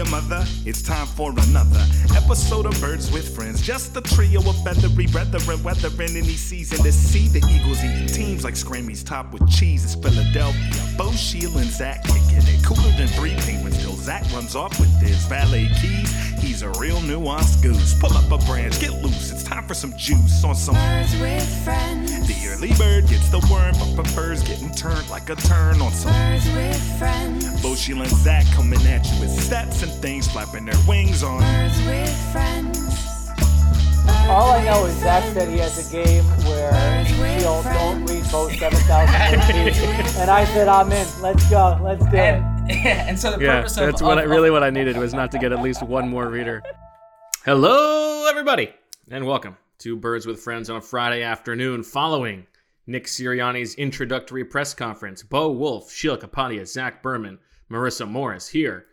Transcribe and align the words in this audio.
Your 0.00 0.08
mother, 0.08 0.46
it's 0.64 0.80
time 0.80 1.06
for 1.06 1.30
another 1.30 1.84
episode 2.16 2.64
of 2.64 2.80
Birds 2.80 3.12
with 3.12 3.36
Friends. 3.36 3.60
Just 3.60 3.94
a 3.98 4.00
trio 4.00 4.40
of 4.48 4.56
feathery 4.64 5.06
brethren, 5.08 5.62
weathering 5.62 6.16
any 6.16 6.36
season 6.36 6.82
to 6.82 6.90
see 6.90 7.28
the 7.28 7.46
Eagles 7.50 7.84
eating 7.84 8.06
teams 8.06 8.42
like 8.42 8.56
Scrammy's 8.56 9.04
top 9.04 9.30
with 9.30 9.46
cheese. 9.50 9.84
It's 9.84 9.94
Philadelphia. 9.94 10.96
Bo 10.96 11.12
Sheil 11.12 11.54
and 11.58 11.68
Zach 11.68 12.02
kicking 12.04 12.48
it 12.48 12.64
cooler 12.64 12.90
than 12.96 13.08
three 13.08 13.34
penguins 13.44 13.76
till 13.82 13.92
Zach 13.92 14.24
runs 14.32 14.56
off 14.56 14.80
with 14.80 14.88
his 15.02 15.22
valet 15.26 15.68
keys. 15.82 16.29
He's 16.40 16.62
a 16.62 16.70
real 16.80 16.96
nuanced 17.00 17.62
goose. 17.62 17.94
Pull 17.94 18.16
up 18.16 18.30
a 18.30 18.44
branch, 18.46 18.80
get 18.80 18.92
loose. 19.02 19.30
It's 19.30 19.44
time 19.44 19.66
for 19.66 19.74
some 19.74 19.96
juice 19.96 20.42
on 20.42 20.54
some. 20.54 20.74
Birds 20.74 21.12
with 21.20 21.64
friends. 21.64 22.26
The 22.26 22.48
early 22.48 22.72
bird 22.74 23.08
gets 23.08 23.28
the 23.28 23.38
worm, 23.50 23.74
but 23.78 23.94
prefers 23.94 24.42
getting 24.42 24.70
turned 24.70 25.08
like 25.10 25.28
a 25.28 25.36
turn 25.36 25.80
on 25.80 25.92
some. 25.92 26.12
Birds 26.12 26.46
with 26.54 26.98
friends. 26.98 27.62
Bo 27.62 27.74
Shield 27.74 28.00
and 28.00 28.10
Zach 28.10 28.46
coming 28.54 28.80
at 28.86 29.04
you 29.12 29.20
with 29.20 29.30
stats 29.30 29.82
and 29.82 29.92
things 30.02 30.28
flapping 30.28 30.64
their 30.64 30.80
wings 30.88 31.22
on. 31.22 31.40
Birds 31.40 31.78
with 31.86 32.32
friends. 32.32 32.80
All 34.28 34.52
I 34.52 34.64
know 34.64 34.86
is 34.86 34.96
Zach 35.00 35.24
said 35.34 35.48
he 35.48 35.58
has 35.58 35.88
a 35.88 35.92
game 35.92 36.24
where 36.46 37.04
Sheil 37.04 37.62
don't 37.62 38.04
read 38.06 38.24
both 38.30 38.56
7,000 38.56 39.42
feet. 39.42 39.76
And 40.20 40.30
I 40.30 40.44
said, 40.46 40.68
I'm 40.68 40.90
in. 40.92 41.06
Let's 41.20 41.48
go. 41.50 41.78
Let's 41.82 42.04
do 42.06 42.16
it. 42.16 42.59
and, 42.84 43.18
so 43.18 43.32
the 43.32 43.44
Yeah, 43.44 43.56
purpose 43.56 43.76
of 43.78 43.86
that's 43.86 44.00
what 44.00 44.18
I, 44.18 44.22
really 44.22 44.48
what 44.48 44.62
I 44.62 44.70
needed 44.70 44.96
was 44.96 45.12
not 45.12 45.32
to 45.32 45.40
get 45.40 45.50
at 45.50 45.60
least 45.60 45.82
one 45.82 46.08
more 46.08 46.28
reader. 46.28 46.62
Hello, 47.44 48.28
everybody, 48.28 48.72
and 49.10 49.26
welcome 49.26 49.56
to 49.78 49.96
Birds 49.96 50.24
with 50.24 50.38
Friends 50.38 50.70
on 50.70 50.76
a 50.76 50.80
Friday 50.80 51.24
afternoon 51.24 51.82
following 51.82 52.46
Nick 52.86 53.06
Sirianni's 53.06 53.74
introductory 53.74 54.44
press 54.44 54.72
conference. 54.72 55.24
Bo 55.24 55.50
Wulf, 55.50 55.90
Sheil 55.90 56.16
Kapadia, 56.16 56.64
Zach 56.64 57.02
Berman, 57.02 57.40
Marissa 57.68 58.08
Morris 58.08 58.46
here 58.46 58.86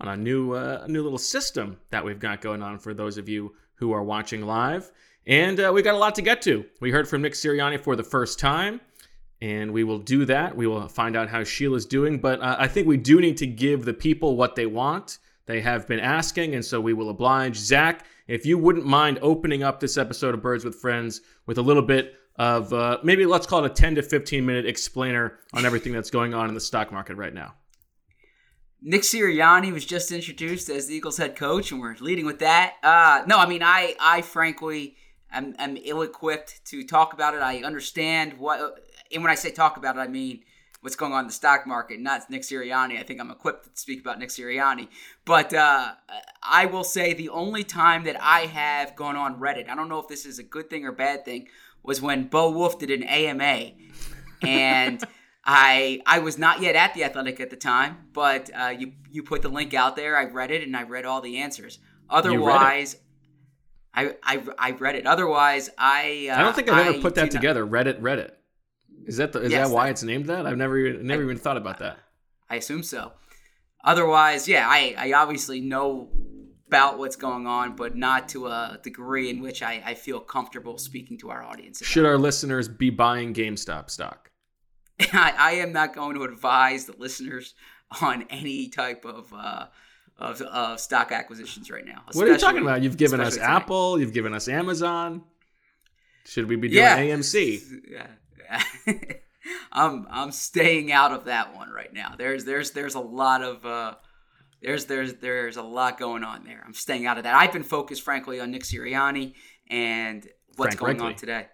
on 0.00 0.08
a 0.08 0.16
new 0.16 0.54
uh, 0.54 0.80
a 0.84 0.88
new 0.88 1.02
little 1.02 1.18
system 1.18 1.76
that 1.90 2.02
we've 2.02 2.20
got 2.20 2.40
going 2.40 2.62
on 2.62 2.78
for 2.78 2.94
those 2.94 3.18
of 3.18 3.28
you 3.28 3.54
who 3.74 3.92
are 3.92 4.02
watching 4.02 4.40
live. 4.40 4.90
And 5.26 5.60
uh, 5.60 5.70
we 5.74 5.82
got 5.82 5.94
a 5.94 5.98
lot 5.98 6.14
to 6.14 6.22
get 6.22 6.40
to. 6.42 6.64
We 6.80 6.90
heard 6.90 7.06
from 7.06 7.20
Nick 7.20 7.34
Sirianni 7.34 7.78
for 7.78 7.94
the 7.94 8.02
first 8.02 8.38
time 8.38 8.80
and 9.42 9.72
we 9.72 9.82
will 9.82 9.98
do 9.98 10.24
that. 10.24 10.56
We 10.56 10.68
will 10.68 10.86
find 10.86 11.16
out 11.16 11.28
how 11.28 11.40
Sheil's 11.40 11.84
doing, 11.84 12.18
but 12.18 12.40
uh, 12.40 12.54
I 12.60 12.68
think 12.68 12.86
we 12.86 12.96
do 12.96 13.20
need 13.20 13.36
to 13.38 13.46
give 13.46 13.84
the 13.84 13.92
people 13.92 14.36
what 14.36 14.54
they 14.54 14.66
want. 14.66 15.18
They 15.46 15.60
have 15.60 15.88
been 15.88 15.98
asking, 15.98 16.54
and 16.54 16.64
so 16.64 16.80
we 16.80 16.92
will 16.92 17.10
oblige. 17.10 17.56
Zach, 17.56 18.06
if 18.28 18.46
you 18.46 18.56
wouldn't 18.56 18.86
mind 18.86 19.18
opening 19.20 19.64
up 19.64 19.80
this 19.80 19.98
episode 19.98 20.34
of 20.34 20.42
Birds 20.42 20.64
with 20.64 20.76
Friends 20.76 21.22
with 21.44 21.58
a 21.58 21.62
little 21.62 21.82
bit 21.82 22.14
of 22.36 22.72
uh, 22.72 22.98
maybe 23.02 23.26
let's 23.26 23.46
call 23.48 23.64
it 23.64 23.70
a 23.72 23.74
10 23.74 23.96
to 23.96 24.02
15 24.02 24.46
minute 24.46 24.64
explainer 24.64 25.40
on 25.52 25.66
everything 25.66 25.92
that's 25.92 26.10
going 26.10 26.34
on 26.34 26.48
in 26.48 26.54
the 26.54 26.60
stock 26.60 26.92
market 26.92 27.16
right 27.16 27.34
now. 27.34 27.54
Nick 28.80 29.02
Sirianni 29.02 29.72
was 29.72 29.84
just 29.84 30.12
introduced 30.12 30.68
as 30.68 30.86
the 30.86 30.94
Eagles 30.94 31.16
head 31.18 31.34
coach, 31.34 31.72
and 31.72 31.80
we're 31.80 31.96
leading 32.00 32.26
with 32.26 32.38
that. 32.38 32.74
Uh, 32.82 33.24
no, 33.26 33.38
I 33.38 33.48
mean, 33.48 33.62
I, 33.64 33.96
I 34.00 34.22
frankly 34.22 34.96
am, 35.32 35.54
am 35.58 35.76
ill-equipped 35.76 36.64
to 36.66 36.84
talk 36.84 37.12
about 37.12 37.34
it. 37.34 37.42
I 37.42 37.62
understand 37.62 38.38
what, 38.38 38.78
and 39.12 39.22
when 39.22 39.30
I 39.30 39.34
say 39.34 39.50
talk 39.50 39.76
about 39.76 39.96
it, 39.96 40.00
I 40.00 40.08
mean 40.08 40.42
what's 40.80 40.96
going 40.96 41.12
on 41.12 41.20
in 41.20 41.26
the 41.28 41.32
stock 41.32 41.64
market, 41.66 42.00
not 42.00 42.28
Nick 42.28 42.42
Sirianni. 42.42 42.98
I 42.98 43.04
think 43.04 43.20
I'm 43.20 43.30
equipped 43.30 43.64
to 43.64 43.70
speak 43.80 44.00
about 44.00 44.18
Nick 44.18 44.30
Sirianni. 44.30 44.88
But 45.24 45.54
uh, 45.54 45.92
I 46.42 46.66
will 46.66 46.82
say 46.82 47.14
the 47.14 47.28
only 47.28 47.62
time 47.62 48.02
that 48.04 48.16
I 48.20 48.40
have 48.46 48.96
gone 48.96 49.14
on 49.16 49.38
Reddit, 49.38 49.68
I 49.68 49.76
don't 49.76 49.88
know 49.88 50.00
if 50.00 50.08
this 50.08 50.26
is 50.26 50.40
a 50.40 50.42
good 50.42 50.68
thing 50.68 50.84
or 50.84 50.90
bad 50.90 51.24
thing, 51.24 51.46
was 51.84 52.02
when 52.02 52.26
Bo 52.26 52.50
Wulf 52.50 52.78
did 52.78 52.90
an 52.90 53.02
AMA, 53.04 53.72
and. 54.42 55.02
I 55.44 56.00
I 56.06 56.20
was 56.20 56.38
not 56.38 56.62
yet 56.62 56.76
at 56.76 56.94
the 56.94 57.02
Athletic 57.02 57.40
at 57.40 57.50
the 57.50 57.56
time, 57.56 57.96
but 58.12 58.48
uh, 58.54 58.68
you 58.68 58.92
you 59.10 59.24
put 59.24 59.42
the 59.42 59.48
link 59.48 59.74
out 59.74 59.96
there. 59.96 60.16
I 60.16 60.26
read 60.26 60.52
it 60.52 60.62
and 60.62 60.76
I 60.76 60.84
read 60.84 61.04
all 61.04 61.20
the 61.20 61.38
answers. 61.38 61.80
Otherwise, 62.08 62.96
I, 63.92 64.14
I 64.22 64.42
I 64.56 64.70
read 64.70 64.94
it. 64.94 65.04
Otherwise, 65.04 65.68
I 65.76 66.28
uh, 66.30 66.38
I 66.38 66.42
don't 66.42 66.54
think 66.54 66.68
I've 66.70 66.86
ever 66.86 66.98
I 66.98 67.02
put 67.02 67.16
that 67.16 67.22
not- 67.22 67.30
together. 67.32 67.66
Reddit, 67.66 68.00
Reddit. 68.00 68.30
Is 69.06 69.16
that 69.16 69.32
the, 69.32 69.40
is 69.42 69.52
Yes, 69.52 69.68
that 69.68 69.74
why 69.74 69.86
that- 69.86 69.90
it's 69.92 70.02
named 70.02 70.26
that? 70.26 70.46
I've 70.46 70.56
never 70.56 70.76
even 70.78 71.06
never 71.06 71.22
even 71.22 71.36
thought 71.38 71.56
about 71.56 71.78
that. 71.80 71.98
I 72.50 72.56
assume 72.56 72.82
so. 72.82 73.12
Otherwise, 73.84 74.46
yeah, 74.46 74.66
I, 74.68 74.94
I 74.96 75.12
obviously 75.14 75.60
know 75.60 76.10
about 76.68 76.98
what's 76.98 77.16
going 77.16 77.46
on, 77.46 77.74
but 77.76 77.96
not 77.96 78.28
to 78.30 78.46
a 78.46 78.78
degree 78.82 79.28
in 79.28 79.40
which 79.40 79.62
I, 79.62 79.82
I 79.84 79.94
feel 79.94 80.20
comfortable 80.20 80.78
speaking 80.78 81.18
to 81.18 81.30
our 81.30 81.42
audience. 81.42 81.80
about 81.80 81.88
Should 81.88 82.06
our 82.06 82.16
listeners 82.16 82.68
be 82.68 82.90
buying 82.90 83.34
GameStop 83.34 83.90
stock? 83.90 84.30
I, 85.12 85.34
I 85.36 85.50
am 85.56 85.72
not 85.72 85.94
going 85.94 86.14
to 86.16 86.22
advise 86.22 86.84
the 86.86 86.94
listeners 86.96 87.54
on 88.00 88.22
any 88.30 88.68
type 88.68 89.04
of 89.04 89.32
uh, 89.34 89.66
of, 90.18 90.40
of 90.42 90.78
stock 90.78 91.10
acquisitions 91.10 91.70
right 91.70 91.84
now. 91.84 92.02
What 92.12 92.28
are 92.28 92.32
you 92.32 92.38
talking 92.38 92.62
about? 92.62 92.82
You've 92.82 92.96
given 92.96 93.20
us 93.20 93.34
tonight. 93.34 93.48
Apple. 93.56 93.98
You've 93.98 94.12
given 94.12 94.32
us 94.32 94.46
Amazon. 94.48 95.24
Should 96.24 96.48
we 96.48 96.54
be 96.56 96.68
doing 96.68 96.78
Yeah. 96.84 96.98
AMC? 96.98 97.62
Yeah. 97.90 98.06
I'm 99.72 100.06
I'm 100.10 100.32
staying 100.32 100.92
out 100.92 101.12
of 101.12 101.24
that 101.24 101.54
one 101.54 101.70
right 101.70 101.92
now. 101.92 102.14
There's 102.16 102.44
there's 102.44 102.72
there's 102.72 102.94
a 102.94 103.00
lot 103.00 103.42
of 103.42 103.64
uh, 103.64 103.94
there's 104.62 104.86
there's 104.86 105.14
there's 105.14 105.56
a 105.56 105.62
lot 105.62 105.98
going 105.98 106.24
on 106.24 106.44
there. 106.44 106.62
I'm 106.64 106.74
staying 106.74 107.06
out 107.06 107.18
of 107.18 107.24
that. 107.24 107.34
I've 107.34 107.52
been 107.52 107.64
focused, 107.64 108.02
frankly, 108.02 108.40
on 108.40 108.50
Nick 108.50 108.62
Sirianni 108.62 109.34
and 109.68 110.26
what's 110.56 110.76
Frank 110.76 110.98
going 110.98 111.12
on 111.12 111.16
today. 111.16 111.46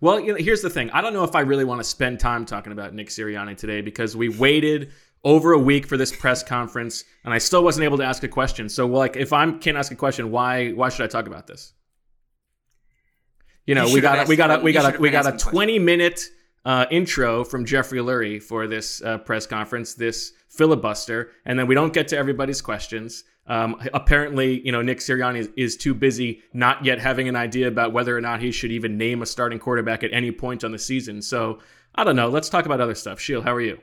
Well, 0.00 0.20
you 0.20 0.32
know, 0.32 0.38
here's 0.38 0.62
the 0.62 0.70
thing. 0.70 0.90
I 0.90 1.00
don't 1.00 1.14
know 1.14 1.24
if 1.24 1.34
I 1.34 1.40
really 1.40 1.64
want 1.64 1.80
to 1.80 1.84
spend 1.84 2.20
time 2.20 2.44
talking 2.44 2.72
about 2.72 2.94
Nick 2.94 3.08
Sirianni 3.08 3.56
today 3.56 3.80
because 3.80 4.16
we 4.16 4.28
waited 4.28 4.90
over 5.22 5.52
a 5.52 5.58
week 5.58 5.86
for 5.86 5.96
this 5.96 6.14
press 6.14 6.42
conference 6.42 7.04
and 7.24 7.32
I 7.32 7.38
still 7.38 7.64
wasn't 7.64 7.84
able 7.84 7.96
to 7.98 8.04
ask 8.04 8.22
a 8.22 8.28
question. 8.28 8.68
So, 8.68 8.86
like, 8.86 9.16
if 9.16 9.32
I 9.32 9.50
can't 9.52 9.76
ask 9.76 9.92
a 9.92 9.96
question, 9.96 10.30
why 10.30 10.72
why 10.72 10.88
should 10.88 11.04
I 11.04 11.08
talk 11.08 11.26
about 11.26 11.46
this? 11.46 11.72
You 13.66 13.74
know, 13.74 13.86
You 13.86 13.94
we 13.94 14.00
should 14.00 14.04
have 14.04 14.16
got 14.16 14.26
a, 14.26 14.28
we 14.28 14.36
got 14.36 14.60
a, 14.60 14.62
we 14.62 14.72
got 14.72 14.94
a, 14.94 14.98
we 14.98 15.10
got 15.10 15.24
a 15.24 15.28
asking 15.28 15.40
questions. 15.40 15.52
20 15.52 15.78
minute 15.78 16.20
uh, 16.64 16.86
intro 16.90 17.44
from 17.44 17.64
Jeffrey 17.64 17.98
Lurie 17.98 18.42
for 18.42 18.66
this 18.66 19.02
uh, 19.02 19.18
press 19.18 19.46
conference, 19.46 19.94
this 19.94 20.32
filibuster, 20.48 21.30
and 21.44 21.58
then 21.58 21.66
we 21.66 21.74
don't 21.74 21.92
get 21.92 22.08
to 22.08 22.16
everybody's 22.16 22.60
questions. 22.60 23.24
Um, 23.46 23.76
apparently, 23.92 24.64
you 24.64 24.72
know, 24.72 24.80
Nick 24.80 24.98
Sirianni 24.98 25.38
is, 25.38 25.48
is 25.56 25.76
too 25.76 25.92
busy 25.92 26.42
not 26.54 26.84
yet 26.84 26.98
having 26.98 27.28
an 27.28 27.36
idea 27.36 27.68
about 27.68 27.92
whether 27.92 28.16
or 28.16 28.20
not 28.20 28.40
he 28.40 28.50
should 28.50 28.72
even 28.72 28.96
name 28.96 29.20
a 29.20 29.26
starting 29.26 29.58
quarterback 29.58 30.02
at 30.02 30.12
any 30.14 30.32
point 30.32 30.64
on 30.64 30.72
the 30.72 30.78
season. 30.78 31.20
So 31.20 31.58
I 31.94 32.04
don't 32.04 32.16
know. 32.16 32.28
Let's 32.28 32.48
talk 32.48 32.64
about 32.64 32.80
other 32.80 32.94
stuff. 32.94 33.20
Sheil, 33.20 33.42
how 33.42 33.54
are 33.54 33.60
you? 33.60 33.78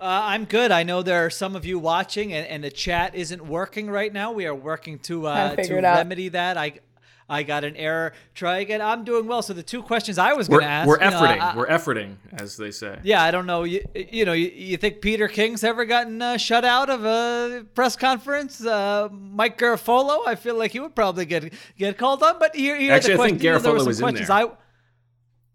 Uh, 0.00 0.20
I'm 0.24 0.46
good. 0.46 0.72
I 0.72 0.82
know 0.82 1.02
there 1.02 1.24
are 1.24 1.30
some 1.30 1.54
of 1.54 1.64
you 1.64 1.78
watching, 1.78 2.32
and, 2.32 2.46
and 2.48 2.64
the 2.64 2.70
chat 2.70 3.14
isn't 3.14 3.46
working 3.46 3.88
right 3.88 4.12
now. 4.12 4.32
We 4.32 4.46
are 4.46 4.54
working 4.54 4.98
to 5.00 5.28
uh, 5.28 5.50
to 5.50 5.56
to 5.56 5.62
figure 5.62 5.78
it 5.78 5.84
out. 5.84 5.98
remedy 5.98 6.30
that. 6.30 6.56
I 6.56 6.80
I 7.28 7.42
got 7.42 7.64
an 7.64 7.76
error. 7.76 8.12
Try 8.34 8.58
again. 8.58 8.80
I'm 8.82 9.04
doing 9.04 9.26
well. 9.26 9.42
So 9.42 9.52
the 9.52 9.62
two 9.62 9.82
questions 9.82 10.18
I 10.18 10.32
was 10.34 10.48
going 10.48 10.62
to 10.62 10.66
ask. 10.66 10.86
we're 10.88 11.02
you 11.02 11.10
know, 11.10 11.16
efforting. 11.16 11.38
I- 11.40 11.56
we're 11.56 11.66
efforting, 11.66 12.16
as 12.32 12.56
they 12.56 12.70
say. 12.70 12.98
yeah, 13.02 13.22
I 13.22 13.30
don't 13.30 13.46
know. 13.46 13.64
You, 13.64 13.82
you 13.94 14.24
know, 14.24 14.32
you, 14.32 14.48
you 14.48 14.76
think 14.76 15.00
Peter 15.00 15.28
King's 15.28 15.64
ever 15.64 15.84
gotten 15.84 16.20
uh, 16.20 16.36
shut 16.36 16.64
out 16.64 16.90
of 16.90 17.04
a 17.04 17.64
press 17.74 17.96
conference? 17.96 18.64
Uh, 18.64 19.08
Mike 19.10 19.58
Garafolo, 19.58 20.26
I 20.26 20.34
feel 20.34 20.56
like 20.56 20.72
he 20.72 20.80
would 20.80 20.94
probably 20.94 21.24
get 21.24 21.52
get 21.78 21.96
called 21.98 22.22
on. 22.22 22.38
But 22.38 22.54
here, 22.54 22.76
here 22.78 22.92
are 22.92 22.96
Actually, 22.96 23.16
the 23.16 23.22
I 23.22 23.26
think 23.28 23.40
questions. 23.40 23.44
You 23.44 23.50
know, 23.52 23.58
there 23.58 23.72
were 23.72 23.78
some 23.78 23.86
was 23.86 24.00
in 24.00 24.14
there. 24.14 24.32
I, 24.32 24.50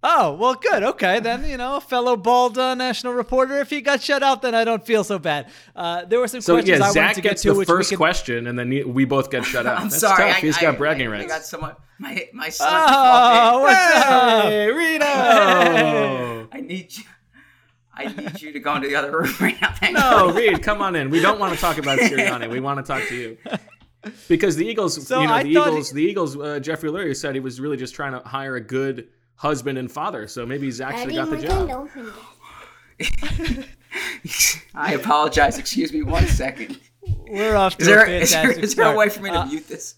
Oh, 0.09 0.33
well, 0.33 0.53
good. 0.55 0.83
Okay, 0.83 1.19
then, 1.19 1.43
you 1.49 1.57
know, 1.57 1.81
fellow 1.81 2.15
bald 2.15 2.57
uh, 2.57 2.75
national 2.75 3.11
reporter, 3.13 3.59
if 3.59 3.69
he 3.69 3.81
got 3.81 4.01
shut 4.01 4.23
out, 4.23 4.41
then 4.41 4.55
I 4.55 4.63
don't 4.63 4.85
feel 4.85 5.03
so 5.03 5.19
bad. 5.19 5.49
Uh, 5.75 6.05
there 6.05 6.19
were 6.19 6.29
some 6.29 6.39
So 6.39 6.53
questions 6.53 6.79
yeah, 6.79 6.85
I 6.85 6.91
Zach 6.91 7.01
wanted 7.03 7.15
to 7.15 7.21
get 7.21 7.29
gets 7.31 7.41
to, 7.41 7.49
the 7.51 7.55
which 7.59 7.67
we 7.67 7.73
first 7.75 7.89
could- 7.89 7.97
question, 7.97 8.47
and 8.47 8.57
then 8.57 8.93
we 8.93 9.03
both 9.03 9.29
get 9.29 9.43
shut 9.43 9.65
out. 9.67 9.77
I'm 9.77 9.89
That's 9.89 9.99
sorry. 9.99 10.17
tough. 10.29 10.37
I, 10.37 10.39
He's 10.39 10.57
I- 10.57 10.61
got 10.61 10.77
bragging 10.77 11.07
I, 11.07 11.09
I 11.09 11.13
rights. 11.19 11.27
got 11.33 11.43
someone. 11.43 11.75
My 11.99 12.27
my 12.31 12.49
son. 12.49 12.67
Oh, 12.71 13.61
what's 13.63 14.05
up? 14.05 14.43
Hey, 14.43 14.71
Reno! 14.71 15.05
I 16.51 16.61
need 16.61 16.95
you. 16.95 17.03
I 17.93 18.05
need 18.13 18.39
you 18.41 18.51
to 18.53 18.59
go 18.59 18.75
into 18.75 18.87
the 18.87 18.95
other 18.95 19.11
room 19.11 19.33
right 19.41 19.59
now. 19.59 19.73
Thank 19.73 19.97
No, 19.97 20.27
you. 20.29 20.33
Reed, 20.51 20.61
come 20.63 20.81
on 20.81 20.95
in. 20.95 21.09
We 21.09 21.19
don't 21.19 21.39
want 21.39 21.55
to 21.55 21.59
talk 21.59 21.79
about 21.79 21.97
Sirianni. 21.97 22.49
We 22.49 22.59
want 22.59 22.77
to 22.85 22.93
talk 22.93 23.07
to 23.09 23.15
you. 23.15 23.37
Because 24.29 24.55
the 24.55 24.65
Eagles, 24.65 25.05
So 25.07 25.19
you 25.21 25.27
know, 25.27 25.33
I 25.33 25.43
the 25.43 25.53
thought 25.55 25.67
Eagles, 25.69 25.91
the 25.91 26.03
Eagles, 26.03 26.37
uh, 26.37 26.59
Jeffrey 26.59 26.89
Lurie 26.91 27.15
said 27.15 27.33
he 27.33 27.41
was 27.41 27.59
really 27.59 27.75
just 27.77 27.95
trying 27.95 28.11
to 28.13 28.19
hire 28.19 28.55
a 28.55 28.61
good 28.61 29.07
husband 29.37 29.77
and 29.77 29.91
father. 29.91 30.27
So 30.27 30.45
maybe 30.45 30.65
he's 30.65 30.81
actually 30.81 31.15
have 31.15 31.29
got 31.29 31.39
the 31.39 31.47
job. 31.47 31.89
I 34.75 34.93
apologize. 34.93 35.57
Excuse 35.57 35.93
me 35.93 36.03
one 36.03 36.27
second. 36.27 36.79
We're 37.29 37.55
off 37.55 37.77
to 37.77 37.81
Is 37.81 37.87
there, 37.87 38.05
a 38.05 38.09
is 38.19 38.31
there, 38.31 38.51
is 38.51 38.75
there 38.75 38.93
a 38.93 38.95
way 38.95 39.09
for 39.09 39.21
me 39.21 39.29
to 39.29 39.39
Uh, 39.39 39.45
mute 39.45 39.67
this? 39.67 39.95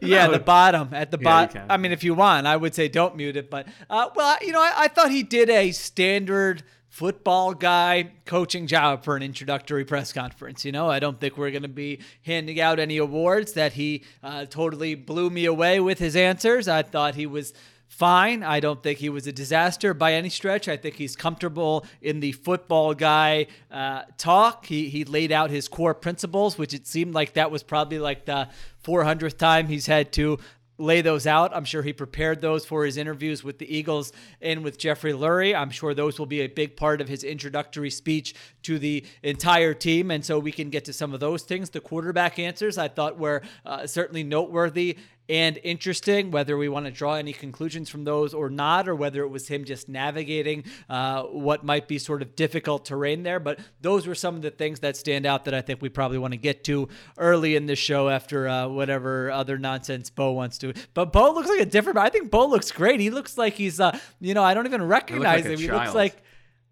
Yeah, 0.00 0.28
the 0.28 0.38
bottom 0.38 0.90
at 0.92 1.10
the 1.10 1.18
Yeah, 1.18 1.24
bottom. 1.24 1.62
can. 1.62 1.70
I 1.70 1.76
mean, 1.78 1.92
if 1.92 2.04
you 2.04 2.12
want, 2.14 2.46
I 2.46 2.56
would 2.56 2.74
say 2.74 2.88
don't 2.88 3.16
mute 3.16 3.36
it. 3.36 3.50
But 3.50 3.66
uh, 3.88 4.10
well, 4.14 4.36
you 4.42 4.52
know, 4.52 4.60
I, 4.60 4.72
I 4.76 4.88
thought 4.88 5.10
he 5.10 5.22
did 5.22 5.48
a 5.48 5.70
standard 5.72 6.62
football 6.90 7.54
guy 7.54 8.10
coaching 8.26 8.66
job 8.66 9.02
for 9.02 9.16
an 9.16 9.22
introductory 9.22 9.84
press 9.84 10.12
conference. 10.12 10.64
You 10.64 10.72
know, 10.72 10.90
I 10.90 10.98
don't 10.98 11.18
think 11.18 11.38
we're 11.38 11.50
going 11.50 11.62
to 11.62 11.68
be 11.68 12.00
handing 12.22 12.60
out 12.60 12.78
any 12.78 12.98
awards. 12.98 13.54
That 13.54 13.72
he 13.74 14.04
uh, 14.22 14.44
totally 14.44 14.94
blew 14.94 15.30
me 15.30 15.46
away 15.46 15.80
with 15.80 15.98
his 15.98 16.16
answers. 16.16 16.68
I 16.68 16.82
thought 16.82 17.14
he 17.14 17.24
was 17.26 17.54
fine. 17.88 18.42
I 18.42 18.60
don't 18.60 18.82
think 18.82 18.98
he 18.98 19.08
was 19.08 19.26
a 19.26 19.32
disaster 19.32 19.94
by 19.94 20.14
any 20.14 20.28
stretch. 20.28 20.68
I 20.68 20.76
think 20.76 20.96
he's 20.96 21.16
comfortable 21.16 21.86
in 22.02 22.20
the 22.20 22.32
football 22.32 22.94
guy 22.94 23.46
uh, 23.70 24.02
talk. 24.18 24.66
He 24.66 24.88
he 24.88 25.04
laid 25.04 25.32
out 25.32 25.50
his 25.50 25.68
core 25.68 25.94
principles, 25.94 26.58
which 26.58 26.74
it 26.74 26.86
seemed 26.86 27.14
like 27.14 27.34
that 27.34 27.50
was 27.50 27.62
probably 27.62 27.98
like 27.98 28.24
the 28.24 28.48
400th 28.84 29.38
time 29.38 29.68
he's 29.68 29.86
had 29.86 30.12
to 30.12 30.38
lay 30.78 31.00
those 31.00 31.26
out. 31.26 31.54
I'm 31.54 31.64
sure 31.64 31.82
he 31.82 31.92
prepared 31.92 32.40
those 32.40 32.66
for 32.66 32.84
his 32.84 32.96
interviews 32.96 33.44
with 33.44 33.58
the 33.58 33.76
Eagles 33.76 34.12
and 34.40 34.64
with 34.64 34.78
Jeffrey 34.78 35.12
Lurie. 35.12 35.54
I'm 35.54 35.70
sure 35.70 35.94
those 35.94 36.18
will 36.18 36.26
be 36.26 36.40
a 36.40 36.48
big 36.48 36.76
part 36.76 37.00
of 37.00 37.08
his 37.08 37.22
introductory 37.22 37.90
speech 37.90 38.34
to 38.62 38.78
the 38.78 39.04
entire 39.22 39.74
team. 39.74 40.10
And 40.10 40.24
so 40.24 40.38
we 40.38 40.50
can 40.50 40.70
get 40.70 40.84
to 40.86 40.92
some 40.92 41.14
of 41.14 41.20
those 41.20 41.42
things. 41.42 41.70
The 41.70 41.80
quarterback 41.80 42.38
answers 42.38 42.76
I 42.76 42.88
thought 42.88 43.18
were 43.18 43.42
uh, 43.64 43.86
certainly 43.86 44.24
noteworthy 44.24 44.98
and 45.28 45.58
interesting, 45.62 46.30
whether 46.30 46.56
we 46.56 46.68
want 46.68 46.86
to 46.86 46.92
draw 46.92 47.14
any 47.14 47.32
conclusions 47.32 47.88
from 47.88 48.04
those 48.04 48.34
or 48.34 48.50
not, 48.50 48.88
or 48.88 48.94
whether 48.94 49.22
it 49.22 49.28
was 49.28 49.48
him 49.48 49.64
just 49.64 49.88
navigating 49.88 50.64
uh, 50.88 51.22
what 51.22 51.64
might 51.64 51.88
be 51.88 51.98
sort 51.98 52.20
of 52.20 52.36
difficult 52.36 52.84
terrain 52.84 53.22
there. 53.22 53.40
But 53.40 53.60
those 53.80 54.06
were 54.06 54.14
some 54.14 54.36
of 54.36 54.42
the 54.42 54.50
things 54.50 54.80
that 54.80 54.96
stand 54.96 55.24
out 55.24 55.46
that 55.46 55.54
I 55.54 55.62
think 55.62 55.80
we 55.80 55.88
probably 55.88 56.18
want 56.18 56.32
to 56.32 56.38
get 56.38 56.64
to 56.64 56.88
early 57.16 57.56
in 57.56 57.66
the 57.66 57.76
show 57.76 58.08
after 58.08 58.46
uh, 58.46 58.68
whatever 58.68 59.30
other 59.30 59.56
nonsense 59.58 60.10
Bo 60.10 60.32
wants 60.32 60.58
to. 60.58 60.74
But 60.92 61.12
Bo 61.12 61.32
looks 61.32 61.48
like 61.48 61.60
a 61.60 61.66
different. 61.66 61.98
I 61.98 62.10
think 62.10 62.30
Bo 62.30 62.46
looks 62.46 62.70
great. 62.70 63.00
He 63.00 63.10
looks 63.10 63.38
like 63.38 63.54
he's, 63.54 63.80
uh, 63.80 63.98
you 64.20 64.34
know, 64.34 64.42
I 64.42 64.52
don't 64.54 64.66
even 64.66 64.82
recognize 64.82 65.44
like 65.44 65.52
him. 65.52 65.58
He 65.58 65.70
looks 65.70 65.94
like. 65.94 66.22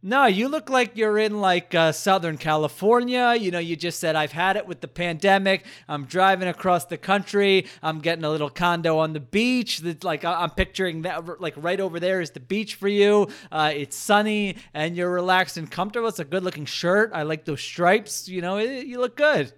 No, 0.05 0.27
you 0.27 0.49
look 0.49 0.69
like 0.69 0.97
you're 0.97 1.17
in 1.17 1.41
like 1.41 1.77
uh, 1.77 1.93
Southern 1.93 2.37
California. 2.37 3.37
You 3.39 3.53
know, 3.53 3.61
you 3.61 3.77
just 3.77 4.01
said, 4.01 4.17
I've 4.17 4.33
had 4.33 4.57
it 4.57 4.67
with 4.67 4.81
the 4.81 4.89
pandemic. 4.89 5.65
I'm 5.87 6.07
driving 6.07 6.49
across 6.49 6.87
the 6.87 6.99
country. 6.99 7.67
I'm 7.85 8.01
getting 8.01 8.25
a 8.25 8.31
little 8.31 8.51
condo 8.51 8.99
on 8.99 9.13
the 9.13 9.21
beach. 9.21 9.79
That's 9.79 10.03
like, 10.03 10.25
I'm 10.25 10.51
picturing 10.51 11.03
that, 11.03 11.41
like, 11.41 11.55
right 11.57 11.79
over 11.79 12.01
there 12.01 12.21
is 12.21 12.33
the 12.33 12.41
beach 12.41 12.75
for 12.75 12.89
you. 12.89 13.29
Uh, 13.53 13.73
it's 13.73 13.95
sunny 13.97 14.57
and 14.75 14.97
you're 14.97 15.09
relaxed 15.09 15.57
and 15.57 15.71
comfortable. 15.71 16.09
It's 16.09 16.19
a 16.19 16.25
good 16.25 16.43
looking 16.43 16.65
shirt. 16.65 17.13
I 17.15 17.23
like 17.23 17.45
those 17.45 17.61
stripes. 17.61 18.29
You 18.29 18.41
know, 18.41 18.57
it, 18.57 18.87
you 18.87 18.99
look 18.99 19.17
good. 19.17 19.53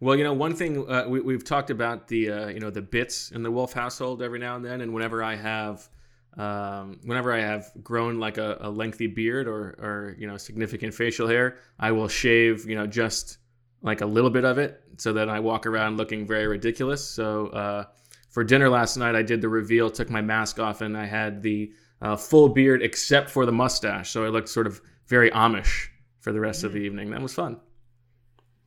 Well, 0.00 0.16
you 0.16 0.24
know, 0.24 0.32
one 0.32 0.56
thing 0.56 0.90
uh, 0.90 1.04
we, 1.06 1.20
we've 1.20 1.44
talked 1.44 1.70
about 1.70 2.08
the 2.08 2.30
uh, 2.30 2.48
you 2.48 2.60
know 2.60 2.68
the 2.68 2.82
bits 2.82 3.30
in 3.30 3.42
the 3.42 3.50
Wulf 3.50 3.72
household 3.72 4.20
every 4.20 4.38
now 4.38 4.56
and 4.56 4.64
then, 4.64 4.82
and 4.82 4.92
whenever 4.92 5.22
I 5.22 5.36
have 5.36 5.88
um, 6.36 7.00
whenever 7.04 7.32
I 7.32 7.40
have 7.40 7.70
grown 7.82 8.18
like 8.18 8.38
a, 8.38 8.58
a 8.60 8.70
lengthy 8.70 9.06
beard 9.06 9.48
or 9.48 9.70
or 9.78 10.16
you 10.18 10.26
know 10.26 10.36
significant 10.36 10.94
facial 10.94 11.28
hair, 11.28 11.58
I 11.78 11.92
will 11.92 12.08
shave 12.08 12.68
you 12.68 12.76
know 12.76 12.86
just 12.86 13.38
like 13.82 14.00
a 14.00 14.06
little 14.06 14.30
bit 14.30 14.44
of 14.44 14.58
it 14.58 14.82
so 14.98 15.12
that 15.12 15.28
I 15.28 15.40
walk 15.40 15.66
around 15.66 15.96
looking 15.96 16.26
very 16.26 16.46
ridiculous. 16.46 17.04
So 17.08 17.48
uh, 17.48 17.84
for 18.30 18.44
dinner 18.44 18.68
last 18.68 18.96
night, 18.96 19.14
I 19.14 19.22
did 19.22 19.40
the 19.40 19.48
reveal, 19.48 19.90
took 19.90 20.10
my 20.10 20.20
mask 20.20 20.58
off, 20.58 20.80
and 20.80 20.96
I 20.96 21.06
had 21.06 21.42
the 21.42 21.72
uh, 22.02 22.16
full 22.16 22.48
beard 22.48 22.82
except 22.82 23.30
for 23.30 23.46
the 23.46 23.52
mustache, 23.52 24.10
so 24.10 24.24
I 24.24 24.28
looked 24.28 24.48
sort 24.48 24.66
of 24.66 24.80
very 25.06 25.30
Amish 25.30 25.88
for 26.20 26.32
the 26.32 26.40
rest 26.40 26.64
of 26.64 26.72
the 26.72 26.80
evening. 26.80 27.10
That 27.10 27.22
was 27.22 27.32
fun. 27.32 27.60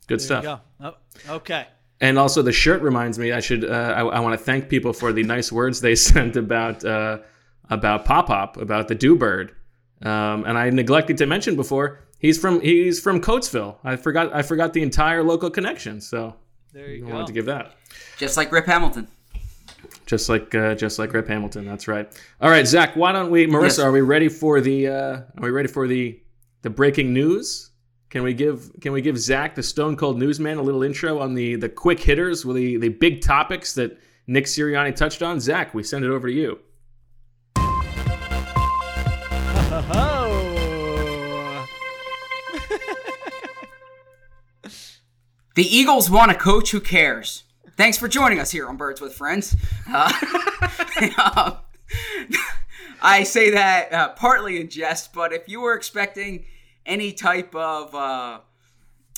Good 0.08 0.20
There 0.20 0.26
stuff. 0.26 0.44
you 0.44 0.50
go. 0.82 0.96
Oh, 1.30 1.36
okay. 1.36 1.68
And 2.02 2.18
also, 2.18 2.42
the 2.42 2.54
shirt 2.54 2.82
reminds 2.82 3.20
me. 3.20 3.34
I 3.34 3.42
should. 3.42 3.66
Uh, 3.66 3.94
I, 3.96 4.02
I 4.02 4.20
want 4.22 4.40
to 4.40 4.44
thank 4.44 4.70
people 4.70 4.94
for 4.94 5.12
the 5.12 5.24
nice 5.24 5.52
words 5.52 5.82
they 5.82 5.96
sent 6.12 6.38
about 6.38 6.84
uh, 6.86 7.20
about 7.70 8.06
Pop 8.06 8.28
Pop, 8.28 8.58
about 8.58 8.88
the 8.88 8.96
Do 8.96 9.16
Bird. 9.16 9.56
Um, 10.02 10.46
and 10.46 10.58
I 10.58 10.70
neglected 10.70 11.18
to 11.18 11.26
mention 11.26 11.56
before. 11.56 12.00
He's 12.20 12.38
from 12.38 12.60
he's 12.62 13.00
from 13.00 13.22
Coatesville. 13.22 13.78
I 13.84 13.96
forgot 13.96 14.34
I 14.34 14.42
forgot 14.42 14.74
the 14.74 14.82
entire 14.82 15.24
local 15.24 15.50
connection. 15.50 16.02
So 16.02 16.36
There 16.74 16.88
you 16.90 17.06
I 17.06 17.08
go. 17.08 17.14
wanted 17.14 17.28
to 17.28 17.34
give 17.34 17.46
that. 17.46 17.76
Just 18.18 18.38
like 18.38 18.52
Rip 18.52 18.66
Hamilton. 18.66 19.08
Just 20.06 20.28
like 20.30 20.54
uh, 20.56 20.76
just 20.76 21.00
like 21.00 21.14
Rip 21.14 21.28
Hamilton. 21.28 21.66
That's 21.66 21.88
right. 21.88 22.10
All 22.42 22.50
right, 22.50 22.68
Zach. 22.68 22.96
Why 22.96 23.12
don't 23.12 23.30
we, 23.32 23.46
Marissa? 23.46 23.64
Yes. 23.64 23.80
Are 23.80 23.92
we 23.92 24.02
ready 24.02 24.28
for 24.28 24.60
the 24.60 24.88
uh, 24.88 24.92
Are 24.94 25.26
we 25.42 25.50
ready 25.52 25.68
for 25.68 25.88
the 25.88 26.20
the 26.62 26.70
breaking 26.70 27.14
news? 27.14 27.72
Can 28.10 28.24
we 28.24 28.34
give 28.34 28.72
Can 28.82 28.92
we 28.92 29.02
give 29.02 29.18
Zach, 29.20 29.54
the 29.56 29.64
Stone 29.64 29.96
Cold 29.98 30.18
Newsman, 30.18 30.58
a 30.58 30.62
little 30.64 30.82
intro 30.84 31.20
on 31.20 31.36
the 31.36 31.56
the 31.56 31.70
quick 31.70 32.00
hitters, 32.00 32.44
with 32.46 32.56
the 32.58 32.78
the 32.78 32.90
big 32.90 33.22
topics 33.22 33.74
that 33.76 33.98
Nick 34.28 34.46
Sirianni 34.46 34.96
touched 34.96 35.22
on? 35.22 35.40
Zach, 35.40 35.74
we 35.74 35.84
send 35.84 36.04
it 36.04 36.10
over 36.10 36.28
to 36.28 36.34
you. 36.34 36.60
The 45.56 45.64
Eagles 45.64 46.10
want 46.10 46.32
a 46.32 46.36
coach 46.36 46.72
who 46.72 46.80
cares. 46.80 47.44
Thanks 47.76 47.98
for 47.98 48.08
joining 48.08 48.40
us 48.40 48.52
here 48.52 48.68
on 48.68 48.78
Birds 48.78 49.02
with 49.02 49.14
Friends. 49.14 49.56
Uh, 49.92 50.12
I 53.02 53.24
say 53.24 53.52
that 53.52 53.94
uh, 53.94 54.10
partly 54.10 54.60
in 54.60 54.70
jest, 54.70 55.14
but 55.14 55.34
if 55.34 55.48
you 55.48 55.62
were 55.62 55.74
expecting 55.74 56.46
any 56.86 57.14
type 57.14 57.56
of 57.56 57.96
uh, 57.96 58.40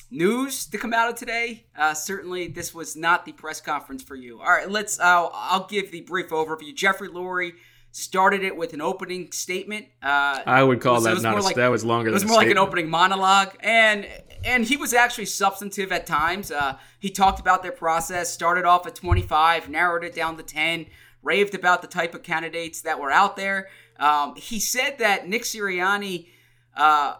news 0.10 0.66
to 0.68 0.78
come 0.78 0.94
out 0.94 1.10
of 1.10 1.16
today, 1.16 1.66
uh, 1.76 1.94
certainly 1.94 2.48
this 2.48 2.74
was 2.74 2.96
not 2.96 3.26
the 3.26 3.34
press 3.34 3.60
conference 3.60 4.04
for 4.04 4.16
you. 4.16 4.40
All 4.40 4.48
right, 4.50 4.70
let's. 4.70 5.00
Uh, 5.00 5.28
I'll 5.34 5.68
give 5.68 5.92
the 5.92 6.02
brief 6.02 6.30
overview. 6.30 6.74
Jeffrey 6.76 7.10
Lurie 7.10 7.54
started 7.92 8.44
it 8.44 8.56
with 8.56 8.74
an 8.74 8.82
opening 8.82 9.32
statement. 9.32 9.86
Uh, 10.02 10.40
I 10.46 10.64
would 10.64 10.82
call 10.82 10.96
was- 10.96 11.06
it 11.06 11.10
that 11.10 11.14
was 11.16 11.24
not 11.24 11.38
a, 11.38 11.42
like- 11.42 11.56
that 11.56 11.68
was 11.68 11.84
longer. 11.84 12.10
it 12.10 12.14
was 12.14 12.24
than 12.24 12.30
more 12.30 12.38
like 12.38 12.50
an 12.50 12.58
opening 12.58 12.90
monologue, 12.90 13.56
and 13.62 14.08
and 14.44 14.66
he 14.66 14.76
was 14.78 14.94
actually 14.94 15.26
substantive 15.26 15.92
at 15.92 16.08
times. 16.08 16.52
Uh, 16.52 16.78
he 17.00 17.10
talked 17.10 17.40
about 17.40 17.62
their 17.62 17.72
process, 17.72 18.32
started 18.34 18.66
off 18.66 18.88
at 18.88 18.96
25, 18.96 19.70
narrowed 19.70 20.04
it 20.04 20.16
down 20.16 20.36
to 20.38 20.44
10, 20.44 20.88
raved 21.22 21.54
about 21.54 21.82
the 21.84 21.88
type 21.88 22.16
of 22.16 22.24
candidates 22.24 22.82
that 22.82 23.00
were 23.00 23.12
out 23.12 23.36
there. 23.36 23.68
Um, 24.00 24.36
he 24.36 24.60
said 24.60 24.98
that 24.98 25.28
Nick 25.28 25.44
Sirianni. 25.44 26.28
Uh, 26.76 27.16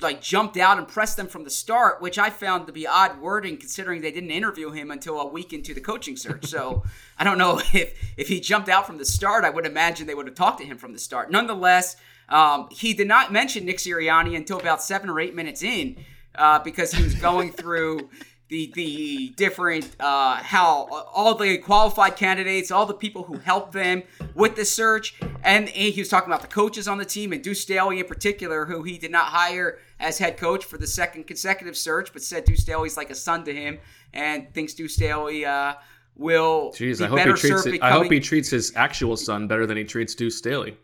like 0.00 0.20
jumped 0.20 0.56
out 0.56 0.78
and 0.78 0.88
pressed 0.88 1.16
them 1.16 1.26
from 1.26 1.44
the 1.44 1.50
start, 1.50 2.00
which 2.00 2.18
I 2.18 2.30
found 2.30 2.66
to 2.66 2.72
be 2.72 2.86
odd 2.86 3.20
wording 3.20 3.56
considering 3.56 4.00
they 4.00 4.10
didn't 4.10 4.30
interview 4.30 4.70
him 4.70 4.90
until 4.90 5.20
a 5.20 5.26
week 5.26 5.52
into 5.52 5.72
the 5.74 5.80
coaching 5.80 6.16
search. 6.16 6.46
So 6.46 6.84
I 7.18 7.24
don't 7.24 7.38
know 7.38 7.60
if 7.72 7.98
if 8.16 8.28
he 8.28 8.40
jumped 8.40 8.68
out 8.68 8.86
from 8.86 8.98
the 8.98 9.04
start. 9.04 9.44
I 9.44 9.50
would 9.50 9.66
imagine 9.66 10.06
they 10.06 10.14
would 10.14 10.26
have 10.26 10.34
talked 10.34 10.60
to 10.60 10.66
him 10.66 10.78
from 10.78 10.92
the 10.92 10.98
start. 10.98 11.30
Nonetheless, 11.30 11.96
um, 12.28 12.68
he 12.70 12.94
did 12.94 13.08
not 13.08 13.32
mention 13.32 13.64
Nick 13.64 13.78
Sirianni 13.78 14.36
until 14.36 14.58
about 14.58 14.82
seven 14.82 15.08
or 15.10 15.20
eight 15.20 15.34
minutes 15.34 15.62
in 15.62 15.96
uh, 16.34 16.58
because 16.58 16.92
he 16.92 17.02
was 17.02 17.14
going 17.14 17.52
through. 17.52 18.08
The, 18.48 18.70
the 18.74 19.28
different 19.36 19.96
uh, 19.98 20.36
how 20.36 21.06
all 21.14 21.34
the 21.34 21.56
qualified 21.58 22.16
candidates, 22.16 22.70
all 22.70 22.84
the 22.84 22.92
people 22.92 23.22
who 23.22 23.38
helped 23.38 23.72
them 23.72 24.02
with 24.34 24.54
the 24.54 24.66
search, 24.66 25.18
and 25.42 25.68
he 25.68 25.98
was 25.98 26.10
talking 26.10 26.28
about 26.28 26.42
the 26.42 26.48
coaches 26.48 26.86
on 26.86 26.98
the 26.98 27.06
team 27.06 27.32
and 27.32 27.42
Deuce 27.42 27.62
Staley 27.62 28.00
in 28.00 28.06
particular, 28.06 28.66
who 28.66 28.82
he 28.82 28.98
did 28.98 29.10
not 29.10 29.28
hire 29.28 29.78
as 29.98 30.18
head 30.18 30.36
coach 30.36 30.64
for 30.64 30.76
the 30.76 30.86
second 30.86 31.26
consecutive 31.26 31.76
search, 31.76 32.12
but 32.12 32.22
said 32.22 32.44
Deuce 32.44 32.60
Staley's 32.60 32.98
like 32.98 33.10
a 33.10 33.14
son 33.14 33.44
to 33.44 33.54
him 33.54 33.78
and 34.12 34.52
thinks 34.52 34.74
Deuce 34.74 34.94
Staley 34.94 35.46
uh, 35.46 35.74
will 36.14 36.70
Jeez, 36.72 36.98
be 36.98 37.04
I 37.04 37.08
hope 37.08 37.20
he 37.20 37.32
treats. 37.32 37.66
It, 37.66 37.82
I 37.82 37.90
hope 37.92 38.12
he 38.12 38.20
treats 38.20 38.50
his 38.50 38.72
actual 38.76 39.16
son 39.16 39.48
better 39.48 39.66
than 39.66 39.76
he 39.76 39.84
treats 39.84 40.14
Deuce 40.14 40.36
Staley. 40.36 40.76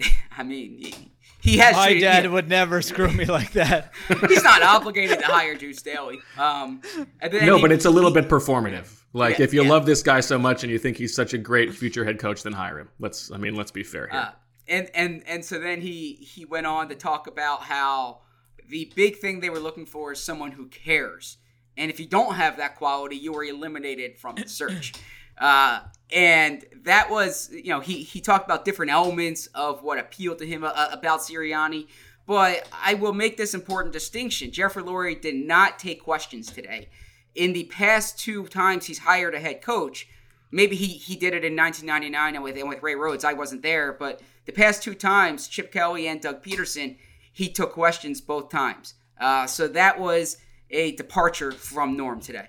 I 0.36 0.42
mean, 0.42 1.10
he, 1.44 1.52
he 1.52 1.56
has. 1.58 1.76
My 1.76 1.86
treated- 1.86 2.00
dad 2.00 2.22
he- 2.24 2.28
would 2.28 2.48
never 2.48 2.80
screw 2.82 3.12
me 3.12 3.24
like 3.26 3.52
that. 3.52 3.92
he's 4.28 4.42
not 4.42 4.62
obligated 4.62 5.18
to 5.20 5.26
hire 5.26 5.54
Deuce 5.54 5.78
Staley. 5.78 6.20
Um, 6.38 6.80
and 7.20 7.32
then 7.32 7.46
no, 7.46 7.56
he- 7.56 7.62
but 7.62 7.70
it's 7.72 7.84
a 7.84 7.90
little 7.90 8.12
he- 8.12 8.20
bit 8.20 8.28
performative. 8.30 9.00
Like 9.12 9.38
Yeah, 9.38 9.44
if 9.44 9.54
you 9.54 9.62
yeah. 9.62 9.68
love 9.70 9.86
this 9.86 10.02
guy 10.02 10.20
so 10.20 10.38
much 10.38 10.64
and 10.64 10.72
you 10.72 10.78
think 10.78 10.96
he's 10.96 11.14
such 11.14 11.34
a 11.34 11.38
great 11.38 11.72
future 11.74 12.04
head 12.04 12.18
coach, 12.18 12.42
then 12.42 12.52
hire 12.52 12.78
him. 12.78 12.88
Let's. 12.98 13.30
I 13.30 13.36
mean, 13.36 13.54
let's 13.54 13.70
be 13.70 13.82
fair 13.84 14.08
here. 14.10 14.20
Uh, 14.20 14.30
and 14.66 14.90
and 14.94 15.22
and 15.26 15.44
so 15.44 15.58
then 15.60 15.80
he 15.82 16.14
he 16.14 16.44
went 16.44 16.66
on 16.66 16.88
to 16.88 16.94
talk 16.94 17.26
about 17.26 17.60
how 17.62 18.20
the 18.68 18.90
big 18.96 19.18
thing 19.18 19.40
they 19.40 19.50
were 19.50 19.60
looking 19.60 19.86
for 19.86 20.12
is 20.12 20.20
someone 20.20 20.52
who 20.52 20.66
cares. 20.68 21.36
And 21.76 21.90
if 21.90 22.00
you 22.00 22.06
don't 22.06 22.34
have 22.36 22.56
that 22.56 22.76
quality, 22.76 23.16
you 23.16 23.34
are 23.36 23.44
eliminated 23.44 24.16
from 24.18 24.36
the 24.36 24.48
search. 24.48 24.92
Uh, 25.38 25.80
and 26.12 26.64
that 26.84 27.10
was, 27.10 27.50
you 27.52 27.70
know, 27.70 27.80
he 27.80 28.02
he 28.02 28.20
talked 28.20 28.44
about 28.44 28.64
different 28.64 28.92
elements 28.92 29.46
of 29.48 29.82
what 29.82 29.98
appealed 29.98 30.38
to 30.38 30.46
him 30.46 30.64
uh, 30.64 30.88
about 30.92 31.20
Sirianni. 31.20 31.86
But 32.26 32.66
I 32.72 32.94
will 32.94 33.12
make 33.12 33.36
this 33.36 33.54
important 33.54 33.92
distinction: 33.92 34.50
Jeffrey 34.50 34.82
Lurie 34.82 35.20
did 35.20 35.34
not 35.34 35.78
take 35.78 36.02
questions 36.02 36.50
today. 36.50 36.88
In 37.34 37.52
the 37.52 37.64
past 37.64 38.18
two 38.18 38.46
times 38.46 38.86
he's 38.86 38.98
hired 38.98 39.34
a 39.34 39.40
head 39.40 39.60
coach, 39.60 40.08
maybe 40.50 40.76
he 40.76 40.86
he 40.86 41.16
did 41.16 41.34
it 41.34 41.44
in 41.44 41.56
1999 41.56 42.34
and 42.34 42.44
with 42.44 42.56
and 42.56 42.68
with 42.68 42.82
Ray 42.82 42.94
Rhodes. 42.94 43.24
I 43.24 43.32
wasn't 43.32 43.62
there, 43.62 43.92
but 43.92 44.20
the 44.46 44.52
past 44.52 44.82
two 44.82 44.94
times, 44.94 45.48
Chip 45.48 45.72
Kelly 45.72 46.06
and 46.06 46.20
Doug 46.20 46.42
Pederson, 46.42 46.96
he 47.32 47.48
took 47.48 47.72
questions 47.72 48.20
both 48.20 48.50
times. 48.50 48.94
Uh, 49.18 49.46
so 49.46 49.68
that 49.68 49.98
was 49.98 50.38
a 50.70 50.92
departure 50.92 51.52
from 51.52 51.96
norm 51.96 52.20
today. 52.20 52.48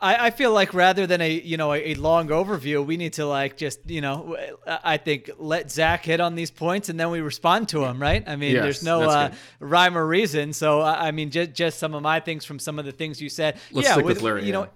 I, 0.00 0.26
I 0.26 0.30
feel 0.30 0.52
like 0.52 0.74
rather 0.74 1.06
than 1.06 1.20
a 1.20 1.30
you 1.30 1.56
know 1.56 1.72
a, 1.72 1.92
a, 1.92 1.94
long 1.94 2.28
overview, 2.28 2.84
we 2.84 2.96
need 2.96 3.14
to 3.14 3.26
like 3.26 3.56
just 3.56 3.80
you 3.88 4.00
know 4.00 4.36
I 4.66 4.96
think 4.96 5.30
let 5.38 5.70
Zach 5.70 6.04
hit 6.04 6.20
on 6.20 6.34
these 6.34 6.50
points 6.50 6.88
and 6.88 6.98
then 6.98 7.10
we 7.10 7.20
respond 7.20 7.68
to 7.70 7.84
him, 7.84 8.00
right? 8.00 8.22
I 8.26 8.36
mean, 8.36 8.52
yes, 8.52 8.62
there's 8.62 8.82
no 8.82 9.02
uh, 9.02 9.32
rhyme 9.60 9.96
or 9.96 10.06
reason. 10.06 10.52
So 10.52 10.82
I 10.82 11.10
mean, 11.10 11.30
just 11.30 11.52
just 11.52 11.78
some 11.78 11.94
of 11.94 12.02
my 12.02 12.20
things 12.20 12.44
from 12.44 12.58
some 12.58 12.78
of 12.78 12.84
the 12.84 12.92
things 12.92 13.20
you 13.20 13.28
said. 13.28 13.58
Let's 13.72 13.88
yeah, 13.88 13.94
stick 13.94 14.04
with, 14.04 14.16
with 14.16 14.24
Larry. 14.24 14.44
You 14.44 14.52
know. 14.52 14.68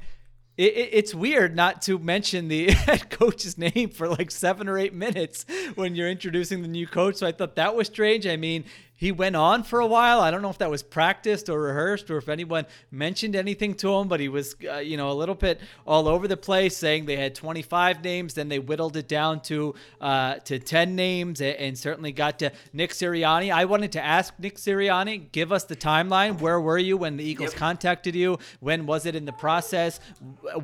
It, 0.56 0.76
it, 0.76 0.88
it's 0.92 1.14
weird 1.14 1.54
not 1.54 1.82
to 1.82 2.00
mention 2.00 2.48
the 2.48 2.72
head 2.72 3.10
coach's 3.10 3.56
name 3.56 3.90
for 3.90 4.08
like 4.08 4.32
seven 4.32 4.68
or 4.68 4.76
eight 4.76 4.92
minutes 4.92 5.46
when 5.76 5.94
you're 5.94 6.10
introducing 6.10 6.62
the 6.62 6.68
new 6.68 6.88
coach. 6.88 7.14
So 7.14 7.28
I 7.28 7.32
thought 7.32 7.54
that 7.54 7.76
was 7.76 7.86
strange. 7.86 8.26
I 8.26 8.34
mean, 8.34 8.64
he 8.98 9.12
went 9.12 9.36
on 9.36 9.62
for 9.62 9.78
a 9.78 9.86
while. 9.86 10.20
I 10.20 10.32
don't 10.32 10.42
know 10.42 10.50
if 10.50 10.58
that 10.58 10.70
was 10.70 10.82
practiced 10.82 11.48
or 11.48 11.62
rehearsed 11.62 12.10
or 12.10 12.16
if 12.16 12.28
anyone 12.28 12.66
mentioned 12.90 13.36
anything 13.36 13.74
to 13.74 13.94
him, 13.94 14.08
but 14.08 14.18
he 14.18 14.28
was, 14.28 14.56
uh, 14.68 14.78
you 14.78 14.96
know, 14.96 15.12
a 15.12 15.14
little 15.14 15.36
bit 15.36 15.60
all 15.86 16.08
over 16.08 16.26
the 16.26 16.36
place, 16.36 16.76
saying 16.76 17.06
they 17.06 17.14
had 17.14 17.36
25 17.36 18.02
names. 18.02 18.34
Then 18.34 18.48
they 18.48 18.58
whittled 18.58 18.96
it 18.96 19.06
down 19.06 19.40
to 19.42 19.76
uh, 20.00 20.34
to 20.40 20.58
10 20.58 20.96
names, 20.96 21.40
and, 21.40 21.56
and, 21.56 21.78
certainly 21.78 22.10
got 22.10 22.40
to 22.40 22.50
Nick 22.72 22.90
Sirianni. 22.90 23.54
I 23.54 23.66
wanted 23.66 23.92
to 23.92 24.04
ask 24.04 24.34
Nick 24.36 24.56
Sirianni, 24.56 25.30
give 25.30 25.52
us 25.52 25.62
the 25.62 25.76
timeline. 25.76 26.40
Where 26.40 26.60
were 26.60 26.76
you 26.76 26.96
when 26.96 27.16
the 27.16 27.24
Eagles 27.24 27.52
yep. 27.52 27.58
contacted 27.58 28.16
you? 28.16 28.40
When 28.58 28.84
was 28.84 29.06
it 29.06 29.14
in 29.14 29.26
the 29.26 29.32
process? 29.32 30.00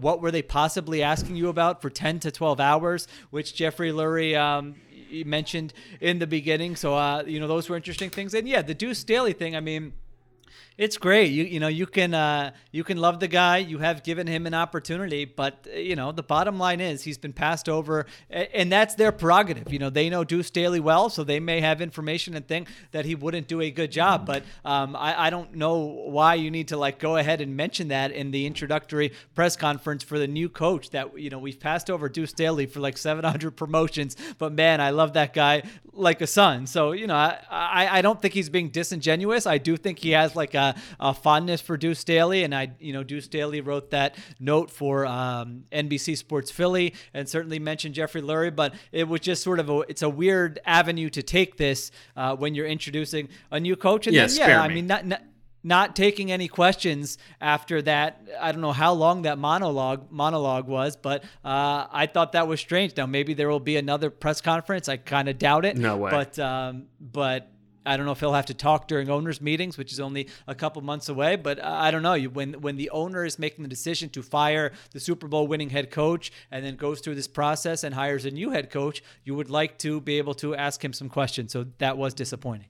What 0.00 0.20
were 0.20 0.32
they 0.32 0.42
possibly 0.42 1.04
asking 1.04 1.36
you 1.36 1.50
about 1.50 1.80
for 1.80 1.88
10 1.88 2.18
to 2.20 2.32
12 2.32 2.58
hours? 2.58 3.06
Which 3.30 3.54
Jeffrey 3.54 3.92
Lurie. 3.92 4.36
Um, 4.36 4.74
mentioned 5.22 5.72
in 6.00 6.18
the 6.18 6.26
beginning. 6.26 6.74
So, 6.74 6.94
uh, 6.94 7.22
you 7.26 7.38
know, 7.38 7.46
those 7.46 7.68
were 7.68 7.76
interesting 7.76 8.10
things. 8.10 8.34
And 8.34 8.48
yeah, 8.48 8.62
the 8.62 8.74
Deuce 8.74 8.98
Staley 8.98 9.32
thing, 9.32 9.54
I 9.54 9.60
mean, 9.60 9.92
it's 10.76 10.96
great. 10.96 11.30
You 11.30 11.44
you 11.44 11.60
know 11.60 11.68
you 11.68 11.86
can 11.86 12.14
uh, 12.14 12.50
you 12.72 12.82
can 12.82 12.98
love 12.98 13.20
the 13.20 13.28
guy. 13.28 13.58
You 13.58 13.78
have 13.78 14.02
given 14.02 14.26
him 14.26 14.44
an 14.44 14.54
opportunity, 14.54 15.24
but 15.24 15.68
uh, 15.72 15.78
you 15.78 15.94
know 15.94 16.10
the 16.10 16.22
bottom 16.22 16.58
line 16.58 16.80
is 16.80 17.02
he's 17.02 17.18
been 17.18 17.32
passed 17.32 17.68
over, 17.68 18.06
and 18.28 18.72
that's 18.72 18.96
their 18.96 19.12
prerogative. 19.12 19.72
You 19.72 19.78
know 19.78 19.88
they 19.90 20.10
know 20.10 20.24
Deuce 20.24 20.48
Staley 20.48 20.80
well, 20.80 21.10
so 21.10 21.22
they 21.22 21.38
may 21.38 21.60
have 21.60 21.80
information 21.80 22.34
and 22.34 22.46
think 22.46 22.68
that 22.90 23.04
he 23.04 23.14
wouldn't 23.14 23.46
do 23.46 23.60
a 23.60 23.70
good 23.70 23.92
job. 23.92 24.26
But 24.26 24.42
um, 24.64 24.96
I 24.96 25.26
I 25.26 25.30
don't 25.30 25.54
know 25.54 25.76
why 25.76 26.34
you 26.34 26.50
need 26.50 26.68
to 26.68 26.76
like 26.76 26.98
go 26.98 27.18
ahead 27.18 27.40
and 27.40 27.56
mention 27.56 27.88
that 27.88 28.10
in 28.10 28.32
the 28.32 28.44
introductory 28.44 29.12
press 29.36 29.56
conference 29.56 30.02
for 30.02 30.18
the 30.18 30.26
new 30.26 30.48
coach. 30.48 30.90
That 30.90 31.16
you 31.16 31.30
know 31.30 31.38
we've 31.38 31.60
passed 31.60 31.88
over 31.88 32.08
Deuce 32.08 32.30
Staley 32.30 32.66
for 32.66 32.80
like 32.80 32.98
700 32.98 33.50
promotions, 33.56 34.16
but 34.38 34.52
man, 34.52 34.80
I 34.80 34.90
love 34.90 35.12
that 35.12 35.34
guy 35.34 35.62
like 35.92 36.20
a 36.20 36.26
son. 36.26 36.66
So 36.66 36.90
you 36.90 37.06
know 37.06 37.14
I 37.14 37.38
I, 37.48 37.98
I 37.98 38.02
don't 38.02 38.20
think 38.20 38.34
he's 38.34 38.48
being 38.48 38.70
disingenuous. 38.70 39.46
I 39.46 39.58
do 39.58 39.76
think 39.76 40.00
he 40.00 40.10
has 40.10 40.34
like 40.34 40.54
a 40.54 40.63
a, 41.00 41.14
fondness 41.14 41.60
for 41.60 41.76
Deuce 41.76 41.98
Staley, 41.98 42.44
and 42.44 42.54
I, 42.54 42.72
you 42.78 42.92
know, 42.92 43.02
Deuce 43.02 43.24
Staley 43.24 43.60
wrote 43.60 43.90
that 43.90 44.16
note 44.40 44.70
for 44.70 45.06
um, 45.06 45.64
NBC 45.72 46.16
Sports 46.16 46.50
Philly, 46.50 46.94
and 47.12 47.28
certainly 47.28 47.58
mentioned 47.58 47.94
Jeffrey 47.94 48.22
Lurie. 48.22 48.54
But 48.54 48.74
it 48.92 49.08
was 49.08 49.20
just 49.20 49.42
sort 49.42 49.60
of 49.60 49.68
a, 49.70 49.80
it's 49.80 50.02
a 50.02 50.08
weird 50.08 50.60
avenue 50.64 51.10
to 51.10 51.22
take 51.22 51.56
this 51.56 51.90
uh, 52.16 52.36
when 52.36 52.54
you're 52.54 52.66
introducing 52.66 53.28
a 53.50 53.60
new 53.60 53.76
coach. 53.76 54.06
And 54.06 54.14
yeah, 54.14 54.26
then, 54.26 54.36
yeah, 54.36 54.60
I 54.60 54.68
mean, 54.68 54.86
not, 54.86 55.06
not 55.06 55.22
not 55.64 55.96
taking 55.96 56.30
any 56.30 56.46
questions 56.46 57.16
after 57.40 57.80
that. 57.82 58.20
I 58.38 58.52
don't 58.52 58.60
know 58.60 58.72
how 58.72 58.92
long 58.92 59.22
that 59.22 59.38
monologue 59.38 60.12
monologue 60.12 60.68
was, 60.68 60.94
but 60.94 61.24
uh, 61.44 61.86
I 61.90 62.06
thought 62.06 62.32
that 62.32 62.46
was 62.46 62.60
strange. 62.60 62.96
Now 62.96 63.06
maybe 63.06 63.34
there 63.34 63.48
will 63.48 63.58
be 63.60 63.76
another 63.76 64.10
press 64.10 64.40
conference. 64.42 64.88
I 64.88 64.98
kind 64.98 65.28
of 65.28 65.38
doubt 65.38 65.64
it. 65.64 65.76
No 65.76 65.96
way. 65.96 66.10
But 66.10 66.38
um, 66.38 66.84
but 67.00 67.50
I 67.86 67.96
don't 67.96 68.06
know 68.06 68.12
if 68.12 68.20
he'll 68.20 68.32
have 68.32 68.46
to 68.46 68.54
talk 68.54 68.88
during 68.88 69.10
owners' 69.10 69.40
meetings, 69.40 69.76
which 69.76 69.92
is 69.92 70.00
only 70.00 70.28
a 70.46 70.54
couple 70.54 70.82
months 70.82 71.08
away. 71.08 71.36
But 71.36 71.62
I 71.62 71.90
don't 71.90 72.02
know. 72.02 72.18
When 72.18 72.60
when 72.60 72.76
the 72.76 72.90
owner 72.90 73.24
is 73.24 73.38
making 73.38 73.62
the 73.62 73.68
decision 73.68 74.08
to 74.10 74.22
fire 74.22 74.72
the 74.92 75.00
Super 75.00 75.28
Bowl 75.28 75.46
winning 75.46 75.70
head 75.70 75.90
coach 75.90 76.32
and 76.50 76.64
then 76.64 76.76
goes 76.76 77.00
through 77.00 77.14
this 77.14 77.28
process 77.28 77.84
and 77.84 77.94
hires 77.94 78.24
a 78.24 78.30
new 78.30 78.50
head 78.50 78.70
coach, 78.70 79.02
you 79.24 79.34
would 79.34 79.50
like 79.50 79.78
to 79.78 80.00
be 80.00 80.18
able 80.18 80.34
to 80.34 80.54
ask 80.54 80.84
him 80.84 80.92
some 80.92 81.08
questions. 81.08 81.52
So 81.52 81.66
that 81.78 81.98
was 81.98 82.14
disappointing. 82.14 82.68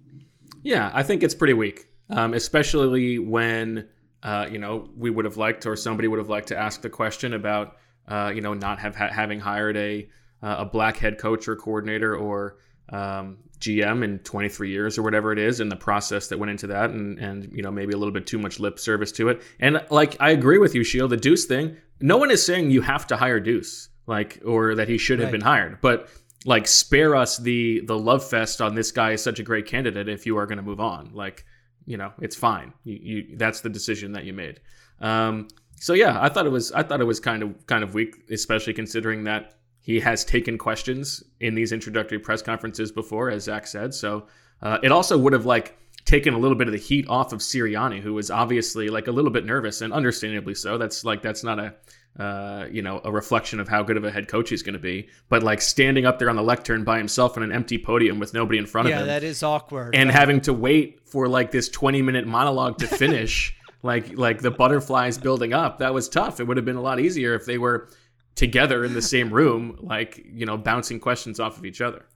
Yeah, 0.62 0.90
I 0.94 1.02
think 1.02 1.22
it's 1.22 1.34
pretty 1.34 1.52
weak, 1.52 1.88
um, 2.10 2.34
especially 2.34 3.18
when 3.18 3.88
uh, 4.22 4.48
you 4.50 4.58
know 4.58 4.88
we 4.96 5.10
would 5.10 5.24
have 5.24 5.36
liked 5.36 5.66
or 5.66 5.76
somebody 5.76 6.08
would 6.08 6.18
have 6.18 6.30
liked 6.30 6.48
to 6.48 6.58
ask 6.58 6.80
the 6.80 6.90
question 6.90 7.34
about 7.34 7.76
uh, 8.08 8.32
you 8.34 8.40
know 8.40 8.54
not 8.54 8.78
have 8.78 8.96
ha- 8.96 9.10
having 9.12 9.40
hired 9.40 9.76
a 9.76 10.08
uh, 10.42 10.56
a 10.58 10.64
black 10.64 10.96
head 10.96 11.18
coach 11.18 11.48
or 11.48 11.56
coordinator 11.56 12.16
or 12.16 12.58
um, 12.90 13.38
GM 13.58 14.04
in 14.04 14.18
23 14.20 14.70
years 14.70 14.98
or 14.98 15.02
whatever 15.02 15.32
it 15.32 15.38
is, 15.38 15.60
and 15.60 15.70
the 15.70 15.76
process 15.76 16.28
that 16.28 16.38
went 16.38 16.50
into 16.50 16.66
that, 16.68 16.90
and 16.90 17.18
and 17.18 17.50
you 17.52 17.62
know 17.62 17.70
maybe 17.70 17.92
a 17.92 17.96
little 17.96 18.12
bit 18.12 18.26
too 18.26 18.38
much 18.38 18.60
lip 18.60 18.78
service 18.78 19.12
to 19.12 19.28
it. 19.28 19.42
And 19.60 19.84
like 19.90 20.16
I 20.20 20.30
agree 20.30 20.58
with 20.58 20.74
you, 20.74 20.84
Sheil, 20.84 21.08
the 21.08 21.16
Deuce 21.16 21.44
thing. 21.44 21.76
No 22.00 22.16
one 22.16 22.30
is 22.30 22.44
saying 22.44 22.70
you 22.70 22.82
have 22.82 23.06
to 23.08 23.16
hire 23.16 23.40
Deuce, 23.40 23.88
like 24.06 24.40
or 24.44 24.74
that 24.74 24.88
he 24.88 24.98
should 24.98 25.18
have 25.18 25.26
right. 25.26 25.32
been 25.32 25.40
hired, 25.40 25.80
but 25.80 26.08
like 26.44 26.66
spare 26.66 27.16
us 27.16 27.38
the 27.38 27.80
the 27.86 27.98
love 27.98 28.28
fest 28.28 28.60
on 28.60 28.74
this 28.74 28.92
guy 28.92 29.12
is 29.12 29.22
such 29.22 29.38
a 29.38 29.42
great 29.42 29.66
candidate 29.66 30.08
if 30.08 30.26
you 30.26 30.36
are 30.36 30.46
going 30.46 30.58
to 30.58 30.62
move 30.62 30.80
on. 30.80 31.10
Like 31.14 31.44
you 31.86 31.96
know 31.96 32.12
it's 32.20 32.36
fine. 32.36 32.72
You, 32.84 32.98
you 33.00 33.36
that's 33.36 33.60
the 33.60 33.70
decision 33.70 34.12
that 34.12 34.24
you 34.24 34.32
made. 34.32 34.60
Um, 35.00 35.48
so 35.80 35.94
yeah, 35.94 36.18
I 36.20 36.28
thought 36.28 36.46
it 36.46 36.52
was 36.52 36.70
I 36.72 36.82
thought 36.82 37.00
it 37.00 37.04
was 37.04 37.20
kind 37.20 37.42
of 37.42 37.66
kind 37.66 37.82
of 37.82 37.94
weak, 37.94 38.14
especially 38.30 38.74
considering 38.74 39.24
that 39.24 39.54
he 39.84 40.00
has 40.00 40.24
taken 40.24 40.56
questions 40.56 41.22
in 41.40 41.54
these 41.54 41.70
introductory 41.70 42.18
press 42.18 42.40
conferences 42.40 42.90
before, 42.90 43.30
as 43.30 43.44
Zach 43.44 43.66
said. 43.66 43.92
So 43.92 44.26
uh, 44.62 44.78
it 44.82 44.90
also 44.90 45.18
would 45.18 45.34
have 45.34 45.44
like 45.44 45.76
taken 46.06 46.32
a 46.32 46.38
little 46.38 46.56
bit 46.56 46.68
of 46.68 46.72
the 46.72 46.78
heat 46.78 47.06
off 47.06 47.34
of 47.34 47.40
Sirianni, 47.40 48.00
who 48.00 48.14
was 48.14 48.30
obviously 48.30 48.88
like 48.88 49.08
a 49.08 49.12
little 49.12 49.30
bit 49.30 49.44
nervous 49.44 49.82
and 49.82 49.92
understandably 49.92 50.54
so. 50.54 50.78
That's 50.78 51.04
like 51.04 51.20
that's 51.20 51.44
not 51.44 51.58
a 51.58 51.74
uh, 52.18 52.66
you 52.72 52.80
know 52.80 53.02
a 53.04 53.12
reflection 53.12 53.60
of 53.60 53.68
how 53.68 53.82
good 53.82 53.98
of 53.98 54.04
a 54.04 54.10
head 54.10 54.26
coach 54.26 54.48
he's 54.48 54.62
going 54.62 54.72
to 54.72 54.78
be. 54.78 55.10
But 55.28 55.42
like 55.42 55.60
standing 55.60 56.06
up 56.06 56.18
there 56.18 56.30
on 56.30 56.36
the 56.36 56.42
lectern 56.42 56.82
by 56.82 56.96
himself 56.96 57.36
in 57.36 57.42
an 57.42 57.52
empty 57.52 57.76
podium 57.76 58.18
with 58.18 58.32
nobody 58.32 58.58
in 58.58 58.64
front 58.64 58.88
yeah, 58.88 58.94
of 58.94 59.02
him, 59.02 59.06
yeah, 59.08 59.20
that 59.20 59.26
is 59.26 59.42
awkward. 59.42 59.94
And 59.94 60.08
right? 60.08 60.18
having 60.18 60.40
to 60.42 60.54
wait 60.54 61.06
for 61.06 61.28
like 61.28 61.50
this 61.50 61.68
twenty 61.68 62.00
minute 62.00 62.26
monologue 62.26 62.78
to 62.78 62.86
finish. 62.86 63.54
like 63.82 64.16
like 64.16 64.40
the 64.40 64.50
butterflies 64.50 65.18
building 65.18 65.52
up 65.52 65.76
that 65.76 65.92
was 65.92 66.08
tough 66.08 66.40
it 66.40 66.44
would 66.44 66.56
have 66.56 66.64
been 66.64 66.76
a 66.76 66.80
lot 66.80 66.98
easier 66.98 67.34
if 67.34 67.44
they 67.44 67.58
were 67.58 67.90
together 68.34 68.84
in 68.84 68.94
the 68.94 69.02
same 69.02 69.32
room, 69.32 69.78
like 69.80 70.24
you 70.32 70.46
know, 70.46 70.56
bouncing 70.56 71.00
questions 71.00 71.40
off 71.40 71.58
of 71.58 71.64
each 71.64 71.80
other. 71.80 72.06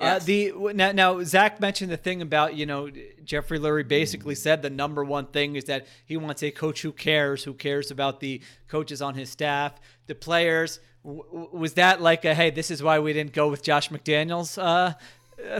Uh, 0.00 0.18
the 0.18 0.52
now, 0.74 0.90
now 0.92 1.22
Zach 1.22 1.60
mentioned 1.60 1.90
the 1.90 1.96
thing 1.96 2.22
about 2.22 2.54
you 2.56 2.66
know 2.66 2.90
Jeffrey 3.24 3.58
Lurie 3.58 3.86
basically 3.86 4.34
said 4.34 4.60
the 4.60 4.70
number 4.70 5.04
one 5.04 5.26
thing 5.26 5.54
is 5.54 5.64
that 5.64 5.86
he 6.04 6.16
wants 6.16 6.42
a 6.42 6.50
coach 6.50 6.82
who 6.82 6.92
cares, 6.92 7.44
who 7.44 7.54
cares 7.54 7.90
about 7.90 8.20
the 8.20 8.40
coaches 8.68 9.00
on 9.00 9.14
his 9.14 9.30
staff, 9.30 9.74
the 10.06 10.14
players. 10.14 10.80
W- 11.04 11.48
was 11.52 11.74
that 11.74 12.00
like 12.02 12.24
a 12.24 12.34
hey, 12.34 12.50
this 12.50 12.70
is 12.70 12.82
why 12.82 12.98
we 12.98 13.12
didn't 13.12 13.32
go 13.32 13.48
with 13.48 13.62
Josh 13.62 13.90
McDaniels 13.90 14.60
uh, 14.60 14.94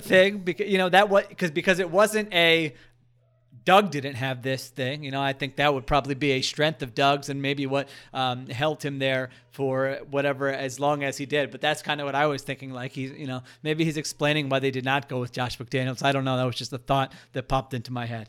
thing? 0.00 0.38
Because 0.38 0.68
you 0.68 0.78
know 0.78 0.88
that 0.88 1.08
what 1.08 1.28
because 1.28 1.52
because 1.52 1.78
it 1.78 1.90
wasn't 1.90 2.32
a 2.34 2.74
Doug 3.64 3.90
didn't 3.90 4.14
have 4.14 4.42
this 4.42 4.68
thing. 4.68 5.04
You 5.04 5.10
know, 5.10 5.22
I 5.22 5.32
think 5.32 5.56
that 5.56 5.72
would 5.72 5.86
probably 5.86 6.14
be 6.14 6.32
a 6.32 6.42
strength 6.42 6.82
of 6.82 6.94
Doug's 6.94 7.28
and 7.28 7.40
maybe 7.40 7.66
what 7.66 7.88
um, 8.12 8.46
helped 8.48 8.84
him 8.84 8.98
there 8.98 9.30
for 9.50 9.98
whatever 10.10 10.48
as 10.48 10.80
long 10.80 11.04
as 11.04 11.16
he 11.16 11.26
did. 11.26 11.50
But 11.50 11.60
that's 11.60 11.82
kind 11.82 12.00
of 12.00 12.06
what 12.06 12.14
I 12.14 12.26
was 12.26 12.42
thinking. 12.42 12.72
Like 12.72 12.92
he's, 12.92 13.12
you 13.12 13.26
know, 13.26 13.42
maybe 13.62 13.84
he's 13.84 13.96
explaining 13.96 14.48
why 14.48 14.58
they 14.58 14.70
did 14.70 14.84
not 14.84 15.08
go 15.08 15.20
with 15.20 15.32
Josh 15.32 15.58
McDaniels. 15.58 16.02
I 16.02 16.12
don't 16.12 16.24
know. 16.24 16.36
That 16.36 16.44
was 16.44 16.56
just 16.56 16.72
a 16.72 16.78
thought 16.78 17.12
that 17.32 17.48
popped 17.48 17.74
into 17.74 17.92
my 17.92 18.06
head. 18.06 18.28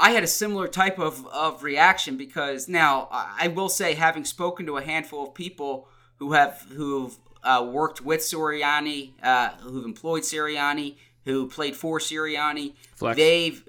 I 0.00 0.10
had 0.10 0.22
a 0.22 0.28
similar 0.28 0.68
type 0.68 1.00
of, 1.00 1.26
of 1.26 1.64
reaction 1.64 2.16
because 2.16 2.68
now 2.68 3.08
I 3.10 3.48
will 3.48 3.68
say, 3.68 3.94
having 3.94 4.24
spoken 4.24 4.64
to 4.66 4.76
a 4.76 4.82
handful 4.82 5.26
of 5.26 5.34
people 5.34 5.88
who 6.18 6.32
have 6.32 6.66
who've 6.72 7.18
uh, 7.42 7.66
worked 7.68 8.00
with 8.00 8.20
Sirianni, 8.20 9.12
uh, 9.22 9.50
who've 9.60 9.84
employed 9.84 10.22
Sirianni, 10.22 10.96
who 11.24 11.48
played 11.48 11.74
for 11.74 11.98
Sirianni, 11.98 12.74
Flex. 12.94 13.16
they've 13.16 13.64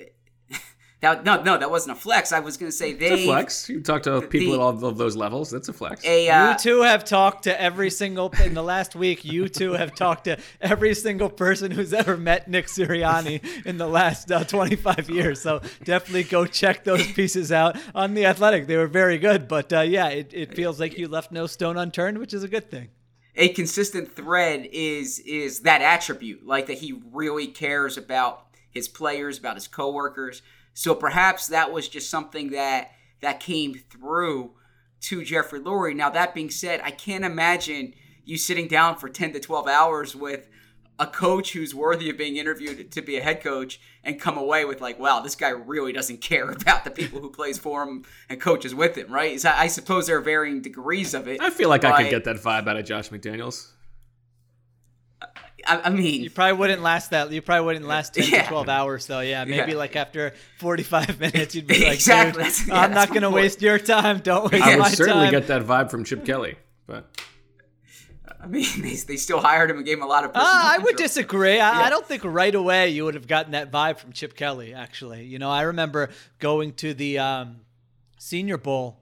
that, 1.02 1.24
no, 1.24 1.42
no, 1.42 1.58
that 1.58 1.72
wasn't 1.72 1.98
a 1.98 2.00
flex. 2.00 2.34
I 2.34 2.42
was 2.42 2.58
going 2.58 2.70
to 2.70 2.76
say 2.76 2.92
they 2.92 3.12
it's 3.12 3.22
a 3.22 3.26
flex. 3.26 3.70
You 3.70 3.82
talk 3.82 4.04
to 4.04 4.22
people 4.22 4.50
the, 4.52 4.60
at 4.60 4.62
all 4.62 4.86
of 4.86 4.98
those 4.98 5.16
levels. 5.16 5.50
That's 5.50 5.70
a 5.70 5.74
flex. 5.74 6.04
A, 6.06 6.28
uh, 6.28 6.52
you 6.52 6.58
two 6.58 6.82
have 6.82 7.06
talked 7.06 7.44
to 7.44 7.62
every 7.62 7.90
single 7.90 8.34
in 8.44 8.54
the 8.54 8.64
last 8.64 8.96
week. 8.98 9.24
You 9.24 9.48
two 9.48 9.74
have 9.74 9.96
talked 9.96 10.26
to 10.26 10.38
every 10.60 10.94
single 10.94 11.30
person 11.30 11.72
who's 11.72 11.94
ever 11.94 12.18
met 12.18 12.50
Nick 12.50 12.68
Sirianni 12.68 13.66
in 13.66 13.78
the 13.78 13.88
last 13.88 14.30
uh, 14.30 14.44
25 14.44 15.10
years. 15.10 15.42
So 15.42 15.62
definitely 15.86 16.24
go 16.24 16.46
check 16.46 16.84
those 16.84 17.10
pieces 17.14 17.50
out 17.50 17.78
on 17.96 18.14
the 18.14 18.26
Athletic. 18.26 18.68
They 18.68 18.76
were 18.76 18.88
very 18.88 19.18
good, 19.18 19.48
but 19.48 19.72
uh, 19.72 19.82
yeah, 19.82 20.10
it, 20.10 20.34
it 20.34 20.54
feels 20.54 20.82
like 20.82 20.98
you 20.98 21.08
left 21.08 21.32
no 21.32 21.48
stone 21.48 21.78
unturned, 21.78 22.18
which 22.18 22.34
is 22.34 22.44
a 22.44 22.50
good 22.50 22.70
thing 22.70 22.90
a 23.36 23.50
consistent 23.50 24.14
thread 24.14 24.68
is 24.72 25.20
is 25.20 25.62
that 25.62 25.82
attribute 25.82 26.46
like 26.46 26.68
that 26.68 26.80
he 26.80 27.02
really 27.12 27.48
cares 27.48 27.98
about 27.98 28.48
his 28.70 28.90
players 28.90 29.38
about 29.38 29.56
his 29.56 29.68
coworkers 29.68 30.42
so 30.80 30.96
perhaps 30.96 31.48
that 31.48 31.74
was 31.74 31.90
just 31.90 32.10
something 32.10 32.52
that 32.52 32.92
that 33.20 33.42
came 33.42 33.74
through. 33.74 34.52
to 35.02 35.26
Jeffrey 35.26 35.60
Lurie. 35.60 35.94
Now, 35.94 36.10
that 36.10 36.34
being 36.34 36.50
said, 36.50 36.80
I 36.82 36.92
can't 36.92 37.26
imagine 37.26 37.94
you 38.24 38.38
sitting 38.38 38.70
down 38.70 38.96
for 38.96 39.10
10 39.10 39.34
to 39.34 39.42
12 39.42 39.68
hours 39.68 40.16
with 40.16 40.48
a 40.98 41.06
coach 41.06 41.52
who's 41.52 41.76
worthy 41.76 42.10
of 42.10 42.18
being 42.18 42.38
interviewed 42.38 42.92
to 42.92 43.02
be 43.02 43.18
a 43.18 43.22
head 43.22 43.42
coach 43.42 43.82
and 44.06 44.22
come 44.22 44.38
away 44.38 44.64
with 44.64 44.80
like, 44.80 44.98
wow, 45.00 45.20
this 45.20 45.36
guy 45.36 45.50
really 45.50 45.92
doesn't 45.92 46.22
care 46.22 46.50
about 46.50 46.86
the 46.86 46.92
people 46.92 47.20
who 47.20 47.30
plays 47.30 47.58
for 47.58 47.84
him 47.84 48.06
and 48.30 48.40
coaches 48.40 48.74
with 48.74 48.98
him, 48.98 49.12
right? 49.12 49.38
So 49.40 49.52
I 49.54 49.68
suppose 49.68 50.08
there 50.08 50.18
are 50.18 50.22
varying 50.22 50.62
degrees 50.62 51.14
of 51.14 51.28
it. 51.28 51.42
I 51.42 51.50
feel 51.50 51.68
like 51.68 51.84
I 51.84 52.04
could 52.04 52.10
get 52.10 52.24
that 52.24 52.38
vibe 52.38 52.70
out 52.70 52.78
of 52.78 52.86
Josh 52.86 53.10
McDaniels. 53.10 53.72
I, 55.66 55.82
I, 55.82 55.90
mean, 55.90 56.24
you 56.24 56.30
probably 56.30 56.58
wouldn't 56.58 56.82
last 56.82 57.12
that. 57.12 57.32
You 57.32 57.42
probably 57.42 57.66
wouldn't 57.66 57.86
last 57.86 58.14
ten 58.14 58.28
yeah. 58.30 58.44
to 58.44 58.48
twelve 58.50 58.70
hours, 58.70 59.06
though. 59.08 59.20
Yeah, 59.20 59.46
maybe 59.46 59.72
yeah. 59.72 59.78
like 59.78 59.96
after 59.96 60.34
forty-five 60.58 61.20
minutes, 61.22 61.56
you'd 61.56 61.68
be 61.68 61.86
like, 61.86 61.96
exactly. 61.96 62.44
Yeah, 62.68 62.82
"I'm 62.82 62.92
not 62.92 63.10
going 63.10 63.22
to 63.22 63.30
waste 63.30 63.62
your 63.62 63.80
time. 63.80 64.20
Don't 64.20 64.52
waste 64.52 64.64
I 64.64 64.78
would 64.78 64.88
certainly 64.88 65.26
time. 65.26 65.32
get 65.32 65.48
that 65.48 65.64
vibe 65.64 65.92
from 65.92 66.04
Chip 66.04 66.26
Kelly, 66.26 66.56
but 66.88 67.06
I 68.42 68.48
mean, 68.48 68.66
they, 68.82 68.96
they 68.96 69.18
still 69.18 69.40
hired 69.40 69.70
him 69.70 69.78
and 69.78 69.86
gave 69.86 69.98
him 69.98 70.04
a 70.04 70.08
lot 70.08 70.24
of. 70.24 70.32
Uh, 70.32 70.40
I 70.42 70.78
would 70.80 70.96
disagree. 70.96 71.60
I, 71.60 71.88
I, 71.88 71.90
don't 71.90 72.06
think 72.06 72.24
right 72.24 72.54
away 72.54 72.90
you 72.90 73.06
would 73.06 73.16
have 73.16 73.28
gotten 73.28 73.52
that 73.52 73.72
vibe 73.72 73.98
from 73.98 74.14
Chip 74.14 74.36
Kelly. 74.36 74.74
Actually, 74.74 75.26
you 75.26 75.40
know, 75.40 75.50
I 75.50 75.64
remember 75.64 76.10
going 76.40 76.74
to 76.74 76.94
the 76.94 77.20
um, 77.20 77.62
Senior 78.18 78.58
Bowl 78.58 78.99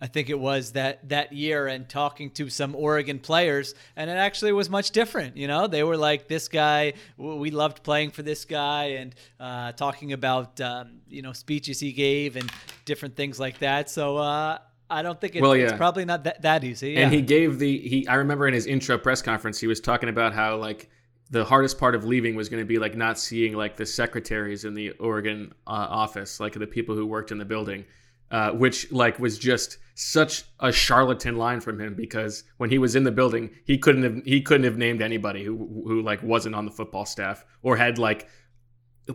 I 0.00 0.06
think 0.06 0.30
it 0.30 0.38
was 0.38 0.72
that 0.72 1.08
that 1.08 1.32
year 1.32 1.66
and 1.66 1.88
talking 1.88 2.30
to 2.32 2.48
some 2.48 2.74
Oregon 2.74 3.18
players 3.18 3.74
and 3.96 4.08
it 4.08 4.14
actually 4.14 4.52
was 4.52 4.70
much 4.70 4.92
different 4.92 5.36
you 5.36 5.48
know 5.48 5.66
they 5.66 5.82
were 5.82 5.96
like 5.96 6.28
this 6.28 6.48
guy 6.48 6.94
we 7.16 7.50
loved 7.50 7.82
playing 7.82 8.10
for 8.10 8.22
this 8.22 8.44
guy 8.44 8.84
and 8.84 9.14
uh, 9.40 9.72
talking 9.72 10.12
about 10.12 10.60
um, 10.60 11.00
you 11.08 11.22
know 11.22 11.32
speeches 11.32 11.80
he 11.80 11.92
gave 11.92 12.36
and 12.36 12.50
different 12.84 13.16
things 13.16 13.40
like 13.40 13.58
that 13.58 13.90
so 13.90 14.16
uh, 14.16 14.58
I 14.90 15.02
don't 15.02 15.20
think 15.20 15.36
it, 15.36 15.42
well, 15.42 15.54
yeah. 15.54 15.64
it's 15.64 15.72
probably 15.74 16.04
not 16.04 16.24
that, 16.24 16.42
that 16.42 16.64
easy 16.64 16.92
yeah. 16.92 17.00
and 17.00 17.12
he 17.12 17.20
gave 17.20 17.58
the 17.58 17.78
he 17.78 18.06
I 18.06 18.14
remember 18.14 18.46
in 18.46 18.54
his 18.54 18.66
intro 18.66 18.98
press 18.98 19.22
conference 19.22 19.58
he 19.58 19.66
was 19.66 19.80
talking 19.80 20.08
about 20.08 20.32
how 20.32 20.56
like 20.56 20.90
the 21.30 21.44
hardest 21.44 21.78
part 21.78 21.94
of 21.94 22.04
leaving 22.04 22.36
was 22.36 22.48
going 22.48 22.62
to 22.62 22.66
be 22.66 22.78
like 22.78 22.96
not 22.96 23.18
seeing 23.18 23.54
like 23.54 23.76
the 23.76 23.84
secretaries 23.84 24.64
in 24.64 24.74
the 24.74 24.90
Oregon 24.92 25.52
uh, 25.66 25.70
office 25.90 26.40
like 26.40 26.52
the 26.54 26.66
people 26.66 26.94
who 26.94 27.04
worked 27.04 27.32
in 27.32 27.38
the 27.38 27.44
building 27.44 27.84
uh, 28.30 28.50
which 28.52 28.90
like 28.92 29.18
was 29.18 29.38
just 29.38 29.78
such 29.94 30.44
a 30.60 30.70
charlatan 30.70 31.36
line 31.36 31.60
from 31.60 31.80
him 31.80 31.94
because 31.94 32.44
when 32.58 32.70
he 32.70 32.78
was 32.78 32.94
in 32.94 33.04
the 33.04 33.10
building, 33.10 33.50
he 33.64 33.78
couldn't 33.78 34.02
have 34.02 34.24
he 34.24 34.40
couldn't 34.40 34.64
have 34.64 34.76
named 34.76 35.02
anybody 35.02 35.44
who 35.44 35.56
who 35.86 36.02
like 36.02 36.22
wasn't 36.22 36.54
on 36.54 36.64
the 36.64 36.70
football 36.70 37.04
staff 37.04 37.44
or 37.62 37.76
had 37.76 37.98
like 37.98 38.28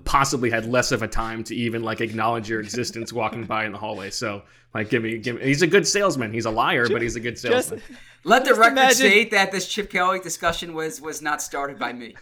possibly 0.04 0.50
had 0.50 0.66
less 0.66 0.92
of 0.92 1.04
a 1.04 1.08
time 1.08 1.44
to 1.44 1.56
even 1.56 1.84
like 1.84 2.02
acknowledge 2.02 2.50
your 2.50 2.60
existence 2.60 3.14
walking 3.14 3.46
by 3.46 3.66
in 3.66 3.72
the 3.72 3.78
hallway. 3.78 4.10
So 4.10 4.44
like, 4.74 4.90
give 4.90 5.04
me, 5.04 5.18
give 5.20 5.36
me. 5.36 5.44
He's 5.44 5.62
a 5.62 5.68
good 5.68 5.88
salesman. 5.88 6.34
He's 6.34 6.46
a 6.46 6.52
liar, 6.52 6.84
just, 6.84 6.94
but 6.94 7.02
he's 7.04 7.16
a 7.16 7.20
good 7.20 7.38
salesman. 7.38 7.80
Just, 7.88 8.00
Let 8.24 8.46
the 8.46 8.56
record 8.56 8.72
imagine, 8.72 8.96
state 8.96 9.32
that 9.32 9.52
this 9.52 9.68
Chip 9.68 9.92
Kelly 9.92 10.20
discussion 10.20 10.74
was 10.74 11.00
was 11.00 11.22
not 11.22 11.44
started 11.44 11.78
by 11.78 11.94
me. 11.94 12.16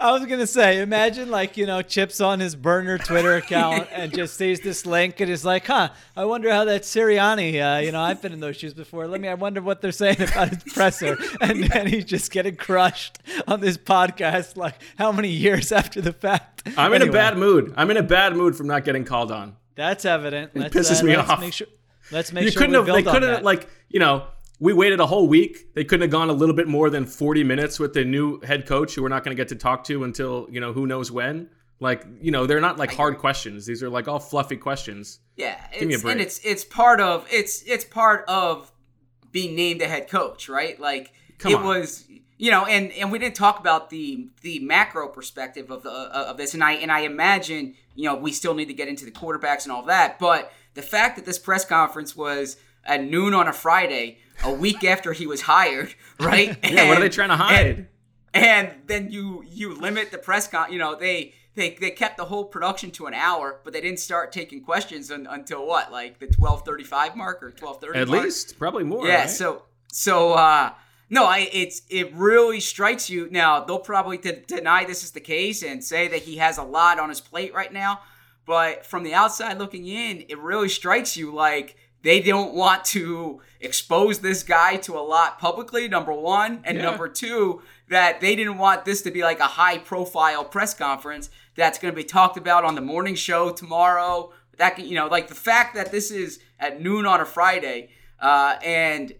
I 0.00 0.10
was 0.10 0.26
gonna 0.26 0.46
say, 0.46 0.82
imagine 0.82 1.30
like 1.30 1.56
you 1.56 1.64
know 1.64 1.80
Chip's 1.80 2.20
on 2.20 2.40
his 2.40 2.56
burner 2.56 2.98
Twitter 2.98 3.36
account 3.36 3.88
and 3.92 4.12
just 4.12 4.36
sees 4.36 4.60
this 4.60 4.84
link 4.84 5.20
and 5.20 5.30
is 5.30 5.44
like, 5.44 5.66
"Huh, 5.66 5.90
I 6.14 6.26
wonder 6.26 6.50
how 6.50 6.66
that 6.66 6.82
Sirianni. 6.82 7.54
Uh, 7.54 7.80
you 7.80 7.92
know, 7.92 8.00
I've 8.00 8.20
been 8.20 8.32
in 8.32 8.40
those 8.40 8.56
shoes 8.56 8.74
before. 8.74 9.06
Let 9.06 9.20
me. 9.20 9.28
I 9.28 9.34
wonder 9.34 9.62
what 9.62 9.80
they're 9.80 9.92
saying 9.92 10.20
about 10.20 10.48
his 10.50 10.72
presser." 10.72 11.16
And 11.40 11.64
then 11.64 11.86
he's 11.86 12.04
just 12.04 12.30
getting 12.30 12.56
crushed 12.56 13.18
on 13.46 13.60
this 13.60 13.76
podcast. 13.76 14.56
Like, 14.56 14.76
how 14.96 15.12
many 15.12 15.28
years 15.28 15.72
after 15.72 16.00
the 16.00 16.12
fact? 16.12 16.62
I'm 16.76 16.92
anyway. 16.92 16.96
in 16.96 17.08
a 17.08 17.12
bad 17.12 17.38
mood. 17.38 17.74
I'm 17.76 17.90
in 17.90 17.96
a 17.96 18.02
bad 18.02 18.34
mood 18.34 18.56
from 18.56 18.66
not 18.66 18.84
getting 18.84 19.04
called 19.04 19.30
on. 19.30 19.56
That's 19.74 20.04
evident. 20.04 20.52
It 20.54 20.60
let's, 20.60 20.74
pisses 20.74 21.02
uh, 21.02 21.06
me 21.06 21.14
off. 21.14 21.40
Make 21.40 21.52
sure, 21.52 21.66
let's 22.10 22.32
make 22.32 22.44
you 22.44 22.50
sure 22.50 22.60
couldn't 22.60 22.74
have. 22.74 22.86
They 22.86 23.02
couldn't 23.02 23.28
have 23.28 23.42
like 23.42 23.68
you 23.88 24.00
know 24.00 24.26
we 24.60 24.72
waited 24.72 25.00
a 25.00 25.06
whole 25.06 25.28
week. 25.28 25.74
They 25.74 25.84
couldn't 25.84 26.02
have 26.02 26.10
gone 26.10 26.30
a 26.30 26.32
little 26.32 26.54
bit 26.54 26.68
more 26.68 26.88
than 26.88 27.06
40 27.06 27.44
minutes 27.44 27.78
with 27.78 27.92
the 27.92 28.04
new 28.04 28.40
head 28.40 28.66
coach 28.66 28.94
who 28.94 29.02
we're 29.02 29.08
not 29.08 29.24
going 29.24 29.36
to 29.36 29.40
get 29.40 29.48
to 29.48 29.56
talk 29.56 29.84
to 29.84 30.04
until, 30.04 30.46
you 30.50 30.60
know, 30.60 30.72
who 30.72 30.86
knows 30.86 31.10
when. 31.10 31.50
Like, 31.80 32.06
you 32.20 32.30
know, 32.30 32.46
they're 32.46 32.60
not 32.60 32.78
like 32.78 32.94
hard 32.94 33.18
questions. 33.18 33.66
These 33.66 33.82
are 33.82 33.90
like 33.90 34.06
all 34.06 34.20
fluffy 34.20 34.56
questions. 34.56 35.18
Yeah, 35.36 35.60
Give 35.76 35.88
me 35.88 35.94
a 35.94 35.98
break. 35.98 36.12
and 36.12 36.20
it's 36.20 36.38
it's 36.44 36.64
part 36.64 37.00
of 37.00 37.26
it's 37.30 37.62
it's 37.66 37.84
part 37.84 38.24
of 38.28 38.72
being 39.32 39.56
named 39.56 39.82
a 39.82 39.88
head 39.88 40.08
coach, 40.08 40.48
right? 40.48 40.78
Like 40.78 41.12
Come 41.38 41.52
it 41.52 41.56
on. 41.58 41.64
was 41.64 42.06
you 42.38 42.50
know, 42.50 42.64
and 42.64 42.92
and 42.92 43.10
we 43.10 43.18
didn't 43.18 43.34
talk 43.34 43.58
about 43.58 43.90
the 43.90 44.28
the 44.42 44.60
macro 44.60 45.08
perspective 45.08 45.70
of 45.70 45.82
the 45.82 45.90
uh, 45.90 46.26
of 46.28 46.36
this, 46.36 46.54
and 46.54 46.62
I 46.62 46.74
and 46.74 46.92
I 46.92 47.00
imagine 47.00 47.74
you 47.96 48.04
know 48.04 48.14
we 48.14 48.30
still 48.32 48.54
need 48.54 48.66
to 48.66 48.74
get 48.74 48.86
into 48.88 49.04
the 49.04 49.10
quarterbacks 49.10 49.64
and 49.64 49.72
all 49.72 49.82
that, 49.86 50.18
but 50.18 50.52
the 50.74 50.82
fact 50.82 51.16
that 51.16 51.24
this 51.24 51.38
press 51.38 51.64
conference 51.64 52.14
was 52.14 52.56
at 52.84 53.02
noon 53.02 53.34
on 53.34 53.48
a 53.48 53.52
Friday 53.52 54.18
a 54.42 54.52
week 54.52 54.84
after 54.84 55.12
he 55.12 55.26
was 55.26 55.42
hired, 55.42 55.94
right? 56.20 56.48
yeah, 56.62 56.80
and, 56.80 56.88
what 56.88 56.98
are 56.98 57.00
they 57.00 57.08
trying 57.08 57.30
to 57.30 57.36
hide? 57.36 57.66
And, 57.66 57.88
and 58.34 58.74
then 58.86 59.10
you 59.10 59.44
you 59.46 59.74
limit 59.74 60.10
the 60.10 60.18
press 60.18 60.48
con. 60.48 60.72
You 60.72 60.78
know 60.78 60.96
they 60.96 61.34
they 61.54 61.70
they 61.80 61.90
kept 61.90 62.16
the 62.16 62.24
whole 62.24 62.44
production 62.44 62.90
to 62.92 63.06
an 63.06 63.14
hour, 63.14 63.60
but 63.64 63.72
they 63.72 63.80
didn't 63.80 64.00
start 64.00 64.32
taking 64.32 64.62
questions 64.62 65.10
un, 65.10 65.26
until 65.30 65.66
what, 65.66 65.92
like 65.92 66.18
the 66.18 66.26
twelve 66.26 66.64
thirty 66.64 66.84
five 66.84 67.16
mark 67.16 67.42
or 67.42 67.50
twelve 67.50 67.80
thirty. 67.80 67.98
At 67.98 68.08
mark? 68.08 68.24
least, 68.24 68.58
probably 68.58 68.84
more. 68.84 69.06
Yeah. 69.06 69.20
Right? 69.20 69.30
So 69.30 69.62
so 69.92 70.32
uh, 70.32 70.72
no, 71.10 71.26
I 71.26 71.48
it's 71.52 71.82
it 71.88 72.12
really 72.12 72.60
strikes 72.60 73.08
you. 73.08 73.28
Now 73.30 73.64
they'll 73.64 73.78
probably 73.78 74.18
t- 74.18 74.42
deny 74.46 74.84
this 74.84 75.04
is 75.04 75.12
the 75.12 75.20
case 75.20 75.62
and 75.62 75.82
say 75.82 76.08
that 76.08 76.22
he 76.22 76.36
has 76.38 76.58
a 76.58 76.64
lot 76.64 76.98
on 76.98 77.08
his 77.08 77.20
plate 77.20 77.54
right 77.54 77.72
now. 77.72 78.00
But 78.46 78.84
from 78.84 79.02
the 79.02 79.14
outside 79.14 79.58
looking 79.58 79.86
in, 79.86 80.24
it 80.28 80.38
really 80.38 80.68
strikes 80.68 81.16
you 81.16 81.34
like 81.34 81.76
they 82.02 82.20
don't 82.20 82.52
want 82.52 82.84
to 82.86 83.40
expose 83.60 84.18
this 84.18 84.42
guy 84.42 84.76
to 84.76 84.98
a 84.98 85.00
lot 85.00 85.38
publicly, 85.38 85.88
number 85.88 86.12
one. 86.12 86.60
And 86.64 86.76
yeah. 86.76 86.84
number 86.84 87.08
two, 87.08 87.62
that 87.88 88.20
they 88.20 88.36
didn't 88.36 88.58
want 88.58 88.84
this 88.84 89.00
to 89.02 89.10
be 89.10 89.22
like 89.22 89.40
a 89.40 89.44
high 89.44 89.78
profile 89.78 90.44
press 90.44 90.74
conference 90.74 91.30
that's 91.54 91.78
going 91.78 91.92
to 91.92 91.96
be 91.96 92.04
talked 92.04 92.36
about 92.36 92.64
on 92.64 92.74
the 92.74 92.82
morning 92.82 93.14
show 93.14 93.50
tomorrow. 93.50 94.32
That 94.58 94.76
can, 94.76 94.86
you 94.86 94.94
know, 94.94 95.06
like 95.06 95.28
the 95.28 95.34
fact 95.34 95.74
that 95.76 95.90
this 95.90 96.10
is 96.10 96.40
at 96.60 96.80
noon 96.80 97.06
on 97.06 97.20
a 97.20 97.24
Friday, 97.24 97.88
uh, 98.20 98.56
and 98.62 99.12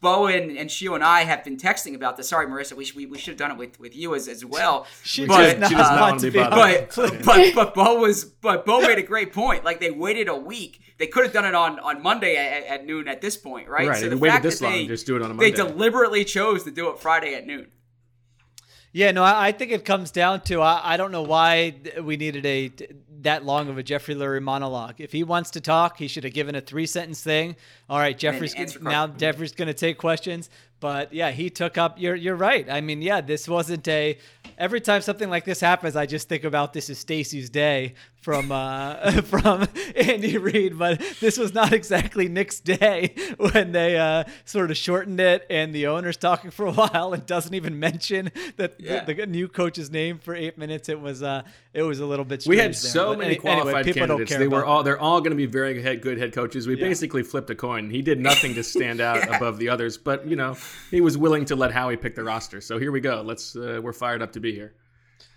Bowen 0.00 0.56
and 0.56 0.70
Sheil 0.70 0.94
and 0.94 1.04
I 1.04 1.22
have 1.22 1.44
been 1.44 1.56
texting 1.56 1.94
about 1.94 2.16
this. 2.16 2.28
Sorry, 2.28 2.46
Marissa, 2.46 2.74
we, 2.74 2.90
we, 2.96 3.06
we 3.06 3.18
should 3.18 3.32
have 3.32 3.38
done 3.38 3.52
it 3.52 3.56
with, 3.56 3.78
with 3.78 3.94
you 3.94 4.14
as, 4.14 4.28
as 4.28 4.44
well. 4.44 4.86
she, 5.02 5.26
but, 5.26 5.60
does 5.60 5.62
uh, 5.62 5.68
she 5.68 5.74
does 5.74 5.90
not 5.90 6.00
want 6.00 6.20
to 6.20 6.30
be 6.30 6.38
but, 6.38 6.92
but, 6.94 7.24
but, 7.24 7.54
but 7.54 7.74
Bo 7.74 8.00
was 8.00 8.24
but 8.24 8.66
Bo 8.66 8.80
made 8.80 8.98
a 8.98 9.02
great 9.02 9.32
point. 9.32 9.64
Like 9.64 9.80
they 9.80 9.90
waited 9.90 10.28
a 10.28 10.36
week. 10.36 10.80
They 10.98 11.06
could 11.06 11.24
have 11.24 11.32
done 11.32 11.44
it 11.44 11.54
on, 11.54 11.78
on 11.80 12.02
Monday 12.02 12.36
at, 12.36 12.80
at 12.80 12.86
noon 12.86 13.08
at 13.08 13.20
this 13.20 13.36
point, 13.36 13.68
right? 13.68 13.88
Right. 13.88 14.00
So 14.00 14.08
the 14.08 14.16
waited 14.16 14.42
this 14.42 14.60
long, 14.60 14.72
they, 14.72 14.86
just 14.86 15.06
do 15.06 15.16
it 15.16 15.22
on 15.22 15.30
a 15.30 15.34
Monday. 15.34 15.50
They 15.50 15.56
deliberately 15.56 16.24
chose 16.24 16.64
to 16.64 16.70
do 16.70 16.90
it 16.90 16.98
Friday 16.98 17.34
at 17.34 17.46
noon. 17.46 17.70
Yeah, 18.92 19.10
no, 19.12 19.22
I, 19.22 19.48
I 19.48 19.52
think 19.52 19.72
it 19.72 19.84
comes 19.84 20.10
down 20.10 20.42
to 20.42 20.60
I, 20.60 20.94
I 20.94 20.96
don't 20.96 21.12
know 21.12 21.22
why 21.22 21.74
we 22.02 22.16
needed 22.16 22.44
a 22.44 22.70
that 23.22 23.44
long 23.44 23.68
of 23.68 23.78
a 23.78 23.82
Jeffrey 23.82 24.14
Lurie 24.14 24.42
monologue. 24.42 25.00
If 25.00 25.12
he 25.12 25.24
wants 25.24 25.50
to 25.52 25.60
talk, 25.60 25.98
he 25.98 26.08
should 26.08 26.24
have 26.24 26.32
given 26.32 26.54
a 26.54 26.60
three 26.60 26.86
sentence 26.86 27.22
thing. 27.22 27.56
All 27.88 27.98
right, 27.98 28.16
Jeffrey's 28.16 28.54
now 28.80 29.06
Jeffrey's 29.06 29.52
going 29.52 29.68
to 29.68 29.74
take 29.74 29.98
questions. 29.98 30.50
But 30.80 31.12
yeah, 31.12 31.30
he 31.30 31.48
took 31.48 31.78
up. 31.78 32.00
You're 32.00 32.16
you're 32.16 32.36
right. 32.36 32.68
I 32.68 32.80
mean, 32.80 33.02
yeah, 33.02 33.20
this 33.20 33.48
wasn't 33.48 33.86
a. 33.86 34.18
Every 34.58 34.80
time 34.80 35.00
something 35.00 35.30
like 35.30 35.44
this 35.44 35.60
happens, 35.60 35.94
I 35.94 36.06
just 36.06 36.28
think 36.28 36.44
about 36.44 36.72
this 36.72 36.90
is 36.90 36.98
Stacy's 36.98 37.48
day 37.50 37.94
from 38.22 38.52
uh, 38.52 39.20
from 39.22 39.68
Andy 39.94 40.38
Reid. 40.38 40.78
But 40.78 41.00
this 41.20 41.36
was 41.36 41.52
not 41.52 41.72
exactly 41.72 42.28
Nick's 42.28 42.60
day 42.60 43.14
when 43.36 43.72
they 43.72 43.98
uh, 43.98 44.24
sort 44.44 44.70
of 44.70 44.76
shortened 44.76 45.20
it, 45.20 45.44
and 45.50 45.74
the 45.74 45.88
owner's 45.88 46.16
talking 46.16 46.50
for 46.50 46.66
a 46.66 46.72
while 46.72 47.12
and 47.12 47.26
doesn't 47.26 47.52
even 47.52 47.78
mention 47.78 48.30
that 48.56 48.76
yeah. 48.78 49.04
the, 49.04 49.14
the, 49.14 49.26
new 49.26 49.48
coach's 49.48 49.90
name 49.90 50.18
for 50.18 50.34
eight 50.34 50.56
minutes. 50.56 50.88
It 50.88 51.00
was 51.00 51.22
uh, 51.22 51.42
it 51.74 51.82
was 51.82 52.00
a 52.00 52.06
little 52.06 52.24
bit. 52.24 52.46
we 52.46 52.58
had 52.58 52.74
so 52.74 53.14
many 53.14 53.32
any, 53.32 53.36
qualified 53.36 53.86
anyway, 53.86 54.06
candidates. 54.06 54.36
They 54.36 54.48
were 54.48 54.64
all 54.64 54.82
they're 54.82 54.98
all 54.98 55.20
going 55.20 55.32
to 55.32 55.36
be 55.36 55.46
very 55.46 55.82
head, 55.82 56.00
good 56.00 56.18
head 56.18 56.32
coaches. 56.32 56.66
We 56.66 56.78
yeah. 56.78 56.86
basically 56.86 57.24
flipped 57.24 57.50
a 57.50 57.54
coin. 57.54 57.90
He 57.90 58.02
did 58.02 58.20
nothing 58.20 58.54
to 58.54 58.62
stand 58.62 59.00
out 59.02 59.16
yeah. 59.16 59.36
above 59.36 59.58
the 59.58 59.68
others, 59.68 59.98
but 59.98 60.26
you 60.26 60.36
know 60.36 60.56
he 60.90 61.00
was 61.00 61.18
willing 61.18 61.44
to 61.46 61.56
let 61.56 61.72
Howie 61.72 61.96
pick 61.96 62.14
the 62.14 62.24
roster. 62.24 62.60
So 62.60 62.78
here 62.78 62.92
we 62.92 63.00
go. 63.00 63.22
Let's 63.22 63.56
uh, 63.56 63.80
we're 63.82 63.92
fired 63.92 64.22
up 64.22 64.32
to 64.32 64.40
be 64.40 64.54
here. 64.54 64.74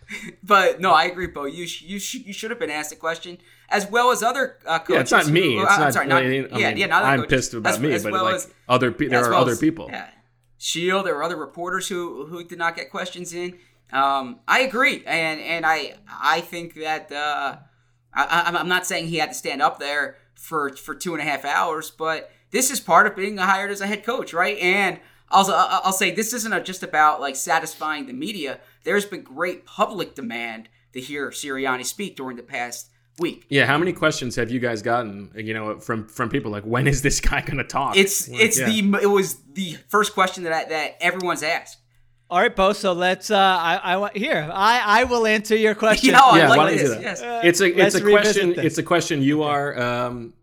but 0.44 0.80
no, 0.80 0.92
I 0.92 1.06
agree, 1.06 1.28
Bo. 1.28 1.46
You 1.46 1.68
sh- 1.68 1.84
you 1.84 2.00
sh- 2.00 2.26
you 2.26 2.34
should 2.34 2.52
have 2.52 2.60
been 2.60 2.70
asked 2.70 2.92
a 2.92 2.96
question 2.96 3.38
as 3.70 3.90
well 3.90 4.12
as 4.12 4.24
other 4.24 4.58
uh, 4.66 4.80
coaches. 4.80 5.12
Yeah, 5.12 5.20
it's 5.20 5.28
not 5.28 5.28
me. 5.28 5.56
Who, 5.56 5.64
it's 5.64 5.72
uh, 5.72 5.78
not. 5.78 5.94
Sorry, 5.94 6.08
not 6.08 6.24
I 6.24 6.28
mean, 6.28 6.48
yeah, 6.56 6.70
yeah. 6.70 6.98
I'm 6.98 7.22
coaches. 7.22 7.30
pissed 7.30 7.54
about 7.54 7.74
as, 7.74 7.80
me, 7.80 7.94
as 7.94 8.04
but 8.04 8.12
well 8.12 8.26
like 8.26 8.36
as, 8.36 8.54
other 8.68 8.92
people, 8.92 9.12
there 9.12 9.26
are 9.26 9.32
well 9.32 9.42
other 9.42 9.54
as, 9.54 9.60
people. 9.60 9.88
Yeah. 9.90 10.10
Sheil. 10.58 11.04
There 11.04 11.16
were 11.16 11.24
other 11.24 11.38
reporters 11.38 11.88
who 11.88 12.26
who 12.26 12.44
did 12.44 12.58
not 12.58 12.76
get 12.76 12.90
questions 12.90 13.34
in. 13.34 13.58
Um, 13.92 14.40
I 14.48 14.62
agree, 14.62 15.04
and 15.06 15.40
and 15.42 15.66
I 15.66 15.96
I 16.08 16.42
think 16.42 16.76
that 16.76 17.12
uh, 17.12 17.58
I, 18.14 18.54
I'm 18.56 18.68
not 18.68 18.86
saying 18.86 19.08
he 19.08 19.18
had 19.18 19.30
to 19.30 19.36
stand 19.36 19.62
up 19.62 19.80
there 19.80 20.18
for 20.36 20.76
for 20.76 20.96
two 20.96 21.14
and 21.14 21.22
a 21.22 21.26
half 21.26 21.46
hours, 21.46 21.92
but 21.92 22.32
this 22.52 22.72
is 22.72 22.80
part 22.80 23.08
of 23.08 23.16
being 23.16 23.38
hired 23.38 23.72
as 23.72 23.82
a 23.82 23.88
head 23.88 24.04
coach, 24.04 24.34
right? 24.34 24.58
And 24.60 25.00
also, 25.36 25.54
I'll 25.54 25.92
say 25.92 26.12
this 26.12 26.34
isn't 26.34 26.66
just 26.66 26.82
about 26.82 27.22
like 27.22 27.36
satisfying 27.36 28.08
the 28.08 28.14
media. 28.14 28.60
There's 28.84 29.06
been 29.06 29.22
great 29.22 29.66
public 29.66 30.16
demand 30.16 30.70
to 30.94 31.02
hear 31.02 31.30
Sirianni 31.30 31.86
speak 31.86 32.16
during 32.16 32.38
the 32.38 32.44
past 32.44 32.90
week. 33.20 33.46
Yeah, 33.50 33.66
how 33.66 33.78
many 33.78 33.94
questions 33.94 34.36
have 34.38 34.50
you 34.50 34.60
guys 34.60 34.82
gotten? 34.82 35.32
You 35.36 35.54
know, 35.54 35.80
from 35.80 36.08
from 36.08 36.30
people 36.30 36.52
like, 36.52 36.64
when 36.64 36.88
is 36.88 37.02
this 37.02 37.20
guy 37.20 37.42
going 37.42 37.58
to 37.58 37.64
talk? 37.64 37.98
It's 37.98 38.30
Like, 38.30 38.42
it's 38.42 38.60
yeah. 38.60 38.70
the 38.70 39.00
it 39.04 39.08
was 39.08 39.36
the 39.54 39.78
first 39.90 40.14
question 40.14 40.44
that 40.44 40.54
I, 40.54 40.70
that 40.70 40.98
everyone's 41.02 41.44
asked. 41.44 41.78
All 42.30 42.40
right, 42.40 42.56
Bo. 42.56 42.74
So 42.74 42.94
let's. 42.94 43.30
Uh, 43.30 43.38
I, 43.38 43.80
I 43.84 43.98
want 43.98 44.18
here. 44.18 44.50
I, 44.52 45.02
I 45.02 45.04
will 45.04 45.28
answer 45.28 45.56
your 45.56 45.76
question. 45.86 46.12
Yeah, 46.12 46.20
I 46.22 46.38
yeah, 46.38 46.50
like 46.50 46.58
why 46.58 46.70
don't 46.70 46.74
you 46.74 46.80
this, 46.80 46.90
do 46.90 46.96
that? 46.96 47.02
yes. 47.02 47.22
Uh, 47.22 47.42
it's 47.44 47.62
a 47.62 47.74
let's 47.74 47.96
it's 47.96 48.04
a 48.04 48.10
question. 48.10 48.50
this. 48.54 48.66
It's 48.66 48.78
a 48.78 48.84
question 48.84 49.22
you 49.22 49.44
are 49.44 49.80
um, 49.80 50.34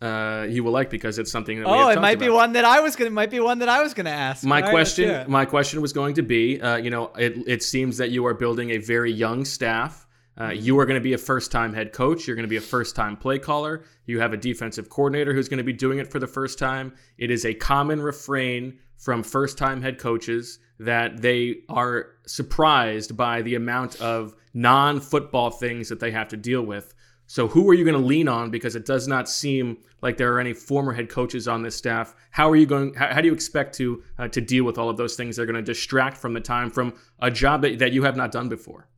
uh, 0.00 0.46
you 0.48 0.64
will 0.64 0.72
like 0.72 0.90
because 0.90 1.18
it's 1.18 1.30
something 1.30 1.58
that 1.58 1.66
we 1.66 1.72
Oh, 1.72 1.88
it 1.88 2.00
might 2.00 2.18
be 2.18 2.28
one 2.28 2.52
that 2.54 2.64
I 2.64 2.80
was 2.80 2.96
gonna. 2.96 3.10
Might 3.10 3.30
be 3.30 3.40
one 3.40 3.60
that 3.60 3.68
I 3.68 3.82
was 3.82 3.94
gonna 3.94 4.10
ask. 4.10 4.44
My 4.44 4.56
All 4.56 4.62
right, 4.62 4.70
question, 4.70 5.10
it. 5.10 5.28
my 5.28 5.44
question 5.44 5.80
was 5.80 5.92
going 5.92 6.14
to 6.16 6.22
be, 6.22 6.60
uh, 6.60 6.76
you 6.76 6.90
know, 6.90 7.06
it, 7.16 7.36
it 7.46 7.62
seems 7.62 7.96
that 7.98 8.10
you 8.10 8.26
are 8.26 8.34
building 8.34 8.70
a 8.70 8.78
very 8.78 9.12
young 9.12 9.44
staff. 9.44 10.06
Uh, 10.38 10.48
you 10.50 10.76
are 10.80 10.84
going 10.84 10.98
to 10.98 11.04
be 11.04 11.12
a 11.12 11.18
first-time 11.18 11.72
head 11.72 11.92
coach. 11.92 12.26
You're 12.26 12.34
going 12.34 12.42
to 12.42 12.48
be 12.48 12.56
a 12.56 12.60
first-time 12.60 13.16
play 13.16 13.38
caller. 13.38 13.84
You 14.04 14.18
have 14.18 14.32
a 14.32 14.36
defensive 14.36 14.88
coordinator 14.88 15.32
who's 15.32 15.48
going 15.48 15.58
to 15.58 15.64
be 15.64 15.72
doing 15.72 16.00
it 16.00 16.10
for 16.10 16.18
the 16.18 16.26
first 16.26 16.58
time. 16.58 16.92
It 17.18 17.30
is 17.30 17.44
a 17.44 17.54
common 17.54 18.02
refrain 18.02 18.80
from 18.96 19.22
first-time 19.22 19.80
head 19.80 20.00
coaches 20.00 20.58
that 20.80 21.22
they 21.22 21.58
are 21.68 22.08
surprised 22.26 23.16
by 23.16 23.42
the 23.42 23.54
amount 23.54 24.00
of 24.00 24.34
non-football 24.54 25.50
things 25.50 25.88
that 25.88 26.00
they 26.00 26.10
have 26.10 26.28
to 26.28 26.36
deal 26.36 26.62
with. 26.62 26.94
So 27.26 27.48
who 27.48 27.68
are 27.70 27.74
you 27.74 27.84
going 27.84 28.00
to 28.00 28.06
lean 28.06 28.28
on? 28.28 28.50
Because 28.50 28.76
it 28.76 28.84
does 28.84 29.08
not 29.08 29.28
seem 29.28 29.78
like 30.02 30.16
there 30.16 30.32
are 30.34 30.40
any 30.40 30.52
former 30.52 30.92
head 30.92 31.08
coaches 31.08 31.48
on 31.48 31.62
this 31.62 31.74
staff. 31.74 32.14
How 32.30 32.50
are 32.50 32.56
you 32.56 32.66
going? 32.66 32.94
How, 32.94 33.14
how 33.14 33.20
do 33.20 33.28
you 33.28 33.34
expect 33.34 33.74
to 33.76 34.02
uh, 34.18 34.28
to 34.28 34.40
deal 34.40 34.64
with 34.64 34.78
all 34.78 34.90
of 34.90 34.96
those 34.96 35.16
things 35.16 35.36
that 35.36 35.42
are 35.42 35.46
going 35.46 35.56
to 35.56 35.62
distract 35.62 36.16
from 36.18 36.34
the 36.34 36.40
time 36.40 36.70
from 36.70 36.94
a 37.20 37.30
job 37.30 37.62
that, 37.62 37.78
that 37.78 37.92
you 37.92 38.02
have 38.02 38.16
not 38.16 38.30
done 38.30 38.48
before? 38.48 38.88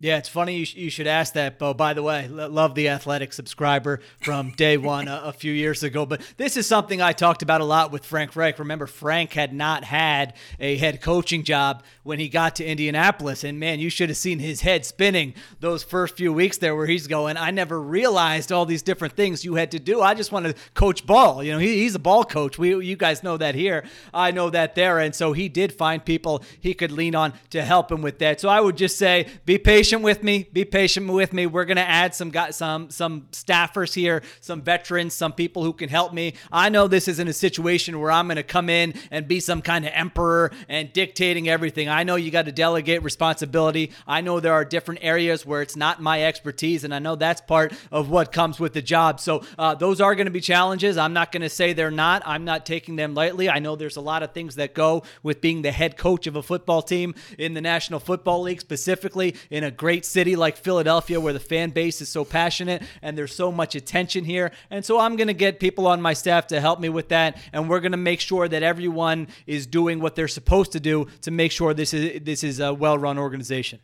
Yeah, 0.00 0.18
it's 0.18 0.28
funny 0.28 0.58
you, 0.58 0.64
sh- 0.64 0.76
you 0.76 0.90
should 0.90 1.08
ask 1.08 1.32
that, 1.32 1.58
Bo. 1.58 1.74
By 1.74 1.92
the 1.92 2.04
way, 2.04 2.28
lo- 2.28 2.48
love 2.48 2.76
the 2.76 2.88
athletic 2.88 3.32
subscriber 3.32 4.00
from 4.22 4.50
day 4.56 4.76
one 4.76 5.08
a, 5.08 5.22
a 5.24 5.32
few 5.32 5.52
years 5.52 5.82
ago. 5.82 6.06
But 6.06 6.20
this 6.36 6.56
is 6.56 6.68
something 6.68 7.02
I 7.02 7.12
talked 7.12 7.42
about 7.42 7.60
a 7.60 7.64
lot 7.64 7.90
with 7.90 8.06
Frank 8.06 8.36
Reich. 8.36 8.60
Remember, 8.60 8.86
Frank 8.86 9.32
had 9.32 9.52
not 9.52 9.82
had 9.82 10.34
a 10.60 10.76
head 10.76 11.00
coaching 11.00 11.42
job 11.42 11.82
when 12.04 12.20
he 12.20 12.28
got 12.28 12.54
to 12.56 12.64
Indianapolis. 12.64 13.42
And 13.42 13.58
man, 13.58 13.80
you 13.80 13.90
should 13.90 14.08
have 14.08 14.16
seen 14.16 14.38
his 14.38 14.60
head 14.60 14.86
spinning 14.86 15.34
those 15.58 15.82
first 15.82 16.16
few 16.16 16.32
weeks 16.32 16.58
there 16.58 16.76
where 16.76 16.86
he's 16.86 17.08
going, 17.08 17.36
I 17.36 17.50
never 17.50 17.80
realized 17.80 18.52
all 18.52 18.66
these 18.66 18.82
different 18.82 19.16
things 19.16 19.44
you 19.44 19.56
had 19.56 19.72
to 19.72 19.80
do. 19.80 20.00
I 20.00 20.14
just 20.14 20.30
want 20.30 20.46
to 20.46 20.54
coach 20.74 21.06
ball. 21.06 21.42
You 21.42 21.54
know, 21.54 21.58
he, 21.58 21.78
he's 21.78 21.96
a 21.96 22.00
ball 22.00 22.22
coach. 22.22 22.56
We, 22.56 22.84
you 22.84 22.94
guys 22.94 23.24
know 23.24 23.36
that 23.36 23.56
here. 23.56 23.84
I 24.14 24.30
know 24.30 24.48
that 24.50 24.76
there. 24.76 25.00
And 25.00 25.12
so 25.12 25.32
he 25.32 25.48
did 25.48 25.72
find 25.72 26.04
people 26.04 26.44
he 26.60 26.72
could 26.72 26.92
lean 26.92 27.16
on 27.16 27.32
to 27.50 27.64
help 27.64 27.90
him 27.90 28.00
with 28.00 28.20
that. 28.20 28.40
So 28.40 28.48
I 28.48 28.60
would 28.60 28.76
just 28.76 28.96
say, 28.96 29.26
be 29.44 29.58
patient 29.58 29.87
with 29.92 30.22
me. 30.22 30.48
Be 30.52 30.64
patient 30.64 31.10
with 31.10 31.32
me. 31.32 31.46
We're 31.46 31.64
gonna 31.64 31.80
add 31.80 32.14
some 32.14 32.30
got 32.30 32.54
some 32.54 32.90
some 32.90 33.22
staffers 33.32 33.94
here, 33.94 34.22
some 34.40 34.62
veterans, 34.62 35.14
some 35.14 35.32
people 35.32 35.64
who 35.64 35.72
can 35.72 35.88
help 35.88 36.12
me. 36.12 36.34
I 36.52 36.68
know 36.68 36.86
this 36.86 37.08
isn't 37.08 37.28
a 37.28 37.32
situation 37.32 37.98
where 37.98 38.10
I'm 38.10 38.28
gonna 38.28 38.42
come 38.42 38.68
in 38.68 38.94
and 39.10 39.26
be 39.26 39.40
some 39.40 39.62
kind 39.62 39.84
of 39.84 39.92
emperor 39.94 40.52
and 40.68 40.92
dictating 40.92 41.48
everything. 41.48 41.88
I 41.88 42.02
know 42.02 42.16
you 42.16 42.30
got 42.30 42.44
to 42.44 42.52
delegate 42.52 43.02
responsibility. 43.02 43.92
I 44.06 44.20
know 44.20 44.38
there 44.38 44.52
are 44.52 44.64
different 44.64 45.00
areas 45.02 45.46
where 45.46 45.62
it's 45.62 45.76
not 45.76 46.02
my 46.02 46.24
expertise, 46.24 46.84
and 46.84 46.94
I 46.94 46.98
know 46.98 47.16
that's 47.16 47.40
part 47.40 47.72
of 47.90 48.10
what 48.10 48.30
comes 48.30 48.60
with 48.60 48.74
the 48.74 48.82
job. 48.82 49.20
So 49.20 49.44
uh, 49.58 49.74
those 49.74 50.00
are 50.00 50.14
to 50.26 50.32
be 50.32 50.40
challenges. 50.40 50.96
I'm 50.96 51.12
not 51.12 51.32
to 51.42 51.48
say 51.48 51.72
they're 51.72 51.90
not. 51.90 52.22
I'm 52.26 52.44
not 52.44 52.66
taking 52.66 52.96
them 52.96 53.14
lightly. 53.14 53.48
I 53.48 53.58
know 53.58 53.76
there's 53.76 53.96
a 53.96 54.00
lot 54.00 54.22
of 54.22 54.32
things 54.32 54.56
that 54.56 54.74
go 54.74 55.04
with 55.22 55.40
being 55.40 55.62
the 55.62 55.72
head 55.72 55.96
coach 55.96 56.26
of 56.26 56.36
a 56.36 56.42
football 56.42 56.82
team 56.82 57.14
in 57.38 57.54
the 57.54 57.60
National 57.60 58.00
Football 58.00 58.42
League, 58.42 58.60
specifically 58.60 59.34
in 59.50 59.64
a 59.64 59.70
great 59.78 60.04
city 60.04 60.36
like 60.36 60.56
Philadelphia, 60.56 61.18
where 61.18 61.32
the 61.32 61.40
fan 61.40 61.70
base 61.70 62.02
is 62.02 62.10
so 62.10 62.24
passionate 62.24 62.82
and 63.00 63.16
there's 63.16 63.34
so 63.34 63.50
much 63.50 63.74
attention 63.74 64.24
here. 64.24 64.50
And 64.70 64.84
so 64.84 64.98
I'm 64.98 65.16
going 65.16 65.28
to 65.28 65.34
get 65.34 65.60
people 65.60 65.86
on 65.86 66.02
my 66.02 66.12
staff 66.12 66.48
to 66.48 66.60
help 66.60 66.80
me 66.80 66.90
with 66.90 67.08
that, 67.08 67.40
and 67.52 67.70
we're 67.70 67.80
going 67.80 67.92
to 67.92 67.98
make 67.98 68.20
sure 68.20 68.48
that 68.48 68.62
everyone 68.62 69.28
is 69.46 69.66
doing 69.66 70.00
what 70.00 70.14
they're 70.16 70.28
supposed 70.28 70.72
to 70.72 70.80
do 70.80 71.06
to 71.22 71.30
make 71.30 71.52
sure 71.52 71.72
this 71.72 71.94
is 71.94 72.20
this 72.22 72.44
is 72.44 72.60
a 72.60 72.74
well-run 72.74 73.18
organization. 73.18 73.80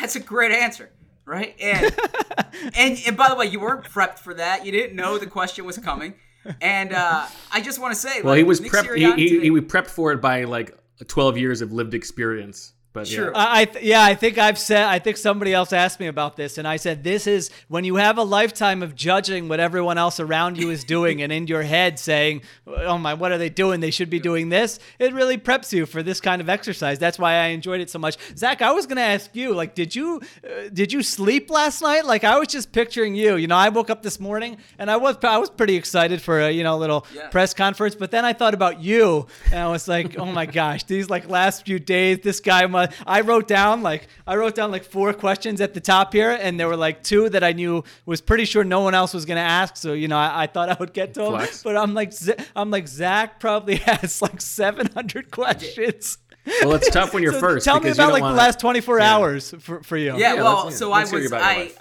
That's 0.00 0.16
a 0.16 0.20
great 0.20 0.52
answer, 0.52 0.90
right? 1.26 1.54
And 1.60 1.94
and 2.76 2.98
and 3.06 3.16
by 3.16 3.28
the 3.28 3.34
way, 3.34 3.46
you 3.46 3.60
weren't 3.60 3.84
prepped 3.84 4.20
for 4.20 4.32
that. 4.34 4.64
You 4.64 4.72
didn't 4.72 4.96
know 4.96 5.18
the 5.18 5.26
question 5.26 5.66
was 5.66 5.76
coming. 5.78 6.14
And 6.60 6.92
uh, 6.92 7.26
I 7.52 7.60
just 7.60 7.80
want 7.80 7.94
to 7.94 8.00
say, 8.00 8.20
Well, 8.22 8.32
like, 8.32 8.38
he 8.38 8.44
was 8.44 8.60
Nick 8.60 8.72
prepped. 8.72 8.96
He, 8.96 9.28
he, 9.28 9.40
he 9.40 9.50
was 9.50 9.62
prepped 9.64 9.88
for 9.88 10.12
it 10.12 10.20
by 10.20 10.44
like 10.44 10.76
12 11.06 11.38
years 11.38 11.62
of 11.62 11.72
lived 11.72 11.94
experience. 11.94 12.72
But 12.94 13.08
yeah. 13.08 13.16
Sure. 13.16 13.36
I, 13.36 13.60
I 13.60 13.64
th- 13.64 13.84
yeah, 13.84 14.04
I 14.04 14.14
think 14.14 14.36
I've 14.36 14.58
said. 14.58 14.84
I 14.84 14.98
think 14.98 15.16
somebody 15.16 15.54
else 15.54 15.72
asked 15.72 15.98
me 15.98 16.08
about 16.08 16.36
this, 16.36 16.58
and 16.58 16.68
I 16.68 16.76
said 16.76 17.02
this 17.02 17.26
is 17.26 17.50
when 17.68 17.84
you 17.84 17.96
have 17.96 18.18
a 18.18 18.22
lifetime 18.22 18.82
of 18.82 18.94
judging 18.94 19.48
what 19.48 19.60
everyone 19.60 19.96
else 19.96 20.20
around 20.20 20.58
you 20.58 20.68
is 20.68 20.84
doing, 20.84 21.22
and 21.22 21.32
in 21.32 21.46
your 21.46 21.62
head 21.62 21.98
saying, 21.98 22.42
"Oh 22.66 22.98
my, 22.98 23.14
what 23.14 23.32
are 23.32 23.38
they 23.38 23.48
doing? 23.48 23.80
They 23.80 23.90
should 23.90 24.10
be 24.10 24.20
doing 24.20 24.50
this." 24.50 24.78
It 24.98 25.14
really 25.14 25.38
preps 25.38 25.72
you 25.72 25.86
for 25.86 26.02
this 26.02 26.20
kind 26.20 26.42
of 26.42 26.50
exercise. 26.50 26.98
That's 26.98 27.18
why 27.18 27.32
I 27.36 27.46
enjoyed 27.46 27.80
it 27.80 27.88
so 27.88 27.98
much. 27.98 28.18
Zach, 28.36 28.60
I 28.60 28.72
was 28.72 28.86
gonna 28.86 29.00
ask 29.00 29.34
you, 29.34 29.54
like, 29.54 29.74
did 29.74 29.96
you 29.96 30.20
uh, 30.44 30.68
did 30.70 30.92
you 30.92 31.02
sleep 31.02 31.50
last 31.50 31.80
night? 31.80 32.04
Like, 32.04 32.24
I 32.24 32.38
was 32.38 32.48
just 32.48 32.72
picturing 32.72 33.14
you. 33.14 33.36
You 33.36 33.46
know, 33.46 33.56
I 33.56 33.70
woke 33.70 33.88
up 33.88 34.02
this 34.02 34.20
morning 34.20 34.58
and 34.78 34.90
I 34.90 34.98
was 34.98 35.16
I 35.22 35.38
was 35.38 35.48
pretty 35.48 35.76
excited 35.76 36.20
for 36.20 36.40
a 36.40 36.50
you 36.50 36.62
know 36.62 36.76
little 36.76 37.06
Yeah. 37.14 37.28
press 37.28 37.54
conference, 37.54 37.94
but 37.94 38.10
then 38.10 38.26
I 38.26 38.34
thought 38.34 38.52
about 38.52 38.82
you, 38.82 39.26
and 39.46 39.60
I 39.60 39.68
was 39.68 39.88
like, 39.88 40.18
"Oh 40.18 40.26
my 40.26 40.44
gosh, 40.44 40.82
these 40.84 41.08
like 41.08 41.26
last 41.30 41.64
few 41.64 41.78
days, 41.78 42.18
this 42.22 42.40
guy 42.40 42.66
must." 42.66 42.81
I 43.06 43.20
wrote 43.22 43.48
down 43.48 43.82
like 43.82 44.08
I 44.26 44.36
wrote 44.36 44.54
down 44.54 44.70
like 44.70 44.84
four 44.84 45.12
questions 45.12 45.60
at 45.60 45.74
the 45.74 45.80
top 45.80 46.12
here, 46.12 46.30
and 46.30 46.58
there 46.58 46.68
were 46.68 46.76
like 46.76 47.02
two 47.02 47.28
that 47.30 47.42
I 47.44 47.52
knew 47.52 47.84
was 48.06 48.20
pretty 48.20 48.44
sure 48.44 48.64
no 48.64 48.80
one 48.80 48.94
else 48.94 49.12
was 49.14 49.24
gonna 49.24 49.40
ask. 49.40 49.76
So 49.76 49.92
you 49.92 50.08
know, 50.08 50.16
I, 50.18 50.44
I 50.44 50.46
thought 50.46 50.68
I 50.68 50.76
would 50.78 50.92
get 50.92 51.14
to 51.14 51.20
them, 51.20 51.32
Flex. 51.32 51.62
but 51.62 51.76
I'm 51.76 51.94
like, 51.94 52.12
Z- 52.12 52.34
I'm 52.56 52.70
like 52.70 52.88
Zach 52.88 53.40
probably 53.40 53.76
has 53.86 54.22
like 54.22 54.40
700 54.40 55.30
questions. 55.30 56.18
Well, 56.62 56.74
it's 56.74 56.90
tough 56.90 57.14
when 57.14 57.22
you're 57.22 57.32
So 57.34 57.40
first. 57.40 57.64
Tell 57.64 57.76
me 57.76 57.80
because 57.82 57.98
you 57.98 58.02
about 58.04 58.08
don't 58.10 58.12
like 58.14 58.22
wanna- 58.22 58.34
the 58.34 58.38
last 58.42 58.58
24 58.60 58.98
Yeah. 58.98 59.14
hours 59.14 59.54
for, 59.60 59.82
for 59.82 59.96
you. 59.96 60.16
Yeah, 60.18 60.34
Yeah, 60.34 60.42
well, 60.42 60.64
let's- 60.64 60.78
so 60.78 60.90
let's 60.90 61.12
I 61.12 61.16
was 61.16 61.26
about 61.26 61.56
your 61.56 61.68
I 61.68 61.72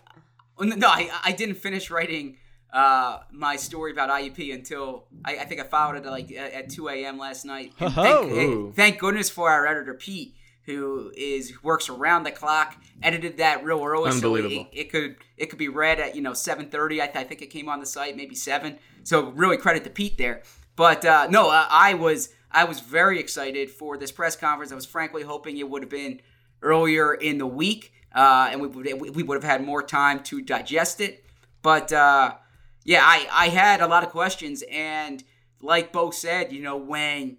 no, 0.64 0.88
I, 0.88 1.10
I 1.24 1.32
didn't 1.32 1.56
finish 1.56 1.90
writing 1.90 2.38
uh, 2.72 3.18
my 3.32 3.56
story 3.56 3.92
about 3.92 4.10
IUP 4.10 4.54
until 4.54 5.08
I, 5.26 5.38
I 5.38 5.46
think 5.46 5.60
I 5.60 5.64
filed 5.64 5.96
it 5.96 6.06
like 6.06 6.32
at, 6.32 6.54
at 6.54 6.70
2 6.70 6.88
a.m. 6.90 7.18
last 7.18 7.44
night. 7.46 7.74
And 7.80 7.94
Oh. 7.98 8.30
thank, 8.30 8.52
Ooh. 8.52 8.74
thank 8.76 9.00
goodness 9.00 9.30
for 9.30 9.50
our 9.50 9.66
editor 9.66 9.94
Pete, 9.96 10.36
who 10.66 11.12
is 11.18 11.62
works 11.64 11.90
around 11.90 12.24
the 12.24 12.32
clock, 12.32 12.76
edited 13.02 13.38
that 13.38 13.64
real 13.64 13.84
early, 13.84 14.12
so 14.12 14.36
it, 14.36 14.68
it 14.72 14.92
could 14.92 15.16
it 15.38 15.48
could 15.48 15.60
be 15.60 15.68
read 15.68 16.00
at 16.00 16.16
you 16.16 16.22
know 16.22 16.32
7:30. 16.32 17.02
I, 17.02 17.06
th- 17.08 17.16
I 17.16 17.24
think 17.24 17.42
it 17.42 17.48
came 17.48 17.68
on 17.70 17.80
the 17.80 17.86
site 17.86 18.16
maybe 18.16 18.36
seven. 18.36 18.78
So 19.04 19.30
really 19.32 19.58
credit 19.58 19.84
to 19.86 19.90
Pete 19.90 20.18
there. 20.18 20.44
But 20.76 21.04
uh, 21.06 21.28
no, 21.30 21.50
uh, 21.50 21.68
I 21.70 21.94
was 21.96 22.30
I 22.52 22.64
was 22.66 22.80
very 22.80 23.20
excited 23.20 23.70
for 23.70 23.98
this 23.98 24.12
press 24.12 24.36
conference. 24.36 24.72
I 24.72 24.76
was 24.76 24.86
frankly 24.86 25.24
hoping 25.24 25.58
it 25.58 25.70
would 25.70 25.84
have 25.84 25.90
been 25.90 26.22
earlier 26.62 27.14
in 27.14 27.38
the 27.38 27.48
week, 27.48 27.94
uh, 28.14 28.50
and 28.52 28.62
we 28.62 28.68
would 28.68 29.16
we 29.16 29.24
would 29.24 29.36
have 29.36 29.50
had 29.50 29.64
more 29.64 29.84
time 29.84 30.22
to 30.24 30.42
digest 30.42 31.02
it. 31.02 31.26
But 31.62 31.92
uh, 31.92 32.36
yeah, 32.84 33.02
I 33.04 33.28
I 33.32 33.50
had 33.50 33.82
a 33.82 33.88
lot 33.88 34.04
of 34.04 34.10
questions, 34.10 34.64
and 34.72 35.24
like 35.62 35.92
Bo 35.92 36.12
said, 36.12 36.52
you 36.52 36.62
know, 36.62 36.78
when 36.78 37.38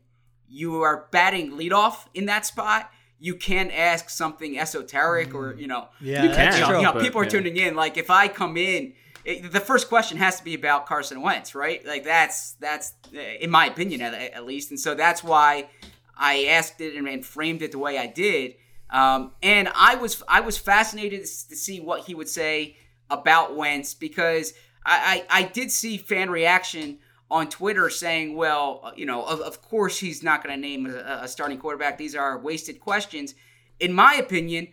you 0.49 0.83
are 0.83 1.09
batting 1.11 1.53
leadoff 1.53 2.07
in 2.15 2.27
that 2.27 2.45
spot. 2.47 2.92
You 3.23 3.37
can 3.37 3.71
ask 3.71 4.11
something 4.11 4.59
esoteric, 4.59 5.33
or 5.35 5.55
you 5.55 5.69
know, 5.69 5.89
Yeah, 6.01 6.25
You 6.25 6.29
that's 6.31 6.59
can, 6.59 6.69
true. 6.69 6.77
you 6.79 6.83
know, 6.83 6.95
people 7.01 7.21
are 7.21 7.25
yeah. 7.25 7.31
tuning 7.31 7.57
in. 7.57 7.77
Like 7.77 7.97
if 7.97 8.11
I 8.11 8.27
come 8.27 8.57
in, 8.57 8.95
it, 9.25 9.53
the 9.53 9.61
first 9.61 9.89
question 9.89 10.19
has 10.19 10.39
to 10.39 10.45
be 10.45 10.55
about 10.55 10.87
Carson 10.87 11.23
Wentz, 11.23 11.55
right? 11.55 11.87
Like 11.87 12.03
that's 12.05 12.53
that's 12.55 12.95
uh, 13.15 13.21
in 13.41 13.49
my 13.51 13.67
opinion 13.67 14.01
at, 14.03 14.13
at 14.15 14.45
least, 14.45 14.71
and 14.71 14.81
so 14.81 14.95
that's 14.97 15.23
why 15.23 15.69
I 16.17 16.47
asked 16.47 16.81
it 16.81 16.97
and, 16.97 17.07
and 17.07 17.25
framed 17.25 17.63
it 17.63 17.71
the 17.73 17.79
way 17.79 17.97
I 17.97 18.09
did. 18.09 18.55
Um, 18.91 19.33
and 19.43 19.69
I 19.75 19.95
was 19.95 20.23
I 20.29 20.41
was 20.41 20.59
fascinated 20.59 21.21
to 21.21 21.57
see 21.57 21.79
what 21.81 22.01
he 22.07 22.15
would 22.15 22.29
say 22.29 22.77
about 23.09 23.57
Wentz 23.57 23.95
because 23.95 24.53
I, 24.85 25.25
I, 25.31 25.41
I 25.41 25.43
did 25.45 25.71
see 25.71 25.97
fan 25.97 26.29
reaction 26.29 26.99
on 27.33 27.49
Twitter 27.49 27.89
saying, 27.89 28.37
well, 28.37 28.81
uh, 28.85 28.93
you 28.95 29.07
know, 29.07 29.25
of, 29.25 29.41
of 29.41 29.63
course 29.63 29.99
he's 29.99 30.23
not 30.23 30.45
going 30.45 30.55
to 30.55 30.61
name 30.61 30.85
a, 30.87 31.21
a 31.23 31.29
starting 31.29 31.59
quarterback. 31.59 31.97
These 31.97 32.15
are 32.15 32.39
wasted 32.39 32.79
questions. 32.79 33.35
In 33.81 33.95
my 33.95 34.15
opinion, 34.15 34.69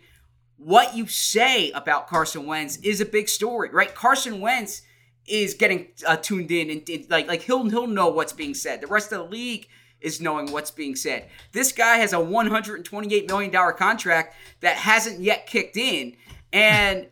what 0.58 0.94
you 0.94 1.06
say 1.06 1.70
about 1.70 2.06
Carson 2.06 2.44
Wentz 2.44 2.76
is 2.76 3.00
a 3.00 3.06
big 3.06 3.30
story, 3.30 3.70
right? 3.70 3.94
Carson 3.94 4.42
Wentz 4.42 4.82
is 5.26 5.54
getting 5.54 5.88
uh, 6.06 6.16
tuned 6.16 6.50
in 6.50 6.68
and, 6.68 6.88
and, 6.88 7.10
like 7.10 7.26
like 7.28 7.42
he'll 7.42 7.66
he'll 7.70 7.86
know 7.86 8.08
what's 8.08 8.34
being 8.34 8.52
said. 8.52 8.82
The 8.82 8.86
rest 8.86 9.10
of 9.10 9.18
the 9.18 9.24
league 9.24 9.66
is 10.02 10.20
knowing 10.20 10.52
what's 10.52 10.70
being 10.70 10.96
said. 10.96 11.30
This 11.52 11.72
guy 11.72 11.96
has 11.96 12.12
a 12.12 12.20
128 12.20 13.26
million 13.26 13.50
dollar 13.50 13.72
contract 13.72 14.34
that 14.60 14.76
hasn't 14.76 15.20
yet 15.20 15.46
kicked 15.46 15.78
in, 15.78 16.14
and 16.52 17.06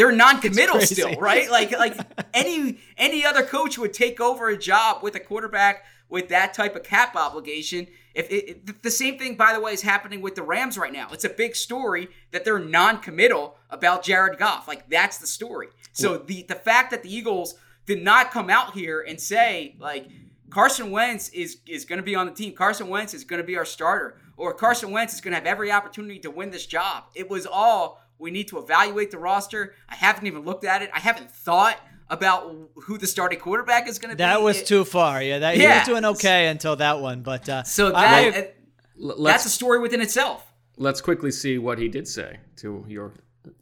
they're 0.00 0.12
non-committal 0.12 0.80
still, 0.80 1.14
right? 1.16 1.50
Like 1.50 1.72
like 1.72 1.94
any 2.34 2.78
any 2.96 3.26
other 3.26 3.42
coach 3.42 3.76
would 3.76 3.92
take 3.92 4.18
over 4.18 4.48
a 4.48 4.56
job 4.56 5.02
with 5.02 5.14
a 5.14 5.20
quarterback 5.20 5.84
with 6.08 6.30
that 6.30 6.54
type 6.54 6.74
of 6.74 6.84
cap 6.84 7.14
obligation. 7.14 7.86
If 8.14 8.30
it, 8.30 8.82
the 8.82 8.90
same 8.90 9.18
thing, 9.18 9.36
by 9.36 9.52
the 9.52 9.60
way, 9.60 9.72
is 9.72 9.82
happening 9.82 10.22
with 10.22 10.36
the 10.36 10.42
Rams 10.42 10.78
right 10.78 10.92
now. 10.92 11.08
It's 11.12 11.26
a 11.26 11.28
big 11.28 11.54
story 11.54 12.08
that 12.30 12.46
they're 12.46 12.58
non-committal 12.58 13.58
about 13.68 14.02
Jared 14.02 14.38
Goff. 14.38 14.66
Like 14.66 14.88
that's 14.88 15.18
the 15.18 15.26
story. 15.26 15.68
So 15.92 16.16
the 16.16 16.44
the 16.44 16.54
fact 16.54 16.92
that 16.92 17.02
the 17.02 17.14
Eagles 17.14 17.56
did 17.84 18.02
not 18.02 18.30
come 18.30 18.48
out 18.48 18.72
here 18.72 19.02
and 19.06 19.20
say 19.20 19.76
like 19.78 20.08
Carson 20.48 20.90
Wentz 20.90 21.28
is 21.28 21.58
is 21.66 21.84
going 21.84 21.98
to 21.98 22.02
be 22.02 22.14
on 22.14 22.24
the 22.24 22.32
team. 22.32 22.54
Carson 22.54 22.88
Wentz 22.88 23.12
is 23.12 23.24
going 23.24 23.42
to 23.42 23.46
be 23.46 23.58
our 23.58 23.66
starter, 23.66 24.16
or 24.38 24.54
Carson 24.54 24.92
Wentz 24.92 25.12
is 25.12 25.20
going 25.20 25.32
to 25.32 25.38
have 25.38 25.46
every 25.46 25.70
opportunity 25.70 26.20
to 26.20 26.30
win 26.30 26.50
this 26.50 26.64
job. 26.64 27.04
It 27.14 27.28
was 27.28 27.44
all 27.44 28.00
we 28.20 28.30
need 28.30 28.48
to 28.48 28.58
evaluate 28.58 29.10
the 29.10 29.18
roster. 29.18 29.74
I 29.88 29.94
haven't 29.96 30.26
even 30.26 30.42
looked 30.44 30.64
at 30.64 30.82
it. 30.82 30.90
I 30.94 31.00
haven't 31.00 31.30
thought 31.30 31.78
about 32.08 32.54
who 32.84 32.98
the 32.98 33.06
starting 33.06 33.38
quarterback 33.40 33.88
is 33.88 33.98
going 33.98 34.10
to 34.10 34.16
be. 34.16 34.18
That 34.18 34.42
was 34.42 34.58
It- 34.60 34.66
too 34.66 34.84
far. 34.84 35.22
Yeah, 35.22 35.38
that, 35.38 35.56
he 35.56 35.62
Yeah. 35.62 35.78
was 35.78 35.86
doing 35.88 36.04
okay 36.04 36.48
until 36.48 36.76
that 36.76 37.00
one. 37.00 37.22
But 37.22 37.48
uh, 37.48 37.62
So 37.64 37.94
I- 37.94 38.30
that, 38.30 38.56
L- 39.02 39.22
that's 39.22 39.46
a 39.46 39.50
story 39.50 39.78
within 39.78 40.00
itself. 40.02 40.46
let's 40.76 41.00
quickly 41.00 41.30
see 41.30 41.56
what 41.58 41.78
he 41.78 41.88
did 41.88 42.06
say 42.06 42.38
to 42.56 42.84
your 42.88 43.14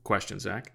question, 0.02 0.40
Zach. 0.40 0.72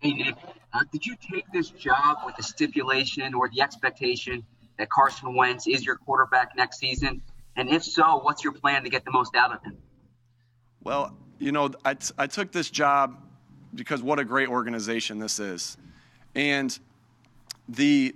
Hey, 0.00 0.12
Nick, 0.14 0.34
uh, 0.72 0.80
did 0.92 1.06
you 1.06 1.14
take 1.32 1.44
this 1.52 1.70
job 1.70 2.18
with 2.26 2.34
the 2.36 2.42
stipulation 2.42 3.34
or 3.34 3.48
the 3.48 3.60
expectation 3.60 4.44
that 4.78 4.90
Carson 4.90 5.36
Wentz 5.36 5.68
is 5.68 5.84
your 5.86 5.94
quarterback 5.96 6.56
next 6.56 6.78
season? 6.78 7.22
And 7.54 7.68
if 7.68 7.84
so, 7.84 8.18
what's 8.20 8.42
your 8.42 8.52
plan 8.54 8.82
to 8.82 8.90
get 8.90 9.04
the 9.04 9.12
most 9.12 9.36
out 9.36 9.52
of 9.54 9.62
him? 9.62 9.76
Well, 10.82 11.16
you 11.38 11.52
know, 11.52 11.70
I, 11.84 11.94
took 11.94 12.52
this 12.52 12.70
job 12.70 13.18
because 13.74 14.02
what 14.02 14.18
a 14.18 14.24
great 14.24 14.48
organization 14.48 15.18
this 15.18 15.38
is. 15.38 15.76
And 16.34 16.76
the, 17.68 18.14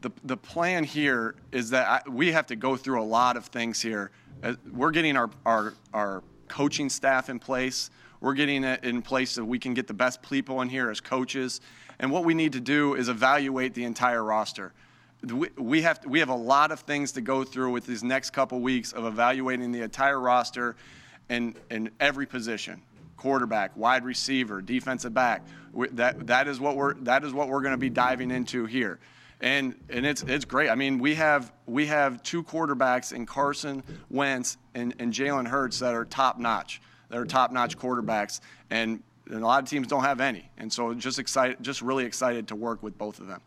the, 0.00 0.10
the 0.24 0.36
plan 0.36 0.84
here 0.84 1.34
is 1.52 1.70
that 1.70 1.88
I, 2.06 2.10
we 2.10 2.32
have 2.32 2.46
to 2.48 2.56
go 2.56 2.76
through 2.76 3.00
a 3.00 3.04
lot 3.04 3.36
of 3.36 3.46
things 3.46 3.80
here. 3.80 4.10
Uh, 4.42 4.54
We're 4.72 4.90
getting 4.90 5.16
our, 5.16 5.30
our, 5.46 5.74
our 5.92 6.22
coaching 6.48 6.88
staff 6.88 7.30
in 7.30 7.38
place. 7.38 7.90
We're 8.20 8.34
getting 8.34 8.64
it 8.64 8.84
in 8.84 9.02
place 9.02 9.32
so 9.32 9.44
we 9.44 9.58
can 9.58 9.74
get 9.74 9.86
the 9.86 9.94
best 9.94 10.22
people 10.22 10.62
in 10.62 10.68
here 10.68 10.90
as 10.90 11.00
coaches. 11.00 11.60
And 11.98 12.10
what 12.10 12.24
we 12.24 12.34
need 12.34 12.52
to 12.52 12.60
do 12.60 12.94
is 12.94 13.08
evaluate 13.08 13.74
the 13.74 13.84
entire 13.84 14.24
roster. 14.24 14.72
We, 15.22 15.48
we 15.56 15.82
have 15.82 16.04
we 16.04 16.18
have 16.18 16.28
a 16.28 16.34
lot 16.34 16.70
of 16.70 16.80
things 16.80 17.12
to 17.12 17.22
go 17.22 17.44
through 17.44 17.72
with 17.72 17.86
these 17.86 18.04
next 18.04 18.30
couple 18.30 18.60
weeks 18.60 18.92
of 18.92 19.06
evaluating 19.06 19.72
the 19.72 19.80
entire 19.80 20.20
roster 20.20 20.76
and 21.28 21.54
in 21.70 21.90
every 22.00 22.26
position 22.26 22.82
quarterback 23.16 23.74
wide 23.76 24.04
receiver 24.04 24.60
defensive 24.60 25.14
back. 25.14 25.46
That 25.92 26.26
that 26.26 26.46
is 26.46 26.60
what 26.60 26.76
we're 26.76 26.94
that 27.04 27.24
is 27.24 27.32
what 27.32 27.48
we're 27.48 27.62
going 27.62 27.72
to 27.72 27.78
be 27.78 27.90
diving 27.90 28.30
into 28.30 28.66
here. 28.66 28.98
And 29.40 29.74
and 29.88 30.04
it's 30.04 30.22
it's 30.22 30.44
great. 30.44 30.68
I 30.68 30.74
mean 30.74 30.98
we 30.98 31.14
have 31.14 31.52
we 31.66 31.86
have 31.86 32.22
two 32.22 32.42
quarterbacks 32.44 33.12
in 33.12 33.26
carson 33.26 33.82
wentz 34.10 34.58
and, 34.74 34.94
and 34.98 35.12
jalen 35.12 35.46
hurts 35.46 35.78
that 35.78 35.94
are 35.94 36.04
top 36.04 36.38
notch 36.38 36.82
that 37.08 37.18
are 37.18 37.24
top 37.24 37.50
notch 37.50 37.78
quarterbacks 37.78 38.40
and, 38.70 39.02
and 39.26 39.42
a 39.42 39.46
lot 39.46 39.62
of 39.62 39.68
teams 39.68 39.86
don't 39.86 40.04
have 40.04 40.20
any. 40.20 40.50
And 40.58 40.72
so 40.72 40.92
just 40.92 41.18
excited 41.18 41.56
just 41.62 41.80
really 41.82 42.04
excited 42.04 42.48
to 42.48 42.56
work 42.56 42.82
with 42.82 42.96
both 42.98 43.20
of 43.20 43.26
them 43.26 43.40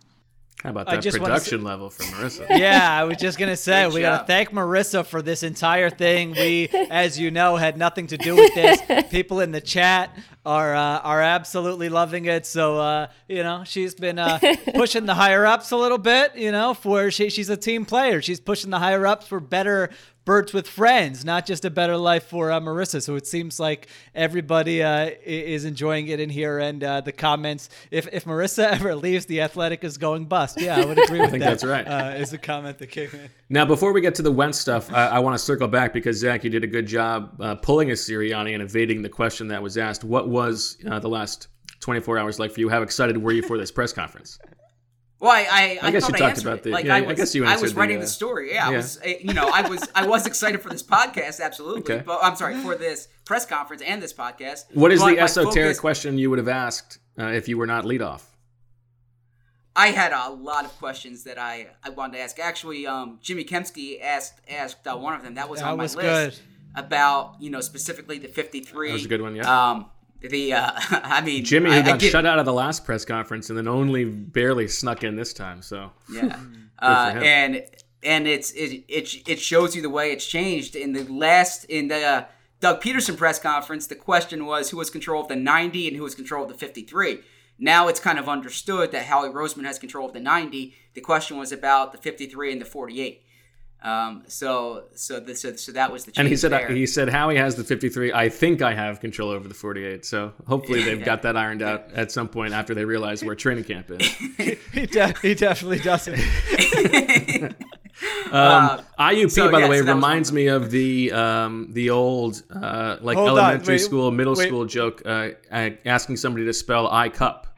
How 0.64 0.72
about 0.72 0.88
that 0.88 1.02
just 1.02 1.20
production 1.20 1.60
say- 1.60 1.66
level 1.66 1.90
from 1.92 2.08
Marissa? 2.08 2.48
yeah, 2.58 2.92
I 2.92 3.04
was 3.04 3.18
just 3.18 3.38
gonna 3.38 3.56
say 3.56 3.86
Good 3.86 3.94
we 3.94 4.02
gotta 4.02 4.26
thank 4.26 4.50
Marissa 4.52 5.06
for 5.06 5.22
this 5.22 5.44
entire 5.44 5.92
thing. 5.92 6.32
We, 6.32 6.68
as 6.90 7.20
you 7.20 7.30
know, 7.30 7.58
had 7.58 7.78
nothing 7.78 8.08
to 8.08 8.18
do 8.18 8.36
with 8.36 8.54
this. 8.56 8.82
People 9.12 9.40
in 9.40 9.52
the 9.52 9.62
chat 9.62 10.18
are 10.46 10.76
uh, 10.76 11.00
are 11.00 11.22
absolutely 11.22 11.90
loving 11.90 12.26
it. 12.26 12.48
So 12.48 12.80
uh, 12.80 13.08
you 13.28 13.44
know, 13.44 13.64
she's 13.66 13.94
been 13.94 14.18
uh, 14.18 14.40
pushing 14.74 15.06
the 15.06 15.14
higher 15.14 15.46
ups 15.46 15.70
a 15.72 15.78
little 15.78 16.00
bit. 16.00 16.36
You 16.36 16.52
know, 16.52 16.74
for 16.74 17.12
she, 17.12 17.30
she's 17.30 17.50
a 17.50 17.58
team 17.58 17.86
player. 17.86 18.20
She's 18.22 18.40
pushing 18.40 18.72
the 18.72 18.80
higher 18.80 19.06
ups 19.06 19.28
for 19.28 19.40
better 19.40 19.92
birds 20.28 20.54
with 20.54 20.68
friends, 20.68 21.24
not 21.24 21.46
just 21.46 21.64
a 21.64 21.70
better 21.70 21.96
life 21.96 22.26
for 22.26 22.52
uh, 22.52 22.60
Marissa. 22.60 23.02
So 23.02 23.16
it 23.16 23.26
seems 23.26 23.62
like 23.62 23.88
everybody 24.14 24.84
uh, 24.84 25.12
is 25.24 25.64
enjoying 25.64 26.10
it 26.10 26.20
in 26.20 26.30
here, 26.30 26.60
and 26.60 26.84
uh, 26.84 27.02
the 27.02 27.14
comments. 27.14 27.70
If 27.90 28.08
if 28.12 28.26
Marissa 28.26 28.66
ever 28.74 28.94
leaves, 28.94 29.26
the 29.26 29.42
athletic 29.42 29.84
is 29.84 29.98
going 29.98 30.26
bust. 30.26 30.62
Yeah, 30.62 30.80
I 30.80 30.86
would 30.86 31.00
agree 31.00 31.20
with 31.22 31.32
think 31.32 31.44
that. 31.44 31.62
that's 31.62 31.64
right. 31.64 31.88
Uh, 31.88 32.18
is 32.18 32.30
the 32.30 32.38
comment 32.38 32.78
that 32.78 32.88
came 32.88 33.10
in. 33.14 33.30
Now, 33.50 33.66
before 33.66 33.94
we 33.94 34.02
get 34.02 34.14
to 34.16 34.22
the 34.22 34.32
Went 34.32 34.54
stuff, 34.54 34.94
I, 34.94 35.08
I 35.08 35.20
want 35.20 35.34
to 35.34 35.44
circle 35.44 35.70
back 35.70 35.94
because 35.94 36.18
Zach, 36.18 36.44
you 36.44 36.50
did 36.50 36.66
a 36.66 36.68
good 36.68 36.86
job 36.86 37.42
uh, 37.42 37.56
pulling 37.56 37.90
a 37.90 37.94
Sirianni 37.94 38.54
and 38.54 38.62
evading 38.62 39.02
the 39.02 39.10
question 39.10 39.48
that 39.48 39.64
was 39.64 39.78
asked. 39.78 40.04
What 40.04 40.28
was 40.28 40.78
uh, 40.88 41.00
the 41.00 41.10
last 41.10 41.48
24 41.80 42.18
hours 42.18 42.38
like 42.38 42.52
for 42.52 42.60
you? 42.60 42.68
How 42.68 42.82
excited 42.82 43.18
were 43.18 43.32
you 43.32 43.42
for 43.42 43.58
this 43.58 43.72
press 43.72 43.94
conference? 43.94 44.38
Well, 45.20 45.32
I 45.32 45.80
I, 45.82 45.88
I 45.88 45.92
guess 45.92 46.04
thought 46.04 46.12
you 46.12 46.16
I 46.16 46.20
talked 46.20 46.30
answered 46.38 46.46
about 46.48 46.58
it. 46.60 46.64
the- 46.64 46.70
like 46.72 46.86
yeah, 46.86 46.96
I 46.96 46.98
I 47.00 47.02
was, 47.02 47.18
guess 47.18 47.34
you 47.36 47.44
I 47.44 47.54
was 47.54 47.62
answered 47.64 47.76
the, 47.76 47.80
writing 47.80 47.98
uh, 47.98 48.02
the 48.02 48.08
story. 48.08 48.54
Yeah, 48.54 48.68
I 48.68 48.70
was 48.72 49.00
uh, 49.04 49.08
you 49.20 49.34
know 49.34 49.50
I 49.52 49.68
was 49.68 49.82
I 49.96 50.06
was 50.06 50.26
excited 50.28 50.62
for 50.62 50.70
this 50.70 50.84
podcast 50.84 51.40
absolutely. 51.42 51.82
Okay. 51.82 52.04
But 52.06 52.20
I'm 52.22 52.36
sorry 52.36 52.56
for 52.58 52.76
this 52.76 53.08
press 53.26 53.46
conference 53.46 53.82
and 53.82 54.02
this 54.02 54.14
podcast. 54.14 54.66
What 54.74 54.92
is 54.92 55.00
But 55.02 55.16
the 55.16 55.20
esoteric 55.20 55.54
focus- 55.56 55.80
question 55.80 56.18
you 56.20 56.30
would 56.30 56.40
have 56.40 56.48
asked 56.48 57.00
uh, 57.18 57.26
if 57.28 57.48
you 57.48 57.58
were 57.58 57.66
not 57.68 57.84
leadoff? 57.86 58.22
I 59.76 59.88
had 59.88 60.12
a 60.12 60.30
lot 60.32 60.66
of 60.66 60.72
questions 60.80 61.24
that 61.26 61.38
I, 61.38 61.68
I 61.84 61.90
wanted 61.92 62.18
to 62.18 62.24
ask. 62.24 62.40
Actually, 62.40 62.88
um, 62.88 63.20
Jimmy 63.22 63.44
Kempski 63.44 64.02
asked 64.02 64.40
asked 64.50 64.86
uh, 64.88 64.96
one 64.98 65.14
of 65.14 65.24
them. 65.24 65.36
That 65.36 65.50
was 65.50 65.60
That 65.60 65.68
on 65.70 65.78
my 65.78 65.84
was 65.84 65.96
list 65.96 66.42
good. 66.76 66.80
about 66.80 67.36
you 67.40 67.50
know 67.52 67.62
specifically 67.62 68.18
the 68.18 68.28
53. 68.28 68.88
That 68.90 68.94
was 68.94 69.06
a 69.06 69.08
good 69.08 69.22
one, 69.22 69.36
yeah. 69.36 69.70
Um, 69.72 69.86
the 70.22 70.54
uh, 70.54 70.72
I 70.92 71.22
mean 71.22 71.44
Jimmy, 71.46 71.70
who 71.70 71.76
I, 71.76 71.80
I 71.80 71.82
got 71.84 72.00
get- 72.00 72.12
shut 72.12 72.26
out 72.26 72.40
of 72.40 72.46
the 72.46 72.54
last 72.54 72.86
press 72.86 73.06
conference 73.06 73.50
and 73.50 73.58
then 73.58 73.68
only 73.68 74.06
barely 74.06 74.68
snuck 74.68 75.04
in 75.04 75.16
this 75.16 75.34
time. 75.34 75.62
So 75.62 75.92
Yeah. 76.12 76.40
Uh, 76.80 77.20
and 77.24 77.64
and 78.04 78.28
it's 78.28 78.52
it, 78.52 78.84
it 78.88 79.28
it 79.28 79.40
shows 79.40 79.76
you 79.76 79.82
the 79.82 79.90
way 79.90 80.12
it's 80.12 80.28
changed 80.28 80.76
in 80.76 80.94
the 80.94 81.04
last 81.12 81.64
in 81.66 81.88
the 81.88 82.00
uh, 82.06 82.26
Doug 82.60 82.82
Pederson 82.84 83.18
press 83.18 83.40
conference. 83.40 83.88
The 83.88 83.96
question 83.96 84.46
was 84.46 84.70
who 84.70 84.78
was 84.78 84.92
control 84.92 85.24
of 85.24 85.28
the 85.28 85.36
90 85.36 85.88
and 85.88 85.98
who 85.98 86.04
was 86.04 86.14
control 86.14 86.44
of 86.44 86.50
the 86.50 86.56
53. 86.56 87.22
Now 87.58 87.88
it's 87.88 88.00
kind 88.00 88.20
of 88.20 88.30
understood 88.30 88.92
that 88.92 89.06
Howie 89.06 89.30
Roseman 89.30 89.66
has 89.66 89.80
control 89.80 90.08
of 90.08 90.14
the 90.14 90.20
90. 90.20 90.76
The 90.94 91.02
question 91.02 91.38
was 91.38 91.52
about 91.52 91.94
the 91.94 91.98
53 91.98 92.52
and 92.52 92.62
the 92.62 92.66
48. 92.66 93.24
Um, 93.84 94.24
so 94.28 94.86
so 94.96 95.20
the, 95.20 95.36
so 95.36 95.56
so 95.56 95.72
that 95.74 95.92
was 95.92 96.06
the 96.06 96.12
change 96.12 96.20
and 96.20 96.28
he 96.28 96.36
said 96.36 96.52
there. 96.52 96.68
he 96.70 96.88
said 96.88 97.10
Howie 97.10 97.38
has 97.38 97.56
the 97.56 97.64
53. 97.64 98.12
I 98.12 98.28
think 98.28 98.62
I 98.64 98.74
have 98.74 99.00
control 99.00 99.30
over 99.30 99.48
the 99.48 99.54
48. 99.54 100.04
So 100.04 100.34
hopefully 100.48 100.84
they've 100.84 101.00
Yeah. 101.00 101.06
got 101.06 101.22
that 101.22 101.38
ironed 101.38 101.62
out 101.62 101.92
at 101.94 102.12
some 102.12 102.28
point 102.28 102.54
after 102.54 102.74
they 102.74 102.86
realize 102.86 103.24
where 103.24 103.36
training 103.36 103.66
camp 103.66 103.92
is. 103.92 104.08
he, 104.74 104.86
de- 104.88 105.14
he 105.22 105.36
definitely 105.36 105.80
doesn't. 105.80 106.20
Um, 108.28 108.32
Uh, 108.32 108.82
IUP, 109.00 109.32
so, 109.32 109.50
by 109.52 109.58
yeah, 109.60 109.66
the 109.66 109.72
way, 109.72 109.80
so 109.80 109.86
reminds 109.92 110.32
me 110.32 110.48
of 110.48 110.70
the 110.70 111.12
um, 111.14 111.70
the 111.72 111.90
old 111.90 112.44
uh, 112.54 112.98
like 113.02 113.18
Hold 113.18 113.30
elementary 113.30 113.76
wait, 113.76 113.78
school, 113.80 114.12
middle 114.12 114.36
wait. 114.36 114.48
school 114.48 114.66
joke, 114.66 115.02
uh, 115.04 115.30
uh, 115.52 115.70
asking 115.84 116.18
somebody 116.18 116.46
to 116.46 116.54
spell 116.54 116.88
I 116.92 117.10
cup. 117.10 117.58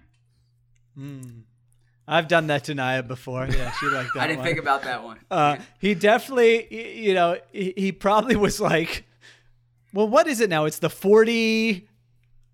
I've 2.12 2.28
done 2.28 2.48
that 2.48 2.64
to 2.66 2.74
Naya 2.76 3.04
before. 3.04 3.46
Yeah, 3.48 3.72
she 3.80 3.86
liked 3.86 4.10
that 4.16 4.22
I 4.24 4.28
didn't 4.28 4.40
one. 4.40 4.48
think 4.48 4.60
about 4.60 4.82
that 4.84 5.04
one. 5.04 5.20
Uh, 5.30 5.58
he 5.80 5.94
definitely, 5.94 6.98
you 7.06 7.14
know, 7.14 7.38
he, 7.52 7.74
he 7.78 7.92
probably 7.92 8.36
was 8.36 8.60
like, 8.60 9.06
well, 9.94 10.08
what 10.08 10.28
is 10.28 10.42
it 10.42 10.50
now? 10.50 10.66
It's 10.66 10.80
the 10.80 10.90
40. 10.90 11.88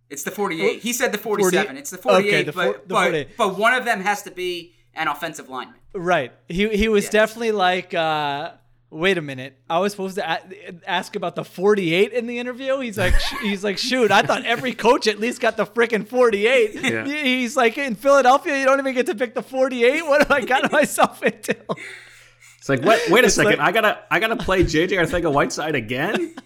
It's 0.10 0.24
the 0.24 0.32
48. 0.32 0.82
He 0.82 0.94
said 0.94 1.12
the 1.12 1.18
40 1.18 1.44
47. 1.44 1.78
It's 1.78 1.90
the 1.90 1.98
48, 1.98 2.28
Okay, 2.28 2.44
the 2.44 2.52
but, 2.52 2.88
the 2.88 2.94
48. 2.94 3.28
but 3.38 3.58
one 3.58 3.74
of 3.74 3.86
them 3.86 4.02
has 4.02 4.24
to 4.24 4.32
be 4.32 4.74
an 4.94 5.08
offensive 5.08 5.50
lineman. 5.50 5.76
Right. 5.94 6.34
He 6.50 6.68
he 6.76 6.90
was 6.90 7.08
definitely 7.10 7.54
like, 7.54 7.94
uh, 7.94 8.52
wait 8.90 9.18
a 9.18 9.22
minute. 9.22 9.58
I 9.70 9.80
was 9.80 9.92
supposed 9.94 10.16
to 10.16 10.30
a- 10.30 10.42
ask 10.90 11.16
about 11.16 11.36
the 11.36 11.44
48 11.44 12.14
in 12.14 12.28
the 12.28 12.40
interview. 12.40 12.80
He's 12.80 12.98
like, 12.98 13.14
sh- 13.20 13.34
he's 13.42 13.64
like, 13.64 13.78
shoot, 13.78 14.12
I 14.12 14.22
thought 14.22 14.46
every 14.46 14.74
coach 14.74 15.08
at 15.08 15.20
least 15.20 15.42
got 15.42 15.58
the 15.58 15.66
freaking 15.66 16.08
48. 16.08 16.76
Yeah. 16.82 17.06
He's 17.24 17.58
like, 17.58 17.78
in 17.78 17.96
Philadelphia, 17.96 18.58
you 18.58 18.66
don't 18.66 18.80
even 18.80 18.94
get 18.94 19.06
to 19.08 19.16
pick 19.16 19.34
the 19.36 19.42
48. 19.44 20.06
What 20.08 20.22
have 20.22 20.32
I 20.32 20.42
got 20.42 20.72
myself 20.72 21.22
into? 21.24 21.56
It's 22.60 22.70
like, 22.70 22.82
what? 22.84 23.02
Wait 23.10 23.24
a 23.24 23.28
It's 23.28 23.36
second, 23.36 23.60
like- 23.60 23.60
I 23.60 23.72
gotta 23.72 24.00
I 24.10 24.20
gotta 24.20 24.38
play 24.38 24.64
JJ 24.64 24.90
Arcega-Whiteside 24.92 25.76
again. 25.76 26.36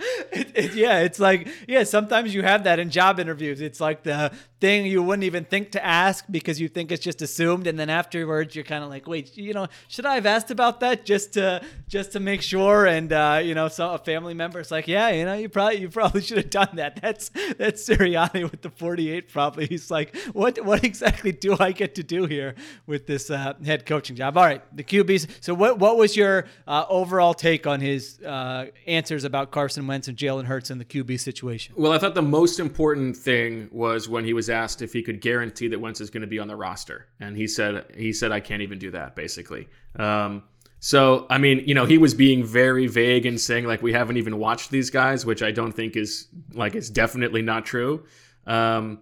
It- 0.32 0.52
it- 0.54 0.74
yeah, 0.74 1.00
it's 1.00 1.18
like 1.18 1.48
yeah. 1.66 1.82
Sometimes 1.84 2.34
you 2.34 2.42
have 2.42 2.64
that 2.64 2.78
in 2.78 2.90
job 2.90 3.18
interviews. 3.20 3.60
It's 3.60 3.80
like 3.80 4.02
the 4.04 4.32
thing 4.60 4.84
you 4.86 5.02
wouldn't 5.02 5.24
even 5.24 5.44
think 5.44 5.72
to 5.72 5.84
ask 5.84 6.24
because 6.30 6.60
you 6.60 6.68
think 6.68 6.92
it's 6.92 7.02
just 7.02 7.22
assumed, 7.22 7.66
and 7.66 7.78
then 7.78 7.88
afterwards 7.90 8.54
you're 8.54 8.64
kind 8.64 8.84
of 8.84 8.90
like, 8.90 9.06
wait, 9.08 9.36
you 9.36 9.54
know, 9.54 9.66
should 9.88 10.04
I 10.06 10.14
have 10.16 10.26
asked 10.26 10.50
about 10.50 10.80
that 10.80 11.04
just 11.04 11.32
to 11.34 11.62
just 11.88 12.12
to 12.12 12.20
make 12.20 12.42
sure? 12.42 12.86
And 12.86 13.12
uh, 13.12 13.40
you 13.42 13.54
know, 13.54 13.68
so 13.68 13.90
a 13.92 13.98
family 13.98 14.34
member 14.34 14.60
is 14.60 14.70
like, 14.70 14.86
yeah, 14.86 15.08
you 15.10 15.24
know, 15.24 15.34
you 15.34 15.48
probably 15.48 15.78
you 15.80 15.88
probably 15.88 16.20
should 16.26 16.36
have 16.38 16.50
done 16.50 16.76
that. 16.76 17.00
That's 17.02 17.30
that's 17.58 17.88
Sirianni 17.88 18.50
with 18.50 18.62
the 18.62 18.70
48. 18.70 19.28
Probably 19.28 19.66
he's 19.66 19.90
like, 19.90 20.16
what 20.32 20.64
what 20.64 20.84
exactly 20.84 21.32
do 21.32 21.56
I 21.58 21.72
get 21.72 21.94
to 21.96 22.02
do 22.02 22.26
here 22.26 22.54
with 22.86 23.06
this 23.06 23.30
uh, 23.30 23.54
head 23.64 23.84
coaching 23.86 24.16
job? 24.16 24.36
All 24.36 24.44
right, 24.44 24.62
the 24.76 24.84
QBs. 24.84 25.28
So 25.40 25.54
what 25.54 25.78
what 25.78 25.96
was 25.96 26.16
your 26.16 26.46
uh, 26.68 26.84
overall 26.88 27.34
take 27.34 27.66
on 27.66 27.80
his 27.80 28.20
uh, 28.22 28.66
answers 28.86 29.24
about 29.24 29.50
Carson 29.50 29.86
Wentz 29.90 30.08
and 30.08 30.16
Jalen 30.16 30.44
Hurts 30.44 30.70
in 30.70 30.78
the 30.78 30.84
QB 30.84 31.18
situation? 31.18 31.74
Well, 31.76 31.92
I 31.92 31.98
thought 31.98 32.14
the 32.14 32.22
most 32.22 32.60
important 32.60 33.16
thing 33.16 33.68
was 33.72 34.08
when 34.08 34.24
he 34.24 34.32
was 34.32 34.48
asked 34.48 34.82
if 34.82 34.92
he 34.92 35.02
could 35.02 35.20
guarantee 35.20 35.68
that 35.68 35.80
Wentz 35.80 36.00
is 36.00 36.10
going 36.10 36.20
to 36.20 36.26
be 36.26 36.38
on 36.38 36.48
the 36.48 36.56
roster, 36.56 37.08
and 37.18 37.36
he 37.36 37.46
said 37.46 37.84
he 37.96 38.12
said 38.12 38.30
I 38.32 38.38
can't 38.40 38.62
even 38.62 38.78
do 38.78 38.90
that. 38.92 39.16
Basically, 39.16 39.68
um, 39.96 40.44
So, 40.78 41.26
I 41.28 41.36
mean, 41.38 41.62
you 41.66 41.74
know, 41.74 41.84
he 41.84 41.98
was 41.98 42.14
being 42.14 42.42
very 42.42 42.86
vague 42.86 43.26
and 43.26 43.38
saying 43.38 43.66
like 43.66 43.82
we 43.82 43.92
haven't 43.92 44.16
even 44.16 44.38
watched 44.38 44.70
these 44.70 44.88
guys, 44.88 45.26
which 45.26 45.42
I 45.42 45.50
don't 45.50 45.72
think 45.72 45.94
is 45.96 46.28
like 46.54 46.74
it's 46.74 46.88
definitely 46.88 47.42
not 47.42 47.66
true. 47.66 48.04
Um, 48.46 49.00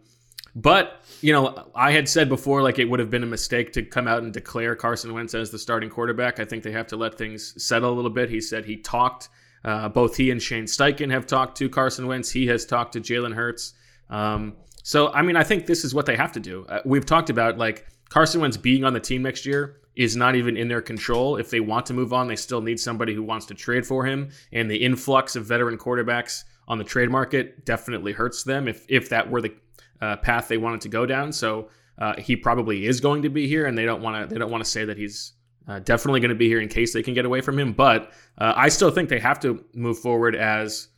but 0.56 1.04
you 1.20 1.32
know, 1.32 1.70
I 1.76 1.92
had 1.92 2.08
said 2.08 2.28
before 2.28 2.62
like 2.62 2.80
it 2.80 2.86
would 2.86 2.98
have 2.98 3.10
been 3.10 3.22
a 3.22 3.26
mistake 3.26 3.72
to 3.74 3.82
come 3.82 4.08
out 4.08 4.24
and 4.24 4.32
declare 4.32 4.74
Carson 4.74 5.14
Wentz 5.14 5.34
as 5.34 5.50
the 5.50 5.58
starting 5.58 5.88
quarterback. 5.88 6.40
I 6.40 6.44
think 6.44 6.64
they 6.64 6.72
have 6.72 6.88
to 6.88 6.96
let 6.96 7.16
things 7.16 7.62
settle 7.62 7.92
a 7.92 7.94
little 7.94 8.10
bit. 8.10 8.28
He 8.28 8.40
said 8.40 8.64
he 8.64 8.76
talked. 8.76 9.28
Uh, 9.64 9.88
both 9.88 10.16
he 10.16 10.30
and 10.30 10.42
Shane 10.42 10.64
Steichen 10.64 11.10
have 11.10 11.26
talked 11.26 11.56
to 11.58 11.68
Carson 11.68 12.06
Wentz. 12.06 12.30
He 12.30 12.46
has 12.46 12.64
talked 12.64 12.92
to 12.92 13.00
Jalen 13.00 13.34
Hurts. 13.34 13.74
Um, 14.08 14.56
so, 14.82 15.12
I 15.12 15.22
mean, 15.22 15.36
I 15.36 15.44
think 15.44 15.66
this 15.66 15.84
is 15.84 15.94
what 15.94 16.06
they 16.06 16.16
have 16.16 16.32
to 16.32 16.40
do. 16.40 16.64
Uh, 16.68 16.80
we've 16.84 17.04
talked 17.04 17.30
about 17.30 17.58
like 17.58 17.86
Carson 18.08 18.40
Wentz 18.40 18.56
being 18.56 18.84
on 18.84 18.92
the 18.92 19.00
team 19.00 19.22
next 19.22 19.44
year 19.44 19.80
is 19.96 20.16
not 20.16 20.36
even 20.36 20.56
in 20.56 20.68
their 20.68 20.80
control. 20.80 21.36
If 21.36 21.50
they 21.50 21.60
want 21.60 21.86
to 21.86 21.92
move 21.92 22.12
on, 22.12 22.28
they 22.28 22.36
still 22.36 22.60
need 22.60 22.78
somebody 22.78 23.14
who 23.14 23.22
wants 23.22 23.46
to 23.46 23.54
trade 23.54 23.84
for 23.84 24.04
him. 24.04 24.30
And 24.52 24.70
the 24.70 24.76
influx 24.76 25.36
of 25.36 25.44
veteran 25.44 25.76
quarterbacks 25.76 26.44
on 26.68 26.78
the 26.78 26.84
trade 26.84 27.10
market 27.10 27.66
definitely 27.66 28.12
hurts 28.12 28.44
them 28.44 28.68
if 28.68 28.86
if 28.88 29.08
that 29.08 29.28
were 29.28 29.42
the 29.42 29.54
uh, 30.00 30.16
path 30.16 30.48
they 30.48 30.56
wanted 30.56 30.80
to 30.82 30.88
go 30.88 31.04
down. 31.04 31.32
So 31.32 31.68
uh, 31.98 32.14
he 32.18 32.36
probably 32.36 32.86
is 32.86 33.00
going 33.00 33.22
to 33.22 33.28
be 33.28 33.48
here, 33.48 33.66
and 33.66 33.76
they 33.76 33.84
don't 33.84 34.00
want 34.00 34.22
to 34.28 34.32
they 34.32 34.38
don't 34.38 34.50
want 34.50 34.64
to 34.64 34.70
say 34.70 34.84
that 34.84 34.96
he's 34.96 35.32
uh, 35.68 35.78
definitely 35.80 36.20
going 36.20 36.30
to 36.30 36.34
be 36.34 36.48
here 36.48 36.60
in 36.60 36.68
case 36.68 36.92
they 36.92 37.02
can 37.02 37.14
get 37.14 37.24
away 37.24 37.40
from 37.40 37.58
him. 37.58 37.72
But 37.72 38.12
uh, 38.38 38.54
I 38.56 38.68
still 38.70 38.90
think 38.90 39.08
they 39.08 39.20
have 39.20 39.38
to 39.40 39.64
move 39.74 39.98
forward 39.98 40.34
as 40.34 40.88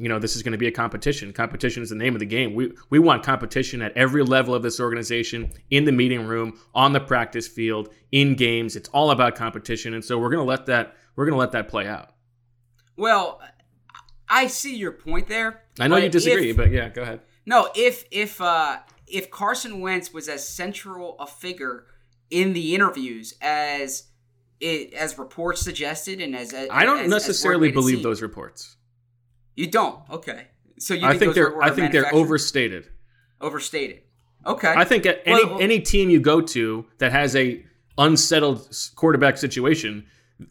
you 0.00 0.08
know, 0.08 0.18
this 0.18 0.34
is 0.34 0.42
going 0.42 0.52
to 0.52 0.58
be 0.58 0.66
a 0.66 0.72
competition. 0.72 1.30
Competition 1.30 1.82
is 1.82 1.90
the 1.90 1.94
name 1.94 2.14
of 2.14 2.20
the 2.20 2.26
game. 2.26 2.54
We 2.54 2.72
we 2.88 2.98
want 2.98 3.22
competition 3.22 3.82
at 3.82 3.94
every 3.94 4.22
level 4.22 4.54
of 4.54 4.62
this 4.62 4.80
organization, 4.80 5.52
in 5.68 5.84
the 5.84 5.92
meeting 5.92 6.26
room, 6.26 6.58
on 6.74 6.94
the 6.94 7.00
practice 7.00 7.46
field, 7.46 7.90
in 8.10 8.34
games. 8.34 8.76
It's 8.76 8.88
all 8.90 9.10
about 9.10 9.34
competition, 9.34 9.92
and 9.92 10.02
so 10.02 10.18
we're 10.18 10.30
going 10.30 10.42
to 10.42 10.48
let 10.48 10.64
that 10.66 10.96
we're 11.16 11.26
going 11.26 11.34
to 11.34 11.38
let 11.38 11.52
that 11.52 11.68
play 11.68 11.86
out. 11.86 12.14
Well, 12.96 13.42
I 14.26 14.46
see 14.46 14.74
your 14.74 14.92
point 14.92 15.28
there. 15.28 15.64
I 15.78 15.86
know 15.86 15.96
you 15.96 16.08
disagree, 16.08 16.50
if, 16.50 16.56
but 16.56 16.70
yeah, 16.70 16.88
go 16.88 17.02
ahead. 17.02 17.20
No, 17.44 17.68
if 17.76 18.06
if 18.10 18.40
uh, 18.40 18.78
if 19.06 19.30
Carson 19.30 19.80
Wentz 19.80 20.14
was 20.14 20.30
as 20.30 20.48
central 20.48 21.18
a 21.20 21.26
figure 21.26 21.84
in 22.30 22.54
the 22.54 22.74
interviews 22.74 23.34
as 23.42 24.04
it 24.60 24.92
as 24.94 25.18
reports 25.18 25.62
suggested, 25.62 26.20
and 26.20 26.36
as, 26.36 26.52
as 26.52 26.68
I 26.70 26.84
don't 26.84 27.00
as, 27.00 27.10
necessarily 27.10 27.68
as 27.68 27.74
believe 27.74 28.02
those 28.02 28.22
reports. 28.22 28.76
You 29.56 29.66
don't. 29.66 29.98
Okay. 30.10 30.48
So 30.78 30.94
you 30.94 31.06
I 31.06 31.10
think, 31.10 31.20
think 31.20 31.34
they're 31.34 31.62
I 31.62 31.70
think 31.70 31.92
they're 31.92 32.14
overstated. 32.14 32.88
Overstated. 33.40 34.02
Okay. 34.46 34.72
I 34.74 34.84
think 34.84 35.06
at 35.06 35.22
any 35.26 35.44
Well, 35.44 35.60
any 35.60 35.80
team 35.80 36.10
you 36.10 36.20
go 36.20 36.40
to 36.40 36.86
that 36.98 37.12
has 37.12 37.36
a 37.36 37.64
unsettled 37.98 38.68
quarterback 38.94 39.36
situation, 39.36 40.06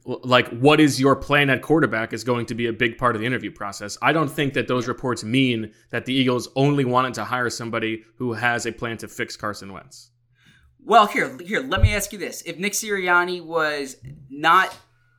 like 0.05 0.47
what 0.49 0.79
is 0.79 0.99
your 0.99 1.15
plan 1.15 1.49
at 1.49 1.61
quarterback 1.61 2.13
is 2.13 2.23
going 2.23 2.45
to 2.47 2.55
be 2.55 2.67
a 2.67 2.73
big 2.73 2.97
part 2.97 3.15
of 3.15 3.21
the 3.21 3.25
interview 3.25 3.51
process. 3.51 3.97
I 4.01 4.13
don't 4.13 4.29
think 4.29 4.53
that 4.53 4.67
those 4.67 4.87
reports 4.87 5.23
mean 5.23 5.71
that 5.89 6.05
the 6.05 6.13
Eagles 6.13 6.49
only 6.55 6.85
wanted 6.85 7.15
to 7.15 7.25
hire 7.25 7.49
somebody 7.49 8.03
who 8.17 8.33
has 8.33 8.65
a 8.67 8.71
plan 8.71 8.97
to 8.97 9.07
fix 9.07 9.35
Carson 9.35 9.73
Wentz. 9.73 10.11
Well, 10.83 11.07
here, 11.07 11.37
here, 11.45 11.61
let 11.61 11.81
me 11.81 11.93
ask 11.93 12.11
you 12.11 12.19
this: 12.19 12.41
If 12.43 12.57
Nick 12.57 12.73
Sirianni 12.73 13.43
was 13.43 13.97
not 14.29 14.75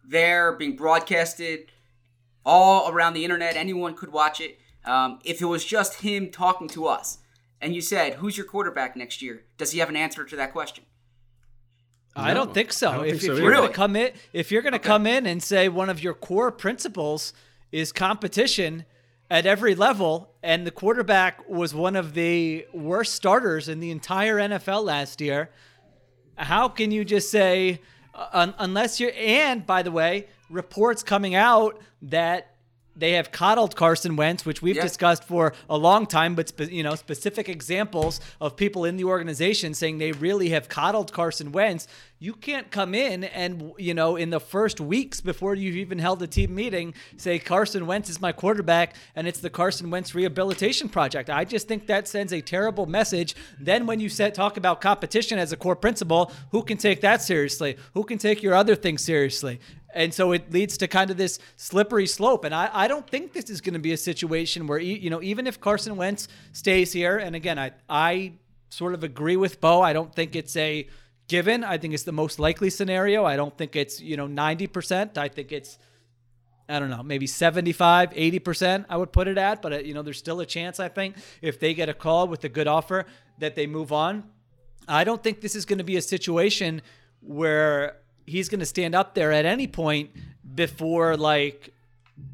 there, 0.09 0.53
being 0.53 0.77
broadcasted 0.77 1.71
all 2.45 2.91
around 2.91 3.15
the 3.15 3.25
internet, 3.25 3.57
anyone 3.57 3.95
could 3.95 4.13
watch 4.13 4.41
it. 4.41 4.59
Um, 4.85 5.19
if 5.25 5.41
it 5.41 5.45
was 5.45 5.65
just 5.65 6.01
him 6.01 6.31
talking 6.31 6.69
to 6.69 6.87
us, 6.87 7.19
and 7.61 7.75
you 7.75 7.81
said, 7.81 8.15
"Who's 8.15 8.37
your 8.37 8.47
quarterback 8.47 8.97
next 8.97 9.21
year?" 9.23 9.45
Does 9.59 9.73
he 9.73 9.79
have 9.81 9.89
an 9.89 9.97
answer 9.97 10.25
to 10.25 10.37
that 10.37 10.53
question? 10.53 10.85
I 12.17 12.35
don't 12.35 12.53
think 12.53 12.73
so. 12.73 12.93
Don't 12.93 13.05
if, 13.05 13.11
think 13.11 13.23
so 13.23 13.33
if 13.33 13.39
you're 13.39 13.51
Really? 13.51 13.61
going 13.63 13.71
to 13.73 13.77
come 13.77 13.97
in, 13.97 14.13
if 14.33 14.51
you're 14.51 14.63
going 14.63 14.73
to 14.73 14.79
come 14.79 15.07
in 15.07 15.27
and 15.27 15.43
say 15.43 15.69
one 15.69 15.89
of 15.89 16.03
your 16.03 16.15
core 16.15 16.51
principles 16.51 17.33
is 17.71 17.93
competition 17.93 18.85
at 19.31 19.47
every 19.47 19.75
level, 19.77 20.35
and 20.43 20.67
the 20.67 20.71
quarterback 20.73 21.49
was 21.49 21.73
one 21.73 21.95
of 21.95 22.15
the 22.15 22.67
worst 22.75 23.15
starters 23.15 23.69
in 23.69 23.79
the 23.79 23.91
entire 23.91 24.37
NFL 24.37 24.85
last 24.85 25.21
year, 25.21 25.51
how 26.37 26.69
can 26.69 26.91
you 26.91 27.05
just 27.05 27.31
say 27.31 27.81
un- 28.33 28.55
unless 28.59 28.99
you're? 28.99 29.13
And 29.17 29.65
by 29.65 29.83
the 29.83 29.93
way, 29.93 30.27
reports 30.49 31.03
coming 31.03 31.35
out 31.35 31.81
that 32.03 32.50
they 33.01 33.13
have 33.13 33.33
coddled 33.33 33.75
Carson 33.77 34.15
Wentz, 34.17 34.47
which 34.47 34.63
we've 34.63 34.77
Yeah. 34.77 34.83
discussed 34.83 35.25
for 35.25 35.53
a 35.69 35.77
long 35.77 36.07
time, 36.07 36.35
but 36.35 36.49
spe- 36.49 36.71
you 36.71 36.83
know 36.83 36.95
specific 36.95 37.49
examples 37.49 38.21
of 38.41 38.57
people 38.57 38.85
in 38.85 38.97
the 38.97 39.05
organization 39.05 39.75
saying 39.75 39.99
they 39.99 40.13
really 40.13 40.51
have 40.51 40.69
coddled 40.69 41.13
Carson 41.13 41.51
Wentz. 41.53 41.89
You 42.23 42.35
can't 42.35 42.71
come 42.71 42.95
in 42.95 43.25
and 43.25 43.73
you 43.79 43.95
know 43.95 44.17
in 44.17 44.29
the 44.31 44.41
first 44.41 44.79
weeks 44.81 45.21
before 45.23 45.55
you've 45.55 45.77
even 45.77 45.99
held 45.99 46.23
a 46.23 46.27
team 46.27 46.55
meeting 46.55 46.93
say 47.17 47.39
Carson 47.39 47.87
Wentz 47.87 48.11
is 48.11 48.21
my 48.21 48.31
quarterback 48.33 48.95
and 49.17 49.27
it's 49.27 49.41
the 49.41 49.49
Carson 49.49 49.89
Wentz 49.91 50.15
rehabilitation 50.15 50.91
project. 50.91 51.31
I 51.31 51.45
just 51.47 51.67
think 51.67 51.87
that 51.87 52.07
sends 52.07 52.33
a 52.35 52.43
terrible 52.43 52.85
message. 52.85 53.35
Then 53.59 53.87
when 53.87 54.01
you 54.01 54.11
set 54.11 54.35
talk 54.35 54.59
about 54.59 54.83
competition 54.83 55.39
as 55.39 55.51
a 55.53 55.57
core 55.57 55.77
principle, 55.77 56.31
who 56.51 56.63
can 56.63 56.77
take 56.77 57.01
that 57.01 57.23
seriously? 57.23 57.77
Who 57.95 58.05
can 58.05 58.19
take 58.19 58.43
your 58.43 58.55
other 58.55 58.75
things 58.75 59.03
seriously? 59.03 59.59
And 59.95 60.15
so 60.15 60.33
it 60.33 60.53
leads 60.53 60.77
to 60.79 60.89
kind 60.89 61.11
of 61.11 61.17
this 61.17 61.39
slippery 61.57 62.07
slope. 62.07 62.45
And 62.45 62.55
I, 62.55 62.71
I 62.73 62.89
don't 62.89 63.09
think 63.09 63.33
this 63.33 63.51
is 63.51 63.61
going 63.61 63.75
to 63.75 63.81
be 63.81 63.93
a 63.93 63.97
situation 63.97 64.67
where, 64.67 64.79
you 64.79 65.11
know, 65.11 65.23
even 65.23 65.47
if 65.47 65.61
Carson 65.61 65.97
Wentz 65.97 66.29
stays 66.53 66.93
here, 66.93 67.19
and 67.19 67.35
again, 67.35 67.59
I, 67.59 67.73
I 67.89 68.35
sort 68.69 68.95
of 68.95 69.03
agree 69.03 69.37
with 69.37 69.61
Bo. 69.61 69.83
I 69.83 69.93
don't 69.93 70.15
think 70.15 70.37
it's 70.37 70.57
a 70.57 70.89
given. 71.29 71.65
I 71.65 71.79
think 71.79 71.95
it's 71.95 72.05
the 72.05 72.13
most 72.13 72.39
likely 72.39 72.71
scenario. 72.71 73.25
I 73.25 73.37
don't 73.37 73.57
think 73.57 73.77
it's, 73.77 74.01
you 74.01 74.17
know, 74.17 74.27
90%. 74.27 75.19
I 75.19 75.29
think 75.29 75.53
it's, 75.53 75.79
I 76.69 76.79
don't 76.79 76.91
know, 76.91 77.03
maybe 77.03 77.27
75, 77.27 78.11
80%, 78.11 78.87
I 78.89 78.97
would 78.97 79.13
put 79.13 79.27
it 79.27 79.39
at. 79.39 79.61
But, 79.61 79.73
uh, 79.73 79.79
you 79.79 79.93
know, 79.93 80.03
there's 80.03 80.19
still 80.19 80.41
a 80.41 80.47
chance, 80.47 80.79
I 80.79 80.89
think, 80.89 81.17
if 81.43 81.59
they 81.59 81.75
get 81.75 81.89
a 81.89 81.95
call 81.95 82.29
with 82.29 82.45
a 82.45 82.49
good 82.49 82.69
offer, 82.69 83.07
that 83.39 83.57
they 83.57 83.67
move 83.67 83.93
on. 83.93 84.25
I 84.87 85.05
don't 85.05 85.23
think 85.23 85.41
this 85.41 85.55
is 85.55 85.65
going 85.65 85.79
to 85.79 85.85
be 85.85 85.97
a 85.97 86.03
situation 86.03 86.83
where 87.21 87.97
he's 88.27 88.49
going 88.49 88.61
to 88.61 88.67
stand 88.67 88.95
up 88.95 89.15
there 89.15 89.33
at 89.33 89.45
any 89.45 89.67
point 89.67 90.11
before 90.55 91.17
like 91.17 91.73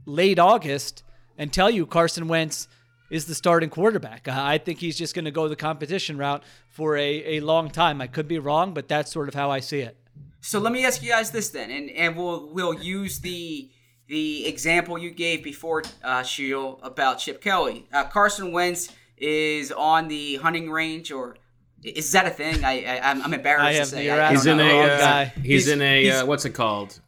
late 0.05 0.38
August 0.38 1.03
and 1.38 1.53
tell 1.53 1.70
you 1.70 1.87
Carson 1.87 2.29
Wentz 2.29 2.68
is 3.11 3.27
the 3.27 3.35
starting 3.35 3.70
quarterback. 3.70 4.27
I 4.29 4.59
think 4.59 4.81
he's 4.81 4.99
just 4.99 5.14
going 5.14 5.27
to 5.27 5.31
go 5.31 5.49
the 5.49 5.57
competition 5.57 6.18
route 6.18 6.42
for 6.68 6.96
a, 6.96 7.37
a 7.37 7.40
long 7.40 7.70
time. 7.70 8.01
I 8.01 8.07
could 8.07 8.27
be 8.27 8.38
wrong, 8.38 8.75
but 8.75 8.88
that's 8.88 9.12
sort 9.12 9.29
of 9.29 9.35
how 9.35 9.51
I 9.51 9.61
see 9.61 9.81
it. 9.81 9.96
So 10.40 10.59
let 10.59 10.72
me 10.72 10.85
ask 10.85 11.03
you 11.03 11.11
guys 11.11 11.31
this 11.31 11.51
then, 11.51 11.70
and 11.70 11.90
and 11.90 12.16
we'll 12.16 12.49
we'll 12.53 12.75
use 12.75 13.18
the 13.18 13.68
the 14.07 14.46
example 14.46 14.96
you 14.96 15.11
gave 15.11 15.42
before, 15.42 15.83
uh, 16.05 16.22
Sheil, 16.22 16.79
about 16.83 17.18
Chip 17.18 17.40
Kelly. 17.40 17.87
Uh, 17.92 18.05
Carson 18.05 18.53
Wentz 18.53 18.92
is 19.16 19.72
on 19.72 20.07
the 20.07 20.37
hunting 20.37 20.70
range, 20.70 21.11
or 21.11 21.37
is 21.82 22.10
that 22.12 22.26
a 22.26 22.30
thing? 22.30 22.64
I, 22.64 22.84
I 22.84 23.10
I'm, 23.10 23.22
I'm 23.22 23.34
embarrassed 23.34 23.64
I 23.64 23.78
to 23.78 23.86
say. 23.86 24.10
I, 24.10 24.28
I 24.28 24.30
He's 24.32 24.44
don't 24.44 24.60
in 24.60 24.66
a 24.66 24.80
uh, 24.80 25.24
he's, 25.42 25.42
He's- 25.44 25.68
in 25.68 25.82
a 25.82 26.02
he's- 26.02 26.22
uh, 26.22 26.26
what's 26.26 26.44
it 26.44 26.50
called? 26.50 27.00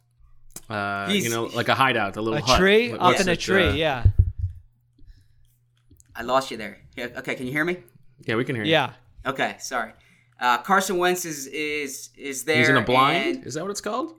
Uh, 0.69 1.07
you 1.11 1.29
know, 1.29 1.45
like 1.45 1.67
a 1.67 1.73
hideout, 1.75 2.15
a 2.17 2.21
little 2.21 2.37
A 2.39 2.41
hut. 2.41 2.59
tree 2.59 2.91
What- 2.91 2.99
up 3.01 3.05
what's 3.07 3.21
in 3.21 3.29
a 3.29 3.35
tree, 3.35 3.67
uh, 3.67 3.73
yeah. 3.73 4.03
I 6.15 6.21
lost 6.23 6.51
you 6.51 6.57
there. 6.57 6.77
Yeah, 6.95 7.07
okay, 7.17 7.35
can 7.35 7.45
you 7.45 7.51
hear 7.51 7.65
me? 7.65 7.77
Yeah, 8.25 8.35
we 8.35 8.43
can 8.45 8.55
hear 8.55 8.65
you. 8.65 8.71
Yeah. 8.71 8.91
Okay, 9.25 9.55
sorry. 9.59 9.93
Uh, 10.39 10.57
Carson 10.59 10.97
Wentz 10.97 11.25
is 11.25 11.47
is 11.47 12.09
is 12.17 12.43
there. 12.43 12.57
He's 12.57 12.69
in 12.69 12.77
a 12.77 12.81
blind. 12.81 13.45
Is 13.45 13.53
that 13.55 13.63
what 13.63 13.71
it's 13.71 13.81
called? 13.81 14.15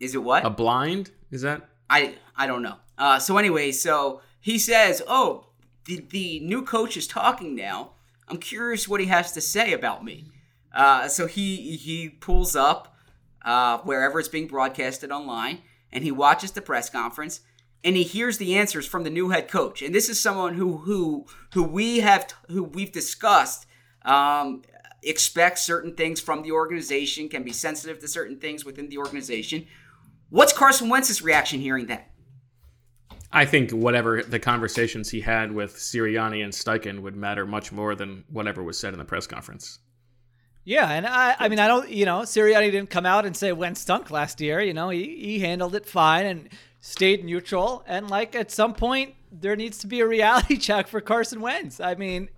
Is 0.00 0.14
it 0.14 0.22
what? 0.22 0.44
A 0.44 0.50
blind? 0.50 1.10
Is 1.30 1.42
that? 1.42 1.68
I 1.88 2.14
I 2.36 2.46
don't 2.46 2.62
know. 2.62 2.76
Uh, 2.98 3.18
so 3.18 3.36
anyway, 3.38 3.72
so 3.72 4.20
he 4.40 4.58
says, 4.58 5.02
"Oh, 5.08 5.46
the 5.86 6.04
the 6.10 6.40
new 6.40 6.62
coach 6.64 6.96
is 6.96 7.06
talking 7.06 7.54
now. 7.54 7.92
I'm 8.30 8.38
curious 8.38 8.88
what 8.88 9.00
he 9.00 9.06
has 9.06 9.32
to 9.32 9.40
say 9.40 9.72
about 9.72 10.04
me." 10.04 10.30
Uh, 10.74 11.08
so 11.08 11.26
he 11.26 11.76
he 11.76 12.08
pulls 12.08 12.54
up 12.54 12.96
uh, 13.44 13.78
wherever 13.78 14.18
it's 14.20 14.28
being 14.28 14.46
broadcasted 14.46 15.10
online, 15.10 15.58
and 15.92 16.04
he 16.04 16.12
watches 16.12 16.52
the 16.52 16.62
press 16.62 16.88
conference, 16.88 17.40
and 17.82 17.96
he 17.96 18.04
hears 18.04 18.38
the 18.38 18.56
answers 18.56 18.86
from 18.86 19.04
the 19.04 19.10
new 19.10 19.30
head 19.30 19.48
coach. 19.48 19.82
And 19.82 19.94
this 19.94 20.08
is 20.08 20.20
someone 20.20 20.54
who 20.54 20.78
who 20.78 21.26
who 21.54 21.64
we 21.64 22.00
have 22.00 22.32
who 22.48 22.62
we've 22.62 22.92
discussed. 22.92 23.66
Um, 24.02 24.62
expects 25.02 25.62
certain 25.62 25.94
things 25.94 26.20
from 26.20 26.42
the 26.42 26.52
organization, 26.52 27.28
can 27.28 27.42
be 27.42 27.52
sensitive 27.52 27.98
to 28.00 28.08
certain 28.08 28.38
things 28.38 28.64
within 28.64 28.88
the 28.88 28.98
organization. 28.98 29.66
What's 30.28 30.52
Carson 30.52 30.88
Wentz's 30.88 31.22
reaction 31.22 31.60
hearing 31.60 31.86
that? 31.86 32.09
I 33.32 33.44
think 33.44 33.70
whatever 33.70 34.22
the 34.22 34.40
conversations 34.40 35.10
he 35.10 35.20
had 35.20 35.52
with 35.52 35.76
Sirianni 35.76 36.42
and 36.42 36.52
Steichen 36.52 37.00
would 37.00 37.16
matter 37.16 37.46
much 37.46 37.70
more 37.70 37.94
than 37.94 38.24
whatever 38.28 38.62
was 38.62 38.78
said 38.78 38.92
in 38.92 38.98
the 38.98 39.04
press 39.04 39.26
conference. 39.26 39.78
Yeah, 40.64 40.90
and 40.90 41.06
I, 41.06 41.36
I 41.38 41.48
mean, 41.48 41.58
I 41.58 41.68
don't, 41.68 41.88
you 41.88 42.04
know, 42.04 42.20
Sirianni 42.20 42.70
didn't 42.70 42.90
come 42.90 43.06
out 43.06 43.24
and 43.24 43.36
say 43.36 43.52
Wentz 43.52 43.80
stunk 43.80 44.10
last 44.10 44.40
year. 44.40 44.60
You 44.60 44.74
know, 44.74 44.90
he, 44.90 45.04
he 45.04 45.38
handled 45.38 45.74
it 45.74 45.86
fine 45.86 46.26
and 46.26 46.48
stayed 46.80 47.24
neutral. 47.24 47.84
And 47.86 48.10
like 48.10 48.34
at 48.34 48.50
some 48.50 48.74
point, 48.74 49.14
there 49.32 49.54
needs 49.54 49.78
to 49.78 49.86
be 49.86 50.00
a 50.00 50.06
reality 50.06 50.56
check 50.58 50.88
for 50.88 51.00
Carson 51.00 51.40
Wentz. 51.40 51.80
I 51.80 51.94
mean, 51.94 52.28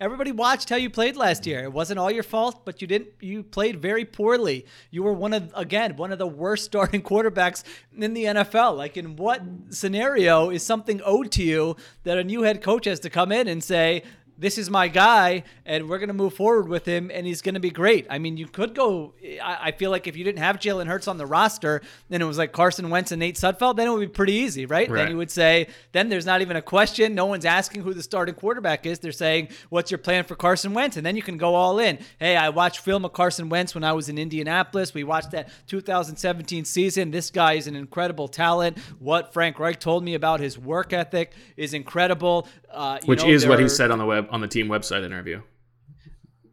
everybody 0.00 0.32
watched 0.32 0.70
how 0.70 0.76
you 0.76 0.88
played 0.88 1.16
last 1.16 1.46
year. 1.46 1.64
It 1.64 1.72
wasn't 1.72 1.98
all 1.98 2.10
your 2.10 2.22
fault, 2.22 2.64
but 2.64 2.80
you 2.80 2.88
didn't. 2.88 3.08
You 3.20 3.42
played 3.42 3.82
very 3.82 4.04
poorly. 4.04 4.66
You 4.90 5.02
were 5.02 5.12
one 5.12 5.34
of 5.34 5.52
again 5.54 5.96
one 5.96 6.12
of 6.12 6.18
the 6.18 6.26
worst 6.26 6.64
starting 6.70 7.02
quarterbacks 7.02 7.62
in 7.96 8.14
the 8.14 8.24
NFL. 8.24 8.76
Like, 8.76 8.96
in 8.96 9.16
what 9.16 9.42
scenario 9.70 10.50
is 10.50 10.62
something 10.62 11.00
owed 11.04 11.30
to 11.32 11.42
you 11.42 11.76
that 12.04 12.18
a 12.18 12.24
new 12.24 12.42
head 12.42 12.62
coach 12.62 12.86
has 12.86 13.00
to 13.00 13.10
come 13.10 13.32
in 13.32 13.48
and 13.48 13.62
say? 13.62 14.02
This 14.40 14.56
is 14.56 14.70
my 14.70 14.88
guy 14.88 15.44
and 15.66 15.88
we're 15.88 15.98
going 15.98 16.08
to 16.08 16.14
move 16.14 16.32
forward 16.32 16.66
with 16.66 16.86
him 16.86 17.10
and 17.12 17.26
he's 17.26 17.42
going 17.42 17.54
to 17.54 17.60
be 17.60 17.70
great. 17.70 18.06
I 18.08 18.18
mean, 18.18 18.38
you 18.38 18.46
could 18.46 18.74
go, 18.74 19.12
I, 19.42 19.72
feel 19.72 19.90
like 19.90 20.06
if 20.06 20.16
you 20.16 20.24
didn't 20.24 20.38
have 20.38 20.58
Jalen 20.58 20.86
Hurts 20.86 21.06
on 21.06 21.18
the 21.18 21.26
roster, 21.26 21.82
then 22.08 22.22
it 22.22 22.24
was 22.24 22.38
like 22.38 22.50
Carson 22.50 22.88
Wentz 22.88 23.12
and 23.12 23.20
Nate 23.20 23.36
Sudfeld, 23.36 23.76
then 23.76 23.86
it 23.86 23.90
would 23.90 24.00
be 24.00 24.08
pretty 24.08 24.32
easy, 24.32 24.64
right? 24.64 24.88
right? 24.88 25.02
Then 25.02 25.10
you 25.10 25.18
would 25.18 25.30
say, 25.30 25.68
then 25.92 26.08
there's 26.08 26.24
not 26.24 26.40
even 26.40 26.56
a 26.56 26.62
question. 26.62 27.14
No 27.14 27.26
one's 27.26 27.44
asking 27.44 27.82
who 27.82 27.92
the 27.92 28.02
starting 28.02 28.34
quarterback 28.34 28.86
is. 28.86 28.98
They're 28.98 29.12
saying, 29.12 29.48
what's 29.68 29.90
your 29.90 29.98
plan 29.98 30.24
for 30.24 30.36
Carson 30.36 30.72
Wentz? 30.72 30.96
And 30.96 31.04
then 31.04 31.16
you 31.16 31.22
can 31.22 31.36
go 31.36 31.54
all 31.54 31.78
in. 31.78 31.98
Hey, 32.18 32.34
I 32.36 32.48
watched 32.48 32.80
film 32.80 33.04
of 33.04 33.12
Carson 33.12 33.50
Wentz 33.50 33.74
when 33.74 33.84
I 33.84 33.92
was 33.92 34.08
in 34.08 34.16
Indianapolis. 34.16 34.94
We 34.94 35.04
watched 35.04 35.32
that 35.32 35.50
2017 35.66 36.64
season. 36.64 37.10
This 37.10 37.30
guy 37.30 37.54
is 37.54 37.66
an 37.66 37.76
incredible 37.76 38.26
talent. 38.26 38.78
What 38.98 39.34
Frank 39.34 39.58
Reich 39.58 39.78
told 39.78 40.02
me 40.02 40.14
about 40.14 40.40
his 40.40 40.58
work 40.58 40.94
ethic 40.94 41.32
is 41.58 41.74
incredible. 41.74 42.48
Uh, 42.70 42.98
Which 43.04 43.22
know, 43.22 43.28
is 43.28 43.46
what 43.46 43.60
he 43.60 43.68
said 43.68 43.90
on 43.90 43.98
the 43.98 44.06
web 44.06 44.29
on 44.30 44.40
the 44.40 44.48
team 44.48 44.68
website 44.68 45.04
interview. 45.04 45.42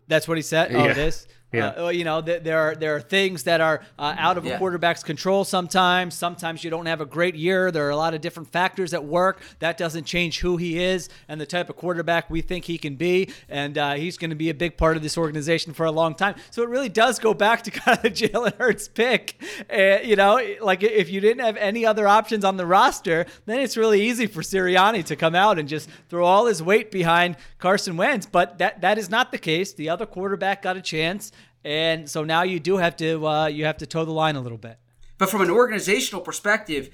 That's 0.08 0.28
what 0.28 0.38
he 0.38 0.42
said. 0.42 0.74
Oh, 0.74 0.84
yeah. 0.86 0.92
it 0.92 0.98
is. 0.98 1.28
Yeah. 1.54 1.68
Uh, 1.70 1.90
you 1.90 2.04
know, 2.04 2.22
th- 2.22 2.44
there 2.44 2.60
are 2.60 2.76
there 2.76 2.96
are 2.98 3.00
things 3.00 3.44
that 3.44 3.62
are 3.62 3.82
uh, 3.98 4.16
out 4.18 4.38
of 4.38 4.46
yeah. 4.46 4.56
a 4.56 4.58
quarterback's 4.58 5.02
control 5.02 5.46
sometimes. 5.46 6.14
Sometimes 6.14 6.62
you 6.62 6.70
don't 6.70 6.88
have 6.88 7.00
a 7.00 7.06
great 7.06 7.36
year. 7.36 7.72
There 7.72 7.88
are 7.88 7.92
a 7.92 7.96
lot 7.96 8.14
of 8.14 8.20
different 8.20 8.52
factors 8.52 8.94
at 8.94 9.06
work. 9.06 9.42
That 9.60 9.78
doesn't 9.78 10.04
change 10.04 10.40
who 10.40 10.58
he 10.58 10.84
is 10.84 11.08
and 11.30 11.40
the 11.40 11.46
type 11.46 11.70
of 11.70 11.78
quarterback 11.78 12.30
we 12.30 12.42
think 12.42 12.66
he 12.66 12.78
can 12.78 12.96
be. 12.96 13.30
And 13.48 13.78
uh, 13.78 13.94
he's 13.94 14.18
going 14.18 14.32
to 14.32 14.36
be 14.36 14.50
a 14.50 14.54
big 14.54 14.76
part 14.76 14.98
of 14.98 15.04
this 15.04 15.18
organization 15.18 15.74
for 15.74 15.86
a 15.86 15.92
long 15.92 16.16
time. 16.16 16.36
So 16.52 16.64
it 16.64 16.70
really 16.70 16.90
does 16.90 17.18
go 17.18 17.34
back 17.34 17.64
to 17.64 17.72
kind 17.72 17.98
of 17.98 18.04
the 18.04 18.12
Jalen 18.12 18.58
Hurts 18.58 18.90
pick. 18.90 19.42
Uh, 19.74 20.00
you 20.04 20.18
know, 20.18 20.42
like 20.62 20.84
if 20.84 21.10
you 21.10 21.22
didn't 21.22 21.46
have 21.46 21.56
any 21.56 21.86
other 21.86 22.10
options 22.10 22.44
on 22.44 22.58
the 22.58 22.66
roster, 22.66 23.26
then 23.46 23.62
it's 23.62 23.78
really 23.78 24.02
easy 24.02 24.28
for 24.28 24.42
Sirianni 24.42 25.06
to 25.06 25.16
come 25.16 25.34
out 25.34 25.60
and 25.60 25.70
just 25.70 25.88
throw 26.10 26.26
all 26.26 26.48
his 26.48 26.62
weight 26.62 26.92
behind 26.92 27.38
Carson 27.58 27.96
Wentz. 27.96 28.26
But 28.26 28.58
that 28.58 28.82
that 28.82 28.98
is 28.98 29.10
not 29.10 29.32
the 29.32 29.38
case. 29.38 29.72
The 29.72 29.88
other 29.88 30.06
quarterback 30.06 30.62
got 30.62 30.76
a 30.76 30.82
chance 30.82 31.32
and 31.68 32.10
so 32.10 32.24
now 32.24 32.44
you 32.44 32.62
do 32.62 32.78
have 32.78 32.96
to 32.96 33.28
uh, 33.28 33.48
you 33.48 33.66
have 33.66 33.78
to 33.78 33.86
toe 33.86 34.06
the 34.06 34.12
line 34.12 34.38
a 34.38 34.42
little 34.42 34.58
bit. 34.58 34.80
But 35.18 35.30
from 35.30 35.42
an 35.42 35.50
organizational 35.50 36.22
perspective, 36.22 36.90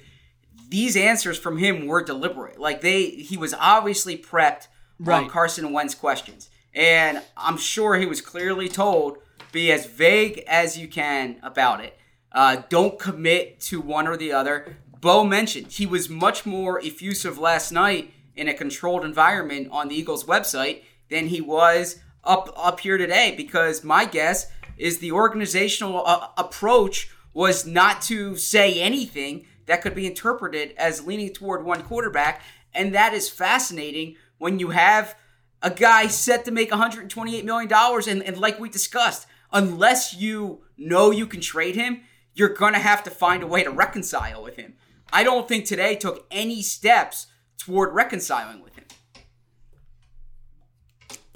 these 0.68 0.96
answers 0.96 1.38
from 1.38 1.58
him 1.58 1.86
were 1.86 2.02
deliberate. 2.02 2.58
Like 2.58 2.80
they, 2.80 3.10
he 3.10 3.36
was 3.36 3.54
obviously 3.54 4.18
prepped 4.18 4.66
right. 4.98 5.22
on 5.22 5.30
Carson 5.30 5.72
Wentz 5.72 5.94
questions, 5.94 6.50
and 6.74 7.22
I'm 7.36 7.56
sure 7.56 7.94
he 7.94 8.06
was 8.06 8.20
clearly 8.20 8.68
told 8.68 9.18
be 9.52 9.70
as 9.70 9.86
vague 9.86 10.42
as 10.48 10.76
you 10.76 10.88
can 10.88 11.36
about 11.44 11.84
it. 11.84 11.96
Uh, 12.32 12.62
don't 12.68 12.98
commit 12.98 13.60
to 13.60 13.80
one 13.80 14.08
or 14.08 14.16
the 14.16 14.32
other. 14.32 14.76
Bo 15.00 15.22
mentioned 15.22 15.68
he 15.68 15.86
was 15.86 16.08
much 16.08 16.44
more 16.44 16.80
effusive 16.80 17.38
last 17.38 17.70
night 17.70 18.12
in 18.34 18.48
a 18.48 18.54
controlled 18.54 19.04
environment 19.04 19.68
on 19.70 19.86
the 19.86 19.94
Eagles 19.94 20.24
website 20.24 20.82
than 21.08 21.28
he 21.28 21.40
was 21.40 22.00
up 22.26 22.52
up 22.56 22.80
here 22.80 22.98
today 22.98 23.34
because 23.36 23.84
my 23.84 24.04
guess 24.04 24.50
is 24.76 24.98
the 24.98 25.12
organizational 25.12 26.02
uh, 26.06 26.28
approach 26.36 27.10
was 27.32 27.66
not 27.66 28.02
to 28.02 28.36
say 28.36 28.80
anything 28.80 29.44
that 29.66 29.82
could 29.82 29.94
be 29.94 30.06
interpreted 30.06 30.74
as 30.76 31.06
leaning 31.06 31.32
toward 31.32 31.64
one 31.64 31.82
quarterback. 31.82 32.42
And 32.72 32.94
that 32.94 33.14
is 33.14 33.28
fascinating 33.28 34.16
when 34.38 34.58
you 34.58 34.70
have 34.70 35.16
a 35.62 35.70
guy 35.70 36.06
set 36.06 36.44
to 36.44 36.50
make 36.50 36.70
$128 36.70 37.44
million. 37.44 37.72
And, 37.72 38.22
and 38.22 38.38
like 38.38 38.58
we 38.58 38.68
discussed, 38.68 39.26
unless 39.52 40.14
you 40.14 40.62
know 40.76 41.10
you 41.10 41.26
can 41.26 41.40
trade 41.40 41.76
him, 41.76 42.02
you're 42.34 42.48
going 42.48 42.74
to 42.74 42.78
have 42.78 43.02
to 43.04 43.10
find 43.10 43.42
a 43.42 43.46
way 43.46 43.62
to 43.64 43.70
reconcile 43.70 44.42
with 44.42 44.56
him. 44.56 44.74
I 45.12 45.22
don't 45.22 45.48
think 45.48 45.64
today 45.64 45.94
took 45.96 46.26
any 46.30 46.62
steps 46.62 47.28
toward 47.56 47.94
reconciling 47.94 48.62
with 48.62 48.73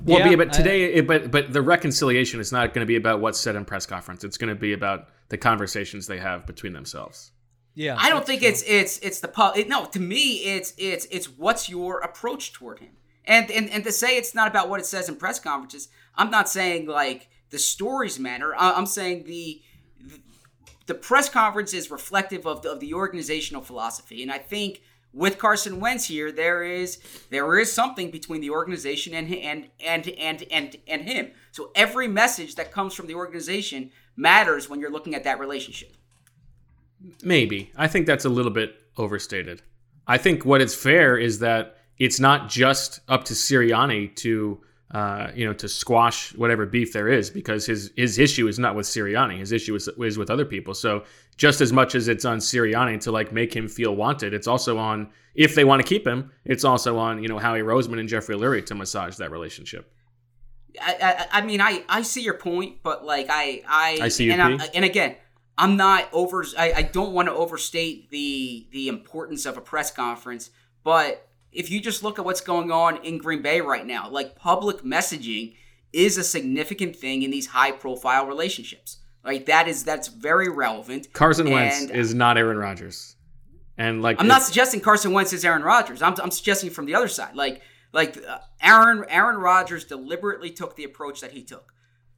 well, 0.05 0.21
yeah, 0.21 0.29
be 0.29 0.35
about 0.35 0.53
today, 0.53 0.85
I, 0.85 0.99
it, 0.99 1.07
but 1.07 1.31
but 1.31 1.53
the 1.53 1.63
reconciliation 1.63 2.41
is 2.41 2.53
not 2.53 2.73
going 2.73 2.83
to 2.83 2.87
be 2.87 2.97
about 2.97 3.21
what's 3.21 3.41
said 3.41 3.57
in 3.57 3.65
press 3.65 3.87
conference. 3.87 4.23
It's 4.25 4.39
going 4.39 4.49
to 4.49 4.59
be 4.59 4.73
about 4.73 5.09
the 5.29 5.37
conversations 5.37 6.07
they 6.07 6.19
have 6.19 6.47
between 6.47 6.73
themselves. 6.73 7.33
Yeah, 7.75 7.97
I 7.99 8.09
don't 8.09 8.25
think 8.25 8.41
true. 8.41 8.51
it's 8.51 8.63
it's 8.63 8.99
it's 8.99 9.21
the 9.21 9.29
pub. 9.29 9.57
It, 9.57 9.69
no, 9.69 9.87
to 9.87 10.01
me, 10.01 10.45
it's 10.45 10.73
it's 10.79 11.07
it's 11.11 11.29
what's 11.29 11.69
your 11.69 11.99
approach 12.01 12.53
toward 12.53 12.79
him, 12.79 12.93
and 13.25 13.51
and 13.51 13.69
and 13.71 13.85
to 13.85 13.93
say 13.93 14.17
it's 14.17 14.35
not 14.35 14.49
about 14.49 14.69
what 14.69 14.81
it 14.81 14.87
says 14.87 15.09
in 15.09 15.17
press 15.17 15.41
conferences. 15.41 15.89
I'm 16.15 16.31
not 16.31 16.49
saying 16.49 16.87
like 16.87 17.29
the 17.51 17.59
stories 17.59 18.19
matter. 18.19 18.55
I'm 18.57 18.87
saying 18.87 19.25
the 19.25 19.63
the 20.87 20.95
press 20.95 21.29
conference 21.29 21.75
is 21.75 21.91
reflective 21.91 22.47
of 22.47 22.63
the, 22.63 22.73
of 22.73 22.81
the 22.81 22.95
organizational 22.95 23.63
philosophy, 23.63 24.23
and 24.23 24.31
I 24.31 24.39
think 24.39 24.81
with 25.13 25.39
Carson 25.39 25.81
Wentz 25.81 26.07
here, 26.07 26.31
there 26.31 26.63
is 26.63 26.99
there 27.31 27.59
is 27.59 27.73
something 27.73 28.11
between 28.11 28.41
the 28.41 28.51
organization 28.51 29.15
and 29.15 29.33
and 29.35 29.69
and 29.81 30.09
and 30.09 30.45
and 30.51 30.77
and 30.87 31.03
him. 31.03 31.31
So 31.53 31.71
every 31.75 32.09
message 32.09 32.55
that 32.57 32.73
comes 32.73 32.95
from 32.95 33.07
the 33.07 33.15
organization 33.15 33.91
matters 34.17 34.69
when 34.69 34.81
you're 34.81 34.93
looking 34.93 35.15
at 35.15 35.25
that 35.25 35.41
relationship. 35.41 35.97
Maybe 37.23 37.73
I 37.77 37.89
think 37.89 38.07
that's 38.07 38.25
a 38.25 38.29
little 38.29 38.51
bit 38.51 38.83
overstated. 38.97 39.63
I 40.07 40.19
think 40.19 40.45
what 40.45 40.61
is 40.61 40.75
fair 40.75 41.17
is 41.17 41.39
that 41.41 41.79
it's 41.99 42.21
not 42.21 42.49
just 42.49 43.01
up 43.09 43.25
to 43.25 43.35
Sirianni 43.35 44.15
to 44.17 44.61
uh, 44.91 45.31
you 45.35 45.45
know, 45.45 45.53
to 45.53 45.69
squash 45.69 46.35
whatever 46.35 46.65
beef 46.65 46.95
there 46.95 47.09
is, 47.09 47.29
because 47.29 47.67
his 47.67 47.93
his 47.95 48.19
issue 48.19 48.49
is 48.49 48.59
not 48.59 48.75
with 48.75 48.87
Sirianni. 48.87 49.39
His 49.39 49.53
issue 49.53 49.75
is, 49.75 49.87
is 49.99 50.17
with 50.17 50.31
other 50.31 50.47
people. 50.47 50.73
So 50.73 51.05
just 51.39 51.61
as 51.63 51.73
much 51.73 51.95
as 51.95 52.09
it's 52.09 52.25
on 52.25 52.39
Sirianni 52.39 53.01
to 53.01 53.13
like 53.13 53.33
make 53.33 53.55
him 53.55 53.69
feel 53.69 53.97
wanted, 53.97 54.35
it's 54.35 54.47
also 54.47 54.77
on 54.77 55.09
if 55.35 55.55
they 55.55 55.65
want 55.65 55.81
to 55.81 55.89
keep 55.89 56.07
him. 56.07 56.31
It's 56.45 56.65
also 56.65 56.99
on 56.99 57.23
you 57.23 57.29
know 57.29 57.39
Howie 57.39 57.61
Roseman 57.61 57.99
and 57.99 58.09
Jeffrey 58.09 58.37
Lurie 58.37 58.67
to 58.67 58.75
massage 58.75 59.17
that 59.17 59.31
relationship. 59.31 59.91
I, 60.83 61.27
I, 61.33 61.39
I 61.39 61.41
mean 61.47 61.61
I, 61.61 61.85
I 61.89 62.03
see 62.03 62.23
your 62.23 62.35
point, 62.35 62.83
but 62.83 63.05
like 63.05 63.29
I 63.31 63.63
I, 63.67 63.99
I 64.03 64.09
see 64.09 64.31
and, 64.31 64.43
I, 64.43 64.67
and 64.75 64.85
again 64.85 65.17
I'm 65.57 65.77
not 65.77 66.09
over 66.13 66.45
I, 66.59 66.73
I 66.73 66.83
don't 66.83 67.13
want 67.13 67.29
to 67.29 67.35
overstate 67.35 68.11
the 68.11 68.67
the 68.73 68.89
importance 68.89 69.47
of 69.47 69.57
a 69.57 69.61
press 69.61 69.91
conference, 69.91 70.51
but 70.83 71.29
if 71.53 71.71
you 71.71 71.81
just 71.81 72.03
look 72.03 72.19
at 72.19 72.25
what's 72.25 72.41
going 72.41 72.71
on 72.71 73.03
in 73.05 73.19
Green 73.19 73.43
Bay 73.43 73.61
right 73.61 73.87
now, 73.87 74.11
like 74.11 74.37
public 74.37 74.83
messaging 74.83 75.55
is 75.93 76.19
a 76.19 76.25
significant 76.25 76.95
thing 76.95 77.23
in 77.23 77.31
these 77.31 77.47
high 77.47 77.73
profile 77.73 78.27
relationships. 78.27 78.99
Like 79.29 79.45
that 79.45 79.69
is 79.69 79.85
that's 79.85 80.09
very 80.09 80.49
relevant. 80.49 81.13
Carson 81.13 81.49
and, 81.49 81.55
Wentz 81.55 81.81
is 81.91 82.15
not 82.15 82.39
Aaron 82.39 82.57
Rodgers. 82.57 83.15
And 83.77 84.01
like 84.01 84.19
I'm 84.19 84.27
not 84.27 84.43
suggesting 84.43 84.81
Carson 84.81 85.13
Wentz 85.13 85.35
is 85.35 85.45
Aaron 85.45 85.63
Rodgers. 85.63 86.01
I'm, 86.01 86.15
I'm 86.23 86.31
suggesting 86.31 86.71
from 86.71 86.87
the 86.87 86.95
other 86.95 87.09
side. 87.09 87.37
Like 87.37 87.61
like 87.93 88.17
uh, 88.27 88.39
Aaron 88.63 89.05
Aaron 89.11 89.37
Rodgers 89.37 89.85
deliberately 89.85 90.49
took 90.51 90.77
the 90.77 90.85
approach 90.85 91.21
that 91.21 91.33
he 91.33 91.43
took. 91.43 91.75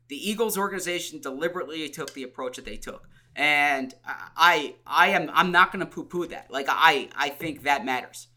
The 0.07 0.31
Eagles 0.31 0.57
organization 0.57 1.21
deliberately 1.21 1.89
took 1.89 2.15
the 2.15 2.23
approach 2.23 2.55
that 2.57 2.65
they 2.65 2.77
took. 2.77 3.09
And 3.35 3.93
I 4.05 4.77
I 4.87 5.09
am 5.09 5.33
I'm 5.35 5.51
not 5.51 5.73
going 5.73 5.85
to 5.85 5.91
poo-poo 5.91 6.29
that. 6.29 6.53
Like 6.53 6.67
I 6.69 7.09
I 7.17 7.31
think 7.31 7.65
that 7.65 7.85
matters. 7.85 8.29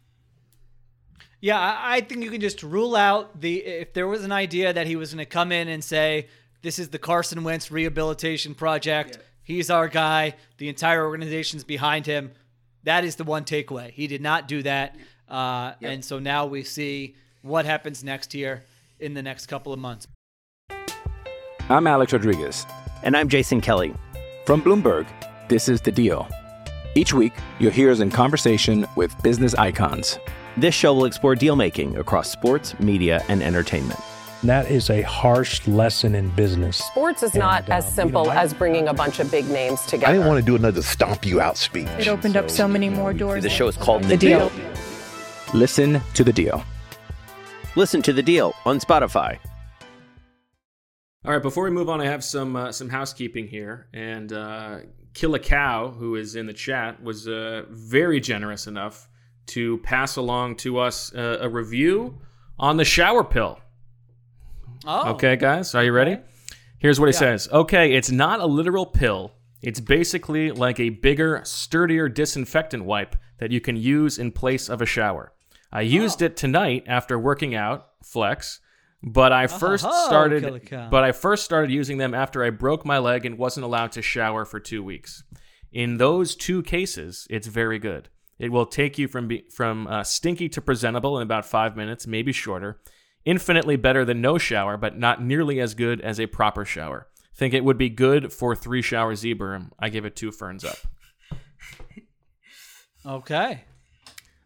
Yeah, 1.42 1.60
I 1.60 2.02
think 2.02 2.24
you 2.24 2.32
can 2.32 2.42
just 2.42 2.64
rule 2.64 2.96
out 2.96 3.40
the 3.40 3.64
if 3.64 3.94
there 3.94 4.08
was 4.08 4.24
an 4.24 4.32
idea 4.32 4.74
that 4.74 4.88
he 4.88 4.96
was 4.96 5.14
going 5.14 5.24
to 5.24 5.30
come 5.30 5.52
in 5.52 5.68
and 5.68 5.84
say 5.84 6.28
this 6.64 6.80
is 6.80 6.90
the 6.90 6.98
Carson 6.98 7.44
Wentz 7.44 7.70
rehabilitation 7.70 8.56
project. 8.56 9.18
Yeah. 9.18 9.24
He's 9.44 9.70
our 9.70 9.88
guy. 9.88 10.36
The 10.58 10.70
entire 10.70 11.06
organization's 11.06 11.64
behind 11.64 12.08
him. 12.08 12.32
That 12.84 13.04
is 13.04 13.18
the 13.18 13.26
one 13.26 13.44
takeaway. 13.44 13.92
He 13.92 14.08
did 14.08 14.22
not 14.22 14.48
do 14.48 14.64
that, 14.64 14.96
uh, 15.30 15.74
yep. 15.80 15.92
and 15.92 16.04
so 16.04 16.20
now 16.20 16.46
we 16.46 16.64
see 16.64 17.16
what 17.42 17.66
happens 17.66 18.04
next 18.04 18.34
year 18.34 18.64
in 19.00 19.14
the 19.14 19.22
next 19.22 19.46
couple 19.46 19.72
of 19.72 19.80
months. 19.80 20.08
I'm 21.70 21.88
Alex 21.88 22.12
Rodriguez, 22.12 22.66
and 23.04 23.16
I'm 23.16 23.30
Jason 23.30 23.62
Kelly 23.62 23.94
from 24.46 24.62
Bloomberg. 24.62 25.06
This 25.48 25.70
is 25.70 25.80
the 25.82 25.92
Deal. 25.92 26.28
Each 26.96 27.14
week, 27.14 27.34
you'll 27.60 27.72
hear 27.72 27.92
us 27.92 28.00
in 28.00 28.12
conversation 28.12 28.86
with 28.96 29.22
business 29.24 29.54
icons. 29.56 30.20
This 30.58 30.76
show 30.76 30.94
will 30.94 31.06
explore 31.06 31.36
deal 31.36 31.56
making 31.56 31.98
across 31.98 32.30
sports, 32.30 32.78
media, 32.80 33.24
and 33.28 33.42
entertainment. 33.42 34.00
That 34.44 34.70
is 34.70 34.90
a 34.90 35.02
harsh 35.04 35.66
lesson 35.68 36.16
in 36.16 36.28
business. 36.32 36.78
Sports 36.78 37.24
is 37.24 37.34
not 37.34 37.70
as 37.70 37.86
uh, 37.86 37.90
simple 37.90 38.24
you 38.24 38.28
know, 38.28 38.34
as 38.34 38.54
bringing 38.54 38.90
a 38.90 38.94
bunch 38.94 39.22
of 39.22 39.32
big 39.32 39.48
names 39.48 39.80
together. 39.86 40.08
I 40.08 40.12
didn't 40.12 40.28
want 40.28 40.38
to 40.42 40.46
do 40.46 40.58
another 40.58 40.82
stomp 40.82 41.26
you 41.26 41.40
out 41.40 41.58
speech. 41.58 41.88
It 41.98 42.10
opened 42.10 42.34
so, 42.34 42.40
up 42.42 42.50
so 42.50 42.68
many 42.68 42.90
more 42.90 43.14
doors. 43.14 43.42
The 43.44 43.50
show 43.50 43.70
is 43.70 43.78
called 43.78 44.04
The, 44.04 44.10
the 44.10 44.18
deal. 44.18 44.50
deal. 44.50 44.72
Listen 45.54 46.02
to 46.16 46.26
the 46.26 46.34
deal. 46.34 46.62
Listen 47.78 48.02
to 48.02 48.12
the 48.12 48.22
deal 48.22 48.54
on 48.66 48.80
Spotify. 48.80 49.40
All 51.26 51.32
right, 51.32 51.42
before 51.42 51.64
we 51.64 51.70
move 51.72 51.88
on, 51.90 52.02
I 52.02 52.06
have 52.08 52.22
some 52.22 52.58
uh, 52.58 52.74
some 52.74 52.90
housekeeping 52.90 53.48
here. 53.48 53.88
And 53.94 54.34
uh, 54.34 54.80
Kill 55.14 55.36
a 55.36 55.40
Cow, 55.40 55.92
who 55.92 56.16
is 56.16 56.36
in 56.36 56.48
the 56.48 56.54
chat, 56.54 57.02
was 57.02 57.30
uh, 57.30 57.64
very 57.70 58.20
generous 58.20 58.68
enough 58.68 59.08
to 59.48 59.78
pass 59.80 60.18
along 60.18 60.58
to 60.58 60.80
us 60.80 61.16
uh, 61.16 61.38
a 61.40 61.48
review 61.48 62.20
on 62.60 62.76
the 62.76 62.84
shower 62.84 63.24
pill. 63.24 63.60
Oh. 64.86 65.12
Okay, 65.12 65.36
guys, 65.36 65.74
are 65.76 65.84
you 65.84 65.92
ready? 65.94 66.18
Here's 66.80 67.00
what 67.00 67.08
he 67.08 67.14
Yeah. 67.14 67.20
says. 67.20 67.50
Okay, 67.52 67.94
it's 67.94 68.12
not 68.12 68.40
a 68.40 68.46
literal 68.46 68.86
pill. 68.86 69.34
It's 69.62 69.80
basically 69.80 70.52
like 70.52 70.80
a 70.80 70.90
bigger, 70.90 71.42
sturdier 71.46 72.10
disinfectant 72.10 72.84
wipe 72.84 73.16
that 73.40 73.52
you 73.52 73.62
can 73.62 73.78
use 73.78 74.18
in 74.20 74.32
place 74.32 74.70
of 74.70 74.82
a 74.82 74.86
shower. 74.86 75.32
I 75.72 75.82
used 75.82 76.22
Oh. 76.22 76.26
it 76.26 76.36
tonight 76.36 76.84
after 76.86 77.18
working 77.18 77.56
out, 77.56 77.88
flex, 78.04 78.60
but 79.02 79.32
I 79.32 79.48
first 79.48 79.86
Oh, 79.88 80.06
started 80.06 80.44
but 80.92 81.04
I 81.04 81.12
first 81.14 81.46
started 81.46 81.72
using 81.72 81.98
them 81.98 82.14
after 82.14 82.44
I 82.44 82.50
broke 82.50 82.86
my 82.86 82.98
leg 83.00 83.26
and 83.26 83.38
wasn't 83.38 83.66
allowed 83.66 83.92
to 83.94 84.02
shower 84.02 84.44
for 84.46 84.60
2 84.60 84.84
weeks. 84.84 85.24
In 85.72 85.98
those 85.98 86.36
two 86.36 86.62
cases, 86.62 87.26
it's 87.30 87.48
very 87.48 87.80
good. 87.80 88.10
It 88.38 88.52
will 88.52 88.66
take 88.66 88.98
you 88.98 89.08
from 89.08 89.28
be, 89.28 89.46
from 89.54 89.88
uh, 89.88 90.04
stinky 90.04 90.50
to 90.50 90.62
presentable 90.62 91.18
in 91.18 91.24
about 91.24 91.46
5 91.46 91.76
minutes, 91.78 92.06
maybe 92.06 92.32
shorter. 92.34 92.80
Infinitely 93.26 93.78
better 93.78 94.04
than 94.04 94.22
no 94.22 94.38
shower, 94.38 94.76
but 94.78 94.98
not 94.98 95.24
nearly 95.24 95.60
as 95.62 95.74
good 95.76 96.02
as 96.02 96.20
a 96.20 96.26
proper 96.28 96.66
shower. 96.66 97.08
Think 97.36 97.54
it 97.54 97.64
would 97.64 97.78
be 97.78 97.90
good 97.90 98.32
for 98.34 98.56
three 98.56 98.82
shower 98.82 99.16
zebra. 99.16 99.70
I 99.80 99.90
give 99.90 100.06
it 100.06 100.16
two 100.16 100.32
ferns 100.32 100.64
up. 100.64 100.78
Okay. 103.06 103.64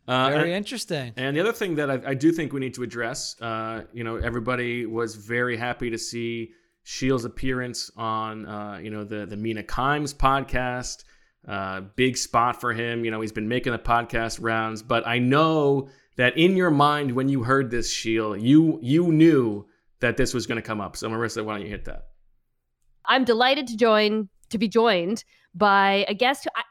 Uh, 0.07 0.29
Very 0.29 0.49
and- 0.49 0.57
interesting. 0.57 1.13
And 1.17 1.35
the 1.35 1.41
other 1.41 1.53
thing 1.53 1.75
that 1.75 1.91
I, 1.91 2.01
I 2.07 2.13
do 2.13 2.31
think 2.31 2.53
we 2.53 2.59
need 2.59 2.73
to 2.75 2.83
address, 2.83 3.39
uh, 3.41 3.83
you 3.93 4.03
know, 4.03 4.15
everybody 4.15 4.85
was 4.85 5.15
very 5.15 5.57
happy 5.57 5.89
to 5.89 5.97
see 5.97 6.51
Sheil's 6.85 7.25
appearance 7.25 7.91
on, 7.97 8.45
uh, 8.45 8.79
you 8.81 8.89
know, 8.89 9.03
the 9.03 9.25
the 9.25 9.35
Mina 9.35 9.63
Kimes 9.63 10.15
podcast. 10.15 11.03
Uh, 11.47 11.81
big 11.95 12.17
spot 12.17 12.59
for 12.59 12.73
him. 12.73 13.05
You 13.05 13.11
know, 13.11 13.21
he's 13.21 13.31
been 13.31 13.47
making 13.47 13.73
the 13.73 13.79
podcast 13.79 14.39
rounds. 14.41 14.81
But 14.81 15.05
I 15.05 15.19
know 15.19 15.89
that 16.17 16.37
in 16.37 16.57
your 16.57 16.71
mind, 16.71 17.13
when 17.13 17.29
you 17.29 17.43
heard 17.43 17.71
this, 17.71 17.91
Sheil, 17.91 18.35
you 18.35 18.79
you 18.81 19.11
knew 19.11 19.65
that 19.99 20.17
this 20.17 20.33
was 20.33 20.45
going 20.45 20.57
to 20.57 20.61
come 20.61 20.81
up. 20.81 20.97
So 20.97 21.09
Marissa, 21.09 21.43
why 21.43 21.53
don't 21.53 21.63
you 21.63 21.69
hit 21.69 21.85
that? 21.85 22.07
I'm 23.05 23.23
delighted 23.23 23.67
to 23.67 23.77
join 23.77 24.29
to 24.49 24.57
be 24.57 24.67
joined 24.67 25.23
by 25.55 26.05
a 26.07 26.13
guest. 26.13 26.43
Who 26.43 26.49
I, 26.55 26.63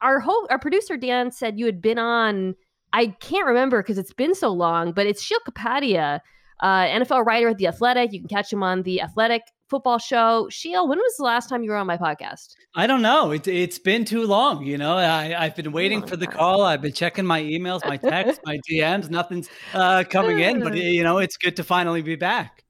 our 0.00 0.20
whole 0.20 0.46
our 0.50 0.58
producer 0.58 0.96
Dan 0.96 1.30
said 1.30 1.58
you 1.58 1.66
had 1.66 1.80
been 1.80 1.98
on. 1.98 2.54
I 2.92 3.08
can't 3.20 3.46
remember 3.46 3.82
because 3.82 3.98
it's 3.98 4.14
been 4.14 4.34
so 4.34 4.48
long, 4.48 4.92
but 4.92 5.06
it's 5.06 5.22
Sheil 5.22 5.40
Kapadia, 5.46 6.20
uh, 6.60 6.84
NFL 6.84 7.26
writer 7.26 7.50
at 7.50 7.58
the 7.58 7.66
Athletic. 7.66 8.12
You 8.12 8.20
can 8.20 8.28
catch 8.28 8.50
him 8.50 8.62
on 8.62 8.82
the 8.82 9.02
Athletic 9.02 9.42
football 9.68 9.98
show. 9.98 10.48
Sheil, 10.50 10.88
when 10.88 10.98
was 10.98 11.16
the 11.16 11.24
last 11.24 11.48
time 11.48 11.62
you 11.62 11.70
were 11.70 11.76
on 11.76 11.86
my 11.86 11.96
podcast? 11.96 12.54
I 12.74 12.86
don't 12.86 13.02
know. 13.02 13.32
It, 13.32 13.46
it's 13.46 13.78
been 13.78 14.04
too 14.04 14.24
long. 14.24 14.64
You 14.64 14.78
know, 14.78 14.96
I, 14.96 15.34
I've 15.44 15.56
been 15.56 15.72
waiting 15.72 16.06
for 16.06 16.16
the 16.16 16.26
call. 16.26 16.62
I've 16.62 16.82
been 16.82 16.92
checking 16.92 17.26
my 17.26 17.42
emails, 17.42 17.86
my 17.86 17.96
texts, 17.96 18.40
my 18.46 18.58
DMs. 18.70 19.10
Nothing's 19.10 19.48
uh, 19.74 20.04
coming 20.08 20.40
in, 20.40 20.60
but 20.60 20.74
you 20.76 21.02
know, 21.02 21.18
it's 21.18 21.36
good 21.36 21.56
to 21.56 21.64
finally 21.64 22.02
be 22.02 22.16
back. 22.16 22.64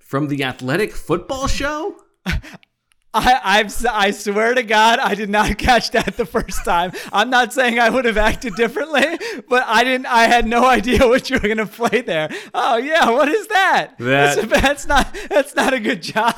From 0.00 0.28
the 0.28 0.44
Athletic 0.44 0.92
Football 0.92 1.46
Show? 1.48 1.96
I, 3.14 3.40
I've, 3.42 3.66
s- 3.66 3.84
I 3.84 4.10
swear 4.10 4.54
to 4.54 4.62
God, 4.62 4.98
I 4.98 5.14
did 5.14 5.30
not 5.30 5.56
catch 5.58 5.92
that 5.92 6.16
the 6.16 6.26
first 6.26 6.64
time. 6.64 6.92
I'm 7.12 7.30
not 7.30 7.52
saying 7.52 7.78
I 7.78 7.88
would 7.88 8.04
have 8.04 8.16
acted 8.16 8.54
differently, 8.56 9.18
but 9.48 9.62
I 9.66 9.84
didn't. 9.84 10.06
I 10.06 10.24
had 10.24 10.46
no 10.46 10.66
idea 10.66 11.06
what 11.08 11.30
you 11.30 11.36
were 11.36 11.48
going 11.48 11.58
to 11.58 11.66
play 11.66 12.00
there. 12.00 12.28
Oh 12.52 12.76
yeah, 12.76 13.10
what 13.10 13.28
is 13.28 13.46
that? 13.48 13.92
That- 13.98 14.36
that's, 14.48 14.60
that's 14.62 14.86
not. 14.86 15.16
That's 15.30 15.54
not 15.54 15.72
a 15.72 15.80
good 15.80 16.02
job. 16.02 16.34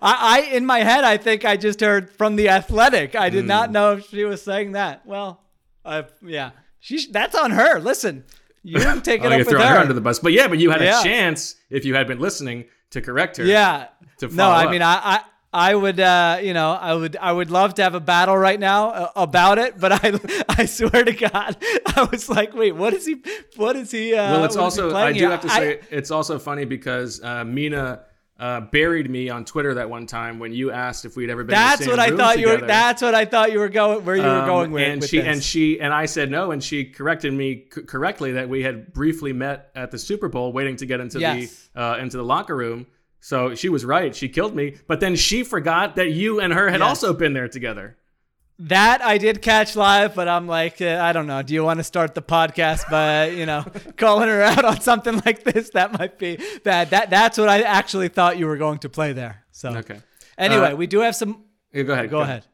I, 0.00 0.40
I, 0.50 0.54
in 0.54 0.64
my 0.66 0.80
head, 0.80 1.04
I 1.04 1.16
think 1.16 1.44
I 1.44 1.56
just 1.56 1.80
heard 1.80 2.10
from 2.10 2.36
the 2.36 2.48
Athletic. 2.48 3.14
I 3.16 3.28
did 3.30 3.44
not 3.44 3.70
know 3.72 3.94
if 3.94 4.08
she 4.08 4.24
was 4.24 4.40
saying 4.42 4.72
that. 4.72 5.04
Well, 5.04 5.42
uh, 5.84 6.04
yeah, 6.22 6.50
she. 6.80 7.10
That's 7.10 7.34
on 7.34 7.50
her. 7.50 7.80
Listen, 7.80 8.24
you 8.62 8.78
take 9.00 9.22
it 9.24 9.32
up 9.32 9.38
with 9.38 9.50
her. 9.50 9.58
her 9.58 9.78
under 9.78 9.92
the 9.94 10.00
bus. 10.00 10.18
But 10.20 10.32
yeah, 10.32 10.48
but 10.48 10.58
you 10.58 10.70
had 10.70 10.80
Yeah. 10.80 11.00
a 11.00 11.02
chance 11.02 11.56
if 11.70 11.84
you 11.84 11.94
had 11.94 12.06
been 12.06 12.20
listening 12.20 12.64
to 12.90 13.00
correct 13.00 13.36
her. 13.38 13.44
Yeah. 13.44 13.88
To 14.18 14.28
no, 14.28 14.48
I 14.48 14.64
up. 14.66 14.70
mean, 14.70 14.80
I, 14.82 14.94
I, 14.94 15.20
I 15.54 15.72
would, 15.74 16.00
uh, 16.00 16.38
you 16.42 16.52
know, 16.52 16.72
I 16.72 16.94
would, 16.94 17.16
I 17.16 17.30
would 17.30 17.50
love 17.50 17.74
to 17.74 17.82
have 17.84 17.94
a 17.94 18.00
battle 18.00 18.36
right 18.36 18.58
now 18.58 18.90
uh, 18.90 19.10
about 19.14 19.58
it, 19.58 19.78
but 19.78 19.92
I, 19.92 20.18
I 20.48 20.64
swear 20.66 21.04
to 21.04 21.12
God, 21.12 21.56
I 21.86 22.08
was 22.10 22.28
like, 22.28 22.54
wait, 22.54 22.72
what 22.72 22.92
is 22.92 23.06
he, 23.06 23.22
what 23.56 23.76
is 23.76 23.92
he? 23.92 24.14
Uh, 24.14 24.32
well, 24.32 24.44
it's 24.44 24.56
what 24.56 24.66
is 24.68 24.74
he 24.76 24.82
also 24.82 24.96
I 24.96 25.12
do 25.12 25.18
here? 25.20 25.30
have 25.30 25.40
to 25.42 25.48
say 25.48 25.80
it's 25.90 26.10
also 26.10 26.40
funny 26.40 26.64
because 26.64 27.22
uh, 27.22 27.44
Mina 27.44 28.00
uh, 28.36 28.62
buried 28.62 29.08
me 29.08 29.30
on 29.30 29.44
Twitter 29.44 29.74
that 29.74 29.88
one 29.88 30.06
time 30.08 30.40
when 30.40 30.52
you 30.52 30.72
asked 30.72 31.04
if 31.04 31.14
we'd 31.16 31.30
ever 31.30 31.44
been. 31.44 31.54
that's 31.54 31.82
in 31.82 31.86
the 31.86 31.90
what 31.92 32.00
I 32.00 32.16
thought 32.16 32.40
you 32.40 32.48
were. 32.48 32.56
That's 32.58 33.00
what 33.00 33.14
I 33.14 33.24
thought 33.24 33.52
you 33.52 33.60
were 33.60 33.68
going. 33.68 34.04
Where 34.04 34.16
you 34.16 34.22
were 34.22 34.28
Um, 34.28 34.46
going 34.46 34.72
with, 34.72 34.82
and 34.82 35.00
with 35.02 35.08
she 35.10 35.18
this. 35.18 35.26
and 35.28 35.40
she 35.42 35.80
and 35.80 35.94
I 35.94 36.06
said 36.06 36.32
no, 36.32 36.50
and 36.50 36.60
she 36.62 36.84
corrected 36.84 37.32
me 37.32 37.66
c- 37.72 37.82
correctly 37.82 38.32
that 38.32 38.48
we 38.48 38.64
had 38.64 38.92
briefly 38.92 39.32
met 39.32 39.70
at 39.76 39.92
the 39.92 39.98
Super 40.00 40.28
Bowl, 40.28 40.52
waiting 40.52 40.74
to 40.78 40.84
get 40.86 40.98
into 40.98 41.20
Yes. 41.20 41.68
the 41.74 41.80
uh, 41.80 41.96
into 41.98 42.16
the 42.16 42.24
locker 42.24 42.56
room. 42.56 42.86
So 43.24 43.54
she 43.54 43.70
was 43.70 43.86
right; 43.86 44.14
she 44.14 44.28
killed 44.28 44.54
me. 44.54 44.76
But 44.86 45.00
then 45.00 45.16
she 45.16 45.44
forgot 45.44 45.96
that 45.96 46.10
you 46.10 46.40
and 46.40 46.52
her 46.52 46.68
had 46.68 46.80
Yes. 46.80 46.88
also 46.90 47.14
been 47.14 47.32
there 47.32 47.48
together. 47.48 47.96
That 48.58 49.00
I 49.02 49.16
did 49.16 49.40
catch 49.40 49.74
live, 49.76 50.14
but 50.14 50.28
I'm 50.28 50.46
like, 50.46 50.82
uh, 50.82 50.98
I 51.02 51.12
don't 51.14 51.26
know. 51.26 51.40
Do 51.42 51.54
you 51.54 51.64
want 51.64 51.78
to 51.80 51.84
start 51.84 52.14
the 52.14 52.20
podcast 52.20 52.88
by, 52.90 53.28
you 53.30 53.46
know, 53.46 53.64
calling 53.96 54.28
her 54.28 54.42
out 54.42 54.64
on 54.66 54.80
something 54.82 55.22
like 55.24 55.42
this? 55.42 55.70
That 55.70 55.98
might 55.98 56.18
be 56.18 56.38
bad. 56.64 56.90
That 56.90 57.08
that's 57.08 57.38
what 57.38 57.48
I 57.48 57.62
actually 57.62 58.08
thought 58.08 58.36
you 58.38 58.46
were 58.46 58.58
going 58.58 58.78
to 58.80 58.90
play 58.90 59.14
there. 59.14 59.42
So 59.52 59.70
Okay. 59.78 59.98
Anyway, 60.36 60.72
Uh, 60.72 60.76
we 60.76 60.86
do 60.86 61.00
have 61.00 61.16
some. 61.16 61.44
Yeah, 61.72 61.84
go 61.84 61.94
ahead. 61.94 62.10
Go, 62.10 62.20
ahead. 62.20 62.44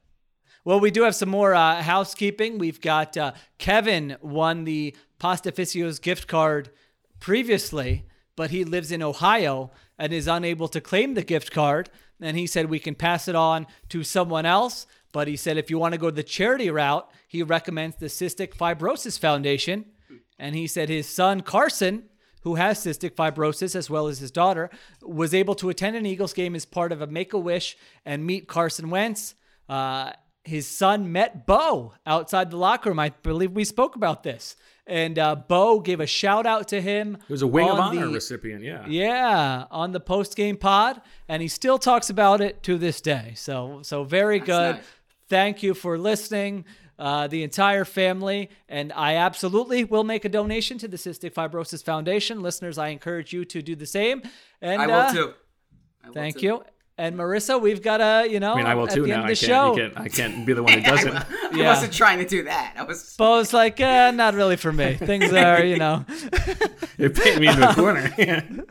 Well, 0.64 0.78
we 0.78 0.92
do 0.92 1.02
have 1.02 1.16
some 1.16 1.30
more 1.30 1.52
uh, 1.52 1.82
housekeeping. 1.82 2.58
We've 2.58 2.80
got 2.80 3.16
uh, 3.16 3.32
Kevin 3.58 4.16
won 4.22 4.62
the 4.64 4.94
Pastificio's 5.18 5.98
gift 5.98 6.28
card 6.28 6.70
previously, 7.18 8.04
but 8.36 8.50
he 8.50 8.64
lives 8.64 8.92
in 8.92 9.02
Ohio 9.02 9.70
and 10.00 10.14
is 10.14 10.26
unable 10.26 10.66
to 10.66 10.80
claim 10.80 11.14
the 11.14 11.22
gift 11.22 11.52
card. 11.52 11.90
And 12.20 12.36
he 12.36 12.46
said 12.46 12.66
we 12.66 12.80
can 12.80 12.94
pass 12.94 13.28
it 13.28 13.36
on 13.36 13.66
to 13.90 14.02
someone 14.02 14.46
else. 14.46 14.86
But 15.12 15.28
he 15.28 15.36
said 15.36 15.58
if 15.58 15.70
you 15.70 15.78
want 15.78 15.92
to 15.92 16.00
go 16.00 16.10
the 16.10 16.22
charity 16.22 16.70
route, 16.70 17.08
he 17.28 17.42
recommends 17.42 17.96
the 17.96 18.06
Cystic 18.06 18.54
Fibrosis 18.54 19.18
Foundation. 19.18 19.84
And 20.38 20.56
he 20.56 20.66
said 20.66 20.88
his 20.88 21.06
son 21.06 21.42
Carson, 21.42 22.04
who 22.42 22.54
has 22.54 22.78
cystic 22.78 23.10
fibrosis 23.10 23.76
as 23.76 23.90
well 23.90 24.06
as 24.06 24.20
his 24.20 24.30
daughter, 24.30 24.70
was 25.02 25.34
able 25.34 25.54
to 25.56 25.68
attend 25.68 25.94
an 25.96 26.06
Eagles 26.06 26.32
game 26.32 26.54
as 26.54 26.64
part 26.64 26.92
of 26.92 27.02
a 27.02 27.06
Make 27.06 27.34
a 27.34 27.38
Wish 27.38 27.76
and 28.06 28.24
meet 28.24 28.48
Carson 28.48 28.88
Wentz. 28.88 29.34
Uh, 29.68 30.12
his 30.44 30.66
son 30.66 31.12
met 31.12 31.46
Bo 31.46 31.92
outside 32.06 32.50
the 32.50 32.56
locker 32.56 32.88
room. 32.88 32.98
I 32.98 33.10
believe 33.10 33.52
we 33.52 33.64
spoke 33.64 33.94
about 33.94 34.22
this. 34.22 34.56
And 34.90 35.20
uh, 35.20 35.36
Bo 35.36 35.78
gave 35.78 36.00
a 36.00 36.06
shout 36.06 36.46
out 36.46 36.66
to 36.68 36.80
him. 36.80 37.16
It 37.28 37.30
was 37.32 37.42
a 37.42 37.46
Wing 37.46 37.68
of 37.68 37.78
Honor 37.78 38.08
the- 38.08 38.12
recipient. 38.12 38.64
Yeah. 38.64 38.84
yeah, 38.88 39.66
on 39.70 39.92
the 39.92 40.00
post 40.00 40.34
game 40.36 40.56
pod, 40.56 41.00
and 41.28 41.40
he 41.40 41.46
still 41.48 41.78
talks 41.78 42.10
about 42.10 42.40
it 42.40 42.62
to 42.64 42.76
this 42.76 43.00
day. 43.00 43.32
So, 43.36 43.80
so 43.82 44.02
very 44.02 44.40
good. 44.40 44.76
nice. 44.76 44.84
Thank 45.28 45.62
you 45.62 45.74
for 45.74 45.96
listening, 45.96 46.64
uh, 46.98 47.28
the 47.28 47.44
entire 47.44 47.84
family, 47.84 48.50
and 48.68 48.92
I 48.92 49.14
absolutely 49.14 49.84
will 49.84 50.02
make 50.02 50.24
a 50.24 50.28
donation 50.28 50.76
to 50.78 50.88
the 50.88 50.96
Cystic 50.96 51.34
Fibrosis 51.34 51.84
Foundation. 51.84 52.42
Listeners, 52.42 52.76
I 52.76 52.88
encourage 52.88 53.32
you 53.32 53.44
to 53.44 53.62
do 53.62 53.76
the 53.76 53.86
same. 53.86 54.22
And 54.60 54.82
I 54.82 54.86
will 54.88 54.94
uh, 54.94 55.12
too. 55.12 55.34
I 56.02 56.06
will 56.08 56.14
Thank 56.14 56.38
too. 56.38 56.46
you. 56.46 56.64
And 57.00 57.16
Marissa, 57.16 57.58
we've 57.58 57.80
got 57.80 58.00
a 58.02 58.30
you 58.30 58.40
know 58.40 58.52
I 58.52 58.56
mean, 58.56 58.66
I 58.66 58.74
will 58.74 58.86
too 58.86 59.06
now. 59.06 59.22
I 59.22 59.28
can't, 59.28 59.38
show. 59.38 59.74
can't. 59.74 59.98
I 59.98 60.08
can't 60.08 60.44
be 60.44 60.52
the 60.52 60.62
one 60.62 60.74
who 60.74 60.82
does 60.82 61.02
it. 61.04 61.14
I 61.14 61.24
Yeah. 61.54 61.68
wasn't 61.68 61.94
trying 61.94 62.18
to 62.18 62.26
do 62.26 62.44
that. 62.44 62.74
I 62.76 62.82
was. 62.82 63.16
Bo's 63.16 63.54
like, 63.54 63.80
eh, 63.80 64.10
not 64.10 64.34
really 64.34 64.56
for 64.56 64.70
me. 64.70 64.96
Things 64.96 65.32
are, 65.32 65.64
you 65.64 65.78
know. 65.78 66.04
You're 66.98 67.08
painting 67.10 67.40
me 67.40 67.48
into 67.48 67.70
a 67.70 67.74
corner. 67.74 68.12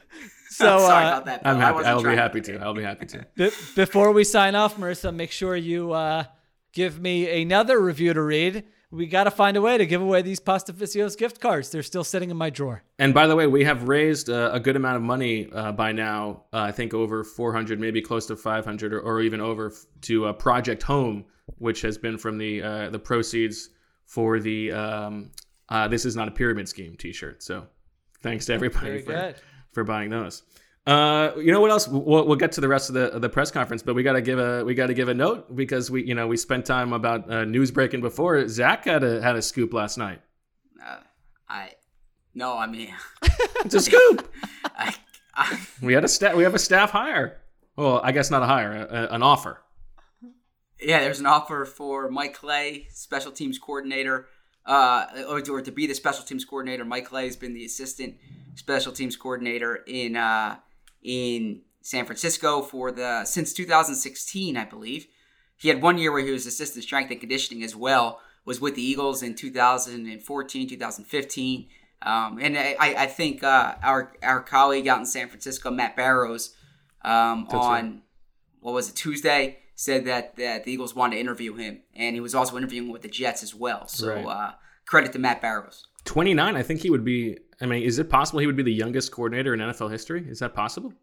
So, 0.52 0.78
sorry 0.80 1.06
uh, 1.06 1.08
about 1.10 1.26
that. 1.26 1.44
Bill. 1.44 1.52
I'm 1.54 1.58
I 1.58 1.62
happy. 1.62 1.74
wasn't 1.76 1.88
I'll 1.88 1.98
be 2.00 2.04
trying 2.04 2.16
to 2.18 2.22
happy 2.22 2.42
to. 2.42 2.58
I'll 2.58 2.74
be 2.74 2.84
happy 2.84 3.06
to. 3.06 3.26
Be- 3.36 3.52
before 3.76 4.12
we 4.12 4.26
sign 4.26 4.56
off, 4.56 4.76
Marissa, 4.76 5.16
make 5.16 5.32
sure 5.32 5.56
you 5.56 5.94
uh, 5.94 6.26
give 6.74 7.00
me 7.00 7.42
another 7.42 7.80
review 7.80 8.14
to 8.14 8.22
read. 8.22 8.66
We 8.92 9.06
got 9.06 9.26
to 9.26 9.32
find 9.32 9.56
a 9.56 9.62
way 9.62 9.78
to 9.78 9.86
give 9.86 10.02
away 10.02 10.24
these 10.24 10.40
Pastificios 10.40 11.16
gift 11.16 11.40
cards. 11.40 11.70
They're 11.70 11.84
still 11.84 12.04
sitting 12.04 12.32
in 12.32 12.38
my 12.38 12.50
drawer. 12.50 12.82
And 12.98 13.14
by 13.14 13.28
the 13.28 13.36
way, 13.36 13.46
we 13.46 13.64
have 13.64 13.88
raised 13.88 14.32
uh, 14.32 14.50
a 14.52 14.60
good 14.60 14.76
amount 14.76 14.96
of 14.96 15.04
money 15.04 15.48
uh, 15.52 15.72
by 15.74 15.92
now. 15.92 16.46
Uh, 16.52 16.62
I 16.62 16.72
think 16.72 16.96
over 16.96 17.24
400, 17.24 17.80
maybe 17.80 18.02
close 18.02 18.26
to 18.28 18.36
500, 18.36 18.94
or, 18.94 19.00
or 19.02 19.22
even 19.22 19.42
over 19.42 19.68
f- 19.68 19.86
to 20.02 20.26
uh, 20.26 20.34
Project 20.34 20.82
Home, 20.84 21.26
which 21.60 21.82
has 21.82 22.00
been 22.00 22.18
from 22.18 22.40
the 22.40 22.64
uh, 22.64 22.90
the 22.90 22.98
proceeds 22.98 23.70
for 24.06 24.40
the 24.40 24.72
um, 24.72 25.32
uh, 25.70 25.88
"This 25.88 26.04
Is 26.04 26.16
Not 26.16 26.28
a 26.28 26.32
Pyramid 26.32 26.68
Scheme" 26.68 26.96
T-shirt. 26.98 27.44
So, 27.44 27.68
thanks 28.24 28.48
to 28.48 28.54
everybody 28.54 28.88
Very 28.88 29.02
for 29.04 29.12
good. 29.12 29.36
for 29.72 29.84
buying 29.84 30.10
those. 30.10 30.42
Uh, 30.90 31.36
you 31.38 31.52
know 31.52 31.62
what 31.62 31.70
else? 31.70 31.88
We'll, 31.88 32.26
we'll 32.26 32.36
get 32.36 32.52
to 32.54 32.62
the 32.62 32.68
rest 32.68 32.90
of 32.90 32.96
the 32.96 33.14
of 33.14 33.22
the 33.22 33.30
press 33.30 33.52
conference, 33.52 33.84
but 33.84 33.94
we 33.94 34.02
got 34.02 34.14
to 34.14 34.22
give 34.22 34.40
a 34.40 34.66
we 34.66 34.74
got 34.74 34.88
to 34.88 34.96
give 34.96 35.08
a 35.08 35.14
note 35.14 35.56
because 35.56 35.92
we 35.92 36.04
you 36.04 36.16
know 36.16 36.26
we 36.28 36.36
spent 36.36 36.66
time 36.66 36.94
about 36.94 37.30
uh, 37.32 37.46
news 37.46 37.70
breaking 37.70 38.02
before. 38.02 38.48
Zach 38.48 38.86
had 38.86 39.04
a 39.04 39.22
had 39.22 39.36
a 39.36 39.42
scoop 39.44 39.72
last 39.72 39.98
night. 40.00 40.20
Uh, 40.84 40.98
I. 41.48 41.74
No, 42.34 42.58
I 42.58 42.66
mean. 42.68 42.94
It's 43.66 43.76
a 43.76 43.82
scoop. 43.82 44.34
I, 44.78 44.96
I, 45.36 45.60
We 45.82 45.94
had 45.94 46.06
a 46.06 46.08
staff. 46.08 46.36
We 46.36 46.44
have 46.44 46.56
a 46.56 46.60
staff 46.60 46.92
hire. 46.92 47.42
Well, 47.76 48.00
I 48.04 48.12
guess 48.14 48.32
not 48.32 48.42
a 48.42 48.46
hire, 48.46 48.72
a, 48.72 49.14
an 49.14 49.22
offer. 49.22 49.62
yeah, 50.82 51.02
there's 51.02 51.20
an 51.20 51.26
offer 51.26 51.66
for 51.66 52.10
Mike 52.10 52.34
Clay, 52.34 52.88
special 52.90 53.32
teams 53.34 53.60
coordinator, 53.60 54.28
uh, 54.66 55.06
or, 55.28 55.42
or 55.52 55.62
to 55.62 55.72
be 55.72 55.88
the 55.88 55.94
special 55.94 56.24
teams 56.24 56.46
coordinator. 56.46 56.86
Mike 56.86 57.06
Clay 57.06 57.26
has 57.26 57.36
been 57.36 57.54
the 57.54 57.66
assistant 57.66 58.16
special 58.56 58.94
teams 58.94 59.16
coordinator 59.18 59.84
in 59.86 60.16
uh, 60.16 60.58
in 61.04 61.62
San 61.82 62.06
Francisco 62.06 62.62
for 62.62 62.92
the 62.92 63.26
since 63.26 63.54
2016, 63.54 64.58
I 64.58 64.66
believe. 64.66 65.08
He 65.58 65.68
had 65.68 65.82
one 65.82 65.98
year 65.98 66.12
where 66.12 66.24
he 66.24 66.32
was 66.32 66.46
assistant 66.46 66.84
strength 66.84 67.12
and 67.12 67.20
conditioning 67.20 67.64
as 67.64 67.76
well. 67.76 68.22
Was 68.46 68.62
with 68.62 68.76
the 68.76 68.82
Eagles 68.82 69.22
in 69.22 69.36
2014, 69.36 70.70
2015, 70.70 71.68
um, 72.02 72.40
and 72.42 72.58
I, 72.58 72.76
I 72.80 73.06
think 73.06 73.44
uh, 73.44 73.76
our 73.84 74.14
our 74.24 74.42
colleague 74.42 74.88
out 74.88 75.00
in 75.00 75.06
San 75.06 75.28
Francisco, 75.28 75.70
Matt 75.70 75.96
Barrows, 75.96 76.56
um, 77.04 77.48
on 77.50 77.86
right. 77.86 78.02
what 78.62 78.74
was 78.74 78.90
it 78.90 78.96
Tuesday, 78.96 79.60
said 79.76 80.06
that, 80.06 80.36
that 80.38 80.64
the 80.64 80.72
Eagles 80.72 80.96
wanted 80.96 81.16
to 81.16 81.22
interview 81.22 81.56
him, 81.56 81.82
and 81.94 82.16
he 82.16 82.22
was 82.22 82.34
also 82.34 82.58
interviewing 82.58 82.92
with 82.92 83.02
the 83.02 83.08
Jets 83.10 83.44
as 83.44 83.54
well. 83.54 83.88
So 83.88 84.14
Right. 84.14 84.26
uh, 84.26 84.52
credit 84.86 85.14
to 85.14 85.20
Matt 85.20 85.42
Barrows. 85.42 85.86
29, 86.06 86.56
I 86.56 86.64
think 86.64 86.82
he 86.82 86.90
would 86.90 87.06
be. 87.06 87.38
I 87.62 87.66
mean, 87.66 87.84
is 87.84 88.00
it 88.00 88.10
possible 88.10 88.40
he 88.40 88.46
would 88.48 88.56
be 88.56 88.64
the 88.64 88.74
youngest 88.74 89.12
coordinator 89.12 89.54
in 89.54 89.60
NFL 89.60 89.92
history? 89.92 90.26
Is 90.28 90.40
that 90.40 90.54
possible? 90.54 90.94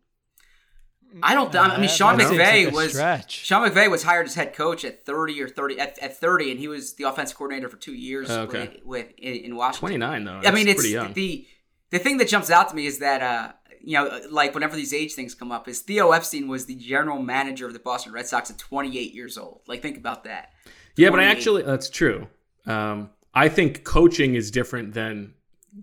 I 1.22 1.34
don't. 1.34 1.54
I 1.54 1.78
mean, 1.78 1.88
Sean 1.88 2.18
that 2.18 2.30
McVay 2.30 2.66
like 2.66 2.74
was 2.74 2.90
stretch. 2.92 3.32
Sean 3.32 3.68
McVay 3.68 3.90
was 3.90 4.02
hired 4.02 4.26
as 4.26 4.34
head 4.34 4.54
coach 4.54 4.84
at 4.84 5.06
thirty 5.06 5.40
or 5.40 5.48
thirty 5.48 5.78
at, 5.78 5.98
at 6.00 6.18
thirty, 6.18 6.50
and 6.50 6.58
he 6.60 6.68
was 6.68 6.94
the 6.94 7.04
offensive 7.04 7.36
coordinator 7.38 7.68
for 7.68 7.76
two 7.76 7.94
years 7.94 8.28
Oh, 8.30 8.42
okay. 8.42 8.80
with, 8.84 9.06
with 9.06 9.06
in, 9.18 9.34
in 9.44 9.56
Washington. 9.56 10.00
29 10.00 10.24
though. 10.24 10.40
I 10.44 10.50
mean, 10.50 10.68
it's 10.68 10.80
pretty 10.80 10.92
young. 10.94 11.12
the 11.14 11.46
the 11.90 11.98
thing 11.98 12.18
that 12.18 12.28
jumps 12.28 12.50
out 12.50 12.68
to 12.70 12.74
me 12.74 12.86
is 12.86 12.98
that 12.98 13.22
uh, 13.22 13.52
you 13.80 13.94
know, 13.94 14.20
like 14.30 14.54
whenever 14.54 14.76
these 14.76 14.92
age 14.92 15.14
things 15.14 15.34
come 15.34 15.52
up, 15.52 15.68
is 15.68 15.80
Theo 15.80 16.10
Epstein 16.10 16.48
was 16.48 16.66
the 16.66 16.74
general 16.74 17.22
manager 17.22 17.66
of 17.66 17.72
the 17.72 17.78
Boston 17.78 18.12
Red 18.12 18.26
Sox 18.26 18.50
at 18.50 18.58
28 18.58 19.14
years 19.14 19.38
old. 19.38 19.60
Like, 19.66 19.80
think 19.80 19.96
about 19.96 20.24
that. 20.24 20.50
Yeah, 20.96 21.10
but 21.10 21.20
I 21.20 21.24
actually 21.24 21.62
that's 21.62 21.88
true. 21.88 22.26
Um, 22.66 23.10
I 23.32 23.48
think 23.48 23.84
coaching 23.84 24.34
is 24.34 24.50
different 24.50 24.92
than 24.92 25.34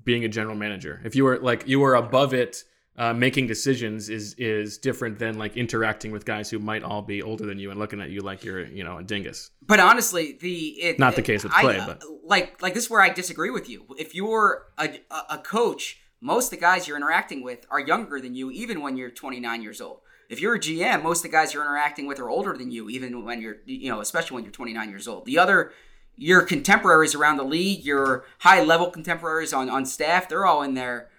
being 0.04 0.26
a 0.26 0.30
general 0.30 0.56
manager. 0.56 1.02
If 1.04 1.16
you 1.16 1.24
were 1.24 1.40
like 1.40 1.68
you 1.68 1.80
were 1.80 1.96
above 1.96 2.34
it, 2.34 2.64
uh, 2.98 3.14
making 3.14 3.48
decisions 3.48 4.10
is 4.10 4.34
is 4.36 4.78
different 4.78 5.18
than 5.20 5.38
like 5.38 5.58
interacting 5.58 6.12
with 6.12 6.26
guys 6.26 6.50
who 6.50 6.60
might 6.60 6.84
all 6.84 7.02
be 7.02 7.22
older 7.22 7.46
than 7.46 7.58
you 7.60 7.72
and 7.72 7.80
looking 7.80 8.02
at 8.02 8.10
you 8.10 8.22
like 8.22 8.44
you're 8.44 8.66
you 8.66 8.84
know 8.84 8.98
a 9.00 9.04
dingus. 9.04 9.52
But 9.66 9.80
honestly, 9.80 10.38
the 10.40 10.58
it, 10.82 11.00
Not 11.00 11.16
the 11.16 11.22
case 11.22 11.44
with 11.44 11.54
I- 11.54 11.78
uh, 11.78 11.86
but- 11.88 12.04
like 12.24 12.62
like 12.62 12.74
this 12.74 12.86
is 12.86 12.90
where 12.90 13.02
I 13.02 13.10
disagree 13.10 13.50
with 13.50 13.70
you. 13.70 13.86
If 13.98 14.14
you're 14.16 14.68
a, 14.78 14.90
a, 15.12 15.22
a 15.32 15.38
coach, 15.40 16.00
most 16.22 16.46
of 16.46 16.52
the 16.52 16.58
guys 16.58 16.88
you're 16.88 16.98
interacting 16.98 17.44
with 17.44 17.66
are 17.70 17.80
younger 17.80 18.20
than 18.22 18.34
you, 18.36 18.50
even 18.52 18.82
when 18.82 18.96
you're 18.96 19.10
29 19.10 19.62
years 19.62 19.82
old. 19.82 20.00
If 20.30 20.40
you're 20.40 20.56
a 20.56 20.60
GM, 20.60 21.04
most 21.04 21.20
of 21.20 21.24
the 21.24 21.38
guys 21.38 21.54
you're 21.54 21.64
interacting 21.64 22.08
with 22.08 22.20
are 22.20 22.30
older 22.30 22.56
than 22.58 22.72
you, 22.72 22.90
even 22.90 23.26
when 23.26 23.42
you're 23.42 23.58
you 23.66 23.90
know, 23.90 24.00
especially 24.02 24.36
when 24.36 24.44
you're 24.44 24.54
29 24.54 24.90
years 24.90 25.08
old. 25.08 25.26
The 25.26 25.38
other 25.38 25.74
your 26.16 26.42
contemporaries 26.42 27.16
around 27.16 27.38
the 27.38 27.44
league, 27.44 27.84
your 27.84 28.26
high 28.40 28.64
level 28.64 28.90
contemporaries 28.90 29.54
on 29.54 29.70
on 29.70 29.86
staff, 29.86 30.30
they're 30.30 30.46
all 30.46 30.62
in 30.62 30.74
their 30.74 31.10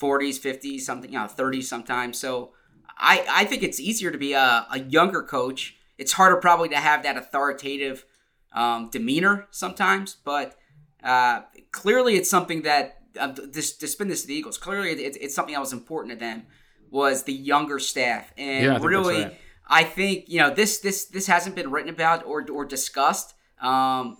40s, 0.00 0.40
50s, 0.40 0.80
something, 0.80 1.12
you 1.12 1.18
know, 1.18 1.26
30s 1.26 1.64
sometimes. 1.64 2.18
So 2.18 2.52
I, 2.98 3.24
I 3.30 3.44
think 3.44 3.62
it's 3.62 3.80
easier 3.80 4.10
to 4.10 4.18
be 4.18 4.32
a, 4.32 4.66
a 4.70 4.80
younger 4.80 5.22
coach. 5.22 5.76
It's 5.98 6.12
harder 6.12 6.36
probably 6.36 6.68
to 6.70 6.76
have 6.76 7.02
that 7.04 7.16
authoritative 7.16 8.04
um, 8.52 8.88
demeanor 8.90 9.46
sometimes, 9.50 10.16
but 10.24 10.56
uh, 11.02 11.42
clearly 11.70 12.16
it's 12.16 12.30
something 12.30 12.62
that 12.62 12.98
uh, 13.18 13.32
this 13.52 13.76
to 13.76 13.86
spin 13.86 14.08
this 14.08 14.22
to 14.22 14.28
the 14.28 14.34
Eagles. 14.34 14.58
Clearly 14.58 14.90
it, 14.90 15.16
it's 15.20 15.34
something 15.34 15.54
that 15.54 15.60
was 15.60 15.72
important 15.72 16.12
to 16.12 16.18
them 16.18 16.44
was 16.90 17.24
the 17.24 17.32
younger 17.32 17.78
staff, 17.78 18.32
and 18.36 18.64
Yeah, 18.64 18.74
I 18.76 18.78
really, 18.78 19.22
right. 19.22 19.38
I 19.68 19.84
think 19.84 20.28
you 20.28 20.40
know 20.40 20.52
this 20.52 20.78
this 20.78 21.06
this 21.06 21.26
hasn't 21.26 21.56
been 21.56 21.70
written 21.70 21.90
about 21.90 22.24
or 22.24 22.44
or 22.50 22.64
discussed. 22.64 23.34
Um, 23.60 24.18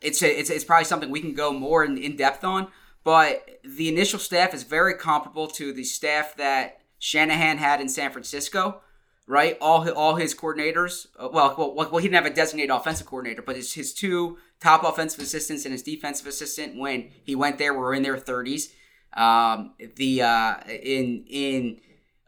it's, 0.00 0.22
a, 0.22 0.40
it's 0.40 0.50
it's 0.50 0.64
probably 0.64 0.84
something 0.84 1.10
we 1.10 1.20
can 1.20 1.34
go 1.34 1.52
more 1.52 1.84
in, 1.84 1.98
in 1.98 2.16
depth 2.16 2.44
on. 2.44 2.68
But 3.04 3.60
the 3.64 3.88
initial 3.88 4.18
staff 4.18 4.52
is 4.52 4.64
very 4.64 4.94
comparable 4.94 5.46
to 5.48 5.72
the 5.72 5.84
staff 5.84 6.36
that 6.36 6.80
Shanahan 6.98 7.58
had 7.58 7.80
in 7.80 7.88
San 7.88 8.10
Francisco, 8.10 8.82
right? 9.26 9.56
All 9.60 9.84
hi- 9.84 9.90
all 9.90 10.16
his 10.16 10.34
coordinators, 10.34 11.06
uh, 11.18 11.28
well, 11.32 11.54
well, 11.56 11.74
well, 11.74 11.98
he 11.98 12.08
didn't 12.08 12.22
have 12.22 12.30
a 12.30 12.34
designated 12.34 12.70
offensive 12.70 13.06
coordinator, 13.06 13.42
but 13.42 13.56
his 13.56 13.72
his 13.72 13.94
two 13.94 14.38
top 14.60 14.84
offensive 14.84 15.20
assistants 15.20 15.64
and 15.64 15.72
his 15.72 15.82
defensive 15.82 16.26
assistant 16.26 16.76
when 16.76 17.10
he 17.24 17.34
went 17.34 17.58
there 17.58 17.72
were 17.72 17.94
in 17.94 18.02
their 18.02 18.18
thirties. 18.18 18.74
Um, 19.16 19.74
the 19.96 20.22
uh, 20.22 20.56
in 20.66 21.24
in 21.28 21.80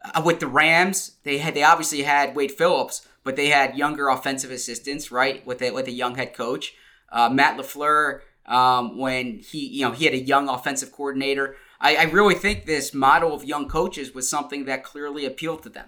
uh, 0.03 0.21
with 0.25 0.39
the 0.39 0.47
Rams, 0.47 1.17
they 1.23 1.37
had 1.37 1.53
they 1.53 1.63
obviously 1.63 2.03
had 2.03 2.35
Wade 2.35 2.51
Phillips, 2.51 3.07
but 3.23 3.35
they 3.35 3.49
had 3.49 3.77
younger 3.77 4.09
offensive 4.09 4.51
assistants, 4.51 5.11
right? 5.11 5.45
With 5.45 5.61
a 5.61 5.71
with 5.71 5.87
a 5.87 5.91
young 5.91 6.15
head 6.15 6.33
coach, 6.33 6.73
uh, 7.11 7.29
Matt 7.29 7.57
LaFleur. 7.57 8.21
Um, 8.47 8.97
when 8.97 9.39
he 9.39 9.67
you 9.67 9.85
know 9.85 9.91
he 9.91 10.05
had 10.05 10.15
a 10.15 10.19
young 10.19 10.49
offensive 10.49 10.91
coordinator, 10.91 11.55
I, 11.79 11.95
I 11.95 12.03
really 12.03 12.35
think 12.35 12.65
this 12.65 12.93
model 12.93 13.33
of 13.33 13.43
young 13.43 13.69
coaches 13.69 14.13
was 14.13 14.27
something 14.27 14.65
that 14.65 14.83
clearly 14.83 15.25
appealed 15.25 15.61
to 15.63 15.69
them. 15.69 15.85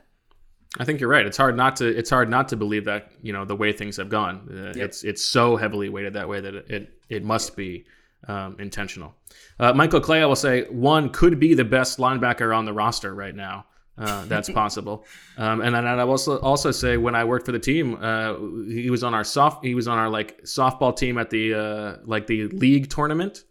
I 0.80 0.86
think 0.86 0.99
you're 0.99 1.09
right. 1.09 1.26
It's 1.26 1.38
hard 1.38 1.57
not 1.57 1.76
to. 1.78 1.88
It's 1.88 2.09
hard 2.09 2.30
not 2.30 2.47
to 2.49 2.55
believe 2.55 2.86
that 2.86 3.11
you 3.21 3.34
know 3.34 3.43
the 3.43 3.55
way 3.55 3.74
things 3.74 3.97
have 3.97 4.09
gone. 4.09 4.47
Uh, 4.49 4.80
It's 4.80 5.03
it's 5.03 5.24
so 5.24 5.55
heavily 5.55 5.89
weighted 5.89 6.13
that 6.13 6.30
way 6.30 6.41
that 6.41 6.53
it 6.53 6.69
it, 6.69 6.99
it 7.09 7.24
must 7.24 7.55
be 7.55 7.86
um, 8.28 8.55
intentional. 8.59 9.15
Uh, 9.59 9.74
Michael 9.74 9.99
Clay, 9.99 10.21
I 10.21 10.26
will 10.26 10.36
say, 10.36 10.63
one 10.69 11.09
could 11.09 11.39
be 11.39 11.53
the 11.53 11.65
best 11.65 11.99
linebacker 11.99 12.55
on 12.55 12.65
the 12.65 12.74
roster 12.74 13.13
right 13.13 13.36
now. 13.36 13.65
Uh, 13.98 14.26
that's 14.28 14.50
possible. 14.50 15.06
Um, 15.38 15.62
and 15.62 15.76
then 15.76 15.86
I 15.86 16.04
will 16.04 16.12
also 16.12 16.39
also 16.39 16.72
say 16.72 16.98
when 16.98 17.16
I 17.16 17.24
worked 17.24 17.46
for 17.46 17.52
the 17.52 17.60
team, 17.60 17.98
uh, 18.02 18.36
he 18.68 18.89
was 18.89 19.04
on 19.04 19.14
our 19.14 19.24
soft. 19.24 19.66
He 19.66 19.76
was 19.76 19.88
on 19.88 19.98
our 19.98 20.10
like 20.10 20.44
softball 20.44 20.96
team 20.96 21.18
at 21.18 21.30
the 21.30 21.54
uh, 21.54 21.98
like 22.06 22.28
the 22.28 22.48
league 22.48 22.89
tournament. 22.89 23.44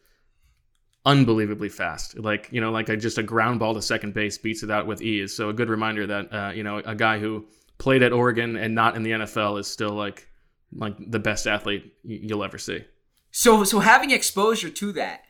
Unbelievably 1.04 1.68
fast, 1.68 2.16
like 2.16 2.48
you 2.52 2.60
know, 2.60 2.70
like 2.70 2.88
a, 2.88 2.96
just 2.96 3.18
a 3.18 3.24
ground 3.24 3.58
ball 3.58 3.74
to 3.74 3.82
second 3.82 4.14
base 4.14 4.38
beats 4.38 4.62
it 4.62 4.70
out 4.70 4.86
with 4.86 5.02
ease. 5.02 5.36
So 5.36 5.48
a 5.48 5.52
good 5.52 5.68
reminder 5.68 6.06
that 6.06 6.32
uh, 6.32 6.52
you 6.54 6.62
know 6.62 6.78
a 6.78 6.94
guy 6.94 7.18
who 7.18 7.46
played 7.78 8.04
at 8.04 8.12
Oregon 8.12 8.56
and 8.56 8.72
not 8.72 8.94
in 8.94 9.02
the 9.02 9.10
NFL 9.10 9.58
is 9.58 9.66
still 9.66 9.90
like 9.90 10.28
like 10.72 10.94
the 10.98 11.18
best 11.18 11.48
athlete 11.48 11.92
you'll 12.04 12.44
ever 12.44 12.56
see. 12.56 12.84
So 13.32 13.64
so 13.64 13.80
having 13.80 14.12
exposure 14.12 14.70
to 14.70 14.92
that, 14.92 15.22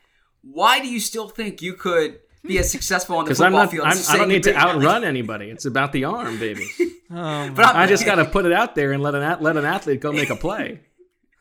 why 0.43 0.81
do 0.81 0.89
you 0.89 1.01
still 1.01 1.29
think 1.29 1.63
you 1.63 1.73
could 1.73 2.21
be 2.45 2.59
as 2.59 2.71
successful 2.71 3.17
on 3.17 3.25
the 3.25 3.29
Because 3.31 3.39
football 3.39 3.61
I'm 3.61 3.65
not, 3.67 3.71
field? 3.71 3.87
I'm, 3.87 3.99
I 4.09 4.17
don't 4.19 4.29
need 4.29 4.43
to 4.45 4.51
you're 4.51 4.59
outrun 4.59 5.05
anybody. 5.05 5.51
It's 5.51 5.65
about 5.65 5.93
the 5.93 6.05
arm, 6.05 6.39
baby. 6.39 6.67
Um, 7.11 7.55
But 7.55 7.67
I'm- 7.67 7.77
I 7.77 7.87
just 7.87 8.05
got 8.11 8.17
to 8.17 8.25
put 8.25 8.45
it 8.47 8.53
out 8.53 8.75
there 8.75 8.93
and 8.93 9.03
let 9.03 9.15
an 9.15 9.43
let 9.43 9.57
an 9.57 9.65
athlete 9.65 10.01
go 10.01 10.13
make 10.13 10.31
a 10.31 10.37
play. 10.37 10.81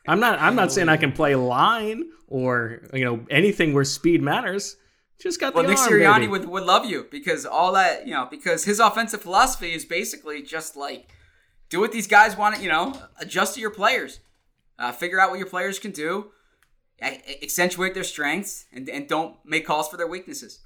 I'm 0.06 0.20
not 0.20 0.38
I'm 0.40 0.54
not 0.56 0.72
saying 0.72 0.88
I 0.88 0.96
can 0.96 1.12
play 1.12 1.34
line 1.34 2.04
or 2.28 2.82
you 2.92 3.04
know 3.04 3.24
anything 3.30 3.72
where 3.74 3.84
speed 3.84 4.22
matters. 4.22 4.76
Just 5.20 5.38
got 5.38 5.54
the 5.54 5.60
Well, 5.60 5.68
Nick 5.70 5.78
arm, 5.78 5.88
Sirianni 5.92 6.14
baby. 6.16 6.26
would, 6.28 6.48
would 6.48 6.64
love 6.64 6.84
you 6.84 7.06
because 7.10 7.46
all 7.46 7.72
that 7.74 8.06
you 8.08 8.12
know 8.12 8.26
because 8.30 8.64
his 8.64 8.80
offensive 8.80 9.22
philosophy 9.22 9.72
is 9.72 9.84
basically 9.84 10.42
just 10.42 10.76
like 10.76 11.08
do 11.70 11.78
what 11.80 11.92
these 11.92 12.08
guys 12.08 12.36
want 12.36 12.56
to 12.56 12.62
you 12.62 12.68
know 12.68 12.92
adjust 13.20 13.54
to 13.54 13.60
your 13.60 13.70
players, 13.70 14.18
uh, 14.80 14.90
figure 14.92 15.20
out 15.20 15.30
what 15.30 15.38
your 15.38 15.48
players 15.48 15.78
can 15.78 15.92
do, 15.92 16.32
accentuate 17.00 17.94
their 17.94 18.04
strengths, 18.04 18.66
and, 18.72 18.88
and 18.88 19.08
don't 19.08 19.36
make 19.44 19.66
calls 19.66 19.88
for 19.88 19.96
their 19.96 20.06
weaknesses. 20.08 20.60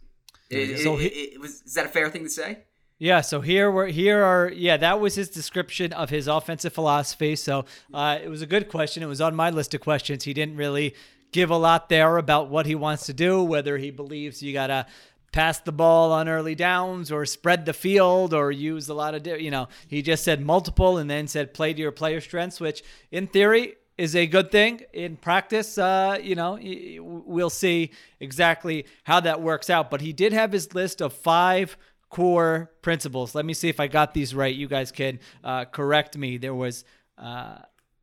It- 0.50 0.78
So 0.82 0.96
he- 0.96 1.06
it- 1.08 1.32
it 1.34 1.40
was, 1.40 1.62
is 1.62 1.74
that 1.74 1.86
a 1.86 1.88
fair 1.88 2.08
thing 2.10 2.24
to 2.24 2.30
say? 2.30 2.58
Yeah, 2.98 3.20
so 3.20 3.42
here 3.42 3.70
we're 3.70 3.88
here 3.88 4.22
are 4.22 4.50
yeah 4.50 4.78
that 4.78 5.00
was 5.00 5.16
his 5.16 5.28
description 5.28 5.92
of 5.92 6.08
his 6.08 6.26
offensive 6.28 6.72
philosophy. 6.72 7.36
So 7.36 7.66
uh, 7.92 8.18
it 8.22 8.28
was 8.28 8.40
a 8.40 8.46
good 8.46 8.68
question. 8.70 9.02
It 9.02 9.06
was 9.06 9.20
on 9.20 9.34
my 9.34 9.50
list 9.50 9.74
of 9.74 9.82
questions. 9.82 10.24
He 10.24 10.32
didn't 10.32 10.56
really 10.56 10.94
give 11.30 11.50
a 11.50 11.58
lot 11.58 11.90
there 11.90 12.16
about 12.16 12.48
what 12.48 12.64
he 12.64 12.74
wants 12.74 13.04
to 13.06 13.12
do, 13.12 13.42
whether 13.42 13.76
he 13.76 13.90
believes 13.90 14.42
you 14.42 14.54
gotta 14.54 14.86
pass 15.30 15.58
the 15.58 15.72
ball 15.72 16.10
on 16.12 16.26
early 16.26 16.54
downs 16.54 17.12
or 17.12 17.26
spread 17.26 17.66
the 17.66 17.74
field 17.74 18.32
or 18.32 18.50
use 18.50 18.88
a 18.88 18.94
lot 18.94 19.14
of 19.14 19.26
you 19.26 19.50
know. 19.50 19.68
He 19.88 20.00
just 20.00 20.24
said 20.24 20.40
multiple 20.40 20.96
and 20.96 21.10
then 21.10 21.26
said 21.28 21.52
play 21.52 21.74
to 21.74 21.78
your 21.82 21.92
player 21.92 22.22
strengths, 22.22 22.60
which 22.60 22.82
in 23.10 23.26
theory 23.26 23.74
is 23.98 24.14
a 24.14 24.26
good 24.26 24.50
thing. 24.50 24.82
In 24.92 25.16
practice, 25.16 25.78
uh, 25.78 26.18
you 26.22 26.34
know, 26.34 26.52
y- 26.52 26.98
y- 26.98 26.98
we'll 27.00 27.50
see 27.50 27.90
exactly 28.20 28.86
how 29.04 29.20
that 29.20 29.40
works 29.40 29.70
out. 29.70 29.90
But 29.90 30.00
he 30.02 30.12
did 30.12 30.32
have 30.32 30.52
his 30.52 30.74
list 30.74 31.00
of 31.00 31.12
five 31.12 31.76
core 32.10 32.70
principles. 32.82 33.34
Let 33.34 33.44
me 33.46 33.54
see 33.54 33.68
if 33.68 33.80
I 33.80 33.86
got 33.88 34.12
these 34.14 34.34
right. 34.34 34.54
You 34.54 34.68
guys 34.68 34.92
can 34.92 35.18
uh, 35.42 35.64
correct 35.64 36.16
me. 36.16 36.36
There 36.36 36.54
was 36.54 36.84
uh, 37.18 37.58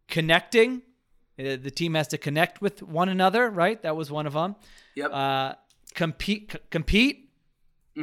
connecting. 0.07 0.81
Uh, 1.39 1.57
The 1.61 1.71
team 1.71 1.93
has 1.95 2.07
to 2.09 2.17
connect 2.17 2.61
with 2.61 2.81
one 2.83 3.09
another, 3.09 3.49
right? 3.49 3.81
That 3.81 3.95
was 3.95 4.11
one 4.11 4.25
of 4.27 4.33
them. 4.33 4.55
Yep. 4.95 5.11
Uh, 5.13 5.53
compete, 5.95 6.51
c- 6.53 6.59
compete. 6.69 7.19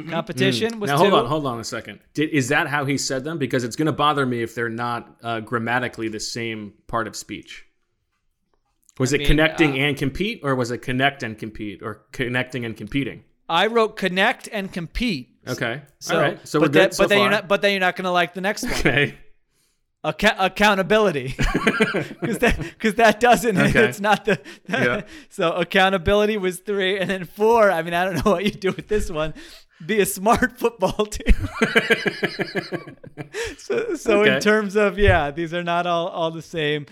Competition 0.09 0.75
Mm. 0.75 0.79
was 0.79 0.89
now 0.89 0.95
two. 0.97 1.09
hold 1.09 1.13
on, 1.13 1.25
hold 1.25 1.45
on 1.45 1.59
a 1.59 1.65
second. 1.65 1.99
Did, 2.13 2.29
is 2.29 2.47
that 2.47 2.67
how 2.67 2.85
he 2.85 2.97
said 2.97 3.25
them? 3.25 3.37
Because 3.37 3.65
it's 3.65 3.75
going 3.75 3.87
to 3.87 3.91
bother 3.91 4.25
me 4.25 4.41
if 4.41 4.55
they're 4.55 4.69
not 4.69 5.17
uh, 5.21 5.41
grammatically 5.41 6.07
the 6.07 6.19
same 6.19 6.73
part 6.87 7.07
of 7.07 7.15
speech. 7.17 7.65
Was 8.99 9.13
I 9.13 9.15
it 9.15 9.19
mean, 9.19 9.27
connecting 9.27 9.71
uh, 9.73 9.85
and 9.85 9.97
compete, 9.97 10.41
or 10.43 10.53
was 10.55 10.69
it 10.71 10.79
connect 10.79 11.23
and 11.23 11.37
compete, 11.37 11.81
or 11.81 12.03
connecting 12.11 12.65
and 12.65 12.75
competing? 12.77 13.23
I 13.49 13.67
wrote 13.67 13.95
connect 13.97 14.47
and 14.51 14.71
compete. 14.71 15.29
Okay, 15.47 15.81
So, 15.99 16.15
all 16.15 16.21
right. 16.21 16.47
So 16.47 16.59
but 16.59 16.67
we're 16.67 16.71
good 16.73 16.81
that- 16.91 16.93
so 16.93 17.03
but 17.03 17.09
then 17.09 17.17
far. 17.17 17.23
you're 17.25 17.31
not. 17.31 17.47
But 17.47 17.61
then 17.61 17.71
you're 17.71 17.79
not 17.79 17.95
going 17.95 18.05
to 18.05 18.11
like 18.11 18.33
the 18.33 18.41
next 18.41 18.63
one. 18.63 18.73
Okay. 18.73 19.17
Acc- 20.03 20.35
accountability 20.39 21.35
because 21.37 22.39
that 22.39 22.57
because 22.59 22.95
that 22.95 23.19
doesn't 23.19 23.55
Okay. 23.69 23.85
it's 23.85 23.99
not 23.99 24.25
the 24.25 24.41
Yeah. 24.67 25.01
so 25.29 25.51
accountability 25.51 26.37
was 26.37 26.57
three 26.57 26.97
and 26.97 27.07
then 27.07 27.25
four 27.25 27.69
i 27.69 27.83
mean 27.83 27.93
i 27.93 28.03
don't 28.05 28.25
know 28.25 28.31
what 28.31 28.43
you 28.43 28.49
do 28.49 28.71
with 28.71 28.87
this 28.87 29.11
one 29.11 29.35
be 29.85 29.99
a 30.01 30.07
smart 30.07 30.57
football 30.57 31.05
team 31.05 31.35
so 33.57 33.93
so 33.95 34.21
Okay. 34.21 34.35
in 34.35 34.41
terms 34.41 34.75
of 34.75 34.97
yeah 34.97 35.31
these 35.31 35.53
are 35.53 35.63
not 35.63 35.85
all 35.85 36.07
all 36.07 36.31
the 36.31 36.41
same 36.41 36.85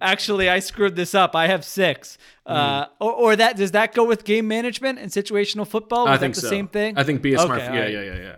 actually 0.00 0.48
i 0.48 0.58
screwed 0.58 0.96
this 0.96 1.14
up 1.14 1.34
i 1.34 1.46
have 1.46 1.64
six 1.64 2.18
uh 2.46 2.86
or, 3.00 3.12
or 3.12 3.36
that 3.36 3.56
does 3.56 3.70
that 3.72 3.94
go 3.94 4.04
with 4.04 4.24
game 4.24 4.46
management 4.46 4.98
and 4.98 5.10
situational 5.10 5.66
football 5.66 6.08
I 6.08 6.18
think 6.18 6.34
that 6.34 6.40
the 6.40 6.46
so. 6.46 6.50
same 6.50 6.68
thing 6.68 6.96
I 6.96 7.04
think 7.04 7.22
be 7.22 7.34
a 7.34 7.38
smart. 7.38 7.60
Okay, 7.60 7.64
yeah, 7.64 7.70
all 7.70 7.80
right. 7.80 7.92
yeah, 7.92 8.02
yeah, 8.02 8.22
yeah. 8.22 8.36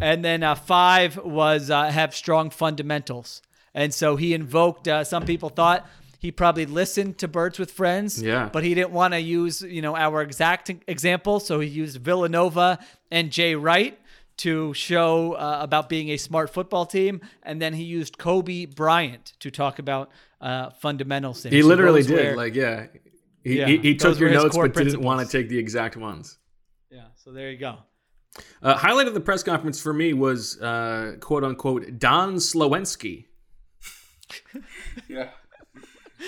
and 0.00 0.24
then 0.24 0.42
uh, 0.42 0.54
five 0.54 1.16
was 1.16 1.70
uh, 1.70 1.84
have 1.90 2.14
strong 2.14 2.50
fundamentals. 2.50 3.42
And 3.74 3.92
so 3.92 4.16
he 4.16 4.34
invoked. 4.34 4.86
Uh, 4.86 5.04
some 5.04 5.24
people 5.24 5.48
thought 5.48 5.88
he 6.18 6.30
probably 6.30 6.66
listened 6.66 7.18
to 7.18 7.28
Birds 7.28 7.58
with 7.58 7.70
Friends. 7.70 8.22
Yeah. 8.22 8.48
But 8.52 8.64
he 8.64 8.74
didn't 8.74 8.92
want 8.92 9.14
to 9.14 9.20
use 9.20 9.62
you 9.62 9.82
know 9.82 9.96
our 9.96 10.22
exact 10.22 10.70
example, 10.86 11.40
so 11.40 11.60
he 11.60 11.68
used 11.68 11.96
Villanova 11.98 12.78
and 13.10 13.30
Jay 13.30 13.54
Wright 13.54 13.98
to 14.38 14.72
show 14.74 15.34
uh, 15.34 15.58
about 15.60 15.88
being 15.88 16.08
a 16.08 16.16
smart 16.16 16.50
football 16.50 16.86
team, 16.86 17.20
and 17.42 17.60
then 17.60 17.74
he 17.74 17.84
used 17.84 18.18
Kobe 18.18 18.64
Bryant 18.64 19.34
to 19.40 19.50
talk 19.50 19.78
about 19.78 20.10
uh, 20.42 20.70
fundamentals. 20.80 21.42
He 21.44 21.62
literally 21.62 22.02
those 22.02 22.08
did. 22.08 22.30
were- 22.32 22.36
like, 22.36 22.54
yeah. 22.54 22.86
He, 23.44 23.58
Yeah, 23.58 23.66
he, 23.66 23.78
he 23.78 23.94
took 23.96 24.20
your 24.20 24.30
notes, 24.30 24.54
core 24.54 24.68
but 24.68 24.84
didn't 24.84 25.00
want 25.02 25.26
to 25.28 25.36
take 25.38 25.48
the 25.48 25.58
exact 25.58 25.96
ones. 25.96 26.38
Yeah. 26.90 27.06
So 27.16 27.32
there 27.32 27.50
you 27.50 27.58
go. 27.58 27.78
Uh, 28.62 28.74
highlight 28.76 29.08
of 29.08 29.14
the 29.14 29.20
press 29.20 29.42
conference 29.42 29.80
for 29.80 29.92
me 29.92 30.12
was 30.12 30.60
uh, 30.60 31.16
quote 31.20 31.42
unquote 31.44 31.98
Don 31.98 32.34
Slowensky. 32.36 33.26
Yeah. 35.08 35.28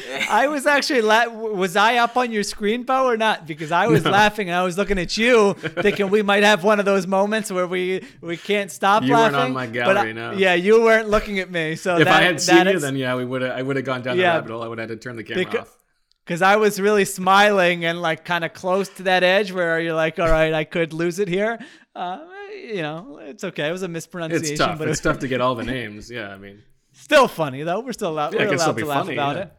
I 0.28 0.48
was 0.48 0.66
actually 0.66 1.02
la- 1.02 1.28
was 1.28 1.76
I 1.76 1.96
up 1.98 2.16
on 2.16 2.32
your 2.32 2.42
screen, 2.42 2.82
Bo, 2.82 3.04
or 3.06 3.16
not? 3.16 3.46
Because 3.46 3.70
I 3.72 3.86
was 3.86 4.04
No. 4.04 4.10
laughing 4.10 4.48
and 4.48 4.56
I 4.56 4.64
was 4.64 4.76
looking 4.76 4.98
at 4.98 5.16
you, 5.16 5.54
thinking 5.54 6.10
we 6.10 6.22
might 6.22 6.42
have 6.42 6.64
one 6.64 6.78
of 6.78 6.84
those 6.84 7.06
moments 7.06 7.50
where 7.52 7.66
we 7.66 8.02
we 8.20 8.36
can't 8.36 8.70
stop 8.70 9.02
You 9.04 9.12
laughing. 9.12 9.32
weren't 9.38 9.44
on 9.46 9.52
my 9.52 9.66
gallery, 9.66 10.10
I- 10.10 10.12
no. 10.12 10.32
Yeah, 10.32 10.54
you 10.54 10.82
weren't 10.82 11.08
looking 11.08 11.38
at 11.38 11.50
me. 11.50 11.76
So 11.76 11.96
if 11.98 12.04
that, 12.04 12.22
I 12.22 12.24
had 12.24 12.40
seen 12.40 12.66
you, 12.66 12.78
then 12.78 12.96
yeah, 12.96 13.14
we 13.14 13.24
would 13.24 13.42
have. 13.42 13.56
I 13.58 13.62
would 13.62 13.76
have 13.76 13.84
gone 13.84 14.02
down 14.02 14.16
Yeah. 14.18 14.32
the 14.34 14.38
rabbit 14.40 14.50
hole. 14.52 14.62
I 14.62 14.68
would 14.68 14.78
have 14.78 14.88
had 14.90 15.00
to 15.00 15.02
turn 15.02 15.16
the 15.16 15.24
camera 15.24 15.44
Becau- 15.44 15.60
off. 15.62 15.76
because 16.24 16.42
I 16.42 16.56
was 16.56 16.80
really 16.80 17.04
smiling 17.04 17.84
and 17.84 18.00
like 18.02 18.24
kind 18.24 18.44
of 18.44 18.52
close 18.52 18.88
to 18.90 19.04
that 19.04 19.22
edge 19.22 19.52
where 19.52 19.78
you're 19.80 19.94
like, 19.94 20.18
all 20.18 20.28
right, 20.30 20.52
I 20.52 20.64
could 20.64 20.92
lose 20.92 21.18
it 21.18 21.28
here. 21.28 21.58
Uh, 21.94 22.18
you 22.64 22.82
know, 22.82 23.18
it's 23.22 23.44
okay. 23.44 23.68
It 23.68 23.72
was 23.72 23.82
a 23.82 23.88
mispronunciation, 23.88 24.52
It's 24.54 24.58
tough. 24.58 24.78
but 24.78 24.88
It's 24.88 25.00
it, 25.00 25.02
tough 25.08 25.18
to 25.20 25.28
get 25.28 25.40
all 25.40 25.54
the 25.54 25.64
names. 25.64 26.10
Yeah, 26.10 26.30
I 26.30 26.38
mean, 26.38 26.62
still 26.92 27.28
funny 27.28 27.62
though. 27.62 27.80
We're 27.80 27.92
still 27.92 28.10
allowed, 28.10 28.32
Yeah, 28.34 28.46
we're 28.46 28.54
allowed 28.54 28.76
to 28.76 28.86
laugh 28.86 29.04
funny, 29.04 29.14
about 29.16 29.36
yeah. 29.36 29.42
it. 29.42 29.52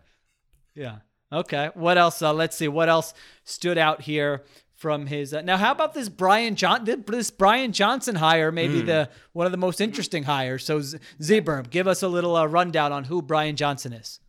Yeah. 0.76 0.98
Okay. 1.32 1.70
What 1.74 1.98
else? 1.98 2.22
Uh, 2.22 2.34
let's 2.34 2.56
see. 2.56 2.68
What 2.68 2.90
else 2.90 3.14
stood 3.44 3.78
out 3.78 4.02
here 4.02 4.44
from 4.76 5.08
his? 5.08 5.34
Uh, 5.34 5.42
now, 5.42 5.58
how 5.58 5.72
about 5.72 5.94
this 5.94 6.10
Brian 6.10 6.56
John? 6.56 6.86
This 6.86 7.32
Brian 7.32 7.72
Johnson 7.72 8.16
hire, 8.16 8.52
maybe 8.52 8.82
Hmm. 8.82 8.86
the 8.86 9.10
one 9.34 9.46
of 9.46 9.52
the 9.52 9.58
most 9.58 9.82
interesting 9.82 10.24
hires. 10.24 10.66
So, 10.66 10.82
Z- 10.82 11.00
give 11.70 11.88
us 11.88 12.04
a 12.04 12.08
little 12.08 12.36
uh, 12.36 12.46
rundown 12.46 12.92
on 12.92 13.06
who 13.06 13.22
Brian 13.22 13.56
Johnson 13.56 13.94
is. 13.94 14.20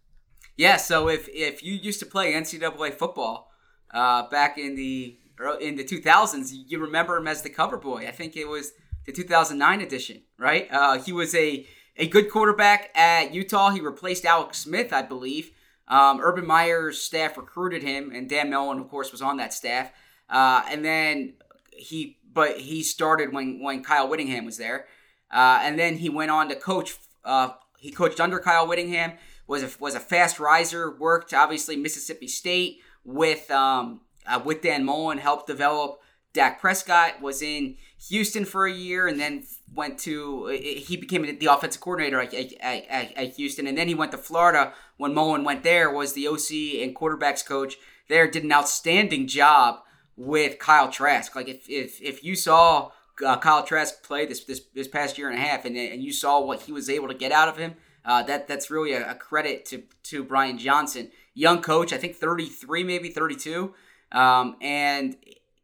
Yeah, 0.56 0.76
so 0.76 1.08
if 1.08 1.28
if 1.28 1.62
you 1.62 1.74
used 1.74 2.00
to 2.00 2.06
play 2.06 2.32
NCAA 2.32 2.94
football 2.94 3.50
uh, 3.92 4.28
back 4.30 4.56
in 4.56 4.74
the 4.74 5.18
in 5.60 5.76
the 5.76 5.84
2000s, 5.84 6.50
you 6.66 6.78
remember 6.78 7.18
him 7.18 7.26
as 7.28 7.42
the 7.42 7.50
cover 7.50 7.76
boy. 7.76 8.06
I 8.08 8.10
think 8.10 8.36
it 8.36 8.48
was 8.48 8.72
the 9.04 9.12
2009 9.12 9.82
edition, 9.82 10.22
right? 10.38 10.66
Uh, 10.72 10.98
he 10.98 11.12
was 11.12 11.34
a 11.34 11.66
a 11.98 12.06
good 12.08 12.30
quarterback 12.30 12.90
at 12.96 13.34
Utah. 13.34 13.70
He 13.70 13.80
replaced 13.80 14.24
Alex 14.24 14.58
Smith, 14.58 14.92
I 14.94 15.02
believe. 15.02 15.50
Um, 15.88 16.20
Urban 16.20 16.46
Meyer's 16.46 17.00
staff 17.00 17.36
recruited 17.36 17.82
him, 17.82 18.10
and 18.14 18.28
Dan 18.28 18.50
Mullen, 18.50 18.78
of 18.78 18.88
course, 18.88 19.12
was 19.12 19.22
on 19.22 19.36
that 19.36 19.52
staff. 19.52 19.92
Uh, 20.28 20.62
and 20.68 20.84
then 20.84 21.34
he, 21.70 22.18
but 22.32 22.58
he 22.58 22.82
started 22.82 23.32
when 23.32 23.62
when 23.62 23.82
Kyle 23.82 24.08
Whittingham 24.08 24.44
was 24.44 24.58
there, 24.58 24.86
uh, 25.30 25.60
and 25.62 25.78
then 25.78 25.96
he 25.96 26.08
went 26.08 26.30
on 26.30 26.48
to 26.48 26.56
coach. 26.56 26.96
Uh, 27.24 27.50
he 27.78 27.90
coached 27.90 28.20
under 28.20 28.38
Kyle 28.40 28.66
Whittingham. 28.66 29.12
was 29.46 29.62
a, 29.62 29.70
was 29.78 29.94
a 29.94 30.00
fast 30.00 30.40
riser. 30.40 30.96
Worked 30.96 31.32
obviously 31.32 31.76
Mississippi 31.76 32.26
State 32.26 32.80
with 33.04 33.50
um, 33.50 34.00
uh, 34.26 34.40
with 34.44 34.62
Dan 34.62 34.84
Mullen. 34.84 35.18
Helped 35.18 35.46
develop 35.46 36.00
Dak 36.36 36.60
Prescott. 36.60 37.20
Was 37.20 37.42
in 37.42 37.76
Houston 38.08 38.44
for 38.44 38.66
a 38.66 38.72
year 38.72 39.08
and 39.08 39.18
then 39.18 39.44
went 39.74 39.98
to 40.00 40.46
he 40.48 40.96
became 40.96 41.22
the 41.38 41.46
offensive 41.46 41.80
coordinator 41.80 42.20
at, 42.20 42.32
at, 42.32 42.52
at, 42.60 43.12
at 43.16 43.34
Houston. 43.34 43.66
And 43.66 43.76
then 43.76 43.88
he 43.88 43.94
went 43.94 44.12
to 44.12 44.18
Florida 44.18 44.72
when 44.96 45.12
Mullen 45.12 45.44
went 45.44 45.64
there 45.64 45.90
was 45.90 46.12
the 46.12 46.28
OC 46.28 46.80
and 46.82 46.94
quarterbacks 46.94 47.44
coach 47.44 47.76
there 48.08 48.30
did 48.30 48.44
an 48.44 48.52
outstanding 48.52 49.26
job 49.26 49.80
with 50.16 50.58
Kyle 50.58 50.90
Trask. 50.90 51.34
Like 51.34 51.48
if 51.48 51.68
if, 51.68 52.00
if 52.00 52.24
you 52.24 52.36
saw 52.36 52.90
uh, 53.24 53.38
Kyle 53.38 53.64
Trask 53.64 54.02
play 54.02 54.26
this, 54.26 54.44
this 54.44 54.62
this 54.74 54.88
past 54.88 55.18
year 55.18 55.28
and 55.28 55.38
a 55.38 55.42
half 55.42 55.64
and, 55.64 55.76
and 55.76 56.02
you 56.02 56.12
saw 56.12 56.40
what 56.40 56.62
he 56.62 56.72
was 56.72 56.88
able 56.88 57.08
to 57.08 57.14
get 57.14 57.32
out 57.32 57.48
of 57.48 57.56
him 57.56 57.74
uh, 58.04 58.22
that 58.22 58.46
that's 58.46 58.70
really 58.70 58.92
a, 58.92 59.10
a 59.10 59.14
credit 59.14 59.64
to 59.66 59.82
to 60.04 60.22
Brian 60.22 60.58
Johnson. 60.58 61.10
Young 61.34 61.60
coach 61.60 61.92
I 61.92 61.98
think 61.98 62.16
33 62.16 62.84
maybe 62.84 63.10
32 63.10 63.74
um, 64.12 64.56
and 64.60 65.16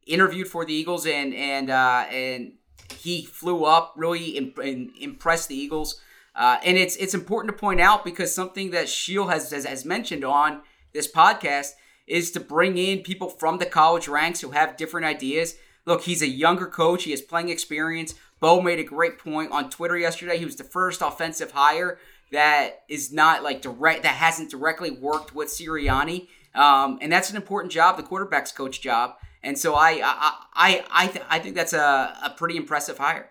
interviewed 0.07 0.49
for 0.49 0.65
the 0.65 0.75
Eagles 0.75 1.07
and 1.07 1.35
and 1.35 1.71
uh, 1.71 2.07
and 2.11 2.53
he 2.99 3.25
flew 3.25 3.65
up, 3.65 3.95
really 3.97 4.37
im- 4.37 4.55
im- 4.63 4.93
impressed 5.01 5.49
the 5.49 5.57
Eagles. 5.57 6.01
Uh, 6.35 6.59
and 6.65 6.79
it's 6.79 6.97
it's 6.97 7.15
important 7.15 7.55
to 7.55 7.59
point 7.59 7.81
out 7.81 8.05
because 8.05 8.35
something 8.35 8.71
that 8.71 8.89
Sheil 8.89 9.29
has, 9.29 9.51
has 9.51 9.65
has 9.65 9.85
mentioned 9.85 10.25
on 10.25 10.63
this 10.93 11.11
podcast 11.11 11.73
is 12.07 12.31
to 12.33 12.41
bring 12.41 12.79
in 12.79 13.01
people 13.01 13.29
from 13.29 13.59
the 13.59 13.67
college 13.67 14.09
ranks 14.09 14.41
who 14.41 14.51
have 14.51 14.77
different 14.77 15.07
ideas. 15.07 15.57
Look, 15.85 16.03
he's 16.03 16.23
a 16.23 16.29
younger 16.29 16.67
coach; 16.67 17.05
he 17.05 17.11
has 17.11 17.21
playing 17.21 17.51
experience. 17.51 18.15
Bo 18.41 18.61
made 18.61 18.79
a 18.79 18.85
great 18.85 19.19
point 19.19 19.53
on 19.53 19.71
Twitter 19.71 19.97
yesterday. 19.97 20.39
He 20.39 20.45
was 20.45 20.57
the 20.57 20.65
first 20.65 21.01
offensive 21.03 21.53
hire 21.53 21.99
that 22.33 22.83
is 22.89 23.13
not 23.13 23.43
like 23.43 23.61
direct 23.61 24.03
that 24.05 24.15
hasn't 24.15 24.51
directly 24.51 24.91
worked 24.91 25.35
with 25.35 25.49
Sirianni, 25.49 26.29
um, 26.55 26.99
and 27.03 27.13
that's 27.13 27.31
an 27.31 27.37
important 27.37 27.73
job, 27.73 27.99
the 27.99 28.03
quarterbacks 28.03 28.55
coach 28.55 28.81
job. 28.81 29.17
And 29.43 29.59
so 29.59 29.75
I 29.75 30.01
I 30.03 30.35
I 30.55 30.85
I, 30.91 31.07
th- 31.09 31.25
I 31.29 31.39
think 31.39 31.57
that's 31.57 31.73
a, 31.73 32.17
a 32.25 32.35
pretty 32.37 32.57
impressive 32.57 32.99
hire. 32.99 33.31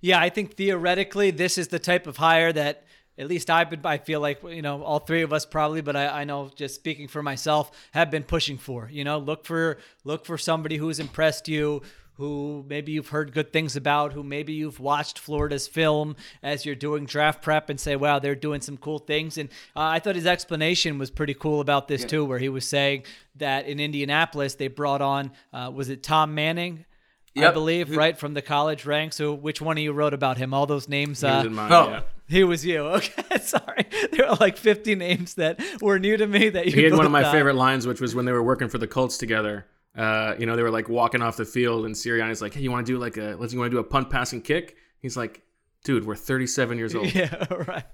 Yeah, 0.00 0.20
I 0.20 0.28
think 0.28 0.54
theoretically 0.54 1.30
this 1.30 1.58
is 1.58 1.68
the 1.68 1.78
type 1.78 2.06
of 2.06 2.18
hire 2.18 2.52
that 2.52 2.84
at 3.16 3.26
least 3.26 3.50
I've 3.50 3.68
been, 3.68 3.80
I 3.84 3.98
feel 3.98 4.20
like, 4.20 4.42
you 4.44 4.62
know, 4.62 4.82
all 4.82 5.00
three 5.00 5.22
of 5.22 5.32
us 5.32 5.44
probably, 5.44 5.80
but 5.80 5.96
I, 5.96 6.20
I 6.20 6.24
know 6.24 6.50
just 6.54 6.76
speaking 6.76 7.08
for 7.08 7.22
myself, 7.22 7.72
have 7.92 8.10
been 8.10 8.22
pushing 8.22 8.58
for, 8.58 8.88
you 8.92 9.02
know, 9.02 9.18
look 9.18 9.44
for, 9.44 9.78
look 10.04 10.24
for 10.24 10.38
somebody 10.38 10.76
who's 10.76 11.00
impressed 11.00 11.48
you, 11.48 11.82
who 12.18 12.64
maybe 12.68 12.90
you've 12.92 13.08
heard 13.08 13.32
good 13.32 13.52
things 13.52 13.76
about, 13.76 14.12
who 14.12 14.22
maybe 14.24 14.52
you've 14.52 14.80
watched 14.80 15.18
Florida's 15.20 15.68
film 15.68 16.16
as 16.42 16.66
you're 16.66 16.74
doing 16.74 17.06
draft 17.06 17.40
prep 17.42 17.70
and 17.70 17.78
say, 17.78 17.94
wow, 17.94 18.18
they're 18.18 18.34
doing 18.34 18.60
some 18.60 18.76
cool 18.76 18.98
things. 18.98 19.38
And 19.38 19.48
uh, 19.76 19.82
I 19.82 20.00
thought 20.00 20.16
his 20.16 20.26
explanation 20.26 20.98
was 20.98 21.10
pretty 21.10 21.34
cool 21.34 21.60
about 21.60 21.86
this 21.86 22.02
Yeah. 22.02 22.08
too, 22.08 22.24
where 22.24 22.40
he 22.40 22.48
was 22.48 22.66
saying 22.68 23.04
that 23.36 23.66
in 23.66 23.78
Indianapolis, 23.78 24.56
they 24.56 24.66
brought 24.66 25.00
on, 25.00 25.30
uh, 25.52 25.70
was 25.72 25.88
it 25.90 26.02
Tom 26.02 26.34
Manning? 26.34 26.84
I 27.36 27.52
believe, 27.52 27.96
right 27.96 28.18
from 28.18 28.34
the 28.34 28.42
college 28.42 28.84
ranks. 28.84 29.14
So, 29.14 29.32
which 29.32 29.60
one 29.60 29.78
of 29.78 29.84
you 29.84 29.92
wrote 29.92 30.12
about 30.12 30.38
him? 30.38 30.52
All 30.52 30.66
those 30.66 30.88
names. 30.88 31.20
He 31.20 31.26
was 31.28 31.44
uh, 31.44 31.46
in 31.46 31.54
mine, 31.54 31.72
oh. 31.72 31.88
yeah. 31.90 32.00
he 32.28 32.42
was 32.42 32.66
you. 32.66 32.84
Okay, 32.88 33.38
sorry. 33.38 33.86
There 34.10 34.26
were 34.28 34.36
like 34.40 34.56
50 34.56 34.96
names 34.96 35.34
that 35.34 35.60
were 35.80 36.00
new 36.00 36.16
to 36.16 36.26
me 36.26 36.48
that 36.48 36.66
you. 36.66 36.72
He 36.72 36.82
had 36.82 36.94
one 36.94 37.06
of 37.06 37.12
my 37.12 37.30
favorite 37.30 37.54
lines, 37.54 37.86
which 37.86 38.00
was 38.00 38.12
when 38.16 38.24
they 38.24 38.32
were 38.32 38.42
working 38.42 38.68
for 38.68 38.78
the 38.78 38.88
Colts 38.88 39.18
together. 39.18 39.66
Uh, 39.98 40.36
you 40.38 40.46
know, 40.46 40.54
they 40.54 40.62
were 40.62 40.70
like 40.70 40.88
walking 40.88 41.22
off 41.22 41.36
the 41.36 41.44
field, 41.44 41.84
and 41.84 41.94
Sirianni's 41.94 42.40
like, 42.40 42.54
"Hey, 42.54 42.60
you 42.60 42.70
want 42.70 42.86
to 42.86 42.92
do 42.92 42.98
like 42.98 43.16
a? 43.16 43.36
Let's 43.38 43.52
you 43.52 43.58
want 43.58 43.70
to 43.70 43.74
do 43.74 43.80
a 43.80 43.84
punt, 43.84 44.10
pass, 44.10 44.32
and 44.32 44.44
kick?" 44.44 44.76
He's 45.00 45.16
like, 45.16 45.42
"Dude, 45.82 46.06
we're 46.06 46.14
37 46.14 46.78
years 46.78 46.94
old." 46.94 47.12
Yeah, 47.14 47.44
right, 47.50 47.84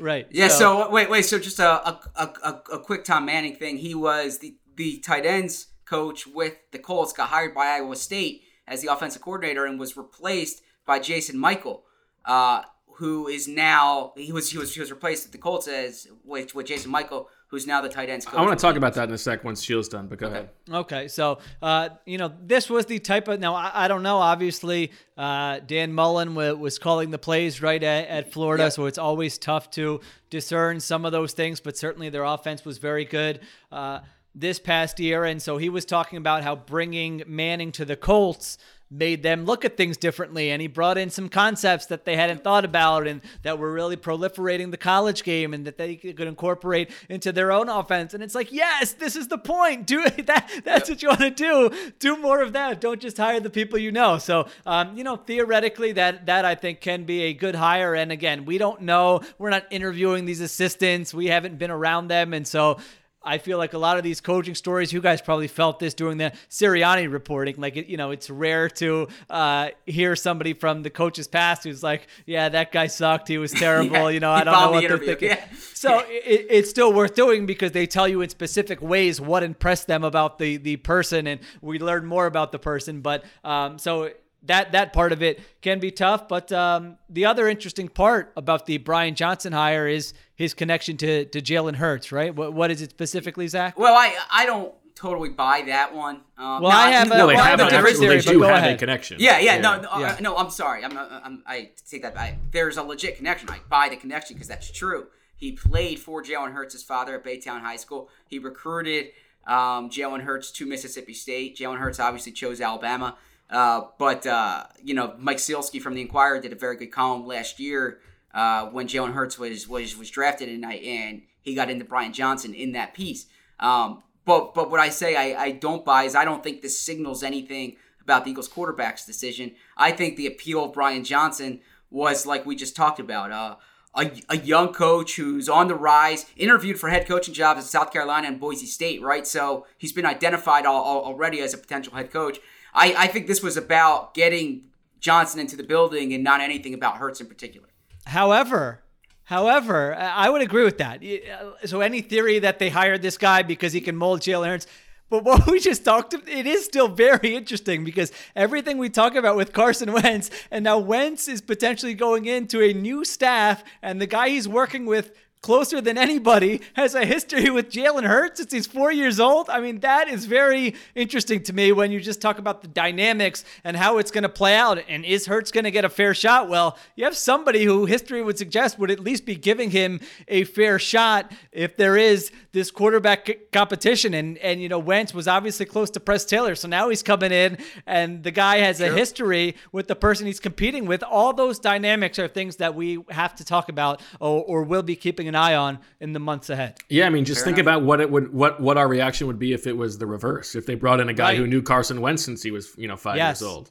right. 0.00 0.26
Yeah. 0.30 0.48
So, 0.48 0.90
wait, 0.90 1.08
wait. 1.08 1.22
So 1.22 1.38
just 1.38 1.60
a 1.60 1.88
a, 1.88 2.00
a, 2.16 2.24
a 2.42 2.62
a 2.72 2.80
quick 2.80 3.04
Tom 3.04 3.24
Manning 3.26 3.54
thing. 3.54 3.76
He 3.76 3.94
was 3.94 4.38
the 4.38 4.56
the 4.74 4.98
tight 4.98 5.24
ends 5.24 5.68
coach 5.84 6.26
with 6.26 6.56
the 6.72 6.78
Colts. 6.78 7.12
Got 7.12 7.28
hired 7.28 7.54
by 7.54 7.66
Iowa 7.66 7.94
State 7.94 8.42
as 8.66 8.82
the 8.82 8.92
offensive 8.92 9.22
coordinator 9.22 9.64
and 9.64 9.78
was 9.78 9.96
replaced 9.96 10.62
by 10.86 10.98
Jason 10.98 11.38
Michael, 11.38 11.84
uh, 12.24 12.62
who 12.96 13.28
is 13.28 13.46
now 13.46 14.12
he 14.16 14.32
was 14.32 14.50
he 14.50 14.58
was 14.58 14.74
he 14.74 14.80
was 14.80 14.90
replaced 14.90 15.26
at 15.26 15.32
the 15.32 15.38
Colts 15.38 15.68
as 15.68 16.08
with 16.24 16.54
with 16.54 16.66
Jason 16.66 16.90
Michael, 16.90 17.28
who's 17.48 17.66
now 17.66 17.80
the 17.80 17.88
tight 17.88 18.08
ends 18.10 18.24
coach. 18.26 18.34
I 18.38 18.42
want 18.42 18.58
to 18.58 18.62
talk 18.62 18.76
about 18.76 18.94
that 18.94 19.08
in 19.08 19.14
a 19.14 19.18
sec 19.18 19.42
once 19.42 19.64
Sheil's 19.64 19.88
done, 19.88 20.06
but 20.06 20.18
go 20.18 20.26
ahead. 20.28 20.50
Okay, 20.70 21.08
so 21.08 21.38
uh, 21.62 21.88
you 22.06 22.18
know 22.18 22.32
this 22.44 22.68
was 22.70 22.86
the 22.86 22.98
type 22.98 23.26
of 23.28 23.40
now 23.40 23.54
I, 23.54 23.70
I 23.84 23.88
don't 23.88 24.02
know. 24.02 24.18
Obviously, 24.18 24.92
uh, 25.16 25.60
Dan 25.66 25.92
Mullen 25.92 26.34
wa- 26.34 26.52
was 26.52 26.78
calling 26.78 27.10
the 27.10 27.18
plays 27.18 27.60
right 27.62 27.82
at, 27.82 28.08
at 28.08 28.32
Florida, 28.32 28.64
Yeah. 28.64 28.68
so 28.70 28.86
it's 28.86 28.98
always 28.98 29.38
tough 29.38 29.70
to 29.72 30.00
discern 30.30 30.80
some 30.80 31.04
of 31.04 31.12
those 31.12 31.32
things. 31.32 31.60
But 31.60 31.76
certainly 31.76 32.08
their 32.10 32.24
offense 32.24 32.64
was 32.64 32.78
very 32.78 33.04
good 33.04 33.40
uh, 33.72 34.00
this 34.34 34.58
past 34.58 35.00
year, 35.00 35.24
and 35.24 35.40
so 35.42 35.56
he 35.56 35.68
was 35.68 35.84
talking 35.84 36.18
about 36.18 36.42
how 36.44 36.54
bringing 36.54 37.22
Manning 37.26 37.72
to 37.72 37.84
the 37.84 37.96
Colts 37.96 38.58
made 38.90 39.22
them 39.22 39.44
look 39.44 39.64
at 39.64 39.76
things 39.76 39.96
differently. 39.96 40.50
And 40.50 40.62
he 40.62 40.68
brought 40.68 40.98
in 40.98 41.10
some 41.10 41.28
concepts 41.28 41.86
that 41.86 42.04
they 42.04 42.16
hadn't 42.16 42.42
thought 42.42 42.64
about 42.64 43.06
and 43.06 43.20
that 43.42 43.58
were 43.58 43.72
really 43.72 43.96
proliferating 43.96 44.70
the 44.70 44.76
college 44.76 45.22
game 45.22 45.52
and 45.52 45.66
that 45.66 45.76
they 45.76 45.96
could 45.96 46.20
incorporate 46.26 46.90
into 47.08 47.32
their 47.32 47.52
own 47.52 47.68
offense. 47.68 48.14
And 48.14 48.22
it's 48.22 48.34
like, 48.34 48.52
yes, 48.52 48.92
this 48.92 49.16
is 49.16 49.28
the 49.28 49.38
point. 49.38 49.86
Do 49.86 50.02
that. 50.24 50.50
That's 50.64 50.88
what 50.88 51.02
you 51.02 51.08
want 51.08 51.20
to 51.20 51.30
do. 51.30 51.70
Do 51.98 52.16
more 52.16 52.40
of 52.42 52.52
that. 52.54 52.80
Don't 52.80 53.00
just 53.00 53.16
hire 53.16 53.40
the 53.40 53.50
people 53.50 53.78
you 53.78 53.92
know. 53.92 54.18
So, 54.18 54.48
um, 54.64 54.96
you 54.96 55.04
know, 55.04 55.16
theoretically, 55.16 55.92
that 55.92 56.26
that 56.26 56.44
I 56.44 56.54
think 56.54 56.80
can 56.80 57.04
be 57.04 57.22
a 57.24 57.34
good 57.34 57.54
hire. 57.54 57.94
And 57.94 58.10
again, 58.10 58.44
we 58.44 58.58
don't 58.58 58.82
know. 58.82 59.20
We're 59.38 59.50
not 59.50 59.66
interviewing 59.70 60.24
these 60.24 60.40
assistants. 60.40 61.12
We 61.12 61.26
haven't 61.26 61.58
been 61.58 61.70
around 61.70 62.08
them, 62.08 62.32
and 62.32 62.46
so 62.46 62.78
I 63.22 63.38
feel 63.38 63.58
like 63.58 63.72
a 63.72 63.78
lot 63.78 63.96
of 63.98 64.04
these 64.04 64.20
coaching 64.20 64.54
stories, 64.54 64.92
you 64.92 65.00
guys 65.00 65.20
probably 65.20 65.48
felt 65.48 65.80
this 65.80 65.92
during 65.92 66.18
the 66.18 66.32
Sirianni 66.48 67.10
reporting. 67.10 67.56
Like, 67.58 67.74
you 67.76 67.96
know, 67.96 68.10
it's 68.10 68.30
rare 68.30 68.68
to 68.70 69.08
uh, 69.28 69.70
hear 69.86 70.14
somebody 70.14 70.54
from 70.54 70.82
the 70.82 70.90
coach's 70.90 71.26
past 71.26 71.64
who's 71.64 71.82
like, 71.82 72.06
yeah, 72.26 72.48
that 72.48 72.70
guy 72.70 72.86
sucked. 72.86 73.28
He 73.28 73.36
was 73.36 73.52
terrible. 73.58 73.92
yeah, 73.92 74.08
you 74.08 74.20
know, 74.20 74.30
I 74.30 74.44
don't 74.44 74.54
know 74.54 74.70
what 74.70 74.82
the 74.82 74.88
they're 74.88 74.98
thinking. 74.98 75.28
Yeah. 75.28 75.44
So 75.74 75.98
it, 76.08 76.46
it's 76.48 76.70
still 76.70 76.92
worth 76.92 77.14
doing 77.14 77.44
because 77.44 77.72
they 77.72 77.86
tell 77.86 78.08
you 78.08 78.22
in 78.22 78.28
specific 78.30 78.80
ways 78.80 79.20
what 79.20 79.42
impressed 79.42 79.88
them 79.88 80.04
about 80.04 80.38
the, 80.38 80.56
the 80.56 80.76
person. 80.76 81.26
And 81.26 81.40
we 81.60 81.78
learn 81.78 82.06
more 82.06 82.26
about 82.26 82.52
the 82.52 82.58
person. 82.58 83.00
But 83.00 83.24
um, 83.44 83.78
so 83.78 84.10
that 84.48 84.72
that 84.72 84.92
part 84.92 85.12
of 85.12 85.22
it 85.22 85.40
can 85.62 85.78
be 85.78 85.90
tough. 85.90 86.28
But 86.28 86.50
um, 86.52 86.98
the 87.08 87.24
other 87.24 87.48
interesting 87.48 87.88
part 87.88 88.32
about 88.36 88.66
the 88.66 88.78
Brian 88.78 89.14
Johnson 89.14 89.52
hire 89.52 89.86
is 89.86 90.12
his 90.34 90.52
connection 90.52 90.96
to 90.98 91.24
to 91.26 91.40
Jalen 91.40 91.76
Hurts, 91.76 92.10
right? 92.10 92.34
What 92.34 92.52
what 92.52 92.70
is 92.70 92.82
it 92.82 92.90
specifically, 92.90 93.46
Zach? 93.46 93.78
Well, 93.78 93.94
I 93.94 94.16
I 94.30 94.46
don't 94.46 94.74
totally 94.98 95.28
buy 95.28 95.62
that 95.66 95.94
one. 95.94 96.16
Um, 96.36 96.62
well, 96.62 96.72
I 96.72 96.90
have 96.90 97.06
a, 97.06 97.16
no, 97.16 97.28
they 97.28 97.34
well, 97.34 97.44
have, 97.44 97.60
a 97.60 97.70
different 97.70 97.96
theory, 97.98 98.20
they 98.20 98.32
do 98.32 98.42
have 98.42 98.56
ahead. 98.56 98.74
a 98.74 98.78
connection. 98.78 99.18
Yeah, 99.20 99.38
yeah, 99.38 99.54
yeah. 99.54 99.60
no, 99.60 99.80
no, 99.80 99.98
yeah. 99.98 100.14
Uh, 100.14 100.20
no, 100.20 100.36
I'm 100.36 100.50
sorry, 100.50 100.84
I'm, 100.84 100.98
I'm 100.98 101.42
I 101.46 101.70
take 101.88 102.02
that 102.02 102.16
back. 102.16 102.36
There's 102.50 102.76
a 102.76 102.82
legit 102.82 103.16
connection. 103.16 103.48
I 103.48 103.60
buy 103.68 103.88
the 103.88 103.96
connection 103.96 104.34
because 104.34 104.48
that's 104.48 104.70
true. 104.70 105.06
He 105.36 105.52
played 105.52 106.00
for 106.00 106.20
Jalen 106.22 106.52
Hurts' 106.52 106.82
father 106.82 107.14
at 107.14 107.24
Baytown 107.24 107.60
High 107.60 107.76
School. 107.76 108.10
He 108.26 108.40
recruited 108.40 109.12
um, 109.46 109.88
Jalen 109.88 110.22
Hurts 110.22 110.50
to 110.52 110.66
Mississippi 110.66 111.14
State. 111.14 111.56
Jalen 111.56 111.78
Hurts 111.78 112.00
obviously 112.00 112.32
chose 112.32 112.60
Alabama. 112.60 113.16
Uh, 113.50 113.82
but 113.98 114.26
uh, 114.26 114.64
you 114.82 114.94
know, 114.94 115.14
Mike 115.18 115.38
Sielski 115.38 115.80
from 115.80 115.94
the 115.94 116.02
Inquirer 116.02 116.40
did 116.40 116.52
a 116.52 116.56
very 116.56 116.76
good 116.76 116.92
column 116.92 117.26
last 117.26 117.58
year 117.58 118.00
uh, 118.34 118.66
when 118.66 118.86
Jalen 118.86 119.12
Hurts 119.12 119.38
was 119.38 119.66
was 119.68 119.96
was 119.96 120.10
drafted, 120.10 120.48
and 120.48 120.64
I 120.64 120.74
and 120.74 121.22
he 121.40 121.54
got 121.54 121.70
into 121.70 121.84
Brian 121.84 122.12
Johnson 122.12 122.54
in 122.54 122.72
that 122.72 122.94
piece. 122.94 123.26
Um, 123.58 124.02
but 124.24 124.54
but 124.54 124.70
what 124.70 124.80
I 124.80 124.90
say 124.90 125.16
I, 125.16 125.42
I 125.42 125.50
don't 125.52 125.84
buy 125.84 126.04
is 126.04 126.14
I 126.14 126.24
don't 126.24 126.42
think 126.42 126.60
this 126.60 126.78
signals 126.78 127.22
anything 127.22 127.76
about 128.02 128.24
the 128.24 128.30
Eagles 128.30 128.48
quarterback's 128.48 129.06
decision. 129.06 129.52
I 129.76 129.92
think 129.92 130.16
the 130.16 130.26
appeal 130.26 130.64
of 130.64 130.72
Brian 130.72 131.04
Johnson 131.04 131.60
was 131.90 132.26
like 132.26 132.44
we 132.44 132.56
just 132.56 132.76
talked 132.76 133.00
about. 133.00 133.32
Uh, 133.32 133.56
a, 133.94 134.12
a 134.28 134.36
young 134.36 134.72
coach 134.72 135.16
who's 135.16 135.48
on 135.48 135.66
the 135.66 135.74
rise, 135.74 136.26
interviewed 136.36 136.78
for 136.78 136.88
head 136.88 137.08
coaching 137.08 137.34
jobs 137.34 137.60
at 137.60 137.66
South 137.66 137.90
Carolina 137.90 138.28
and 138.28 138.38
Boise 138.38 138.66
State, 138.66 139.02
right? 139.02 139.26
So 139.26 139.66
he's 139.76 139.92
been 139.92 140.06
identified 140.06 140.66
all, 140.66 140.82
all, 140.82 141.04
already 141.04 141.40
as 141.40 141.54
a 141.54 141.58
potential 141.58 141.94
head 141.94 142.12
coach. 142.12 142.38
I, 142.78 142.94
I 142.96 143.06
think 143.08 143.26
this 143.26 143.42
was 143.42 143.56
about 143.56 144.14
getting 144.14 144.64
Johnson 145.00 145.40
into 145.40 145.56
the 145.56 145.62
building 145.62 146.12
and 146.14 146.22
not 146.24 146.40
anything 146.40 146.74
about 146.74 146.96
Hurts 146.96 147.20
in 147.20 147.26
particular. 147.26 147.68
However, 148.06 148.82
however, 149.24 149.94
I 149.94 150.30
would 150.30 150.42
agree 150.42 150.64
with 150.64 150.78
that. 150.78 151.02
Uh, 151.02 151.66
so 151.66 151.80
any 151.80 152.00
theory 152.00 152.38
that 152.38 152.58
they 152.58 152.70
hired 152.70 153.02
this 153.02 153.18
guy 153.18 153.42
because 153.42 153.72
he 153.72 153.80
can 153.80 153.96
mold 153.96 154.20
Jalen 154.20 154.46
Hurts, 154.46 154.66
but 155.10 155.24
what 155.24 155.46
we 155.46 155.60
just 155.60 155.84
talked 155.84 156.14
about, 156.14 156.28
it 156.28 156.46
is 156.46 156.64
still 156.64 156.88
very 156.88 157.34
interesting 157.34 157.84
because 157.84 158.12
everything 158.36 158.78
we 158.78 158.88
talk 158.88 159.14
about 159.14 159.36
with 159.36 159.52
Carson 159.52 159.92
Wentz, 159.92 160.30
and 160.50 160.64
now 160.64 160.78
Wentz 160.78 161.28
is 161.28 161.40
potentially 161.40 161.94
going 161.94 162.26
into 162.26 162.62
a 162.62 162.72
new 162.72 163.04
staff, 163.04 163.64
and 163.82 164.00
the 164.00 164.06
guy 164.06 164.28
he's 164.28 164.48
working 164.48 164.86
with 164.86 165.12
closer 165.40 165.80
than 165.80 165.96
anybody, 165.96 166.60
has 166.74 166.94
a 166.94 167.04
history 167.04 167.50
with 167.50 167.70
Jalen 167.70 168.04
Hurts 168.04 168.40
since 168.40 168.52
he's 168.52 168.66
four 168.66 168.90
years 168.92 169.20
old. 169.20 169.48
I 169.48 169.60
mean, 169.60 169.80
that 169.80 170.08
is 170.08 170.26
very 170.26 170.74
interesting 170.94 171.42
to 171.44 171.52
me 171.52 171.72
when 171.72 171.92
you 171.92 172.00
just 172.00 172.20
talk 172.20 172.38
about 172.38 172.62
the 172.62 172.68
dynamics 172.68 173.44
and 173.64 173.76
how 173.76 173.98
it's 173.98 174.10
going 174.10 174.22
to 174.22 174.28
play 174.28 174.56
out. 174.56 174.78
And 174.88 175.04
is 175.04 175.26
Hurts 175.26 175.50
going 175.50 175.64
to 175.64 175.70
get 175.70 175.84
a 175.84 175.88
fair 175.88 176.14
shot? 176.14 176.48
Well, 176.48 176.76
you 176.96 177.04
have 177.04 177.16
somebody 177.16 177.64
who 177.64 177.86
history 177.86 178.22
would 178.22 178.38
suggest 178.38 178.78
would 178.78 178.90
at 178.90 179.00
least 179.00 179.24
be 179.24 179.36
giving 179.36 179.70
him 179.70 180.00
a 180.26 180.44
fair 180.44 180.78
shot 180.78 181.32
if 181.52 181.76
there 181.76 181.96
is 181.96 182.30
this 182.52 182.70
quarterback 182.70 183.52
competition. 183.52 184.14
And, 184.14 184.38
and 184.38 184.60
you 184.60 184.68
know, 184.68 184.78
Wentz 184.78 185.14
was 185.14 185.28
obviously 185.28 185.66
close 185.66 185.90
to 185.90 186.00
Press 186.00 186.24
Taylor. 186.24 186.54
So 186.56 186.66
now 186.66 186.88
he's 186.88 187.02
coming 187.02 187.30
in 187.30 187.58
and 187.86 188.24
the 188.24 188.30
guy 188.30 188.58
has 188.58 188.78
sure. 188.78 188.88
a 188.88 188.90
history 188.90 189.54
with 189.70 189.86
the 189.86 189.96
person 189.96 190.26
he's 190.26 190.40
competing 190.40 190.86
with. 190.86 191.02
All 191.04 191.32
those 191.32 191.58
dynamics 191.58 192.18
are 192.18 192.26
things 192.26 192.56
that 192.56 192.74
we 192.74 193.04
have 193.10 193.34
to 193.36 193.44
talk 193.44 193.68
about 193.68 194.00
or, 194.20 194.42
or 194.44 194.62
will 194.64 194.82
be 194.82 194.96
keeping 194.96 195.27
an 195.28 195.34
eye 195.34 195.54
on 195.54 195.78
in 196.00 196.12
the 196.12 196.18
months 196.18 196.50
ahead. 196.50 196.78
Yeah, 196.88 197.06
I 197.06 197.10
mean, 197.10 197.24
just 197.24 197.40
Fair 197.40 197.46
think 197.46 197.58
enough. 197.58 197.76
about 197.76 197.86
what 197.86 198.00
it 198.00 198.10
would 198.10 198.32
what 198.32 198.60
what 198.60 198.76
our 198.76 198.88
reaction 198.88 199.26
would 199.26 199.38
be 199.38 199.52
if 199.52 199.66
it 199.66 199.76
was 199.76 199.98
the 199.98 200.06
reverse. 200.06 200.54
If 200.54 200.66
they 200.66 200.74
brought 200.74 201.00
in 201.00 201.08
a 201.08 201.14
guy 201.14 201.30
right. 201.30 201.36
who 201.36 201.46
knew 201.46 201.62
Carson 201.62 202.00
Wentz 202.00 202.24
since 202.24 202.42
he 202.42 202.50
was 202.50 202.74
you 202.76 202.88
know 202.88 202.96
five 202.96 203.16
yes. 203.16 203.40
years 203.40 203.50
old. 203.50 203.70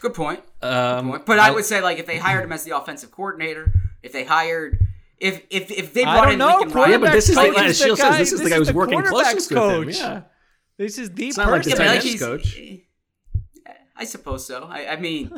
Good 0.00 0.14
point. 0.14 0.40
Um, 0.62 1.06
Good 1.06 1.10
point. 1.10 1.26
But 1.26 1.38
I, 1.40 1.48
I, 1.48 1.50
would 1.50 1.64
say 1.64 1.80
like 1.80 1.98
if 1.98 2.06
they 2.06 2.18
hired 2.18 2.44
him 2.44 2.52
as 2.52 2.64
the 2.64 2.76
offensive 2.76 3.10
coordinator, 3.10 3.72
if 4.02 4.12
they 4.12 4.24
hired. 4.24 4.84
If, 5.20 5.42
if, 5.50 5.72
if 5.72 5.94
they 5.94 6.04
brought 6.04 6.30
in 6.30 6.38
know, 6.38 6.58
Lincoln 6.58 6.70
Riley, 6.70 6.92
yeah, 6.92 6.98
but 6.98 7.10
this 7.10 7.28
is 7.28 7.34
like 7.34 7.58
as 7.58 7.76
says, 7.76 8.18
this 8.18 8.32
is 8.32 8.40
the 8.40 8.50
guy 8.50 8.54
who's 8.54 8.72
working 8.72 9.02
closest 9.02 9.50
coach. 9.50 9.86
with 9.86 9.96
him. 9.96 10.06
Yeah, 10.06 10.22
this 10.76 10.96
is 10.96 11.10
the 11.10 11.26
it's 11.26 11.36
not 11.36 11.50
like 11.50 11.64
the 11.64 11.72
tight 11.72 12.04
yeah, 12.04 12.18
coach. 12.18 12.56
I 13.96 14.04
suppose 14.04 14.46
so. 14.46 14.68
I, 14.70 14.92
I 14.92 14.96
mean, 14.96 15.32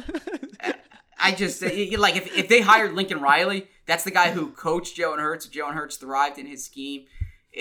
I 1.19 1.33
just 1.33 1.63
like 1.63 2.17
if, 2.17 2.37
if 2.37 2.49
they 2.49 2.61
hired 2.61 2.93
Lincoln 2.93 3.21
Riley, 3.21 3.69
that's 3.91 4.05
the 4.05 4.11
guy 4.13 4.31
who 4.31 4.51
coached 4.53 4.97
Jalen 4.97 5.19
Hurts. 5.19 5.49
Jalen 5.49 5.75
Hurts 5.75 5.97
thrived 5.97 6.39
in 6.39 6.47
his 6.47 6.65
scheme. 6.65 7.07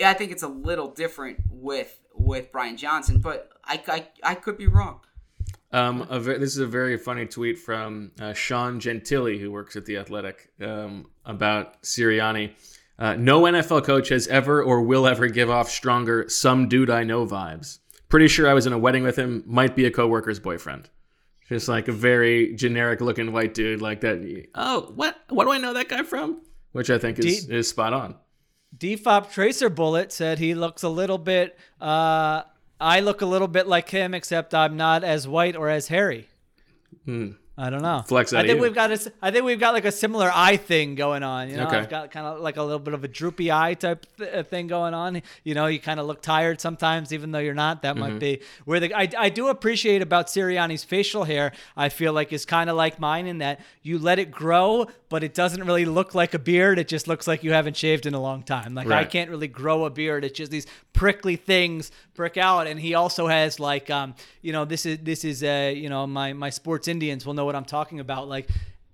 I 0.04 0.14
think 0.14 0.30
it's 0.30 0.44
a 0.44 0.48
little 0.48 0.88
different 0.88 1.40
with 1.50 1.98
with 2.14 2.52
Brian 2.52 2.76
Johnson, 2.76 3.20
but 3.20 3.50
I 3.64 3.82
I, 3.88 4.06
I 4.22 4.34
could 4.36 4.56
be 4.56 4.68
wrong. 4.68 5.00
Um, 5.72 6.06
ve- 6.08 6.38
this 6.38 6.52
is 6.52 6.58
a 6.58 6.66
very 6.66 6.96
funny 6.98 7.26
tweet 7.26 7.58
from 7.58 8.12
uh, 8.20 8.32
Sean 8.32 8.78
Gentille, 8.78 9.38
who 9.38 9.50
works 9.50 9.74
at 9.74 9.86
the 9.86 9.96
Athletic, 9.98 10.50
um, 10.60 11.06
about 11.24 11.82
Sirianni. 11.82 12.52
Uh, 12.98 13.14
no 13.14 13.42
NFL 13.42 13.84
coach 13.84 14.08
has 14.10 14.26
ever 14.28 14.62
or 14.62 14.82
will 14.82 15.06
ever 15.06 15.26
give 15.26 15.50
off 15.50 15.68
stronger 15.68 16.28
"some 16.28 16.68
dude 16.68 16.90
I 16.90 17.02
know" 17.02 17.26
vibes. 17.26 17.78
Pretty 18.08 18.28
sure 18.28 18.48
I 18.48 18.54
was 18.54 18.66
in 18.66 18.72
a 18.72 18.78
wedding 18.78 19.02
with 19.02 19.16
him. 19.16 19.42
Might 19.46 19.74
be 19.74 19.84
a 19.84 19.90
coworker's 19.90 20.38
boyfriend. 20.38 20.90
Just 21.50 21.68
like 21.68 21.88
a 21.88 21.92
very 21.92 22.54
generic 22.54 23.00
looking 23.00 23.32
white 23.32 23.54
dude 23.54 23.82
like 23.82 24.02
that. 24.02 24.46
Oh, 24.54 24.92
what? 24.94 25.20
What 25.28 25.46
do 25.46 25.50
I 25.50 25.58
know 25.58 25.74
that 25.74 25.88
guy 25.88 26.04
from? 26.04 26.42
Which 26.70 26.90
I 26.90 26.98
think 26.98 27.18
is, 27.18 27.46
D- 27.46 27.54
is 27.56 27.68
spot 27.68 27.92
on. 27.92 28.14
Defop 28.78 29.32
Tracer 29.32 29.68
Bullet 29.68 30.12
said 30.12 30.38
he 30.38 30.54
looks 30.54 30.84
a 30.84 30.88
little 30.88 31.18
bit. 31.18 31.58
Uh, 31.80 32.44
I 32.80 33.00
look 33.00 33.20
a 33.20 33.26
little 33.26 33.48
bit 33.48 33.66
like 33.66 33.90
him, 33.90 34.14
except 34.14 34.54
I'm 34.54 34.76
not 34.76 35.02
as 35.02 35.26
white 35.26 35.56
or 35.56 35.68
as 35.68 35.88
hairy. 35.88 36.28
Hmm. 37.04 37.32
I 37.58 37.68
don't 37.68 37.82
know. 37.82 38.02
Flex. 38.06 38.32
I 38.32 38.46
think 38.46 38.60
we've 38.60 38.74
got 38.74 38.90
a, 38.90 39.12
I 39.20 39.30
think 39.30 39.44
we've 39.44 39.60
got 39.60 39.74
like 39.74 39.84
a 39.84 39.92
similar 39.92 40.30
eye 40.32 40.56
thing 40.56 40.94
going 40.94 41.22
on. 41.22 41.50
You 41.50 41.58
know, 41.58 41.66
okay. 41.66 41.76
I've 41.76 41.90
got 41.90 42.10
kind 42.10 42.26
of 42.26 42.40
like 42.40 42.56
a 42.56 42.62
little 42.62 42.78
bit 42.78 42.94
of 42.94 43.04
a 43.04 43.08
droopy 43.08 43.52
eye 43.52 43.74
type 43.74 44.06
th- 44.16 44.32
uh, 44.32 44.42
thing 44.44 44.66
going 44.66 44.94
on. 44.94 45.20
You 45.44 45.54
know, 45.54 45.66
you 45.66 45.78
kind 45.78 46.00
of 46.00 46.06
look 46.06 46.22
tired 46.22 46.60
sometimes, 46.60 47.12
even 47.12 47.32
though 47.32 47.38
you're 47.38 47.52
not. 47.52 47.82
That 47.82 47.96
mm-hmm. 47.96 48.12
might 48.12 48.18
be 48.18 48.40
where 48.64 48.80
the 48.80 48.94
I, 48.94 49.08
I 49.18 49.28
do 49.28 49.48
appreciate 49.48 50.00
about 50.00 50.28
Sirianni's 50.28 50.84
facial 50.84 51.24
hair. 51.24 51.52
I 51.76 51.90
feel 51.90 52.14
like 52.14 52.32
is 52.32 52.46
kind 52.46 52.70
of 52.70 52.76
like 52.76 52.98
mine 52.98 53.26
in 53.26 53.38
that 53.38 53.60
you 53.82 53.98
let 53.98 54.18
it 54.18 54.30
grow, 54.30 54.86
but 55.10 55.22
it 55.22 55.34
doesn't 55.34 55.62
really 55.64 55.84
look 55.84 56.14
like 56.14 56.32
a 56.32 56.38
beard. 56.38 56.78
It 56.78 56.88
just 56.88 57.08
looks 57.08 57.26
like 57.26 57.44
you 57.44 57.52
haven't 57.52 57.76
shaved 57.76 58.06
in 58.06 58.14
a 58.14 58.20
long 58.20 58.42
time. 58.42 58.74
Like 58.74 58.88
right. 58.88 59.00
I 59.00 59.04
can't 59.04 59.28
really 59.28 59.48
grow 59.48 59.84
a 59.84 59.90
beard. 59.90 60.24
It's 60.24 60.38
just 60.38 60.50
these 60.50 60.66
prickly 60.94 61.36
things 61.36 61.90
prick 62.20 62.36
out. 62.36 62.66
And 62.66 62.78
he 62.78 62.92
also 62.92 63.28
has 63.28 63.58
like, 63.58 63.88
um, 63.88 64.14
you 64.42 64.52
know, 64.52 64.66
this 64.66 64.84
is 64.84 64.98
this 64.98 65.24
is 65.24 65.42
uh, 65.42 65.72
you 65.74 65.88
know, 65.88 66.06
my 66.06 66.34
my 66.34 66.50
sports 66.50 66.86
Indians 66.86 67.24
will 67.24 67.32
know 67.32 67.46
what 67.46 67.56
I'm 67.56 67.64
talking 67.64 67.98
about. 67.98 68.28
Like 68.28 68.46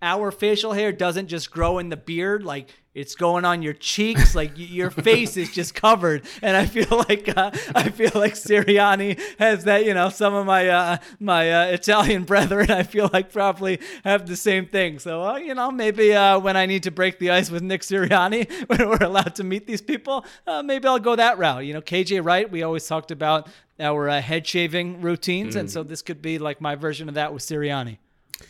our 0.02 0.30
facial 0.30 0.72
hair 0.72 0.92
doesn't 0.92 1.28
just 1.28 1.50
grow 1.50 1.78
in 1.78 1.88
the 1.88 1.96
beard 1.96 2.44
like 2.44 2.70
it's 2.96 3.14
going 3.14 3.44
on 3.44 3.60
your 3.60 3.74
cheeks 3.74 4.34
like 4.34 4.52
your 4.56 4.90
face 4.90 5.36
is 5.36 5.52
just 5.52 5.74
covered. 5.74 6.24
And 6.42 6.56
i 6.56 6.66
feel 6.66 7.04
like 7.08 7.28
uh, 7.36 7.50
i 7.74 7.88
feel 7.90 8.10
like 8.14 8.34
sirianni 8.34 9.20
has 9.38 9.64
that 9.64 9.84
you 9.84 9.94
know 9.94 10.08
some 10.08 10.34
of 10.34 10.46
my 10.46 10.68
uh, 10.68 10.96
my 11.20 11.52
uh, 11.52 11.66
italian 11.66 12.24
brethren 12.24 12.70
i 12.70 12.82
feel 12.82 13.10
like 13.12 13.32
probably 13.32 13.80
have 14.04 14.26
the 14.26 14.36
same 14.36 14.66
thing. 14.66 14.98
So 14.98 15.22
uh, 15.22 15.36
you 15.36 15.54
know 15.54 15.70
maybe 15.70 16.14
uh, 16.14 16.38
when 16.38 16.56
i 16.56 16.66
need 16.66 16.82
to 16.84 16.90
break 16.90 17.18
the 17.18 17.30
ice 17.30 17.50
with 17.50 17.62
nick 17.62 17.82
sirianni 17.82 18.50
when 18.68 18.88
we're 18.88 19.04
allowed 19.04 19.34
to 19.36 19.44
meet 19.44 19.66
these 19.66 19.82
people 19.82 20.24
uh, 20.46 20.62
maybe 20.62 20.88
i'll 20.88 20.98
go 20.98 21.16
that 21.16 21.38
route. 21.38 21.64
You 21.64 21.74
know 21.74 21.82
kj 21.82 22.24
wright 22.24 22.50
we 22.50 22.62
always 22.62 22.86
talked 22.86 23.10
about 23.10 23.48
our 23.78 24.08
head 24.20 24.46
shaving 24.46 25.02
routines 25.02 25.54
mm. 25.54 25.60
and 25.60 25.70
so 25.70 25.82
this 25.82 26.00
could 26.00 26.22
be 26.22 26.38
like 26.38 26.60
my 26.60 26.74
version 26.74 27.08
of 27.08 27.14
that 27.14 27.32
with 27.34 27.42
sirianni 27.42 27.98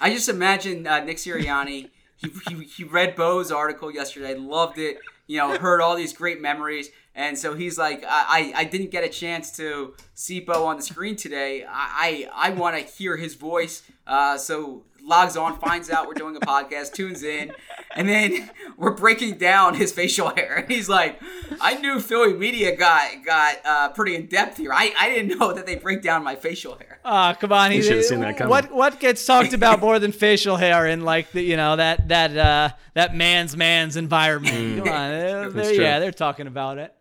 I 0.01 0.11
just 0.11 0.28
imagine 0.28 0.87
uh, 0.87 1.01
Nick 1.01 1.16
Sirianni. 1.16 1.91
He, 2.16 2.30
he, 2.49 2.64
he 2.64 2.84
read 2.84 3.14
Bo's 3.14 3.53
article 3.53 3.93
yesterday, 3.93 4.34
loved 4.34 4.78
it. 4.78 4.99
You 5.26 5.39
know, 5.39 5.59
heard 5.59 5.80
all 5.80 5.97
these 5.97 6.12
great 6.12 6.41
memories, 6.41 6.91
And 7.16 7.37
so 7.39 7.55
he's 7.55 7.78
like, 7.78 8.05
I, 8.07 8.53
I 8.55 8.64
didn't 8.64 8.91
get 8.91 9.03
a 9.03 9.09
chance 9.09 9.57
to 9.57 9.95
see 10.14 10.39
Bo 10.39 10.66
on 10.66 10.76
the 10.76 10.82
screen 10.82 11.16
today. 11.16 11.64
I, 11.64 12.28
I, 12.34 12.49
I 12.49 12.51
want 12.51 12.76
to 12.76 12.82
hear 12.82 13.16
his 13.16 13.34
voice. 13.34 13.82
Uh, 14.07 14.37
so 14.37 14.84
logs 15.07 15.37
on, 15.37 15.59
finds 15.61 15.89
out 15.91 16.07
we're 16.07 16.15
doing 16.15 16.37
a 16.37 16.41
podcast, 16.41 16.93
tunes 16.93 17.23
in, 17.23 17.53
and 17.95 18.09
then 18.09 18.51
we're 18.77 18.91
breaking 18.95 19.39
down 19.39 19.75
his 19.75 19.93
facial 19.93 20.29
hair. 20.31 20.57
And 20.57 20.71
he's 20.71 20.89
like, 20.89 21.21
I 21.61 21.75
knew 21.77 22.01
Philly 22.01 22.35
media 22.35 22.77
got 22.77 23.25
got 23.25 23.57
uh, 23.65 23.89
pretty 23.91 24.17
in 24.17 24.27
depth 24.27 24.57
here. 24.59 24.73
I, 24.73 24.93
I 24.99 25.09
didn't 25.09 25.39
know 25.39 25.53
that 25.53 25.65
they 25.67 25.77
break 25.77 26.03
down 26.03 26.25
my 26.25 26.35
facial 26.37 26.77
hair. 26.77 26.99
Ah, 27.05 27.35
come 27.41 27.53
on. 27.53 27.71
He- 27.71 27.83
should 27.83 27.97
have 27.97 28.05
seen 28.05 28.21
that 28.21 28.37
coming. 28.37 28.51
What 28.51 28.73
what 28.73 28.99
gets 29.01 29.25
talked 29.25 29.53
about 29.53 29.81
more 29.81 29.99
than 29.99 30.11
facial 30.13 30.57
hair 30.57 30.87
in 30.87 31.03
like 31.03 31.31
the 31.33 31.41
you 31.43 31.57
know 31.57 31.77
that 31.77 32.09
that 32.09 32.37
uh 32.37 32.71
that 32.95 33.15
man's 33.15 33.57
man's 33.57 33.97
environment? 33.97 34.55
Mm. 34.57 34.79
Come 34.85 34.89
on, 34.93 35.11
they're- 35.11 35.43
That's 35.51 35.55
they're- 35.55 35.75
true. 35.77 35.85
yeah, 35.85 35.99
they're 36.01 36.11
talking 36.13 36.47
about 36.49 36.79
it. 36.79 36.93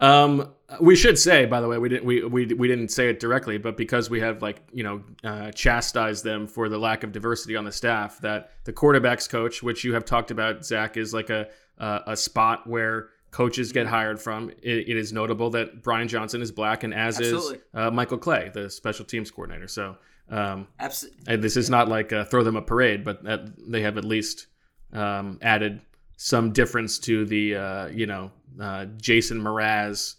Um, 0.00 0.50
we 0.80 0.96
should 0.96 1.18
say, 1.18 1.46
by 1.46 1.60
the 1.60 1.68
way, 1.68 1.78
we 1.78 1.88
didn't 1.88 2.04
we, 2.04 2.24
we 2.24 2.46
we 2.46 2.68
didn't 2.68 2.88
say 2.88 3.08
it 3.08 3.20
directly, 3.20 3.58
but 3.58 3.76
because 3.76 4.10
we 4.10 4.20
have 4.20 4.42
like 4.42 4.62
you 4.72 4.82
know 4.82 5.02
uh, 5.22 5.50
chastised 5.52 6.24
them 6.24 6.46
for 6.46 6.68
the 6.68 6.78
lack 6.78 7.04
of 7.04 7.12
diversity 7.12 7.56
on 7.56 7.64
the 7.64 7.72
staff, 7.72 8.20
that 8.20 8.50
the 8.64 8.72
quarterbacks 8.72 9.28
coach, 9.28 9.62
which 9.62 9.84
you 9.84 9.94
have 9.94 10.04
talked 10.04 10.30
about, 10.30 10.64
Zach, 10.64 10.96
is 10.96 11.12
like 11.12 11.30
a 11.30 11.48
a, 11.78 12.00
a 12.08 12.16
spot 12.16 12.66
where 12.66 13.08
coaches 13.30 13.72
get 13.72 13.86
hired 13.86 14.20
from. 14.20 14.50
It, 14.62 14.88
it 14.88 14.96
is 14.96 15.12
notable 15.12 15.50
that 15.50 15.82
Brian 15.82 16.08
Johnson 16.08 16.40
is 16.40 16.52
black, 16.52 16.84
and 16.84 16.94
as 16.94 17.18
Absolutely. 17.18 17.56
is 17.56 17.62
uh, 17.74 17.90
Michael 17.90 18.18
Clay, 18.18 18.50
the 18.52 18.70
special 18.70 19.04
teams 19.04 19.30
coordinator. 19.30 19.68
So. 19.68 19.96
Um, 20.30 20.68
Abs- 20.78 21.04
and 21.26 21.44
this 21.44 21.54
is 21.54 21.68
not 21.68 21.88
like 21.88 22.10
uh, 22.10 22.24
throw 22.24 22.42
them 22.42 22.56
a 22.56 22.62
parade, 22.62 23.04
but 23.04 23.24
that 23.24 23.70
they 23.70 23.82
have 23.82 23.98
at 23.98 24.06
least 24.06 24.46
um, 24.94 25.38
added 25.42 25.82
some 26.16 26.50
difference 26.52 26.98
to 27.00 27.26
the 27.26 27.56
uh, 27.56 27.86
you 27.88 28.06
know 28.06 28.30
uh, 28.58 28.86
Jason 28.96 29.38
Mraz 29.38 30.14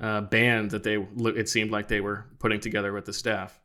uh, 0.00 0.22
band 0.22 0.70
that 0.70 0.82
they 0.82 0.96
it 1.36 1.48
seemed 1.48 1.70
like 1.70 1.88
they 1.88 2.00
were 2.00 2.26
putting 2.38 2.60
together 2.60 2.92
with 2.92 3.04
the 3.04 3.12
staff. 3.12 3.60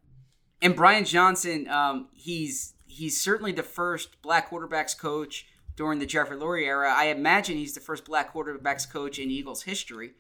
And 0.62 0.76
Brian 0.76 1.06
Johnson, 1.06 1.68
um, 1.68 2.10
he's 2.14 2.74
he's 2.86 3.20
certainly 3.20 3.52
the 3.52 3.64
first 3.64 4.22
black 4.22 4.50
quarterbacks 4.50 4.98
coach 4.98 5.48
during 5.76 6.00
the 6.00 6.06
Jeffrey 6.06 6.38
Lurie 6.38 6.66
era. 6.66 6.94
I 6.96 7.06
imagine 7.06 7.58
he's 7.58 7.74
the 7.74 7.80
first 7.80 8.06
black 8.06 8.34
quarterbacks 8.34 8.90
coach 8.90 9.20
in 9.20 9.30
Eagles 9.30 9.64
history. 9.64 10.12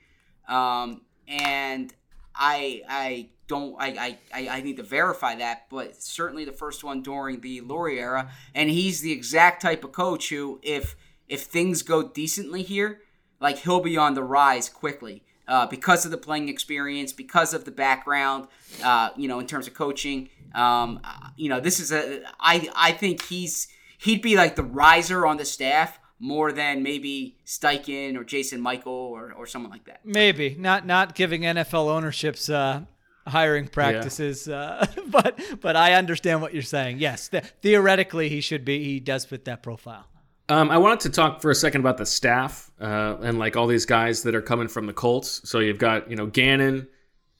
Um, 0.47 1.01
and 1.27 1.93
I 2.35 2.81
I 2.87 3.29
don't 3.47 3.75
I, 3.79 4.17
I 4.33 4.47
I 4.49 4.61
need 4.61 4.77
to 4.77 4.83
verify 4.83 5.35
that, 5.35 5.69
but 5.69 6.01
certainly 6.01 6.45
the 6.45 6.51
first 6.51 6.83
one 6.83 7.01
during 7.01 7.41
the 7.41 7.61
Lurie 7.61 7.99
era. 7.99 8.31
And 8.53 8.69
he's 8.69 9.01
the 9.01 9.11
exact 9.11 9.61
type 9.61 9.83
of 9.83 9.91
coach 9.91 10.29
who, 10.29 10.59
if 10.63 10.95
if 11.27 11.43
things 11.43 11.83
go 11.83 12.09
decently 12.09 12.63
here, 12.63 13.01
like 13.39 13.59
he'll 13.59 13.81
be 13.81 13.97
on 13.97 14.13
the 14.13 14.23
rise 14.23 14.69
quickly. 14.69 15.23
Uh, 15.45 15.67
because 15.67 16.05
of 16.05 16.11
the 16.11 16.17
playing 16.17 16.47
experience, 16.47 17.11
because 17.11 17.53
of 17.53 17.65
the 17.65 17.71
background, 17.71 18.47
uh, 18.81 19.09
you 19.17 19.27
know, 19.27 19.39
in 19.39 19.45
terms 19.45 19.67
of 19.67 19.73
coaching, 19.73 20.29
um, 20.55 21.01
you 21.35 21.49
know, 21.49 21.59
this 21.59 21.81
is 21.81 21.91
a. 21.91 22.21
I 22.39 22.69
I 22.73 22.93
think 22.93 23.23
he's 23.23 23.67
he'd 23.97 24.21
be 24.21 24.37
like 24.37 24.55
the 24.55 24.63
riser 24.63 25.25
on 25.25 25.37
the 25.37 25.45
staff 25.45 25.99
more 26.19 26.53
than 26.53 26.83
maybe 26.83 27.35
Steichen 27.45 28.17
or 28.17 28.23
Jason 28.23 28.61
Michael 28.61 28.93
or, 28.93 29.33
or 29.33 29.45
someone 29.45 29.71
like 29.71 29.85
that. 29.85 29.99
Maybe 30.05 30.55
not 30.57 30.85
not 30.85 31.15
giving 31.15 31.41
NFL 31.41 31.87
ownerships 31.89 32.49
uh, 32.49 32.83
hiring 33.27 33.67
practices, 33.67 34.47
uh, 34.47 34.85
but 35.07 35.39
but 35.59 35.75
I 35.75 35.93
understand 35.93 36.41
what 36.41 36.53
you're 36.53 36.63
saying. 36.63 36.99
Yes, 36.99 37.27
th- 37.29 37.43
theoretically 37.61 38.29
he 38.29 38.41
should 38.41 38.63
be. 38.63 38.83
He 38.83 38.99
does 38.99 39.25
fit 39.25 39.45
that 39.45 39.63
profile. 39.63 40.05
Um, 40.49 40.69
I 40.69 40.77
wanted 40.77 40.99
to 41.01 41.09
talk 41.09 41.41
for 41.41 41.51
a 41.51 41.55
second 41.55 41.81
about 41.81 41.97
the 41.97 42.05
staff 42.05 42.69
uh, 42.79 43.17
and 43.21 43.39
like 43.39 43.55
all 43.55 43.67
these 43.67 43.85
guys 43.85 44.23
that 44.23 44.35
are 44.35 44.41
coming 44.41 44.67
from 44.67 44.87
the 44.87 44.93
Colts. 44.93 45.41
So 45.49 45.59
you've 45.59 45.79
got 45.79 46.09
you 46.09 46.15
know 46.15 46.25
Gannon, 46.25 46.87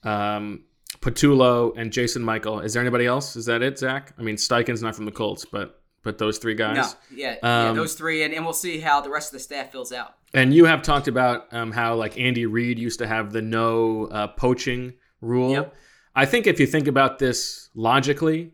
um, 0.02 0.64
Patullo, 1.00 1.74
and 1.76 1.92
Jason 1.92 2.22
Michael. 2.22 2.60
Is 2.60 2.72
there 2.72 2.80
anybody 2.80 3.06
else? 3.06 3.36
Is 3.36 3.46
that 3.46 3.62
it, 3.62 3.78
Zach? 3.78 4.14
I 4.18 4.22
mean, 4.22 4.36
Steichen's 4.36 4.82
not 4.82 4.96
from 4.96 5.04
the 5.04 5.12
Colts, 5.12 5.44
but 5.44 5.82
but 6.02 6.18
those 6.18 6.38
three 6.38 6.54
guys. 6.54 6.76
No, 6.76 7.16
yeah, 7.16 7.36
yeah, 7.42 7.68
Um, 7.68 7.76
those 7.76 7.94
three, 7.94 8.22
and, 8.22 8.32
and 8.32 8.44
we'll 8.44 8.54
see 8.54 8.78
how 8.78 9.00
the 9.00 9.10
rest 9.10 9.28
of 9.28 9.32
the 9.32 9.40
staff 9.40 9.72
fills 9.72 9.92
out. 9.92 10.14
And 10.32 10.54
you 10.54 10.64
have 10.64 10.82
talked 10.82 11.08
about 11.08 11.52
um, 11.52 11.72
how 11.72 11.94
like 11.94 12.18
Andy 12.18 12.46
Reid 12.46 12.78
used 12.78 12.98
to 13.00 13.06
have 13.06 13.32
the 13.32 13.42
no 13.42 14.06
uh, 14.06 14.28
poaching 14.28 14.94
rule. 15.20 15.72
I 16.14 16.26
think 16.26 16.46
if 16.46 16.60
you 16.60 16.66
think 16.66 16.86
about 16.86 17.18
this 17.18 17.70
logically, 17.74 18.52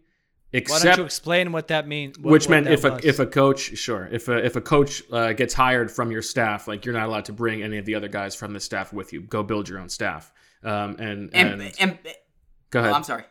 Why 0.52 0.58
except 0.58 0.84
don't 0.84 0.98
you 0.98 1.04
explain 1.04 1.52
what 1.52 1.68
that 1.68 1.86
means? 1.86 2.18
What, 2.18 2.32
which 2.32 2.44
what 2.46 2.64
meant 2.64 2.68
if 2.68 2.84
a 2.84 2.90
was? 2.92 3.04
if 3.04 3.20
a 3.20 3.26
coach, 3.26 3.76
sure, 3.78 4.08
if 4.10 4.26
a 4.28 4.44
if 4.44 4.56
a 4.56 4.60
coach 4.60 5.02
uh, 5.12 5.32
gets 5.32 5.54
hired 5.54 5.90
from 5.92 6.10
your 6.10 6.22
staff, 6.22 6.66
like 6.66 6.84
you're 6.84 6.94
not 6.94 7.06
allowed 7.06 7.26
to 7.26 7.32
bring 7.32 7.62
any 7.62 7.78
of 7.78 7.84
the 7.84 7.94
other 7.94 8.08
guys 8.08 8.34
from 8.34 8.52
the 8.52 8.58
staff 8.58 8.92
with 8.92 9.12
you. 9.12 9.20
Go 9.20 9.44
build 9.44 9.68
your 9.68 9.78
own 9.78 9.88
staff. 9.88 10.32
Um, 10.64 10.96
and 10.98 11.30
And, 11.32 11.62
and, 11.62 11.74
and, 11.78 11.98
go 12.70 12.80
ahead. 12.80 12.92
Oh, 12.92 12.94
I'm 12.96 13.04
sorry. 13.04 13.24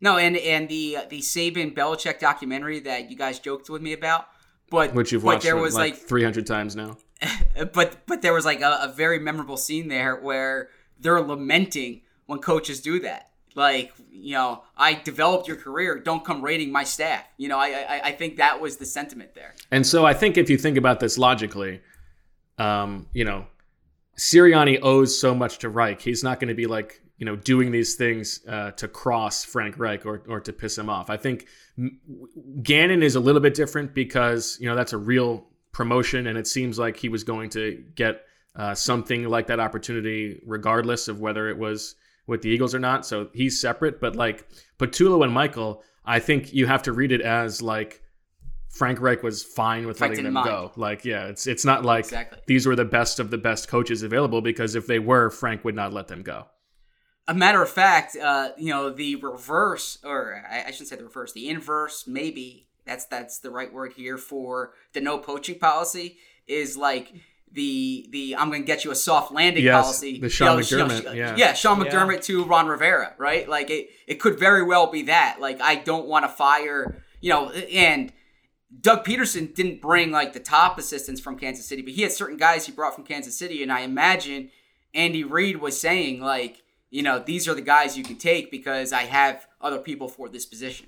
No, 0.00 0.16
and 0.16 0.36
and 0.36 0.68
the 0.68 0.98
the 1.10 1.20
Saban 1.20 1.74
Belichick 1.74 2.20
documentary 2.20 2.80
that 2.80 3.10
you 3.10 3.16
guys 3.16 3.38
joked 3.38 3.68
with 3.68 3.82
me 3.82 3.92
about, 3.92 4.26
but 4.70 4.94
which 4.94 5.12
you've 5.12 5.22
but 5.22 5.34
watched 5.34 5.44
there 5.44 5.54
like, 5.54 5.62
was 5.62 5.74
like 5.74 5.96
300 5.96 6.46
times 6.46 6.74
now. 6.74 6.96
but 7.74 8.06
but 8.06 8.22
there 8.22 8.32
was 8.32 8.44
like 8.44 8.60
a, 8.60 8.78
a 8.82 8.92
very 8.94 9.18
memorable 9.18 9.56
scene 9.56 9.88
there 9.88 10.16
where 10.16 10.68
they're 10.98 11.20
lamenting 11.20 12.02
when 12.26 12.38
coaches 12.38 12.80
do 12.80 13.00
that. 13.00 13.25
Like 13.56 13.92
you 14.10 14.34
know, 14.34 14.62
I 14.76 14.94
developed 14.94 15.48
your 15.48 15.56
career. 15.56 15.98
Don't 15.98 16.24
come 16.24 16.42
rating 16.42 16.70
my 16.70 16.84
staff. 16.84 17.24
You 17.36 17.48
know, 17.48 17.58
I 17.58 17.68
I, 17.68 18.00
I 18.04 18.12
think 18.12 18.36
that 18.36 18.60
was 18.60 18.76
the 18.76 18.86
sentiment 18.86 19.34
there. 19.34 19.54
And 19.70 19.86
so 19.86 20.06
I 20.06 20.14
think 20.14 20.36
if 20.36 20.48
you 20.48 20.58
think 20.58 20.76
about 20.76 21.00
this 21.00 21.18
logically, 21.18 21.80
um, 22.58 23.08
you 23.12 23.24
know, 23.24 23.46
Sirianni 24.18 24.78
owes 24.82 25.18
so 25.18 25.34
much 25.34 25.58
to 25.58 25.68
Reich. 25.68 26.00
He's 26.00 26.24
not 26.24 26.40
going 26.40 26.48
to 26.48 26.54
be 26.54 26.66
like, 26.66 27.02
you 27.18 27.26
know, 27.26 27.36
doing 27.36 27.70
these 27.70 27.94
things 27.94 28.40
uh, 28.48 28.72
to 28.72 28.88
cross 28.88 29.44
Frank 29.44 29.78
Reich 29.78 30.06
or, 30.06 30.22
or 30.28 30.40
to 30.40 30.52
piss 30.52 30.76
him 30.76 30.88
off. 30.88 31.10
I 31.10 31.16
think 31.16 31.46
Gannon 32.62 33.02
is 33.02 33.14
a 33.14 33.20
little 33.20 33.40
bit 33.40 33.54
different 33.54 33.94
because, 33.94 34.58
you 34.60 34.68
know, 34.68 34.74
that's 34.74 34.92
a 34.92 34.98
real 34.98 35.46
promotion 35.72 36.26
and 36.26 36.38
it 36.38 36.46
seems 36.46 36.78
like 36.78 36.96
he 36.96 37.10
was 37.10 37.24
going 37.24 37.50
to 37.50 37.84
get 37.94 38.22
uh, 38.54 38.74
something 38.74 39.28
like 39.28 39.48
that 39.48 39.60
opportunity 39.60 40.40
regardless 40.46 41.08
of 41.08 41.20
whether 41.20 41.50
it 41.50 41.58
was 41.58 41.96
with 42.26 42.42
the 42.42 42.48
Eagles 42.48 42.74
or 42.74 42.78
not. 42.78 43.06
So 43.06 43.28
he's 43.32 43.60
separate. 43.60 44.00
But 44.00 44.16
like 44.16 44.46
Patullo 44.78 45.24
and 45.24 45.32
Michael, 45.32 45.82
I 46.04 46.18
think 46.18 46.52
you 46.52 46.66
have 46.66 46.82
to 46.84 46.92
read 46.92 47.12
it 47.12 47.20
as 47.20 47.62
like 47.62 48.02
Frank 48.68 49.00
Reich 49.00 49.22
was 49.22 49.42
fine 49.42 49.86
with 49.86 49.98
Frank 49.98 50.12
letting 50.12 50.24
them 50.24 50.34
mind. 50.34 50.46
go. 50.46 50.72
Like, 50.76 51.04
yeah, 51.04 51.26
it's 51.26 51.46
it's 51.46 51.64
not 51.64 51.84
like 51.84 52.04
Exactly. 52.04 52.38
these 52.46 52.66
were 52.66 52.76
the 52.76 52.84
best 52.84 53.18
of 53.18 53.30
the 53.30 53.38
best 53.38 53.68
coaches 53.68 54.02
available 54.02 54.42
because 54.42 54.74
if 54.74 54.86
they 54.86 54.98
were, 54.98 55.30
Frank 55.30 55.64
would 55.64 55.74
not 55.74 55.92
let 55.92 56.08
them 56.08 56.22
go. 56.22 56.46
A 57.28 57.34
matter 57.34 57.60
of 57.60 57.68
fact, 57.68 58.16
uh, 58.16 58.50
you 58.56 58.70
know, 58.70 58.90
the 58.90 59.16
reverse, 59.16 59.98
or 60.04 60.44
I, 60.48 60.64
I 60.68 60.70
shouldn't 60.70 60.88
say 60.88 60.96
the 60.96 61.04
reverse, 61.04 61.32
the 61.32 61.48
inverse, 61.48 62.04
maybe 62.06 62.68
that's 62.84 63.06
that's 63.06 63.40
the 63.40 63.50
right 63.50 63.72
word 63.72 63.94
here 63.94 64.16
for 64.16 64.74
the 64.92 65.00
no 65.00 65.18
poaching 65.18 65.58
policy 65.58 66.18
is 66.46 66.76
like 66.76 67.12
the 67.56 68.06
the 68.10 68.36
I'm 68.36 68.48
going 68.50 68.62
to 68.62 68.66
get 68.66 68.84
you 68.84 68.92
a 68.92 68.94
soft 68.94 69.32
landing 69.32 69.64
Yes, 69.64 69.82
policy. 69.82 70.20
the 70.20 70.28
Sean 70.28 70.62
You 70.62 70.76
know, 70.76 70.86
McDermott, 70.86 71.06
uh, 71.08 71.12
yeah. 71.12 71.34
yeah, 71.36 71.52
Sean 71.54 71.84
Yeah. 71.84 71.90
McDermott 71.90 72.22
to 72.24 72.44
Ron 72.44 72.68
Rivera, 72.68 73.14
right? 73.18 73.48
Like 73.48 73.70
it, 73.70 73.88
it 74.06 74.14
could 74.20 74.38
very 74.38 74.62
well 74.62 74.86
be 74.90 75.02
that. 75.04 75.38
Like 75.40 75.60
I 75.60 75.74
don't 75.74 76.06
want 76.06 76.24
to 76.24 76.28
fire, 76.28 77.02
you 77.20 77.30
know, 77.30 77.50
and 77.50 78.12
Doug 78.80 79.04
Pederson 79.04 79.54
didn't 79.54 79.80
bring 79.80 80.10
like 80.10 80.32
the 80.34 80.40
top 80.40 80.78
assistants 80.78 81.20
from 81.20 81.38
Kansas 81.38 81.66
City, 81.66 81.82
but 81.82 81.92
he 81.94 82.02
had 82.02 82.12
certain 82.12 82.36
guys 82.36 82.66
he 82.66 82.72
brought 82.72 82.94
from 82.94 83.04
Kansas 83.04 83.36
City, 83.38 83.62
and 83.62 83.72
I 83.72 83.80
imagine 83.80 84.50
Andy 84.94 85.24
Reid 85.24 85.56
was 85.60 85.80
saying 85.80 86.20
like, 86.20 86.62
you 86.90 87.02
know, 87.02 87.18
these 87.18 87.48
are 87.48 87.54
the 87.54 87.62
guys 87.62 87.96
you 87.96 88.04
can 88.04 88.16
take 88.16 88.50
because 88.50 88.92
I 88.92 89.02
have 89.02 89.46
other 89.60 89.78
people 89.78 90.08
for 90.08 90.28
this 90.28 90.44
position. 90.46 90.86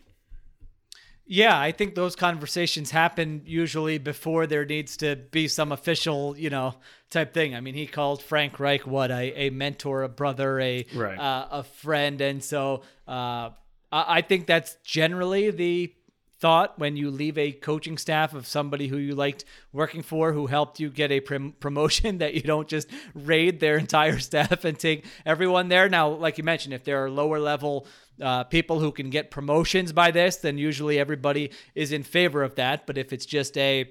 Yeah, 1.30 1.60
I 1.60 1.72
think 1.72 1.94
those 1.94 2.16
conversations 2.16 2.90
happen 2.90 3.42
usually 3.44 3.98
before 3.98 4.46
there 4.46 4.64
needs 4.64 4.96
to 4.98 5.14
be 5.14 5.46
some 5.46 5.72
official, 5.72 6.34
you 6.38 6.48
know, 6.48 6.76
type 7.10 7.34
thing. 7.34 7.54
I 7.54 7.60
mean, 7.60 7.74
he 7.74 7.86
called 7.86 8.22
Frank 8.22 8.58
Reich 8.58 8.86
what 8.86 9.10
a, 9.10 9.34
a 9.34 9.50
mentor, 9.50 10.04
a 10.04 10.08
brother, 10.08 10.58
a 10.58 10.86
Right. 10.94 11.18
uh, 11.18 11.48
a 11.50 11.62
friend, 11.64 12.18
and 12.22 12.42
so 12.42 12.80
uh, 13.06 13.50
I, 13.92 14.22
think 14.22 14.46
that's 14.46 14.76
generally 14.84 15.50
the 15.50 15.92
thought 16.40 16.78
when 16.78 16.96
you 16.96 17.10
leave 17.10 17.36
a 17.36 17.52
coaching 17.52 17.98
staff 17.98 18.32
of 18.32 18.46
somebody 18.46 18.86
who 18.86 18.96
you 18.96 19.14
liked 19.14 19.44
working 19.70 20.02
for, 20.02 20.32
who 20.32 20.46
helped 20.46 20.80
you 20.80 20.88
get 20.88 21.10
a 21.10 21.20
prom- 21.20 21.52
promotion, 21.60 22.18
that 22.24 22.32
you 22.32 22.40
don't 22.42 22.68
just 22.68 22.88
raid 23.14 23.60
their 23.60 23.76
entire 23.76 24.18
staff 24.30 24.64
and 24.64 24.78
take 24.78 25.04
everyone 25.26 25.68
there. 25.68 25.90
Now, 25.90 26.08
like 26.08 26.38
you 26.38 26.44
mentioned, 26.44 26.72
if 26.72 26.84
there 26.84 27.04
are 27.04 27.10
lower 27.10 27.38
level 27.38 27.86
uh, 28.20 28.44
people 28.44 28.80
who 28.80 28.92
can 28.92 29.10
get 29.10 29.30
promotions 29.30 29.92
by 29.92 30.10
this, 30.10 30.36
then 30.36 30.58
usually 30.58 30.98
everybody 30.98 31.50
is 31.74 31.92
in 31.92 32.02
favor 32.02 32.42
of 32.42 32.54
that. 32.56 32.86
But 32.86 32.98
if 32.98 33.12
it's 33.12 33.26
just 33.26 33.56
a 33.56 33.90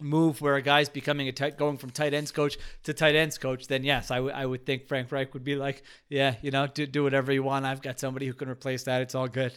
move 0.00 0.40
where 0.40 0.56
a 0.56 0.62
guy's 0.62 0.88
becoming 0.88 1.28
a 1.28 1.32
tight, 1.32 1.56
going 1.56 1.76
from 1.76 1.90
tight 1.90 2.14
ends 2.14 2.32
coach 2.32 2.58
to 2.82 2.92
tight 2.92 3.14
ends 3.14 3.38
coach, 3.38 3.68
then 3.68 3.84
yes, 3.84 4.10
I, 4.10 4.16
w- 4.16 4.34
I 4.34 4.44
would 4.44 4.66
think 4.66 4.88
Frank 4.88 5.12
Reich 5.12 5.32
would 5.34 5.44
be 5.44 5.56
like, 5.56 5.82
yeah, 6.08 6.34
you 6.42 6.50
know, 6.50 6.66
do, 6.66 6.86
do 6.86 7.04
whatever 7.04 7.32
you 7.32 7.42
want. 7.42 7.64
I've 7.64 7.82
got 7.82 8.00
somebody 8.00 8.26
who 8.26 8.34
can 8.34 8.48
replace 8.48 8.84
that. 8.84 9.02
It's 9.02 9.14
all 9.14 9.28
good. 9.28 9.56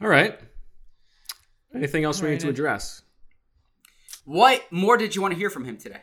All 0.00 0.08
right. 0.08 0.38
Anything 1.74 2.04
else 2.04 2.20
we 2.20 2.28
All 2.28 2.32
need 2.32 2.40
to 2.40 2.48
address? 2.48 3.02
What 4.24 4.62
more 4.70 4.96
did 4.96 5.14
you 5.14 5.22
want 5.22 5.32
to 5.32 5.38
hear 5.38 5.50
from 5.50 5.64
him 5.64 5.76
today? 5.76 6.02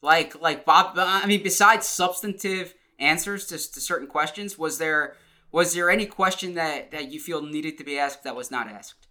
Like 0.00 0.40
like 0.40 0.64
Bob. 0.64 0.94
I 0.96 1.26
mean, 1.26 1.42
besides 1.42 1.86
substantive 1.86 2.74
answers 2.98 3.46
to, 3.46 3.56
to 3.56 3.80
certain 3.80 4.06
questions, 4.06 4.58
was 4.58 4.78
there 4.78 5.16
was 5.54 5.72
there 5.72 5.88
any 5.88 6.04
question 6.04 6.54
that 6.54 6.90
that 6.90 7.12
you 7.12 7.20
feel 7.20 7.40
needed 7.40 7.78
to 7.78 7.84
be 7.84 7.96
asked 7.96 8.24
that 8.24 8.34
was 8.34 8.50
not 8.50 8.68
asked? 8.68 9.06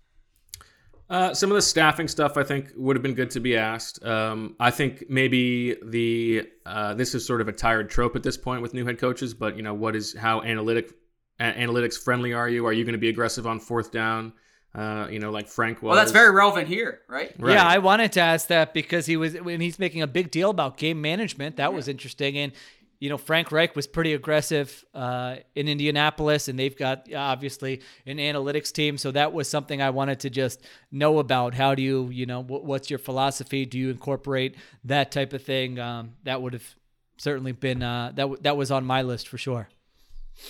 Uh, 1.09 1.33
some 1.33 1.49
of 1.49 1.55
the 1.55 1.61
staffing 1.61 2.07
stuff 2.09 2.35
I 2.35 2.43
think 2.43 2.71
would 2.75 2.97
have 2.97 3.03
been 3.03 3.13
good 3.13 3.31
to 3.31 3.39
be 3.39 3.55
asked. 3.55 4.03
Um, 4.03 4.55
I 4.59 4.69
think 4.69 5.05
maybe 5.09 5.77
the 5.85 6.49
uh, 6.65 6.95
this 6.95 7.15
is 7.15 7.25
sort 7.25 7.39
of 7.39 7.47
a 7.47 7.53
tired 7.53 7.89
trope 7.89 8.17
at 8.17 8.23
this 8.23 8.35
point 8.35 8.61
with 8.61 8.73
new 8.73 8.85
head 8.85 8.99
coaches, 8.99 9.33
but 9.33 9.55
you 9.55 9.63
know 9.63 9.73
what 9.73 9.95
is 9.95 10.13
how 10.17 10.41
analytic 10.41 10.91
analytics 11.39 11.97
friendly 11.97 12.33
are 12.33 12.49
you? 12.49 12.65
Are 12.65 12.73
you 12.73 12.83
going 12.83 12.93
to 12.93 12.99
be 12.99 13.09
aggressive 13.09 13.47
on 13.47 13.61
fourth 13.61 13.91
down? 13.91 14.33
Uh, 14.75 15.07
you 15.09 15.19
know, 15.19 15.31
like 15.31 15.47
Frank 15.47 15.81
was. 15.81 15.91
Well, 15.91 15.97
that's 15.97 16.11
very 16.11 16.31
relevant 16.31 16.67
here, 16.67 17.01
right? 17.07 17.31
right? 17.39 17.53
Yeah, 17.53 17.65
I 17.65 17.77
wanted 17.77 18.11
to 18.13 18.21
ask 18.21 18.47
that 18.47 18.73
because 18.73 19.05
he 19.05 19.15
was 19.15 19.33
when 19.35 19.61
he's 19.61 19.79
making 19.79 20.01
a 20.01 20.07
big 20.07 20.29
deal 20.29 20.49
about 20.49 20.77
game 20.77 20.99
management. 20.99 21.55
That 21.55 21.69
yeah. 21.69 21.75
was 21.75 21.87
interesting, 21.87 22.37
and 22.37 22.51
you 22.99 23.09
know, 23.09 23.17
Frank 23.17 23.51
Reich 23.51 23.75
was 23.75 23.85
pretty 23.85 24.13
aggressive 24.13 24.83
uh, 24.93 25.35
in 25.55 25.67
Indianapolis, 25.67 26.47
and 26.47 26.57
they've 26.57 26.77
got 26.77 27.13
obviously 27.13 27.81
an 28.05 28.17
analytics 28.17 28.71
team. 28.71 28.97
So 28.97 29.11
that 29.11 29.33
was 29.33 29.49
something 29.49 29.81
I 29.81 29.89
wanted 29.89 30.21
to 30.21 30.29
just 30.29 30.61
know 30.91 31.19
about. 31.19 31.53
How 31.53 31.75
do 31.75 31.81
you, 31.81 32.09
you 32.09 32.25
know, 32.25 32.41
what's 32.41 32.89
your 32.89 32.99
philosophy? 32.99 33.65
Do 33.65 33.77
you 33.77 33.89
incorporate 33.89 34.55
that 34.85 35.11
type 35.11 35.33
of 35.33 35.43
thing? 35.43 35.79
Um, 35.79 36.13
that 36.23 36.41
would 36.41 36.53
have 36.53 36.75
certainly 37.17 37.51
been 37.51 37.83
uh, 37.83 38.13
that. 38.15 38.43
that 38.43 38.57
was 38.57 38.71
on 38.71 38.85
my 38.85 39.01
list 39.01 39.27
for 39.27 39.37
sure. 39.37 39.67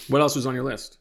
What 0.08 0.22
else 0.22 0.36
was 0.36 0.46
on 0.46 0.54
your 0.54 0.64
list? 0.64 1.00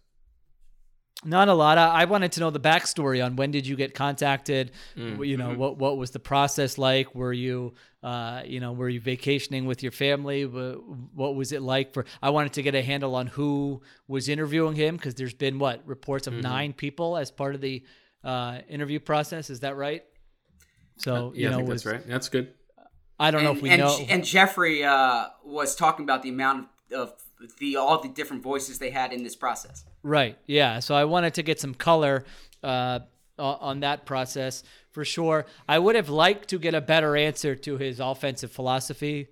Not 1.24 1.49
a 1.49 1.55
lot. 1.55 1.78
I 1.78 2.05
wanted 2.07 2.32
to 2.32 2.40
know 2.40 2.51
the 2.51 2.61
backstory 2.61 3.24
on 3.24 3.36
when 3.36 3.53
did 3.53 3.64
you 3.66 3.76
get 3.76 3.95
contacted. 3.95 4.72
Mm. 4.97 5.26
You 5.26 5.36
know 5.36 5.51
mm-hmm. 5.51 5.61
what 5.61 5.78
what 5.78 5.97
was 5.97 6.11
the 6.11 6.18
process 6.18 6.78
like? 6.78 7.14
Were 7.14 7.32
you 7.32 7.74
uh, 8.03 8.42
you 8.44 8.61
know 8.61 8.72
were 8.72 8.88
you 8.88 9.00
vacationing 9.00 9.66
with 9.66 9.82
your 9.82 9.92
family? 9.92 10.44
What 10.44 11.34
was 11.34 11.53
it 11.53 11.62
like 11.62 11.92
for? 11.92 12.05
I 12.22 12.30
wanted 12.30 12.55
to 12.55 12.62
get 12.62 12.74
a 12.74 12.82
handle 12.82 13.14
on 13.14 13.28
who 13.28 13.82
was 14.09 14.28
interviewing 14.28 14.74
him 14.74 14.96
because 14.96 15.14
there's 15.14 15.34
been 15.34 15.59
what 15.59 15.82
reports 15.86 16.26
of 16.26 16.34
mm-hmm. 16.34 16.42
nine 16.42 16.72
people 16.72 17.16
as 17.16 17.30
part 17.30 17.55
of 17.55 17.61
the 17.61 17.82
uh, 18.24 18.59
interview 18.68 19.00
process. 19.00 19.50
Is 19.50 19.61
that 19.61 19.76
right? 19.76 20.05
So 20.96 21.14
uh, 21.14 21.30
yeah, 21.34 21.34
you 21.34 21.48
know, 21.48 21.53
I 21.53 21.57
think 21.59 21.68
was, 21.68 21.82
that's 21.84 21.94
right. 21.94 22.07
That's 22.07 22.28
good. 22.28 22.53
I 23.20 23.30
don't 23.30 23.40
and, 23.40 23.48
know 23.48 23.57
if 23.57 23.62
we 23.62 23.70
and, 23.70 23.80
know. 23.80 23.98
And 24.09 24.24
Jeffrey 24.24 24.84
uh, 24.84 25.26
was 25.44 25.76
talking 25.76 26.05
about 26.05 26.22
the 26.22 26.28
amount 26.30 26.68
of 26.92 27.14
the 27.59 27.76
all 27.76 28.00
the 28.00 28.09
different 28.09 28.42
voices 28.42 28.78
they 28.78 28.90
had 28.90 29.12
in 29.12 29.22
this 29.22 29.36
process. 29.36 29.84
Right. 30.03 30.38
Yeah. 30.46 30.80
So 30.80 30.94
I 30.94 31.05
wanted 31.05 31.34
to 31.34 31.42
get 31.42 31.61
some 31.61 31.74
color 31.74 32.24
uh, 32.62 33.00
on 33.38 33.80
that 33.80 34.07
process 34.07 34.62
for 34.93 35.05
sure. 35.05 35.47
I 35.68 35.78
would 35.78 35.97
have 35.97 36.09
liked 36.09 36.49
to 36.51 36.59
get 36.59 36.74
a 36.74 36.80
better 36.80 37.16
answer 37.16 37.57
to 37.57 37.78
his 37.78 37.99
offensive 37.99 38.53
philosophy 38.53 39.28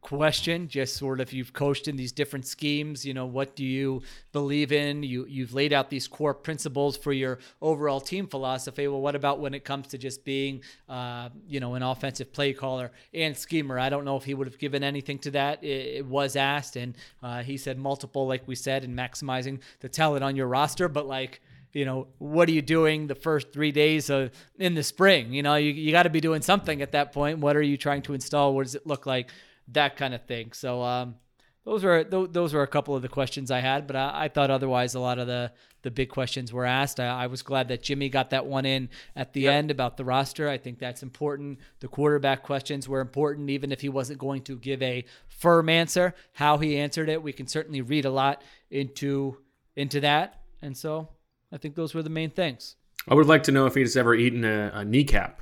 question 0.00 0.68
just 0.68 0.96
sort 0.96 1.20
of 1.20 1.32
you've 1.32 1.52
coached 1.52 1.88
in 1.88 1.96
these 1.96 2.12
different 2.12 2.46
schemes 2.46 3.04
you 3.04 3.12
know 3.12 3.26
what 3.26 3.56
do 3.56 3.64
you 3.64 4.00
believe 4.32 4.70
in? 4.72 5.02
You 5.02 5.26
you've 5.28 5.52
laid 5.52 5.72
out 5.72 5.90
these 5.90 6.06
core 6.06 6.34
principles 6.34 6.96
for 6.96 7.12
your 7.12 7.38
overall 7.60 8.00
team 8.00 8.26
philosophy. 8.26 8.86
Well 8.86 9.00
what 9.00 9.16
about 9.16 9.40
when 9.40 9.54
it 9.54 9.64
comes 9.64 9.88
to 9.88 9.98
just 9.98 10.24
being 10.24 10.62
uh, 10.88 11.30
you 11.46 11.60
know 11.60 11.74
an 11.74 11.82
offensive 11.82 12.32
play 12.32 12.52
caller 12.52 12.92
and 13.12 13.36
schemer? 13.36 13.78
I 13.78 13.88
don't 13.88 14.04
know 14.04 14.16
if 14.16 14.24
he 14.24 14.34
would 14.34 14.46
have 14.46 14.58
given 14.58 14.82
anything 14.82 15.18
to 15.20 15.30
that. 15.32 15.64
It, 15.64 15.96
it 15.98 16.06
was 16.06 16.36
asked 16.36 16.76
and 16.76 16.94
uh, 17.22 17.42
he 17.42 17.56
said 17.56 17.78
multiple 17.78 18.26
like 18.26 18.46
we 18.46 18.54
said 18.54 18.84
in 18.84 18.94
maximizing 18.94 19.60
the 19.80 19.88
talent 19.88 20.22
on 20.22 20.36
your 20.36 20.46
roster. 20.46 20.88
But 20.88 21.06
like 21.06 21.40
you 21.72 21.84
know, 21.84 22.08
what 22.18 22.48
are 22.48 22.52
you 22.52 22.62
doing 22.62 23.06
the 23.06 23.14
first 23.14 23.52
three 23.52 23.72
days 23.72 24.10
of 24.10 24.30
in 24.58 24.74
the 24.74 24.82
spring? 24.82 25.32
You 25.32 25.42
know, 25.42 25.56
you, 25.56 25.72
you 25.72 25.92
got 25.92 26.04
to 26.04 26.10
be 26.10 26.20
doing 26.20 26.42
something 26.42 26.82
at 26.82 26.92
that 26.92 27.12
point. 27.12 27.38
What 27.38 27.56
are 27.56 27.62
you 27.62 27.76
trying 27.76 28.02
to 28.02 28.14
install? 28.14 28.54
What 28.54 28.64
does 28.64 28.74
it 28.74 28.86
look 28.86 29.06
like? 29.06 29.30
that 29.72 29.96
kind 29.96 30.14
of 30.14 30.24
thing. 30.24 30.52
So 30.52 30.82
um, 30.82 31.16
those 31.64 31.84
were 31.84 32.04
those 32.04 32.54
were 32.54 32.62
a 32.62 32.66
couple 32.66 32.96
of 32.96 33.02
the 33.02 33.08
questions 33.08 33.50
I 33.50 33.60
had, 33.60 33.86
but 33.86 33.96
I, 33.96 34.24
I 34.24 34.28
thought 34.28 34.50
otherwise 34.50 34.94
a 34.94 35.00
lot 35.00 35.18
of 35.18 35.26
the 35.26 35.52
the 35.82 35.90
big 35.90 36.08
questions 36.08 36.52
were 36.52 36.64
asked. 36.64 36.98
I, 36.98 37.06
I 37.06 37.26
was 37.26 37.42
glad 37.42 37.68
that 37.68 37.82
Jimmy 37.82 38.08
got 38.08 38.30
that 38.30 38.46
one 38.46 38.66
in 38.66 38.88
at 39.14 39.32
the 39.32 39.42
yep. 39.42 39.54
end 39.54 39.70
about 39.70 39.96
the 39.96 40.04
roster. 40.04 40.48
I 40.48 40.58
think 40.58 40.78
that's 40.78 41.02
important. 41.02 41.58
The 41.80 41.88
quarterback 41.88 42.42
questions 42.42 42.88
were 42.88 43.00
important, 43.00 43.50
even 43.50 43.70
if 43.70 43.80
he 43.80 43.88
wasn't 43.88 44.18
going 44.18 44.42
to 44.42 44.56
give 44.56 44.82
a 44.82 45.04
firm 45.28 45.68
answer. 45.68 46.14
How 46.32 46.58
he 46.58 46.78
answered 46.78 47.08
it, 47.08 47.22
we 47.22 47.32
can 47.32 47.46
certainly 47.46 47.82
read 47.82 48.04
a 48.04 48.10
lot 48.10 48.42
into 48.70 49.36
into 49.76 50.00
that, 50.00 50.40
and 50.62 50.76
so 50.76 51.10
I 51.52 51.56
think 51.56 51.74
those 51.74 51.94
were 51.94 52.02
the 52.02 52.10
main 52.10 52.30
things. 52.30 52.76
I 53.08 53.14
would 53.14 53.26
like 53.26 53.44
to 53.44 53.52
know 53.52 53.66
if 53.66 53.74
he's 53.74 53.96
ever 53.96 54.14
eaten 54.14 54.44
a, 54.44 54.70
a 54.74 54.84
kneecap. 54.84 55.40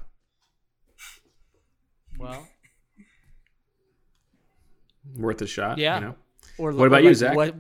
Well, 2.19 2.47
worth 5.17 5.43
a 5.43 5.47
shot. 5.47 5.79
Yeah. 5.79 5.97
You 5.97 6.05
know? 6.07 6.15
Or 6.59 6.73
what 6.73 6.87
about 6.87 6.97
like 6.97 7.05
you, 7.05 7.15
Zach? 7.15 7.37
What, 7.37 7.55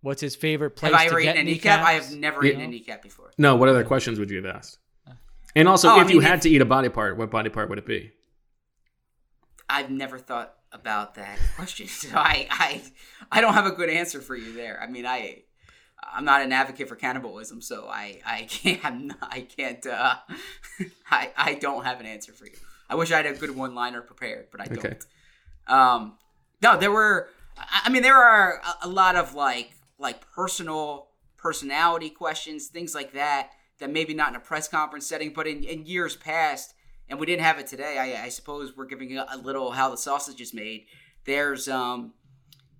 what's 0.00 0.20
his 0.20 0.34
favorite 0.36 0.70
place 0.70 0.92
have 0.92 1.00
I 1.00 1.06
ever 1.06 1.20
eaten 1.20 1.36
a 1.36 1.42
kneecap? 1.42 1.84
I 1.84 1.92
have 1.92 2.14
never 2.14 2.44
yeah. 2.44 2.52
eaten 2.52 2.62
a 2.62 2.68
kneecap 2.68 3.02
before. 3.02 3.32
No. 3.38 3.56
What 3.56 3.68
other 3.68 3.84
questions 3.84 4.18
would 4.18 4.30
you 4.30 4.42
have 4.42 4.56
asked? 4.56 4.78
Uh, 5.06 5.12
and 5.54 5.68
also, 5.68 5.88
oh, 5.88 6.00
if 6.00 6.04
I 6.04 6.06
mean, 6.06 6.16
you 6.16 6.20
had 6.20 6.36
if, 6.36 6.40
to 6.42 6.50
eat 6.50 6.62
a 6.62 6.66
body 6.66 6.88
part, 6.88 7.16
what 7.16 7.30
body 7.30 7.50
part 7.50 7.68
would 7.68 7.78
it 7.78 7.86
be? 7.86 8.12
I've 9.68 9.90
never 9.90 10.18
thought 10.18 10.54
about 10.72 11.14
that 11.16 11.38
question, 11.56 11.86
so 11.88 12.08
I, 12.14 12.46
I, 12.50 12.82
I 13.30 13.40
don't 13.40 13.54
have 13.54 13.66
a 13.66 13.72
good 13.72 13.90
answer 13.90 14.20
for 14.20 14.36
you 14.36 14.54
there. 14.54 14.80
I 14.82 14.86
mean, 14.86 15.06
I, 15.06 15.42
I'm 16.02 16.24
not 16.24 16.42
an 16.42 16.52
advocate 16.52 16.88
for 16.88 16.96
cannibalism, 16.96 17.60
so 17.60 17.86
I, 17.88 18.20
I 18.24 18.42
can't, 18.42 19.12
I 19.22 19.42
can't, 19.42 19.86
uh, 19.86 20.16
I, 21.10 21.30
I 21.36 21.54
don't 21.54 21.84
have 21.84 22.00
an 22.00 22.06
answer 22.06 22.32
for 22.32 22.46
you. 22.46 22.56
I 22.88 22.94
wish 22.96 23.12
I 23.12 23.18
had 23.18 23.26
a 23.26 23.34
good 23.34 23.54
one-liner 23.54 24.02
prepared, 24.02 24.48
but 24.50 24.60
I 24.60 24.64
don't. 24.64 25.06
Um, 25.68 26.18
no, 26.60 26.76
there 26.76 26.90
were. 26.90 27.28
I 27.56 27.88
mean, 27.90 28.02
there 28.02 28.16
are 28.16 28.60
a, 28.82 28.86
a 28.86 28.88
lot 28.88 29.14
of 29.14 29.34
like 29.34 29.76
like 29.98 30.28
personal 30.32 31.08
personality 31.36 32.10
questions, 32.10 32.66
things 32.66 32.94
like 32.94 33.12
that, 33.12 33.50
that 33.78 33.90
maybe 33.90 34.14
not 34.14 34.30
in 34.30 34.36
a 34.36 34.40
press 34.40 34.68
conference 34.68 35.06
setting, 35.06 35.32
but 35.32 35.46
in, 35.46 35.62
in 35.64 35.86
years 35.86 36.16
past, 36.16 36.74
and 37.08 37.18
we 37.18 37.26
didn't 37.26 37.42
have 37.42 37.58
it 37.58 37.66
today. 37.66 37.98
I, 37.98 38.24
I 38.24 38.28
suppose 38.28 38.76
we're 38.76 38.86
giving 38.86 39.16
a, 39.16 39.26
a, 39.32 39.38
little 39.38 39.72
how 39.72 39.90
the 39.90 39.96
sausage 39.96 40.40
is 40.40 40.52
made. 40.52 40.86
There's, 41.24 41.68
um, 41.68 42.12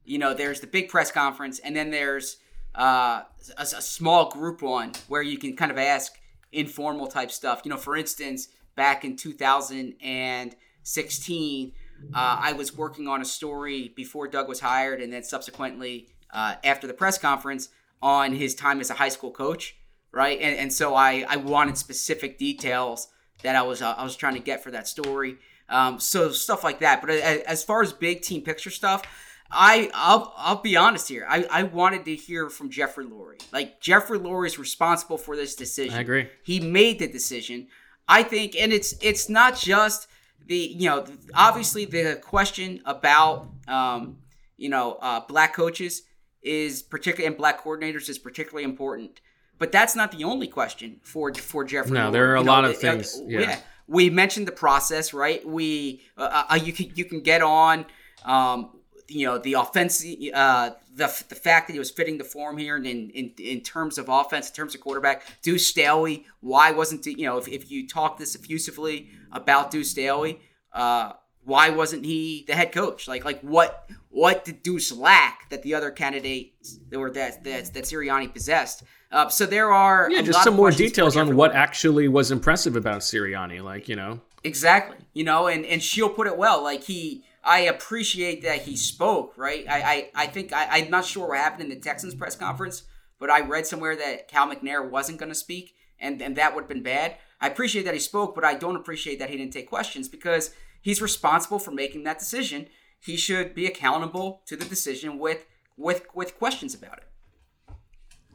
you 0.05 0.19
know, 0.19 0.35
there's 0.35 0.61
the 0.61 0.67
big 0.67 0.89
press 0.89 1.11
conference, 1.11 1.59
and 1.59 1.75
then 1.75 1.91
there's 1.91 2.37
uh, 2.75 3.23
a, 3.57 3.63
a 3.63 3.67
small 3.67 4.31
group 4.31 4.63
one 4.63 4.93
where 5.09 5.23
you 5.23 5.39
can 5.39 5.57
kind 5.57 5.71
of 5.71 5.79
ask 5.79 6.15
informal 6.53 7.07
type 7.07 7.31
stuff. 7.31 7.63
You 7.65 7.71
know, 7.71 7.77
for 7.77 7.97
instance, 7.97 8.49
back 8.77 9.05
in 9.05 9.17
2016, 9.17 11.73
uh, 12.15 12.39
I 12.41 12.53
was 12.53 12.77
working 12.77 13.09
on 13.09 13.21
a 13.21 13.25
story 13.25 13.93
before 13.95 14.29
Doug 14.29 14.49
was 14.49 14.61
hired, 14.61 15.01
and 15.01 15.13
then 15.13 15.23
subsequently 15.23 16.09
uh, 16.33 16.55
after 16.65 16.87
the 16.87 16.95
press 16.95 17.19
conference 17.19 17.69
on 18.03 18.35
his 18.35 18.55
time 18.55 18.81
as 18.81 18.91
a 18.91 18.95
high 18.95 19.11
school 19.11 19.31
coach, 19.31 19.77
right? 20.13 20.39
And, 20.41 20.57
and 20.57 20.73
so 20.73 20.95
I, 20.95 21.25
I 21.29 21.37
wanted 21.37 21.77
specific 21.77 22.39
details 22.39 23.09
that 23.43 23.57
I 23.57 23.63
was 23.63 23.83
uh, 23.83 23.95
I 23.97 24.05
was 24.05 24.17
trying 24.17 24.35
to 24.35 24.41
get 24.41 24.63
for 24.63 24.71
that 24.71 24.89
story. 24.89 25.37
Um, 25.69 26.01
so 26.01 26.31
stuff 26.31 26.65
like 26.65 26.81
that. 26.81 27.01
But 27.01 27.11
as 27.11 27.63
far 27.63 27.83
as 27.83 27.93
big 27.93 28.23
team 28.23 28.43
picture 28.43 28.71
stuff, 28.71 29.03
I 29.51 29.91
I'll 29.95 30.33
I'll 30.37 30.63
be 30.63 30.77
honest 30.77 31.09
here. 31.09 31.27
I, 31.29 31.45
I 31.51 31.63
wanted 31.65 32.05
to 32.05 32.15
hear 32.15 32.49
from 32.49 32.71
Jeffrey 32.71 33.05
Lurie. 33.05 33.43
Like 33.53 33.81
Jeffrey 33.81 34.19
Lurie 34.19 34.47
is 34.47 34.59
responsible 34.59 35.19
for 35.19 35.37
this 35.37 35.55
decision. 35.57 35.95
I 35.95 36.01
agree. 36.01 36.29
He 36.43 36.61
made 36.61 36.99
the 36.99 37.09
decision. 37.09 37.69
I 38.09 38.23
think, 38.23 38.57
and 38.57 38.73
it's 38.73 38.95
it's 39.01 39.29
not 39.29 39.57
just 39.57 40.09
the 40.47 40.57
you 40.57 40.89
know 40.89 41.05
obviously 41.35 41.85
the 41.85 42.21
question 42.23 42.81
about 42.85 43.49
um, 43.67 44.19
you 44.57 44.69
know 44.69 44.99
uh, 45.01 45.21
black 45.21 45.55
coaches 45.55 46.03
is 46.43 46.83
particularly 46.83 47.27
and 47.27 47.37
black 47.37 47.63
coordinators 47.63 48.09
is 48.09 48.19
particularly 48.19 48.65
important. 48.65 49.21
But 49.59 49.73
that's 49.73 49.95
not 49.95 50.11
the 50.11 50.25
only 50.25 50.49
question 50.49 51.01
for 51.03 51.35
for 51.35 51.65
Jeffrey. 51.65 51.93
No, 51.93 52.11
there 52.11 52.33
are 52.33 52.37
a 52.37 52.41
you 52.41 52.47
lot 52.47 52.63
know, 52.63 52.71
of 52.71 52.79
things. 52.79 53.19
Uh, 53.19 53.25
yeah. 53.27 53.41
yeah. 53.41 53.61
we 53.87 54.11
mentioned 54.11 54.47
the 54.47 54.53
process, 54.53 55.13
right? 55.13 55.47
We 55.47 56.03
uh, 56.17 56.45
uh, 56.49 56.55
you 56.55 56.73
can 56.73 56.91
you 56.95 57.05
can 57.05 57.21
get 57.21 57.43
on. 57.43 57.87
Um, 58.25 58.80
you 59.11 59.27
know 59.27 59.39
the 59.39 59.55
offense, 59.55 60.05
uh, 60.35 60.71
the 60.95 61.25
the 61.29 61.35
fact 61.35 61.67
that 61.67 61.73
he 61.73 61.79
was 61.79 61.91
fitting 61.91 62.19
the 62.19 62.25
form 62.25 62.57
here, 62.57 62.77
in 62.77 62.85
in, 62.85 63.33
in 63.39 63.61
terms 63.61 63.99
of 63.99 64.09
offense, 64.09 64.49
in 64.49 64.55
terms 64.55 64.75
of 64.75 64.81
quarterback, 64.81 65.25
Deuce 65.43 65.67
Staley. 65.67 66.27
Why 66.41 66.71
wasn't 66.71 67.05
you 67.07 67.27
know 67.27 67.39
if, 67.39 67.49
if 67.49 67.71
you 67.71 67.89
talk 67.89 68.19
this 68.19 68.35
effusively 68.35 69.11
about 69.33 69.71
Deuce 69.71 69.91
Staley, 69.91 70.41
uh, 70.73 71.13
why 71.45 71.71
wasn't 71.71 72.05
he 72.05 72.45
the 72.47 72.55
head 72.55 72.73
coach? 72.73 73.09
Like 73.09 73.25
like 73.25 73.41
what 73.41 73.91
what 74.09 74.45
did 74.45 74.63
Deuce 74.63 74.93
lack 74.93 75.49
that 75.51 75.63
the 75.63 75.75
other 75.75 75.91
candidates 75.91 76.79
or 76.95 77.11
that 77.11 77.45
that 77.45 77.75
that 77.75 77.85
Sirianni 77.85 78.33
possessed? 78.33 78.83
Uh, 79.13 79.29
so 79.29 79.45
there 79.45 79.73
are 79.73 80.09
yeah, 80.11 80.23
just 80.23 80.45
some 80.45 80.55
more 80.55 80.71
details 80.71 81.17
on 81.17 81.35
what 81.35 81.53
actually 81.53 82.07
was 82.07 82.31
impressive 82.31 82.77
about 82.77 83.01
Sirianni, 83.01 83.63
like 83.63 83.89
you 83.89 83.97
know 83.97 84.21
exactly, 84.45 84.99
you 85.13 85.25
know, 85.25 85.49
and 85.49 85.65
and 85.67 85.83
Sheil 85.83 86.09
put 86.09 86.27
it 86.27 86.37
well, 86.37 86.63
like 86.63 86.85
he 86.85 87.25
I 87.43 87.61
appreciate 87.61 88.43
that 88.43 88.63
he 88.63 88.77
spoke, 88.77 89.37
right? 89.37 89.65
I, 89.69 89.81
I, 89.83 90.11
I 90.15 90.27
think 90.27 90.53
I, 90.53 90.67
I'm 90.71 90.91
not 90.91 91.05
sure 91.05 91.29
what 91.29 91.39
happened 91.39 91.63
in 91.65 91.71
the 91.71 91.77
Texans 91.83 92.15
press 92.15 92.37
conference, 92.37 92.83
but 93.19 93.31
I 93.31 93.41
read 93.41 93.67
somewhere 93.67 93.97
that 93.97 94.29
Cal 94.29 94.49
McNair 94.49 94.89
wasn't 94.89 95.19
going 95.19 95.31
to 95.31 95.35
speak, 95.35 95.75
and, 95.99 96.21
and 96.21 96.37
that 96.37 96.55
would 96.55 96.63
have 96.63 96.69
been 96.69 96.83
bad. 96.83 97.17
I 97.41 97.49
appreciate 97.49 97.85
that 97.85 97.95
he 97.95 98.01
spoke, 98.01 98.35
but 98.35 98.45
I 98.45 98.55
don't 98.55 98.77
appreciate 98.77 99.19
that 99.19 99.31
he 99.31 99.37
didn't 99.39 99.53
take 99.55 99.69
questions 99.69 100.09
because 100.09 100.55
he's 100.83 101.01
responsible 101.01 101.59
for 101.59 101.71
making 101.71 102.05
that 102.05 102.19
decision. 102.19 102.67
he 103.01 103.17
should 103.17 103.55
be 103.55 103.67
accountable 103.67 104.43
to 104.47 104.57
the 104.57 104.65
decision 104.65 105.19
with 105.19 105.47
with 105.77 106.07
with 106.15 106.39
questions 106.39 106.75
about 106.75 106.99
it. 106.99 107.09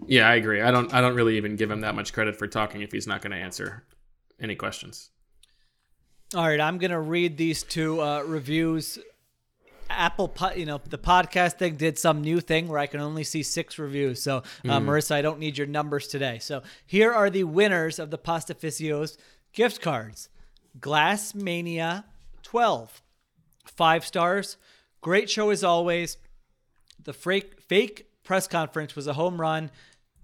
Yeah, 0.07 0.27
I 0.27 0.35
agree. 0.35 0.61
I 0.61 0.71
don't 0.71 0.93
I 0.93 1.01
don't 1.01 1.15
really 1.15 1.37
even 1.37 1.55
give 1.55 1.69
him 1.71 1.81
that 1.81 1.95
much 1.95 2.13
credit 2.13 2.35
for 2.35 2.47
talking 2.47 2.81
if 2.81 2.91
he's 2.91 3.07
not 3.07 3.21
going 3.21 3.31
to 3.31 3.37
answer 3.37 3.83
any 4.39 4.55
questions. 4.55 5.11
All 6.33 6.43
right, 6.47 6.59
I'm 6.59 6.77
gonna 6.79 6.99
read 6.99 7.37
these 7.37 7.63
two 7.63 8.01
uh, 8.01 8.21
reviews. 8.23 8.97
Apple, 9.89 10.33
you 10.55 10.65
know, 10.65 10.81
the 10.89 10.97
podcast 10.97 11.59
thing 11.59 11.75
did 11.75 11.99
some 11.99 12.21
new 12.21 12.41
thing 12.41 12.67
where 12.67 12.79
I 12.79 12.87
can 12.87 12.99
only 12.99 13.23
see 13.23 13.43
six 13.43 13.77
reviews. 13.77 14.21
So, 14.21 14.37
uh, 14.37 14.41
Mm. 14.79 14.85
Marissa, 14.85 15.11
I 15.13 15.21
don't 15.21 15.37
need 15.39 15.59
your 15.59 15.67
numbers 15.67 16.07
today. 16.07 16.39
So, 16.39 16.63
here 16.87 17.13
are 17.13 17.29
the 17.29 17.43
winners 17.43 17.99
of 17.99 18.09
the 18.09 18.17
Pastificio's 18.17 19.17
gift 19.53 19.81
cards 19.81 20.29
Glass 20.81 21.35
Mania 21.35 22.05
12, 22.41 23.01
five 23.65 24.03
stars. 24.03 24.57
Great 25.01 25.29
show 25.29 25.51
as 25.51 25.63
always. 25.63 26.17
The 27.01 27.13
fake, 27.13 27.61
fake 27.61 28.07
press 28.23 28.47
conference 28.47 28.95
was 28.95 29.05
a 29.05 29.13
home 29.13 29.39
run. 29.39 29.69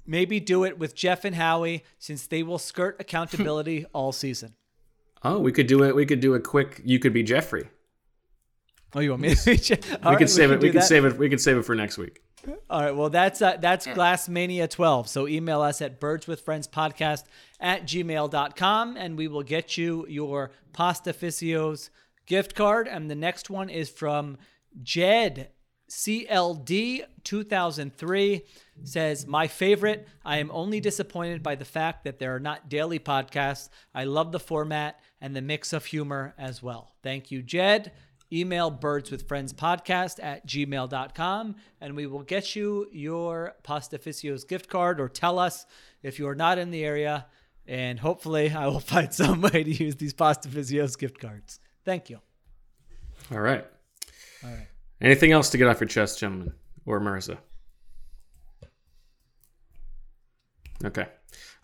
Maybe 0.08 0.40
do 0.40 0.64
it 0.64 0.80
with 0.80 0.96
Jeff 0.96 1.24
and 1.24 1.36
Howie 1.36 1.84
since 2.00 2.26
they 2.26 2.42
will 2.42 2.58
skirt 2.58 2.96
accountability 3.00 3.86
all 3.94 4.12
season. 4.12 4.56
Oh, 5.24 5.40
we 5.40 5.52
could 5.52 5.68
do 5.68 5.84
it. 5.84 5.96
We 5.96 6.06
could 6.06 6.20
do 6.20 6.34
a 6.34 6.40
quick. 6.40 6.82
You 6.84 7.00
could 7.00 7.14
be 7.14 7.24
Jeffrey. 7.24 7.70
Oh, 8.94 9.00
you 9.00 9.12
want 9.12 9.22
me 9.22 9.36
to? 9.36 9.46
Be 9.46 9.52
we 10.10 10.16
could 10.18 10.30
save 10.30 10.52
it. 10.52 10.60
We 10.60 10.72
could 10.72 10.84
save 10.84 11.06
it. 11.06 11.18
We 11.18 11.30
could 11.30 11.42
save 11.42 11.58
it 11.58 11.64
for 11.64 11.76
next 11.76 11.98
week. 11.98 12.22
All 12.70 12.82
right. 12.82 12.96
Well, 12.96 13.10
that's 13.10 13.42
uh, 13.42 13.58
that's 13.58 13.86
Glassmania 13.88 14.70
12. 14.70 15.08
So 15.08 15.28
email 15.28 15.62
us 15.62 15.82
at 15.82 16.00
birdswithfriendspodcast 16.00 17.24
at 17.60 17.84
gmail.com 17.84 18.98
and 18.98 19.18
we 19.18 19.28
will 19.28 19.44
get 19.44 19.78
you 19.78 20.06
your 20.10 20.52
Pastificio's 20.74 21.92
gift 22.26 22.56
card. 22.56 22.88
And 22.88 23.10
the 23.10 23.16
next 23.16 23.50
one 23.50 23.70
is 23.70 23.90
from 23.90 24.38
Jed 24.82 25.50
CLD 25.92 27.04
2003 27.26 28.46
says, 28.86 29.28
My 29.28 29.48
favorite. 29.48 30.08
I 30.24 30.38
am 30.38 30.50
only 30.52 30.80
disappointed 30.80 31.44
by 31.44 31.56
the 31.56 31.66
fact 31.66 32.06
that 32.06 32.18
there 32.18 32.34
are 32.34 32.40
not 32.40 32.70
daily 32.70 32.98
podcasts. 32.98 33.68
I 33.94 34.06
love 34.06 34.32
the 34.32 34.40
format 34.40 35.02
and 35.20 35.36
the 35.36 35.42
mix 35.42 35.74
of 35.74 35.86
humor 35.86 36.34
as 36.38 36.64
well. 36.64 36.94
Thank 37.04 37.30
you, 37.30 37.44
Jed. 37.44 37.92
Email 38.32 38.72
birdswithfriendspodcast 38.72 40.24
at 40.24 40.48
gmail.com 40.48 41.56
and 41.82 41.96
we 41.98 42.08
will 42.08 42.24
get 42.24 42.56
you 42.56 42.88
your 42.94 43.56
Pastificio's 43.64 44.46
gift 44.46 44.70
card 44.70 45.02
or 45.02 45.10
tell 45.10 45.38
us 45.38 45.66
if 46.04 46.18
you 46.18 46.26
are 46.30 46.36
not 46.36 46.58
in 46.58 46.72
the 46.72 46.86
area. 46.86 47.26
And 47.68 48.00
hopefully, 48.00 48.50
I 48.50 48.68
will 48.68 48.80
find 48.94 49.14
some 49.14 49.42
way 49.42 49.66
to 49.66 49.72
use 49.72 49.98
these 49.98 50.14
Pastificio 50.14 50.88
gift 50.88 51.20
cards. 51.20 51.60
Thank 51.84 52.10
you. 52.10 52.22
All 53.30 53.42
right. 53.42 53.66
All 54.46 54.50
right. 54.50 54.68
Anything 55.02 55.32
else 55.32 55.50
to 55.50 55.58
get 55.58 55.68
off 55.68 55.82
your 55.82 55.88
chest, 55.88 56.20
gentlemen, 56.20 56.54
or 56.86 57.00
Marissa? 57.00 57.38
Okay. 60.84 61.06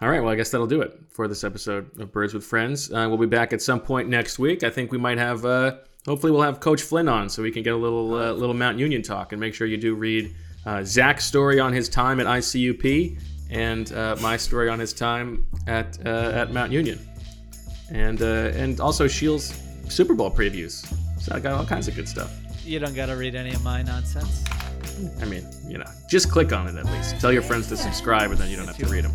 All 0.01 0.09
right. 0.09 0.21
Well, 0.21 0.31
I 0.31 0.35
guess 0.35 0.51
that'll 0.51 0.67
do 0.67 0.81
it 0.81 0.93
for 1.09 1.27
this 1.27 1.43
episode 1.43 1.99
of 1.99 2.11
Birds 2.11 2.33
with 2.33 2.43
Friends. 2.43 2.91
Uh, 2.91 3.05
we'll 3.07 3.17
be 3.17 3.25
back 3.25 3.53
at 3.53 3.61
some 3.61 3.79
point 3.79 4.09
next 4.09 4.37
week. 4.37 4.63
I 4.63 4.69
think 4.69 4.91
we 4.91 4.97
might 4.97 5.17
have. 5.17 5.43
Uh, 5.45 5.77
hopefully, 6.05 6.31
we'll 6.31 6.43
have 6.43 6.59
Coach 6.59 6.81
Flynn 6.81 7.07
on 7.07 7.29
so 7.29 7.41
we 7.41 7.51
can 7.51 7.63
get 7.63 7.73
a 7.73 7.77
little 7.77 8.13
uh, 8.13 8.31
little 8.31 8.53
Mount 8.53 8.77
Union 8.77 9.01
talk. 9.01 9.31
And 9.31 9.39
make 9.39 9.55
sure 9.55 9.65
you 9.65 9.77
do 9.77 9.95
read 9.95 10.35
uh, 10.65 10.83
Zach's 10.83 11.25
story 11.25 11.59
on 11.59 11.73
his 11.73 11.89
time 11.89 12.19
at 12.19 12.27
IUP 12.27 13.19
and 13.49 13.91
uh, 13.93 14.15
my 14.21 14.37
story 14.37 14.69
on 14.69 14.77
his 14.77 14.93
time 14.93 15.47
at 15.67 15.97
uh, 16.05 16.31
at 16.33 16.51
Mount 16.51 16.71
Union, 16.71 16.99
and 17.91 18.21
and 18.21 18.79
also 18.79 19.07
Sheil's 19.07 19.59
Super 19.89 20.13
Bowl 20.13 20.29
previews. 20.29 20.85
So 21.19 21.33
I 21.33 21.39
got 21.39 21.53
all 21.53 21.65
kinds 21.65 21.87
of 21.87 21.95
good 21.95 22.07
stuff. 22.07 22.31
You 22.67 22.79
don't 22.79 22.93
got 22.93 23.05
to 23.05 23.15
read 23.15 23.33
any 23.33 23.53
of 23.53 23.63
my 23.63 23.81
nonsense. 23.81 24.43
I 25.21 25.25
mean, 25.25 25.47
you 25.65 25.77
know, 25.77 25.89
just 26.09 26.29
click 26.29 26.51
on 26.51 26.67
it 26.67 26.75
at 26.75 26.85
least. 26.85 27.17
Tell 27.21 27.31
your 27.31 27.41
friends 27.41 27.67
to 27.69 27.77
subscribe, 27.77 28.29
and 28.31 28.37
then 28.37 28.49
you 28.49 28.57
don't 28.57 28.67
have 28.67 28.77
to 28.77 28.87
read 28.87 29.05
them. 29.05 29.13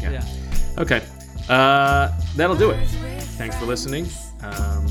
Yeah. 0.00 0.12
Yeah. 0.12 0.24
Okay. 0.78 1.02
Uh, 1.48 2.12
that'll 2.36 2.54
do 2.54 2.70
it. 2.70 2.86
Thanks 3.36 3.56
for 3.56 3.64
listening. 3.64 4.06
Um, 4.42 4.86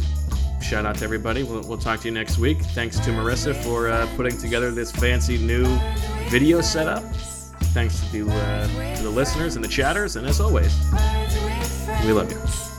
shout 0.61 0.85
out 0.85 0.95
to 0.97 1.05
everybody. 1.05 1.43
We'll, 1.43 1.61
we'll 1.61 1.77
talk 1.77 2.01
to 2.01 2.07
you 2.09 2.13
next 2.13 2.37
week. 2.37 2.59
Thanks 2.59 2.99
to 2.99 3.11
Marissa 3.11 3.55
for 3.63 3.87
uh, 3.87 4.09
putting 4.17 4.37
together 4.37 4.71
this 4.71 4.91
fancy 4.91 5.37
new 5.37 5.65
video 6.27 6.59
setup. 6.59 7.03
Thanks 7.73 8.01
to, 8.11 8.29
uh, 8.29 8.95
to 8.97 9.03
the 9.03 9.09
listeners 9.09 9.55
and 9.55 9.63
the 9.63 9.69
chatters, 9.69 10.17
and 10.17 10.27
as 10.27 10.41
always, 10.41 10.77
we 12.03 12.11
love 12.11 12.29
you. 12.29 12.70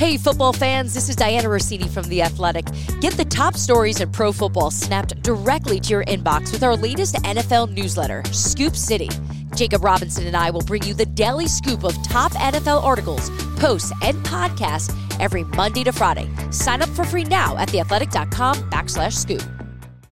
Hey, 0.00 0.16
football 0.16 0.54
fans, 0.54 0.94
this 0.94 1.10
is 1.10 1.16
Dianna 1.16 1.44
Russini 1.44 1.86
from 1.86 2.04
The 2.04 2.22
Athletic. 2.22 2.64
Get 3.02 3.12
the 3.18 3.24
top 3.26 3.54
stories 3.54 4.00
in 4.00 4.10
pro 4.10 4.32
football 4.32 4.70
snapped 4.70 5.22
directly 5.22 5.78
to 5.78 5.90
your 5.90 6.04
inbox 6.06 6.52
with 6.52 6.62
our 6.62 6.74
latest 6.74 7.16
NFL 7.16 7.74
newsletter, 7.74 8.22
Scoop 8.32 8.76
City. 8.76 9.10
Jacob 9.54 9.84
Robinson 9.84 10.26
and 10.26 10.34
I 10.34 10.52
will 10.52 10.62
bring 10.62 10.84
you 10.84 10.94
the 10.94 11.04
daily 11.04 11.46
scoop 11.46 11.84
of 11.84 12.02
top 12.02 12.32
NFL 12.32 12.82
articles, 12.82 13.28
posts, 13.58 13.92
and 14.02 14.16
podcasts 14.24 14.90
every 15.20 15.44
Monday 15.44 15.84
to 15.84 15.92
Friday. 15.92 16.30
Sign 16.50 16.80
up 16.80 16.88
for 16.88 17.04
free 17.04 17.24
now 17.24 17.58
at 17.58 17.68
theathletic.com 17.68 18.70
backslash 18.70 19.12
scoop. 19.12 19.59